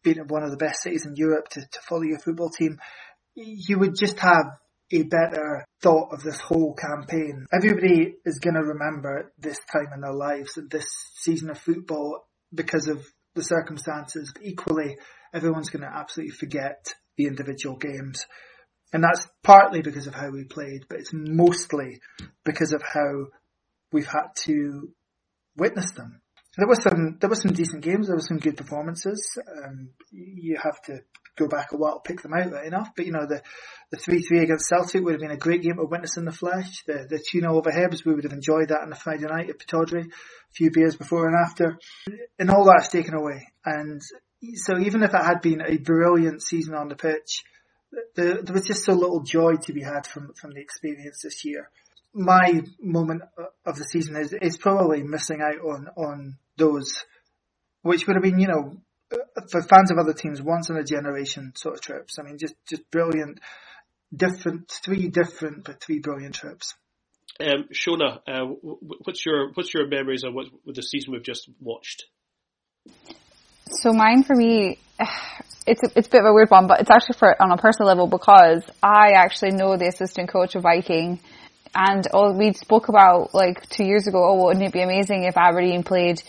been 0.04 0.18
in 0.18 0.28
one 0.28 0.44
of 0.44 0.50
the 0.50 0.56
best 0.56 0.82
cities 0.82 1.06
in 1.06 1.16
Europe 1.16 1.48
to, 1.48 1.60
to 1.60 1.80
follow 1.88 2.02
your 2.02 2.18
football 2.18 2.50
team, 2.50 2.78
you 3.34 3.78
would 3.78 3.96
just 3.96 4.20
have 4.20 4.44
a 4.94 5.02
better 5.02 5.64
thought 5.82 6.12
of 6.12 6.22
this 6.22 6.40
whole 6.40 6.74
campaign. 6.74 7.46
Everybody 7.52 8.14
is 8.24 8.38
going 8.38 8.54
to 8.54 8.62
remember 8.62 9.32
this 9.38 9.58
time 9.72 9.88
in 9.94 10.00
their 10.00 10.14
lives, 10.14 10.58
this 10.70 10.86
season 11.16 11.50
of 11.50 11.58
football, 11.58 12.26
because 12.54 12.88
of 12.88 13.04
the 13.34 13.42
circumstances. 13.42 14.32
But 14.32 14.44
equally, 14.44 14.96
everyone's 15.32 15.70
going 15.70 15.82
to 15.82 15.94
absolutely 15.94 16.36
forget 16.36 16.94
the 17.16 17.26
individual 17.26 17.76
games. 17.76 18.26
And 18.92 19.02
that's 19.02 19.26
partly 19.42 19.82
because 19.82 20.06
of 20.06 20.14
how 20.14 20.30
we 20.30 20.44
played, 20.44 20.86
but 20.88 21.00
it's 21.00 21.12
mostly 21.12 22.00
because 22.44 22.72
of 22.72 22.82
how 22.82 23.26
we've 23.92 24.06
had 24.06 24.28
to 24.44 24.92
witness 25.56 25.90
them. 25.92 26.20
There 26.56 26.68
was 26.68 26.82
some 26.82 27.16
there 27.20 27.30
were 27.30 27.36
some 27.36 27.52
decent 27.52 27.82
games. 27.82 28.06
There 28.06 28.16
were 28.16 28.22
some 28.22 28.38
good 28.38 28.56
performances. 28.56 29.38
Um, 29.38 29.90
you 30.12 30.56
have 30.62 30.80
to 30.82 31.00
go 31.36 31.48
back 31.48 31.72
a 31.72 31.76
while 31.76 32.00
to 32.00 32.08
pick 32.08 32.22
them 32.22 32.32
out, 32.32 32.52
right 32.52 32.66
enough. 32.66 32.90
But 32.96 33.06
you 33.06 33.12
know 33.12 33.26
the 33.26 33.42
the 33.90 33.96
three 33.96 34.22
three 34.22 34.40
against 34.40 34.68
Celtic 34.68 35.02
would 35.02 35.14
have 35.14 35.20
been 35.20 35.30
a 35.32 35.36
great 35.36 35.62
game 35.62 35.76
to 35.76 35.84
witness 35.84 36.16
in 36.16 36.24
the 36.24 36.32
flesh. 36.32 36.84
The 36.86 37.06
the 37.08 37.18
two 37.18 37.40
0 37.40 37.56
over 37.56 37.70
Hibs, 37.70 38.04
we 38.04 38.14
would 38.14 38.24
have 38.24 38.32
enjoyed 38.32 38.68
that 38.68 38.82
on 38.82 38.92
a 38.92 38.96
Friday 38.96 39.26
night 39.26 39.50
at 39.50 39.58
Pittodrie, 39.58 40.06
a 40.06 40.54
few 40.54 40.70
beers 40.70 40.96
before 40.96 41.26
and 41.26 41.36
after, 41.36 41.78
and 42.38 42.50
all 42.50 42.64
that's 42.64 42.88
taken 42.88 43.14
away. 43.14 43.48
And 43.64 44.00
so 44.54 44.78
even 44.78 45.02
if 45.02 45.12
it 45.12 45.24
had 45.24 45.40
been 45.40 45.60
a 45.60 45.78
brilliant 45.78 46.42
season 46.42 46.74
on 46.74 46.88
the 46.88 46.96
pitch, 46.96 47.42
there, 48.14 48.42
there 48.42 48.54
was 48.54 48.66
just 48.66 48.84
so 48.84 48.92
little 48.92 49.22
joy 49.22 49.54
to 49.62 49.72
be 49.72 49.82
had 49.82 50.06
from 50.06 50.34
from 50.34 50.52
the 50.52 50.60
experience 50.60 51.22
this 51.22 51.44
year 51.44 51.68
my 52.14 52.62
moment 52.80 53.22
of 53.66 53.76
the 53.76 53.84
season 53.84 54.16
is 54.16 54.32
is 54.32 54.56
probably 54.56 55.02
missing 55.02 55.40
out 55.42 55.60
on 55.64 55.88
on 55.96 56.38
those, 56.56 57.04
which 57.82 58.06
would 58.06 58.16
have 58.16 58.22
been, 58.22 58.38
you 58.38 58.48
know, 58.48 58.76
for 59.50 59.62
fans 59.62 59.90
of 59.90 59.98
other 59.98 60.12
teams, 60.12 60.40
once 60.40 60.70
in 60.70 60.76
a 60.76 60.84
generation 60.84 61.52
sort 61.56 61.74
of 61.74 61.80
trips. 61.80 62.18
I 62.18 62.22
mean, 62.22 62.38
just, 62.38 62.54
just 62.68 62.90
brilliant, 62.90 63.40
different, 64.14 64.70
three 64.84 65.08
different, 65.08 65.64
but 65.64 65.82
three 65.82 65.98
brilliant 65.98 66.34
trips. 66.34 66.74
Um, 67.40 67.68
Shona, 67.72 68.20
uh, 68.28 68.46
what's 68.62 69.26
your 69.26 69.50
what's 69.54 69.74
your 69.74 69.88
memories 69.88 70.22
of 70.22 70.34
what 70.34 70.46
with 70.64 70.76
the 70.76 70.82
season 70.82 71.12
we've 71.12 71.24
just 71.24 71.48
watched? 71.60 72.04
So 73.66 73.92
mine 73.92 74.22
for 74.22 74.36
me, 74.36 74.78
it's 75.66 75.82
a, 75.82 75.98
it's 75.98 76.06
a 76.06 76.10
bit 76.10 76.20
of 76.20 76.26
a 76.26 76.32
weird 76.32 76.50
one, 76.50 76.68
but 76.68 76.80
it's 76.80 76.90
actually 76.90 77.18
for 77.18 77.42
on 77.42 77.50
a 77.50 77.56
personal 77.56 77.88
level 77.88 78.06
because 78.06 78.62
I 78.82 79.12
actually 79.16 79.50
know 79.50 79.76
the 79.76 79.88
assistant 79.88 80.28
coach 80.28 80.54
of 80.54 80.62
Viking 80.62 81.18
and 81.74 82.06
all 82.12 82.32
we 82.32 82.52
spoke 82.52 82.88
about 82.88 83.34
like 83.34 83.68
two 83.68 83.84
years 83.84 84.06
ago, 84.06 84.18
oh, 84.18 84.44
wouldn't 84.46 84.64
it 84.64 84.72
be 84.72 84.82
amazing 84.82 85.24
if 85.24 85.36
Aberdeen 85.36 85.82
played 85.82 86.22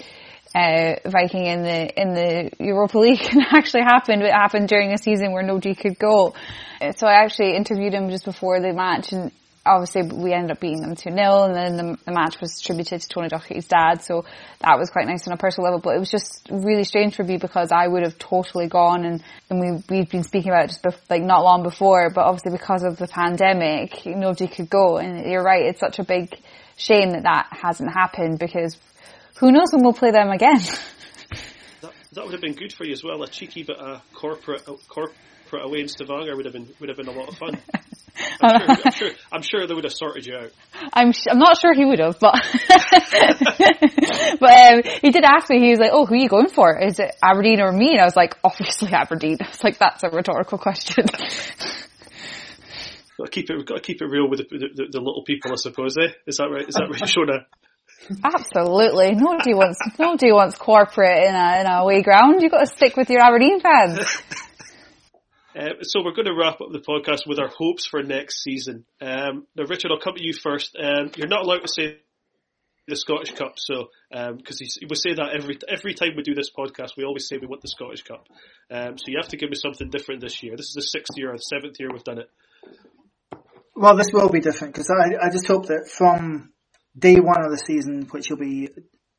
uh, 0.55 0.95
Viking 1.05 1.45
in 1.45 1.63
the 1.63 2.01
in 2.01 2.13
the 2.13 2.51
Europa 2.59 2.97
League 2.97 3.21
and 3.31 3.41
it 3.41 3.53
actually 3.53 3.83
happened. 3.83 4.21
It 4.21 4.31
happened 4.31 4.69
during 4.69 4.93
a 4.93 4.97
season 4.97 5.33
where 5.33 5.43
nobody 5.43 5.75
could 5.75 5.99
go. 5.99 6.33
So 6.97 7.07
I 7.07 7.23
actually 7.23 7.55
interviewed 7.55 7.93
him 7.93 8.09
just 8.09 8.25
before 8.25 8.59
the 8.59 8.73
match 8.73 9.11
and 9.11 9.31
obviously 9.65 10.03
we 10.03 10.33
ended 10.33 10.51
up 10.51 10.59
beating 10.59 10.81
them 10.81 10.95
2-0 10.95 11.47
and 11.47 11.55
then 11.55 11.77
the, 11.77 11.97
the, 12.05 12.11
match 12.11 12.39
was 12.39 12.59
attributed 12.59 13.01
to 13.01 13.07
Tony 13.07 13.29
Docherty's 13.29 13.67
dad 13.67 14.03
so 14.03 14.25
that 14.59 14.77
was 14.77 14.89
quite 14.89 15.07
nice 15.07 15.27
on 15.27 15.33
a 15.33 15.37
personal 15.37 15.65
level. 15.65 15.79
But 15.79 15.95
it 15.95 15.99
was 15.99 16.11
just 16.11 16.47
really 16.51 16.83
strange 16.83 17.15
for 17.15 17.23
me 17.23 17.37
because 17.37 17.71
I 17.71 17.87
would 17.87 18.03
have 18.03 18.17
totally 18.19 18.67
gone 18.67 19.05
and, 19.05 19.23
and 19.49 19.59
we, 19.59 19.83
we've 19.89 20.09
been 20.09 20.23
speaking 20.23 20.51
about 20.51 20.65
it 20.65 20.67
just 20.67 20.83
bef- 20.83 21.09
like 21.09 21.23
not 21.23 21.43
long 21.43 21.63
before 21.63 22.09
but 22.09 22.25
obviously 22.25 22.51
because 22.51 22.83
of 22.83 22.97
the 22.97 23.07
pandemic 23.07 24.05
nobody 24.05 24.47
could 24.47 24.69
go. 24.69 24.97
And 24.97 25.25
you're 25.29 25.43
right 25.43 25.65
it's 25.65 25.79
such 25.79 25.99
a 25.99 26.03
big 26.03 26.37
shame 26.77 27.11
that 27.11 27.23
that 27.23 27.47
hasn't 27.51 27.91
happened 27.91 28.39
because 28.39 28.77
who 29.39 29.51
knows 29.51 29.71
when 29.71 29.83
we'll 29.83 29.93
play 29.93 30.11
them 30.11 30.29
again. 30.29 30.59
That, 32.15 32.23
would 32.23 32.31
have 32.31 32.41
been 32.41 32.53
good 32.53 32.71
for 32.71 32.85
you 32.85 32.93
as 32.93 33.03
well 33.03 33.21
a 33.23 33.27
cheeky 33.27 33.63
but 33.63 33.77
a 33.77 34.01
corporate, 34.13 34.69
uh, 34.69 34.75
a 34.75 34.77
away 35.63 35.81
in 35.81 35.87
Stavanger 35.87 36.35
would 36.35 36.45
have 36.45 36.53
been 36.53 36.67
would 36.79 36.89
have 36.89 36.97
been 36.97 37.07
a 37.07 37.11
lot 37.11 37.29
of 37.29 37.37
fun. 37.37 37.57
I'm 38.41 38.59
sure, 38.59 38.77
I'm 38.85 38.91
sure, 38.91 39.09
I'm 39.31 39.41
sure 39.41 39.67
they 39.67 39.73
would 39.73 39.83
have 39.83 39.93
sorted 39.93 40.25
you 40.25 40.35
out. 40.35 40.51
I'm 40.93 41.11
I'm 41.29 41.39
not 41.39 41.59
sure 41.59 41.73
he 41.73 41.85
would 41.85 41.99
have, 41.99 42.19
but 42.19 42.33
but 44.39 44.49
um, 44.49 44.81
he 45.01 45.11
did 45.11 45.23
ask 45.23 45.49
me. 45.49 45.59
He 45.59 45.69
was 45.69 45.79
like, 45.79 45.91
"Oh, 45.93 46.05
who 46.05 46.15
are 46.15 46.17
you 46.17 46.29
going 46.29 46.49
for? 46.49 46.79
Is 46.79 46.99
it 46.99 47.15
Aberdeen 47.23 47.61
or 47.61 47.71
me?" 47.71 47.91
And 47.91 48.01
I 48.01 48.05
was 48.05 48.15
like, 48.15 48.37
"Obviously 48.43 48.93
Aberdeen." 48.93 49.37
I 49.41 49.49
was 49.49 49.63
like, 49.63 49.77
"That's 49.77 50.03
a 50.03 50.09
rhetorical 50.09 50.57
question." 50.57 51.05
got 53.17 53.25
to 53.25 53.31
keep 53.31 53.49
it. 53.49 53.65
Got 53.65 53.75
to 53.75 53.81
keep 53.81 54.01
it 54.01 54.05
real 54.05 54.29
with 54.29 54.39
the, 54.39 54.57
the, 54.57 54.87
the 54.91 54.99
little 54.99 55.23
people, 55.23 55.51
I 55.51 55.55
suppose. 55.55 55.95
Eh? 55.97 56.11
Is 56.27 56.37
that 56.37 56.49
right? 56.49 56.67
Is 56.67 56.75
that 56.75 56.87
right, 56.89 57.01
Shona? 57.01 57.45
Absolutely. 58.23 59.13
Nobody 59.13 59.53
wants 59.53 59.79
nobody 59.97 60.31
wants 60.31 60.57
corporate 60.57 61.23
in 61.27 61.35
a 61.35 61.61
in 61.61 61.67
a 61.67 61.81
away 61.81 62.01
ground. 62.01 62.41
You've 62.41 62.51
got 62.51 62.59
to 62.59 62.67
stick 62.67 62.95
with 62.95 63.09
your 63.09 63.21
Aberdeen 63.21 63.59
fans. 63.61 63.99
Uh, 65.55 65.81
so 65.83 66.03
we're 66.03 66.13
going 66.13 66.25
to 66.25 66.35
wrap 66.35 66.59
up 66.59 66.71
the 66.71 66.79
podcast 66.79 67.25
with 67.25 67.39
our 67.39 67.47
hopes 67.47 67.85
for 67.85 68.03
next 68.03 68.43
season. 68.43 68.85
Um, 68.99 69.47
now, 69.55 69.63
Richard, 69.69 69.91
I'll 69.91 69.99
come 69.99 70.15
to 70.15 70.23
you 70.23 70.33
first. 70.33 70.75
Um, 70.77 71.11
you're 71.15 71.27
not 71.27 71.43
allowed 71.43 71.61
to 71.61 71.69
say 71.69 71.99
the 72.87 72.97
Scottish 72.97 73.31
Cup, 73.31 73.53
so 73.55 73.89
because 74.11 74.61
um, 74.61 74.87
we 74.89 74.95
say 74.95 75.13
that 75.13 75.29
every 75.33 75.57
every 75.67 75.93
time 75.93 76.09
we 76.15 76.23
do 76.23 76.35
this 76.35 76.51
podcast, 76.51 76.97
we 76.97 77.03
always 77.03 77.27
say 77.27 77.37
we 77.37 77.47
want 77.47 77.61
the 77.61 77.69
Scottish 77.69 78.03
Cup. 78.03 78.27
Um, 78.69 78.97
so 78.97 79.05
you 79.07 79.17
have 79.19 79.29
to 79.29 79.37
give 79.37 79.49
me 79.49 79.55
something 79.55 79.89
different 79.89 80.21
this 80.21 80.43
year. 80.43 80.57
This 80.57 80.67
is 80.67 80.75
the 80.75 80.81
sixth 80.81 81.17
year 81.17 81.31
or 81.31 81.37
the 81.37 81.41
seventh 81.41 81.79
year 81.79 81.89
we've 81.91 82.03
done 82.03 82.19
it. 82.19 82.29
Well, 83.75 83.95
this 83.95 84.11
will 84.11 84.29
be 84.29 84.41
different 84.41 84.73
because 84.73 84.91
I, 84.91 85.25
I 85.25 85.29
just 85.29 85.47
hope 85.47 85.67
that 85.67 85.89
from 85.89 86.51
day 86.97 87.15
one 87.15 87.43
of 87.43 87.51
the 87.51 87.57
season, 87.57 88.07
which 88.11 88.29
will 88.29 88.37
be 88.37 88.69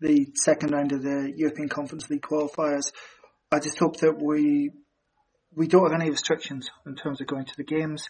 the 0.01 0.27
second 0.35 0.73
round 0.73 0.93
of 0.93 1.03
the 1.03 1.33
European 1.35 1.69
Conference 1.69 2.09
League 2.11 2.23
qualifiers, 2.23 2.93
I 3.51 3.59
just 3.59 3.79
hope 3.79 3.97
that 3.99 4.21
we 4.23 4.71
we 5.57 5.67
don't 5.67 5.91
have 5.91 6.01
any 6.01 6.11
restrictions 6.11 6.69
in 6.87 6.95
terms 6.95 7.21
of 7.21 7.27
going 7.27 7.47
to 7.47 7.57
the 7.57 7.65
games. 7.65 8.05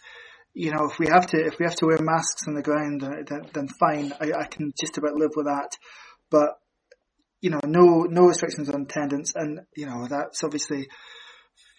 You 0.53 0.71
know, 0.71 0.89
if 0.89 0.99
we 0.99 1.07
have 1.07 1.27
to, 1.27 1.37
if 1.37 1.57
we 1.59 1.65
have 1.65 1.75
to 1.77 1.85
wear 1.85 1.97
masks 2.01 2.47
on 2.47 2.55
the 2.55 2.61
ground, 2.61 3.01
then, 3.01 3.49
then 3.53 3.67
fine. 3.79 4.13
I, 4.19 4.41
I 4.41 4.45
can 4.45 4.73
just 4.79 4.97
about 4.97 5.15
live 5.15 5.31
with 5.35 5.45
that. 5.45 5.77
But 6.29 6.49
you 7.41 7.51
know, 7.51 7.59
no 7.65 8.03
no 8.09 8.23
restrictions 8.23 8.69
on 8.69 8.81
attendance, 8.81 9.33
and 9.35 9.61
you 9.75 9.85
know 9.85 10.07
that's 10.09 10.43
obviously 10.43 10.87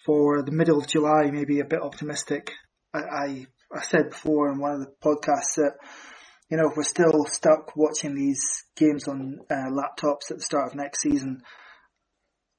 for 0.05 0.41
the 0.41 0.51
middle 0.51 0.79
of 0.79 0.87
July, 0.87 1.29
maybe 1.31 1.59
a 1.59 1.65
bit 1.65 1.81
optimistic. 1.81 2.51
I, 2.93 2.99
I, 2.99 3.47
I 3.75 3.81
said 3.83 4.09
before 4.09 4.51
in 4.51 4.59
one 4.59 4.71
of 4.71 4.79
the 4.79 4.93
podcasts 5.03 5.55
that 5.57 5.73
you 6.49 6.57
know 6.57 6.69
if 6.69 6.77
we're 6.77 6.83
still 6.83 7.25
stuck 7.25 7.75
watching 7.75 8.15
these 8.15 8.41
games 8.75 9.07
on 9.07 9.39
uh, 9.51 9.69
laptops 9.69 10.31
at 10.31 10.37
the 10.37 10.43
start 10.43 10.67
of 10.67 10.75
next 10.75 11.01
season, 11.01 11.41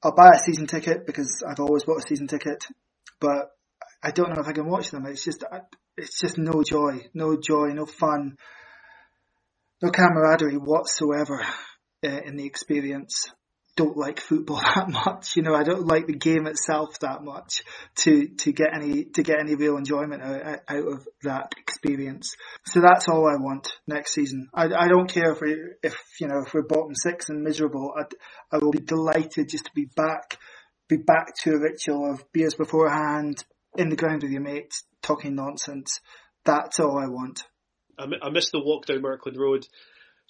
I'll 0.05 0.15
buy 0.15 0.31
a 0.35 0.39
season 0.39 0.67
ticket 0.67 1.07
because 1.07 1.43
I've 1.49 1.61
always 1.61 1.85
bought 1.85 2.05
a 2.05 2.07
season 2.07 2.29
ticket 2.29 2.67
but 3.21 3.51
I 4.03 4.11
don't 4.11 4.31
know 4.31 4.41
if 4.41 4.49
I 4.49 4.53
can 4.53 4.69
watch 4.69 4.91
them. 4.91 5.07
It's 5.07 5.25
just, 5.25 5.45
it's 5.97 6.19
just 6.19 6.39
no 6.39 6.63
joy, 6.63 7.09
no 7.15 7.37
joy, 7.37 7.69
no 7.69 7.87
fun, 7.87 8.37
no 9.83 9.91
camaraderie 9.91 10.57
whatsoever 10.57 11.45
uh, 12.05 12.21
in 12.25 12.37
the 12.37 12.47
experience. 12.47 13.31
don't 13.77 13.97
like 13.97 14.21
football 14.21 14.61
that 14.75 14.89
much. 14.89 15.37
You 15.37 15.43
know, 15.43 15.55
I 15.55 15.63
don't 15.63 15.87
like 15.87 16.07
the 16.07 16.17
game 16.17 16.47
itself 16.47 16.99
that 17.01 17.23
much 17.23 17.63
to 17.97 18.29
to 18.29 18.53
get 18.53 18.75
any 18.75 19.05
to 19.05 19.23
get 19.23 19.41
any 19.41 19.55
real 19.55 19.77
enjoyment 19.77 20.23
out, 20.23 20.61
out 20.69 20.89
of 20.89 21.09
that 21.23 21.53
experience. 21.59 22.35
So 22.67 22.81
that's 22.81 23.09
all 23.09 23.27
I 23.27 23.37
want 23.37 23.69
next 23.87 24.15
season. 24.15 24.49
I, 24.55 24.65
I 24.65 24.89
don't 24.89 25.09
care 25.09 25.33
if 25.33 25.41
we 25.41 25.57
if 25.83 25.97
you 26.21 26.29
know 26.29 26.43
if 26.47 26.55
we're 26.55 26.63
bottom 26.63 26.95
six 26.95 27.29
and 27.29 27.43
miserable. 27.43 27.93
I 27.97 28.05
I 28.53 28.59
will 28.59 28.73
be 28.73 28.81
delighted 28.81 29.49
just 29.49 29.67
to 29.67 29.73
be 29.75 29.87
back 29.97 30.39
be 30.91 31.03
back 31.03 31.35
to 31.43 31.55
a 31.55 31.59
ritual 31.59 32.11
of 32.11 32.25
beers 32.33 32.55
beforehand 32.55 33.45
in 33.77 33.89
the 33.89 33.97
ground 33.97 34.23
with 34.23 34.33
your 34.33 34.43
mates 34.43 34.85
talking 35.03 35.35
nonsense. 35.35 36.01
That's 36.45 36.81
all 36.81 36.99
I 36.99 37.07
want. 37.07 37.45
I, 37.99 38.31
miss 38.31 38.51
the 38.51 38.61
walk 38.61 38.87
down 38.87 39.03
Merkland 39.03 39.39
Road 39.39 39.67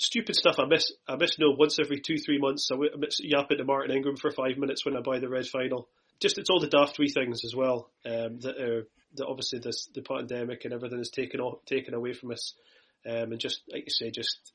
stupid 0.00 0.34
stuff 0.34 0.56
I 0.58 0.64
miss. 0.64 0.92
I 1.06 1.16
miss 1.16 1.38
know 1.38 1.54
once 1.56 1.78
every 1.78 2.00
two 2.00 2.16
three 2.16 2.38
months. 2.38 2.68
I 2.72 2.76
miss 2.96 3.20
yapping 3.20 3.58
to 3.58 3.64
Martin 3.64 3.94
Ingram 3.94 4.16
for 4.16 4.30
five 4.30 4.56
minutes 4.56 4.84
when 4.84 4.96
I 4.96 5.00
buy 5.00 5.18
the 5.18 5.28
red 5.28 5.46
final. 5.46 5.88
Just 6.20 6.38
it's 6.38 6.50
all 6.50 6.60
the 6.60 6.68
daft 6.68 6.98
wee 6.98 7.08
things 7.08 7.44
as 7.44 7.54
well 7.54 7.90
um, 8.04 8.40
that 8.40 8.58
are 8.58 8.88
that 9.14 9.26
obviously 9.26 9.58
this 9.60 9.88
the 9.94 10.02
pandemic 10.02 10.64
and 10.64 10.74
everything 10.74 11.00
is 11.00 11.10
taken 11.10 11.40
off, 11.40 11.64
taken 11.66 11.94
away 11.94 12.12
from 12.14 12.32
us. 12.32 12.54
Um, 13.06 13.32
and 13.32 13.38
just 13.38 13.62
like 13.72 13.84
you 13.84 13.90
say, 13.90 14.10
just 14.10 14.52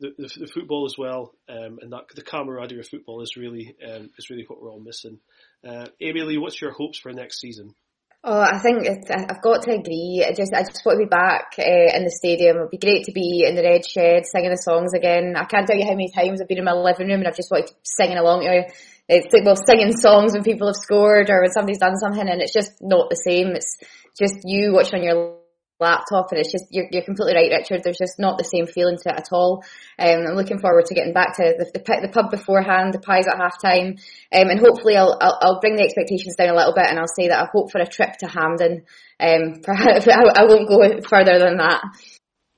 the, 0.00 0.30
the, 0.38 0.46
football 0.46 0.86
as 0.86 0.96
well, 0.98 1.34
um, 1.48 1.78
and 1.80 1.92
that 1.92 2.08
the 2.14 2.22
camaraderie 2.22 2.80
of 2.80 2.88
football 2.88 3.22
is 3.22 3.36
really 3.36 3.76
um, 3.86 4.10
is 4.18 4.30
really 4.30 4.44
what 4.48 4.60
we're 4.60 4.70
all 4.70 4.80
missing. 4.80 5.18
Uh, 5.66 5.86
Amy 6.00 6.22
Lee, 6.22 6.38
what's 6.38 6.60
your 6.60 6.72
hopes 6.72 6.98
for 6.98 7.12
next 7.12 7.40
season? 7.40 7.74
Oh, 8.22 8.38
I 8.38 8.58
think 8.58 8.86
I've 8.86 9.40
got 9.40 9.62
to 9.62 9.72
agree. 9.72 10.22
I 10.28 10.34
just, 10.34 10.52
I 10.52 10.60
just 10.60 10.84
want 10.84 11.00
to 11.00 11.06
be 11.06 11.08
back 11.08 11.56
uh, 11.58 11.96
in 11.96 12.04
the 12.04 12.12
stadium. 12.12 12.56
It'd 12.56 12.70
be 12.70 12.76
great 12.76 13.04
to 13.04 13.12
be 13.12 13.46
in 13.48 13.56
the 13.56 13.62
red 13.62 13.86
shed 13.86 14.26
singing 14.26 14.50
the 14.50 14.60
songs 14.60 14.92
again. 14.92 15.36
I 15.36 15.44
can't 15.44 15.66
tell 15.66 15.76
you 15.76 15.86
how 15.86 15.96
many 15.96 16.12
times 16.12 16.38
I've 16.38 16.48
been 16.48 16.58
in 16.58 16.68
my 16.68 16.76
living 16.76 17.08
room 17.08 17.20
and 17.20 17.28
I've 17.28 17.36
just 17.36 17.50
wanted 17.50 17.68
to 17.68 17.74
singing 17.82 18.18
along 18.18 18.42
to 18.42 18.68
it's 19.10 19.32
like, 19.32 19.44
well, 19.44 19.56
singing 19.56 19.96
songs 19.96 20.34
when 20.34 20.44
people 20.44 20.68
have 20.68 20.76
scored 20.76 21.30
or 21.30 21.40
when 21.40 21.50
somebody's 21.50 21.80
done 21.80 21.96
something 21.96 22.28
and 22.28 22.42
it's 22.42 22.52
just 22.52 22.72
not 22.80 23.08
the 23.10 23.16
same. 23.16 23.56
It's 23.56 23.76
just 24.16 24.44
you 24.44 24.72
watching 24.72 25.00
on 25.00 25.02
your 25.02 25.39
laptop 25.80 26.30
and 26.30 26.40
it's 26.40 26.52
just 26.52 26.66
you're, 26.70 26.86
you're 26.90 27.04
completely 27.04 27.34
right 27.34 27.50
Richard 27.50 27.82
there's 27.82 27.98
just 27.98 28.18
not 28.18 28.38
the 28.38 28.44
same 28.44 28.66
feeling 28.66 28.96
to 28.98 29.08
it 29.10 29.18
at 29.18 29.32
all. 29.32 29.64
Um, 29.98 30.26
I'm 30.28 30.36
looking 30.36 30.58
forward 30.58 30.86
to 30.86 30.94
getting 30.94 31.12
back 31.12 31.36
to 31.36 31.54
the, 31.58 31.70
the, 31.72 31.80
the 31.80 32.12
pub 32.12 32.30
beforehand 32.30 32.94
the 32.94 33.00
pies 33.00 33.26
at 33.26 33.38
half 33.38 33.60
time 33.60 33.96
um, 34.32 34.48
and 34.50 34.60
hopefully 34.60 34.96
I'll, 34.96 35.16
I'll, 35.20 35.38
I'll 35.40 35.60
bring 35.60 35.76
the 35.76 35.84
expectations 35.84 36.36
down 36.36 36.50
a 36.50 36.56
little 36.56 36.74
bit 36.74 36.86
and 36.88 36.98
I'll 36.98 37.14
say 37.16 37.28
that 37.28 37.42
I 37.42 37.48
hope 37.52 37.72
for 37.72 37.80
a 37.80 37.86
trip 37.86 38.16
to 38.20 38.28
Hampden. 38.28 38.84
Um, 39.18 39.60
perhaps 39.62 40.08
I, 40.08 40.22
I 40.36 40.44
won't 40.44 40.68
go 40.68 40.80
further 41.08 41.38
than 41.38 41.58
that. 41.58 41.82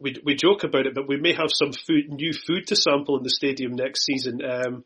We, 0.01 0.17
we 0.25 0.35
joke 0.35 0.65
about 0.65 0.87
it, 0.87 0.95
but 0.95 1.09
we 1.09 1.17
may 1.17 1.33
have 1.33 1.51
some 1.51 1.73
food, 1.73 2.11
new 2.11 2.33
food 2.33 2.67
to 2.69 2.77
sample 2.77 3.17
in 3.19 3.23
the 3.23 3.31
stadium 3.31 3.75
next 3.75 4.05
season. 4.05 4.41
Um, 4.45 4.85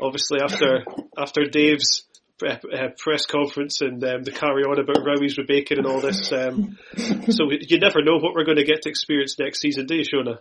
obviously, 0.00 0.40
after 0.42 0.84
after 1.18 1.44
Dave's 1.44 2.04
uh, 2.42 2.88
press 2.98 3.26
conference 3.26 3.80
and 3.80 4.02
um, 4.04 4.22
the 4.22 4.32
carry 4.32 4.64
on 4.64 4.80
about 4.80 5.04
Rowies 5.04 5.38
with 5.38 5.46
bacon 5.46 5.78
and 5.78 5.86
all 5.86 6.00
this. 6.00 6.32
Um, 6.32 6.78
so 6.96 7.50
you 7.50 7.78
never 7.78 8.02
know 8.02 8.18
what 8.18 8.34
we're 8.34 8.44
going 8.44 8.58
to 8.58 8.64
get 8.64 8.82
to 8.82 8.88
experience 8.88 9.38
next 9.38 9.60
season, 9.60 9.86
do 9.86 9.94
you, 9.94 10.04
Shona? 10.04 10.38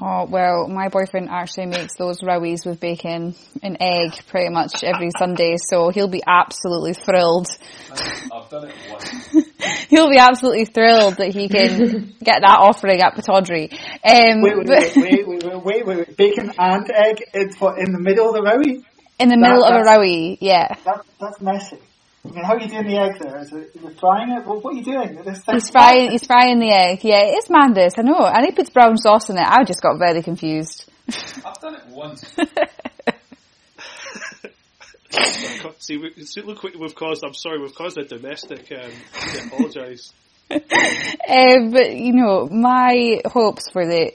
Oh, 0.00 0.26
well, 0.28 0.66
my 0.66 0.88
boyfriend 0.88 1.28
actually 1.30 1.66
makes 1.66 1.94
those 1.96 2.20
rowies 2.20 2.66
with 2.66 2.80
bacon 2.80 3.36
and 3.62 3.76
egg 3.80 4.14
pretty 4.26 4.52
much 4.52 4.82
every 4.82 5.10
Sunday, 5.16 5.56
so 5.58 5.90
he'll 5.90 6.08
be 6.08 6.24
absolutely 6.26 6.92
thrilled. 6.92 7.46
I've 8.32 8.50
done 8.50 8.68
it 8.68 8.74
once. 8.90 9.86
he'll 9.88 10.10
be 10.10 10.18
absolutely 10.18 10.64
thrilled 10.64 11.18
that 11.18 11.32
he 11.32 11.48
can 11.48 12.14
get 12.20 12.40
that 12.40 12.58
offering 12.58 13.00
at 13.00 13.14
Pittodrie. 13.14 13.72
Um, 14.02 14.42
wait, 14.42 14.56
wait, 14.58 14.66
wait, 14.66 14.96
wait, 14.96 15.28
wait, 15.28 15.44
wait, 15.44 15.64
wait, 15.64 15.86
wait, 15.86 16.16
bacon 16.16 16.52
and 16.58 16.90
egg 16.90 17.22
in, 17.32 17.50
in 17.78 17.92
the 17.92 18.00
middle 18.00 18.28
of 18.28 18.34
the 18.34 18.40
rowie? 18.40 18.84
In 19.18 19.28
the 19.28 19.36
middle 19.36 19.62
that, 19.62 19.80
of 19.80 19.86
a 19.86 19.88
rowie, 19.88 20.36
yeah. 20.40 20.74
That, 20.84 21.04
that's 21.20 21.40
messy. 21.40 21.78
I 22.24 22.28
mean, 22.28 22.44
how 22.44 22.54
are 22.54 22.60
you 22.60 22.68
doing 22.68 22.86
the 22.86 22.98
egg 22.98 23.18
there? 23.20 23.38
Is 23.38 23.52
it, 23.52 23.70
is 23.74 23.84
it 23.84 24.00
frying 24.00 24.30
it? 24.30 24.44
What, 24.46 24.62
what 24.62 24.74
are 24.74 24.76
you 24.76 24.84
doing? 24.84 25.18
He's 25.24 25.70
frying, 25.70 26.10
he's 26.10 26.26
frying 26.26 26.58
the 26.58 26.70
egg. 26.70 27.04
Yeah, 27.04 27.22
it's 27.22 27.48
madness, 27.48 27.94
I 27.98 28.02
know. 28.02 28.26
And 28.26 28.44
he 28.44 28.52
puts 28.52 28.70
brown 28.70 28.98
sauce 28.98 29.30
in 29.30 29.38
it. 29.38 29.46
I 29.46 29.64
just 29.64 29.80
got 29.80 29.98
very 29.98 30.22
confused. 30.22 30.90
I've 31.08 31.60
done 31.60 31.76
it 31.76 31.86
once. 31.88 32.24
see, 35.78 35.96
we, 35.96 36.12
see, 36.24 36.42
look 36.42 36.62
what 36.62 36.76
we've 36.76 36.94
caused. 36.94 37.24
I'm 37.24 37.34
sorry, 37.34 37.60
we've 37.60 37.74
caused 37.74 37.98
a 37.98 38.04
domestic. 38.04 38.70
Um, 38.72 38.90
I 39.14 39.46
apologise. 39.46 40.12
uh, 40.50 40.58
but 41.70 41.92
you 41.94 42.12
know, 42.12 42.48
my 42.50 43.20
hopes 43.24 43.70
for 43.70 43.86
the 43.86 44.12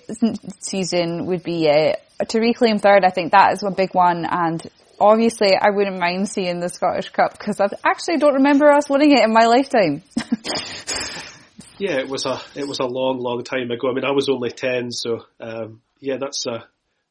season 0.60 1.26
would 1.28 1.43
be 1.43 1.70
uh, 1.70 1.93
to 2.26 2.39
reclaim 2.39 2.80
third. 2.80 3.04
I 3.04 3.10
think 3.10 3.32
that 3.32 3.54
is 3.54 3.64
a 3.64 3.72
big 3.72 3.93
one, 3.93 4.26
and 4.30 4.62
obviously 5.02 5.56
I 5.56 5.70
wouldn't 5.72 5.99
mind 5.99 6.30
seeing 6.30 6.60
the 6.60 6.70
Scottish 6.70 7.10
Cup 7.10 7.38
because 7.38 7.60
I 7.60 7.68
actually 7.84 8.18
don't 8.18 8.36
remember 8.36 8.70
us 8.70 8.89
winning 8.89 9.12
it 9.12 9.24
in 9.24 9.34
my 9.34 9.45
lifetime. 9.45 10.04
yeah, 11.78 11.97
it 11.97 12.08
was 12.08 12.26
a 12.26 12.41
it 12.56 12.68
was 12.68 12.80
a 12.80 12.86
long, 12.86 13.20
long 13.20 13.43
time 13.43 13.72
ago. 13.72 13.89
I 13.89 13.93
mean, 13.93 14.06
I 14.06 14.12
was 14.12 14.30
only 14.30 14.52
ten, 14.52 14.91
so 14.91 15.26
um, 15.39 15.82
yeah, 15.99 16.18
that's 16.18 16.45
a 16.45 16.66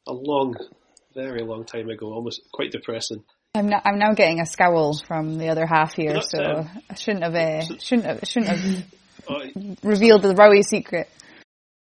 a 0.07 0.13
long, 0.13 0.55
very 1.13 1.43
long 1.43 1.65
time 1.65 1.89
ago. 1.89 2.13
Almost 2.13 2.41
quite 2.51 2.71
depressing. 2.71 3.23
I'm 3.53 3.67
now, 3.67 3.81
I'm 3.83 3.99
now 3.99 4.13
getting 4.13 4.39
a 4.39 4.45
scowl 4.45 4.97
from 4.97 5.37
the 5.37 5.49
other 5.49 5.65
half 5.65 5.93
here, 5.93 6.21
so 6.21 6.41
um, 6.41 6.69
I 6.89 6.95
shouldn't 6.95 7.23
have 7.23 7.35
uh, 7.35 7.77
shouldn't 7.79 8.07
have 8.07 8.19
shouldn't 8.23 8.57
have 8.57 8.85
revealed 9.83 10.21
the 10.21 10.33
Rowie 10.33 10.63
secret. 10.63 11.09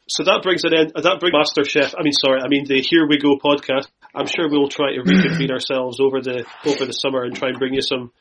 So 0.10 0.24
that 0.26 0.42
brings 0.44 0.66
an 0.66 0.74
end. 0.74 0.92
That 0.96 1.22
brings 1.22 1.34
Master 1.34 1.64
Chef. 1.64 1.96
I 1.98 2.04
mean, 2.04 2.12
sorry, 2.14 2.42
I 2.42 2.50
mean 2.50 2.66
the 2.68 2.82
Here 2.82 3.08
We 3.08 3.18
Go 3.18 3.38
podcast. 3.38 3.88
I'm 4.16 4.28
sure 4.28 4.50
we'll 4.50 4.70
try 4.70 4.94
to 4.94 5.02
reconvene 5.02 5.52
ourselves 5.52 6.00
over 6.00 6.22
the 6.22 6.46
over 6.66 6.86
the 6.86 6.94
summer 6.94 7.24
and 7.24 7.36
try 7.36 7.50
and 7.50 7.58
bring 7.58 7.74
you 7.74 7.82
some 7.82 8.12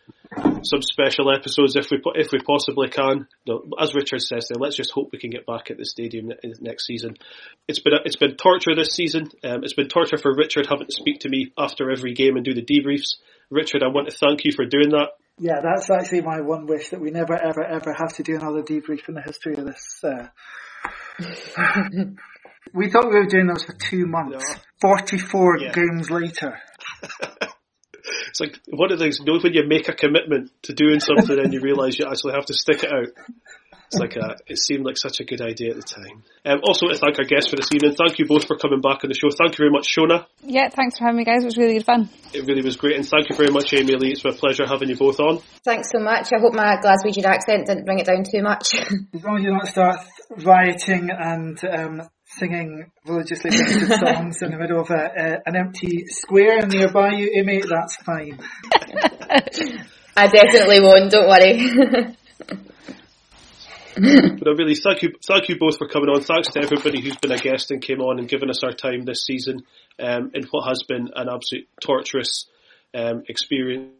some 0.62 0.80
special 0.80 1.30
episodes 1.30 1.76
if 1.76 1.90
we 1.90 2.00
if 2.14 2.32
we 2.32 2.38
possibly 2.38 2.88
can. 2.88 3.26
No, 3.46 3.64
as 3.78 3.94
Richard 3.94 4.22
says, 4.22 4.48
then 4.48 4.60
let's 4.60 4.76
just 4.76 4.92
hope 4.92 5.10
we 5.12 5.18
can 5.18 5.30
get 5.30 5.46
back 5.46 5.70
at 5.70 5.76
the 5.76 5.84
stadium 5.84 6.32
next 6.60 6.86
season. 6.86 7.16
It's 7.68 7.80
been 7.80 7.92
it's 8.04 8.16
been 8.16 8.36
torture 8.36 8.74
this 8.74 8.94
season. 8.94 9.30
Um, 9.44 9.64
it's 9.64 9.74
been 9.74 9.88
torture 9.88 10.16
for 10.16 10.34
Richard 10.34 10.66
having 10.66 10.86
to 10.86 10.92
speak 10.92 11.20
to 11.20 11.28
me 11.28 11.52
after 11.58 11.90
every 11.90 12.14
game 12.14 12.36
and 12.36 12.44
do 12.44 12.54
the 12.54 12.64
debriefs. 12.64 13.16
Richard, 13.50 13.82
I 13.82 13.88
want 13.88 14.08
to 14.08 14.16
thank 14.16 14.44
you 14.44 14.52
for 14.52 14.64
doing 14.64 14.90
that. 14.90 15.10
Yeah, 15.38 15.60
that's 15.62 15.90
actually 15.90 16.22
my 16.22 16.40
one 16.40 16.66
wish 16.66 16.90
that 16.90 17.00
we 17.00 17.10
never, 17.10 17.34
ever, 17.34 17.64
ever 17.64 17.92
have 17.92 18.14
to 18.16 18.22
do 18.22 18.36
another 18.36 18.62
debrief 18.62 19.08
in 19.08 19.14
the 19.14 19.22
history 19.22 19.54
of 19.56 19.64
this 19.66 20.00
uh, 20.04 20.28
we 22.74 22.90
thought 22.90 23.08
we 23.08 23.18
were 23.18 23.26
doing 23.26 23.46
those 23.46 23.64
for 23.64 23.74
two 23.74 24.06
months. 24.06 24.46
No. 24.48 24.60
44 24.80 25.58
yeah. 25.58 25.72
games 25.72 26.10
later. 26.10 26.58
it's 27.02 28.40
like 28.40 28.58
one 28.68 28.92
of 28.92 28.98
those, 28.98 29.16
things, 29.16 29.18
you 29.20 29.32
know, 29.32 29.40
when 29.42 29.52
you 29.52 29.66
make 29.66 29.88
a 29.88 29.94
commitment 29.94 30.50
to 30.62 30.72
doing 30.72 31.00
something 31.00 31.38
and 31.38 31.52
you 31.52 31.60
realise 31.60 31.98
you 31.98 32.06
actually 32.06 32.34
have 32.34 32.46
to 32.46 32.54
stick 32.54 32.82
it 32.82 32.92
out. 32.92 33.08
It's 33.92 34.00
like 34.00 34.16
a, 34.16 34.36
it 34.46 34.58
seemed 34.58 34.86
like 34.86 34.96
such 34.96 35.20
a 35.20 35.24
good 35.24 35.42
idea 35.42 35.70
at 35.72 35.76
the 35.76 35.82
time. 35.82 36.24
Um, 36.46 36.60
also, 36.64 36.88
to 36.88 36.96
thank 36.96 37.18
our 37.18 37.26
guests 37.26 37.50
for 37.50 37.56
this 37.56 37.68
evening. 37.74 37.94
Thank 37.94 38.18
you 38.18 38.24
both 38.24 38.46
for 38.46 38.56
coming 38.56 38.80
back 38.80 39.04
on 39.04 39.10
the 39.10 39.14
show. 39.14 39.28
Thank 39.28 39.52
you 39.52 39.68
very 39.68 39.70
much, 39.70 39.94
Shona. 39.94 40.24
Yeah, 40.40 40.70
thanks 40.70 40.96
for 40.96 41.04
having 41.04 41.18
me, 41.18 41.24
guys. 41.24 41.42
It 41.42 41.52
was 41.52 41.58
really 41.58 41.74
good 41.74 41.84
fun. 41.84 42.08
It 42.32 42.46
really 42.46 42.62
was 42.62 42.76
great, 42.76 42.96
and 42.96 43.06
thank 43.06 43.28
you 43.28 43.36
very 43.36 43.52
much, 43.52 43.74
Amy 43.74 43.94
Lee. 43.96 44.12
It's 44.12 44.22
been 44.22 44.32
a 44.32 44.36
pleasure 44.36 44.64
having 44.66 44.88
you 44.88 44.96
both 44.96 45.20
on. 45.20 45.42
Thanks 45.62 45.90
so 45.92 46.02
much. 46.02 46.32
I 46.32 46.40
hope 46.40 46.54
my 46.54 46.80
Glaswegian 46.80 47.24
accent 47.24 47.66
didn't 47.66 47.84
bring 47.84 47.98
it 47.98 48.06
down 48.06 48.24
too 48.24 48.40
much. 48.40 48.72
as 49.12 49.22
long 49.22 49.36
as 49.36 49.44
you 49.44 49.50
don't 49.50 49.68
start 49.68 50.00
rioting 50.38 51.10
and 51.10 51.62
um, 51.62 52.08
singing 52.38 52.90
religiously 53.04 53.50
songs 53.96 54.42
in 54.42 54.50
the 54.50 54.58
middle 54.58 54.80
of 54.80 54.90
a, 54.90 54.94
a, 54.94 55.42
an 55.46 55.56
empty 55.56 56.06
square 56.06 56.66
nearby 56.66 57.12
you, 57.12 57.30
Amy, 57.36 57.62
that's 57.68 57.96
fine. 57.96 58.38
I 60.16 60.26
definitely 60.26 60.80
won't. 60.80 61.10
Don't 61.10 61.28
worry. 61.28 62.16
but 64.38 64.48
I 64.48 64.52
really 64.56 64.74
thank 64.74 65.02
you, 65.02 65.12
thank 65.26 65.48
you 65.48 65.58
both 65.58 65.78
for 65.78 65.88
coming 65.88 66.08
on. 66.08 66.22
Thanks 66.22 66.50
to 66.50 66.60
everybody 66.60 67.00
who's 67.00 67.16
been 67.16 67.32
a 67.32 67.38
guest 67.38 67.70
and 67.70 67.82
came 67.82 68.00
on 68.00 68.18
and 68.18 68.28
given 68.28 68.50
us 68.50 68.62
our 68.62 68.72
time 68.72 69.04
this 69.04 69.24
season 69.24 69.62
um, 69.98 70.30
in 70.34 70.44
what 70.50 70.68
has 70.68 70.82
been 70.86 71.10
an 71.14 71.28
absolute 71.28 71.68
torturous 71.80 72.46
um, 72.94 73.22
experience 73.28 73.92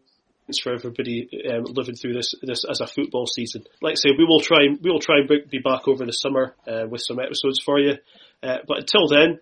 for 0.63 0.75
everybody 0.75 1.29
um, 1.51 1.65
living 1.65 1.95
through 1.95 2.15
this 2.15 2.35
this 2.43 2.65
as 2.69 2.81
a 2.81 2.87
football 2.87 3.27
season. 3.27 3.65
Like 3.81 3.93
I 3.93 3.95
say, 3.95 4.11
we 4.17 4.25
will 4.25 4.41
try 4.41 4.65
and 4.65 4.79
we 4.83 4.91
will 4.91 5.01
try 5.01 5.17
and 5.19 5.29
be 5.51 5.59
back 5.59 5.89
over 5.89 6.05
the 6.05 6.13
summer 6.13 6.55
uh, 6.67 6.87
with 6.89 7.03
some 7.03 7.19
episodes 7.19 7.61
for 7.65 7.79
you. 7.79 7.99
Uh, 8.43 8.59
but 8.67 8.79
until 8.79 9.09
then, 9.09 9.39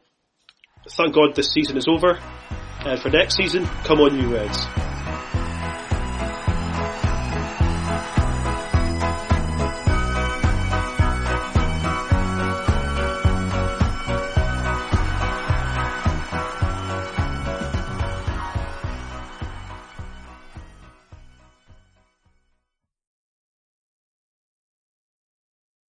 thank 0.91 1.15
God 1.15 1.35
this 1.35 1.53
season 1.53 1.77
is 1.77 1.89
over. 1.89 2.19
And 2.85 3.01
for 3.01 3.11
next 3.11 3.37
season, 3.37 3.67
come 3.85 4.01
on, 4.01 4.19
you 4.19 4.35
Reds. 4.35 4.67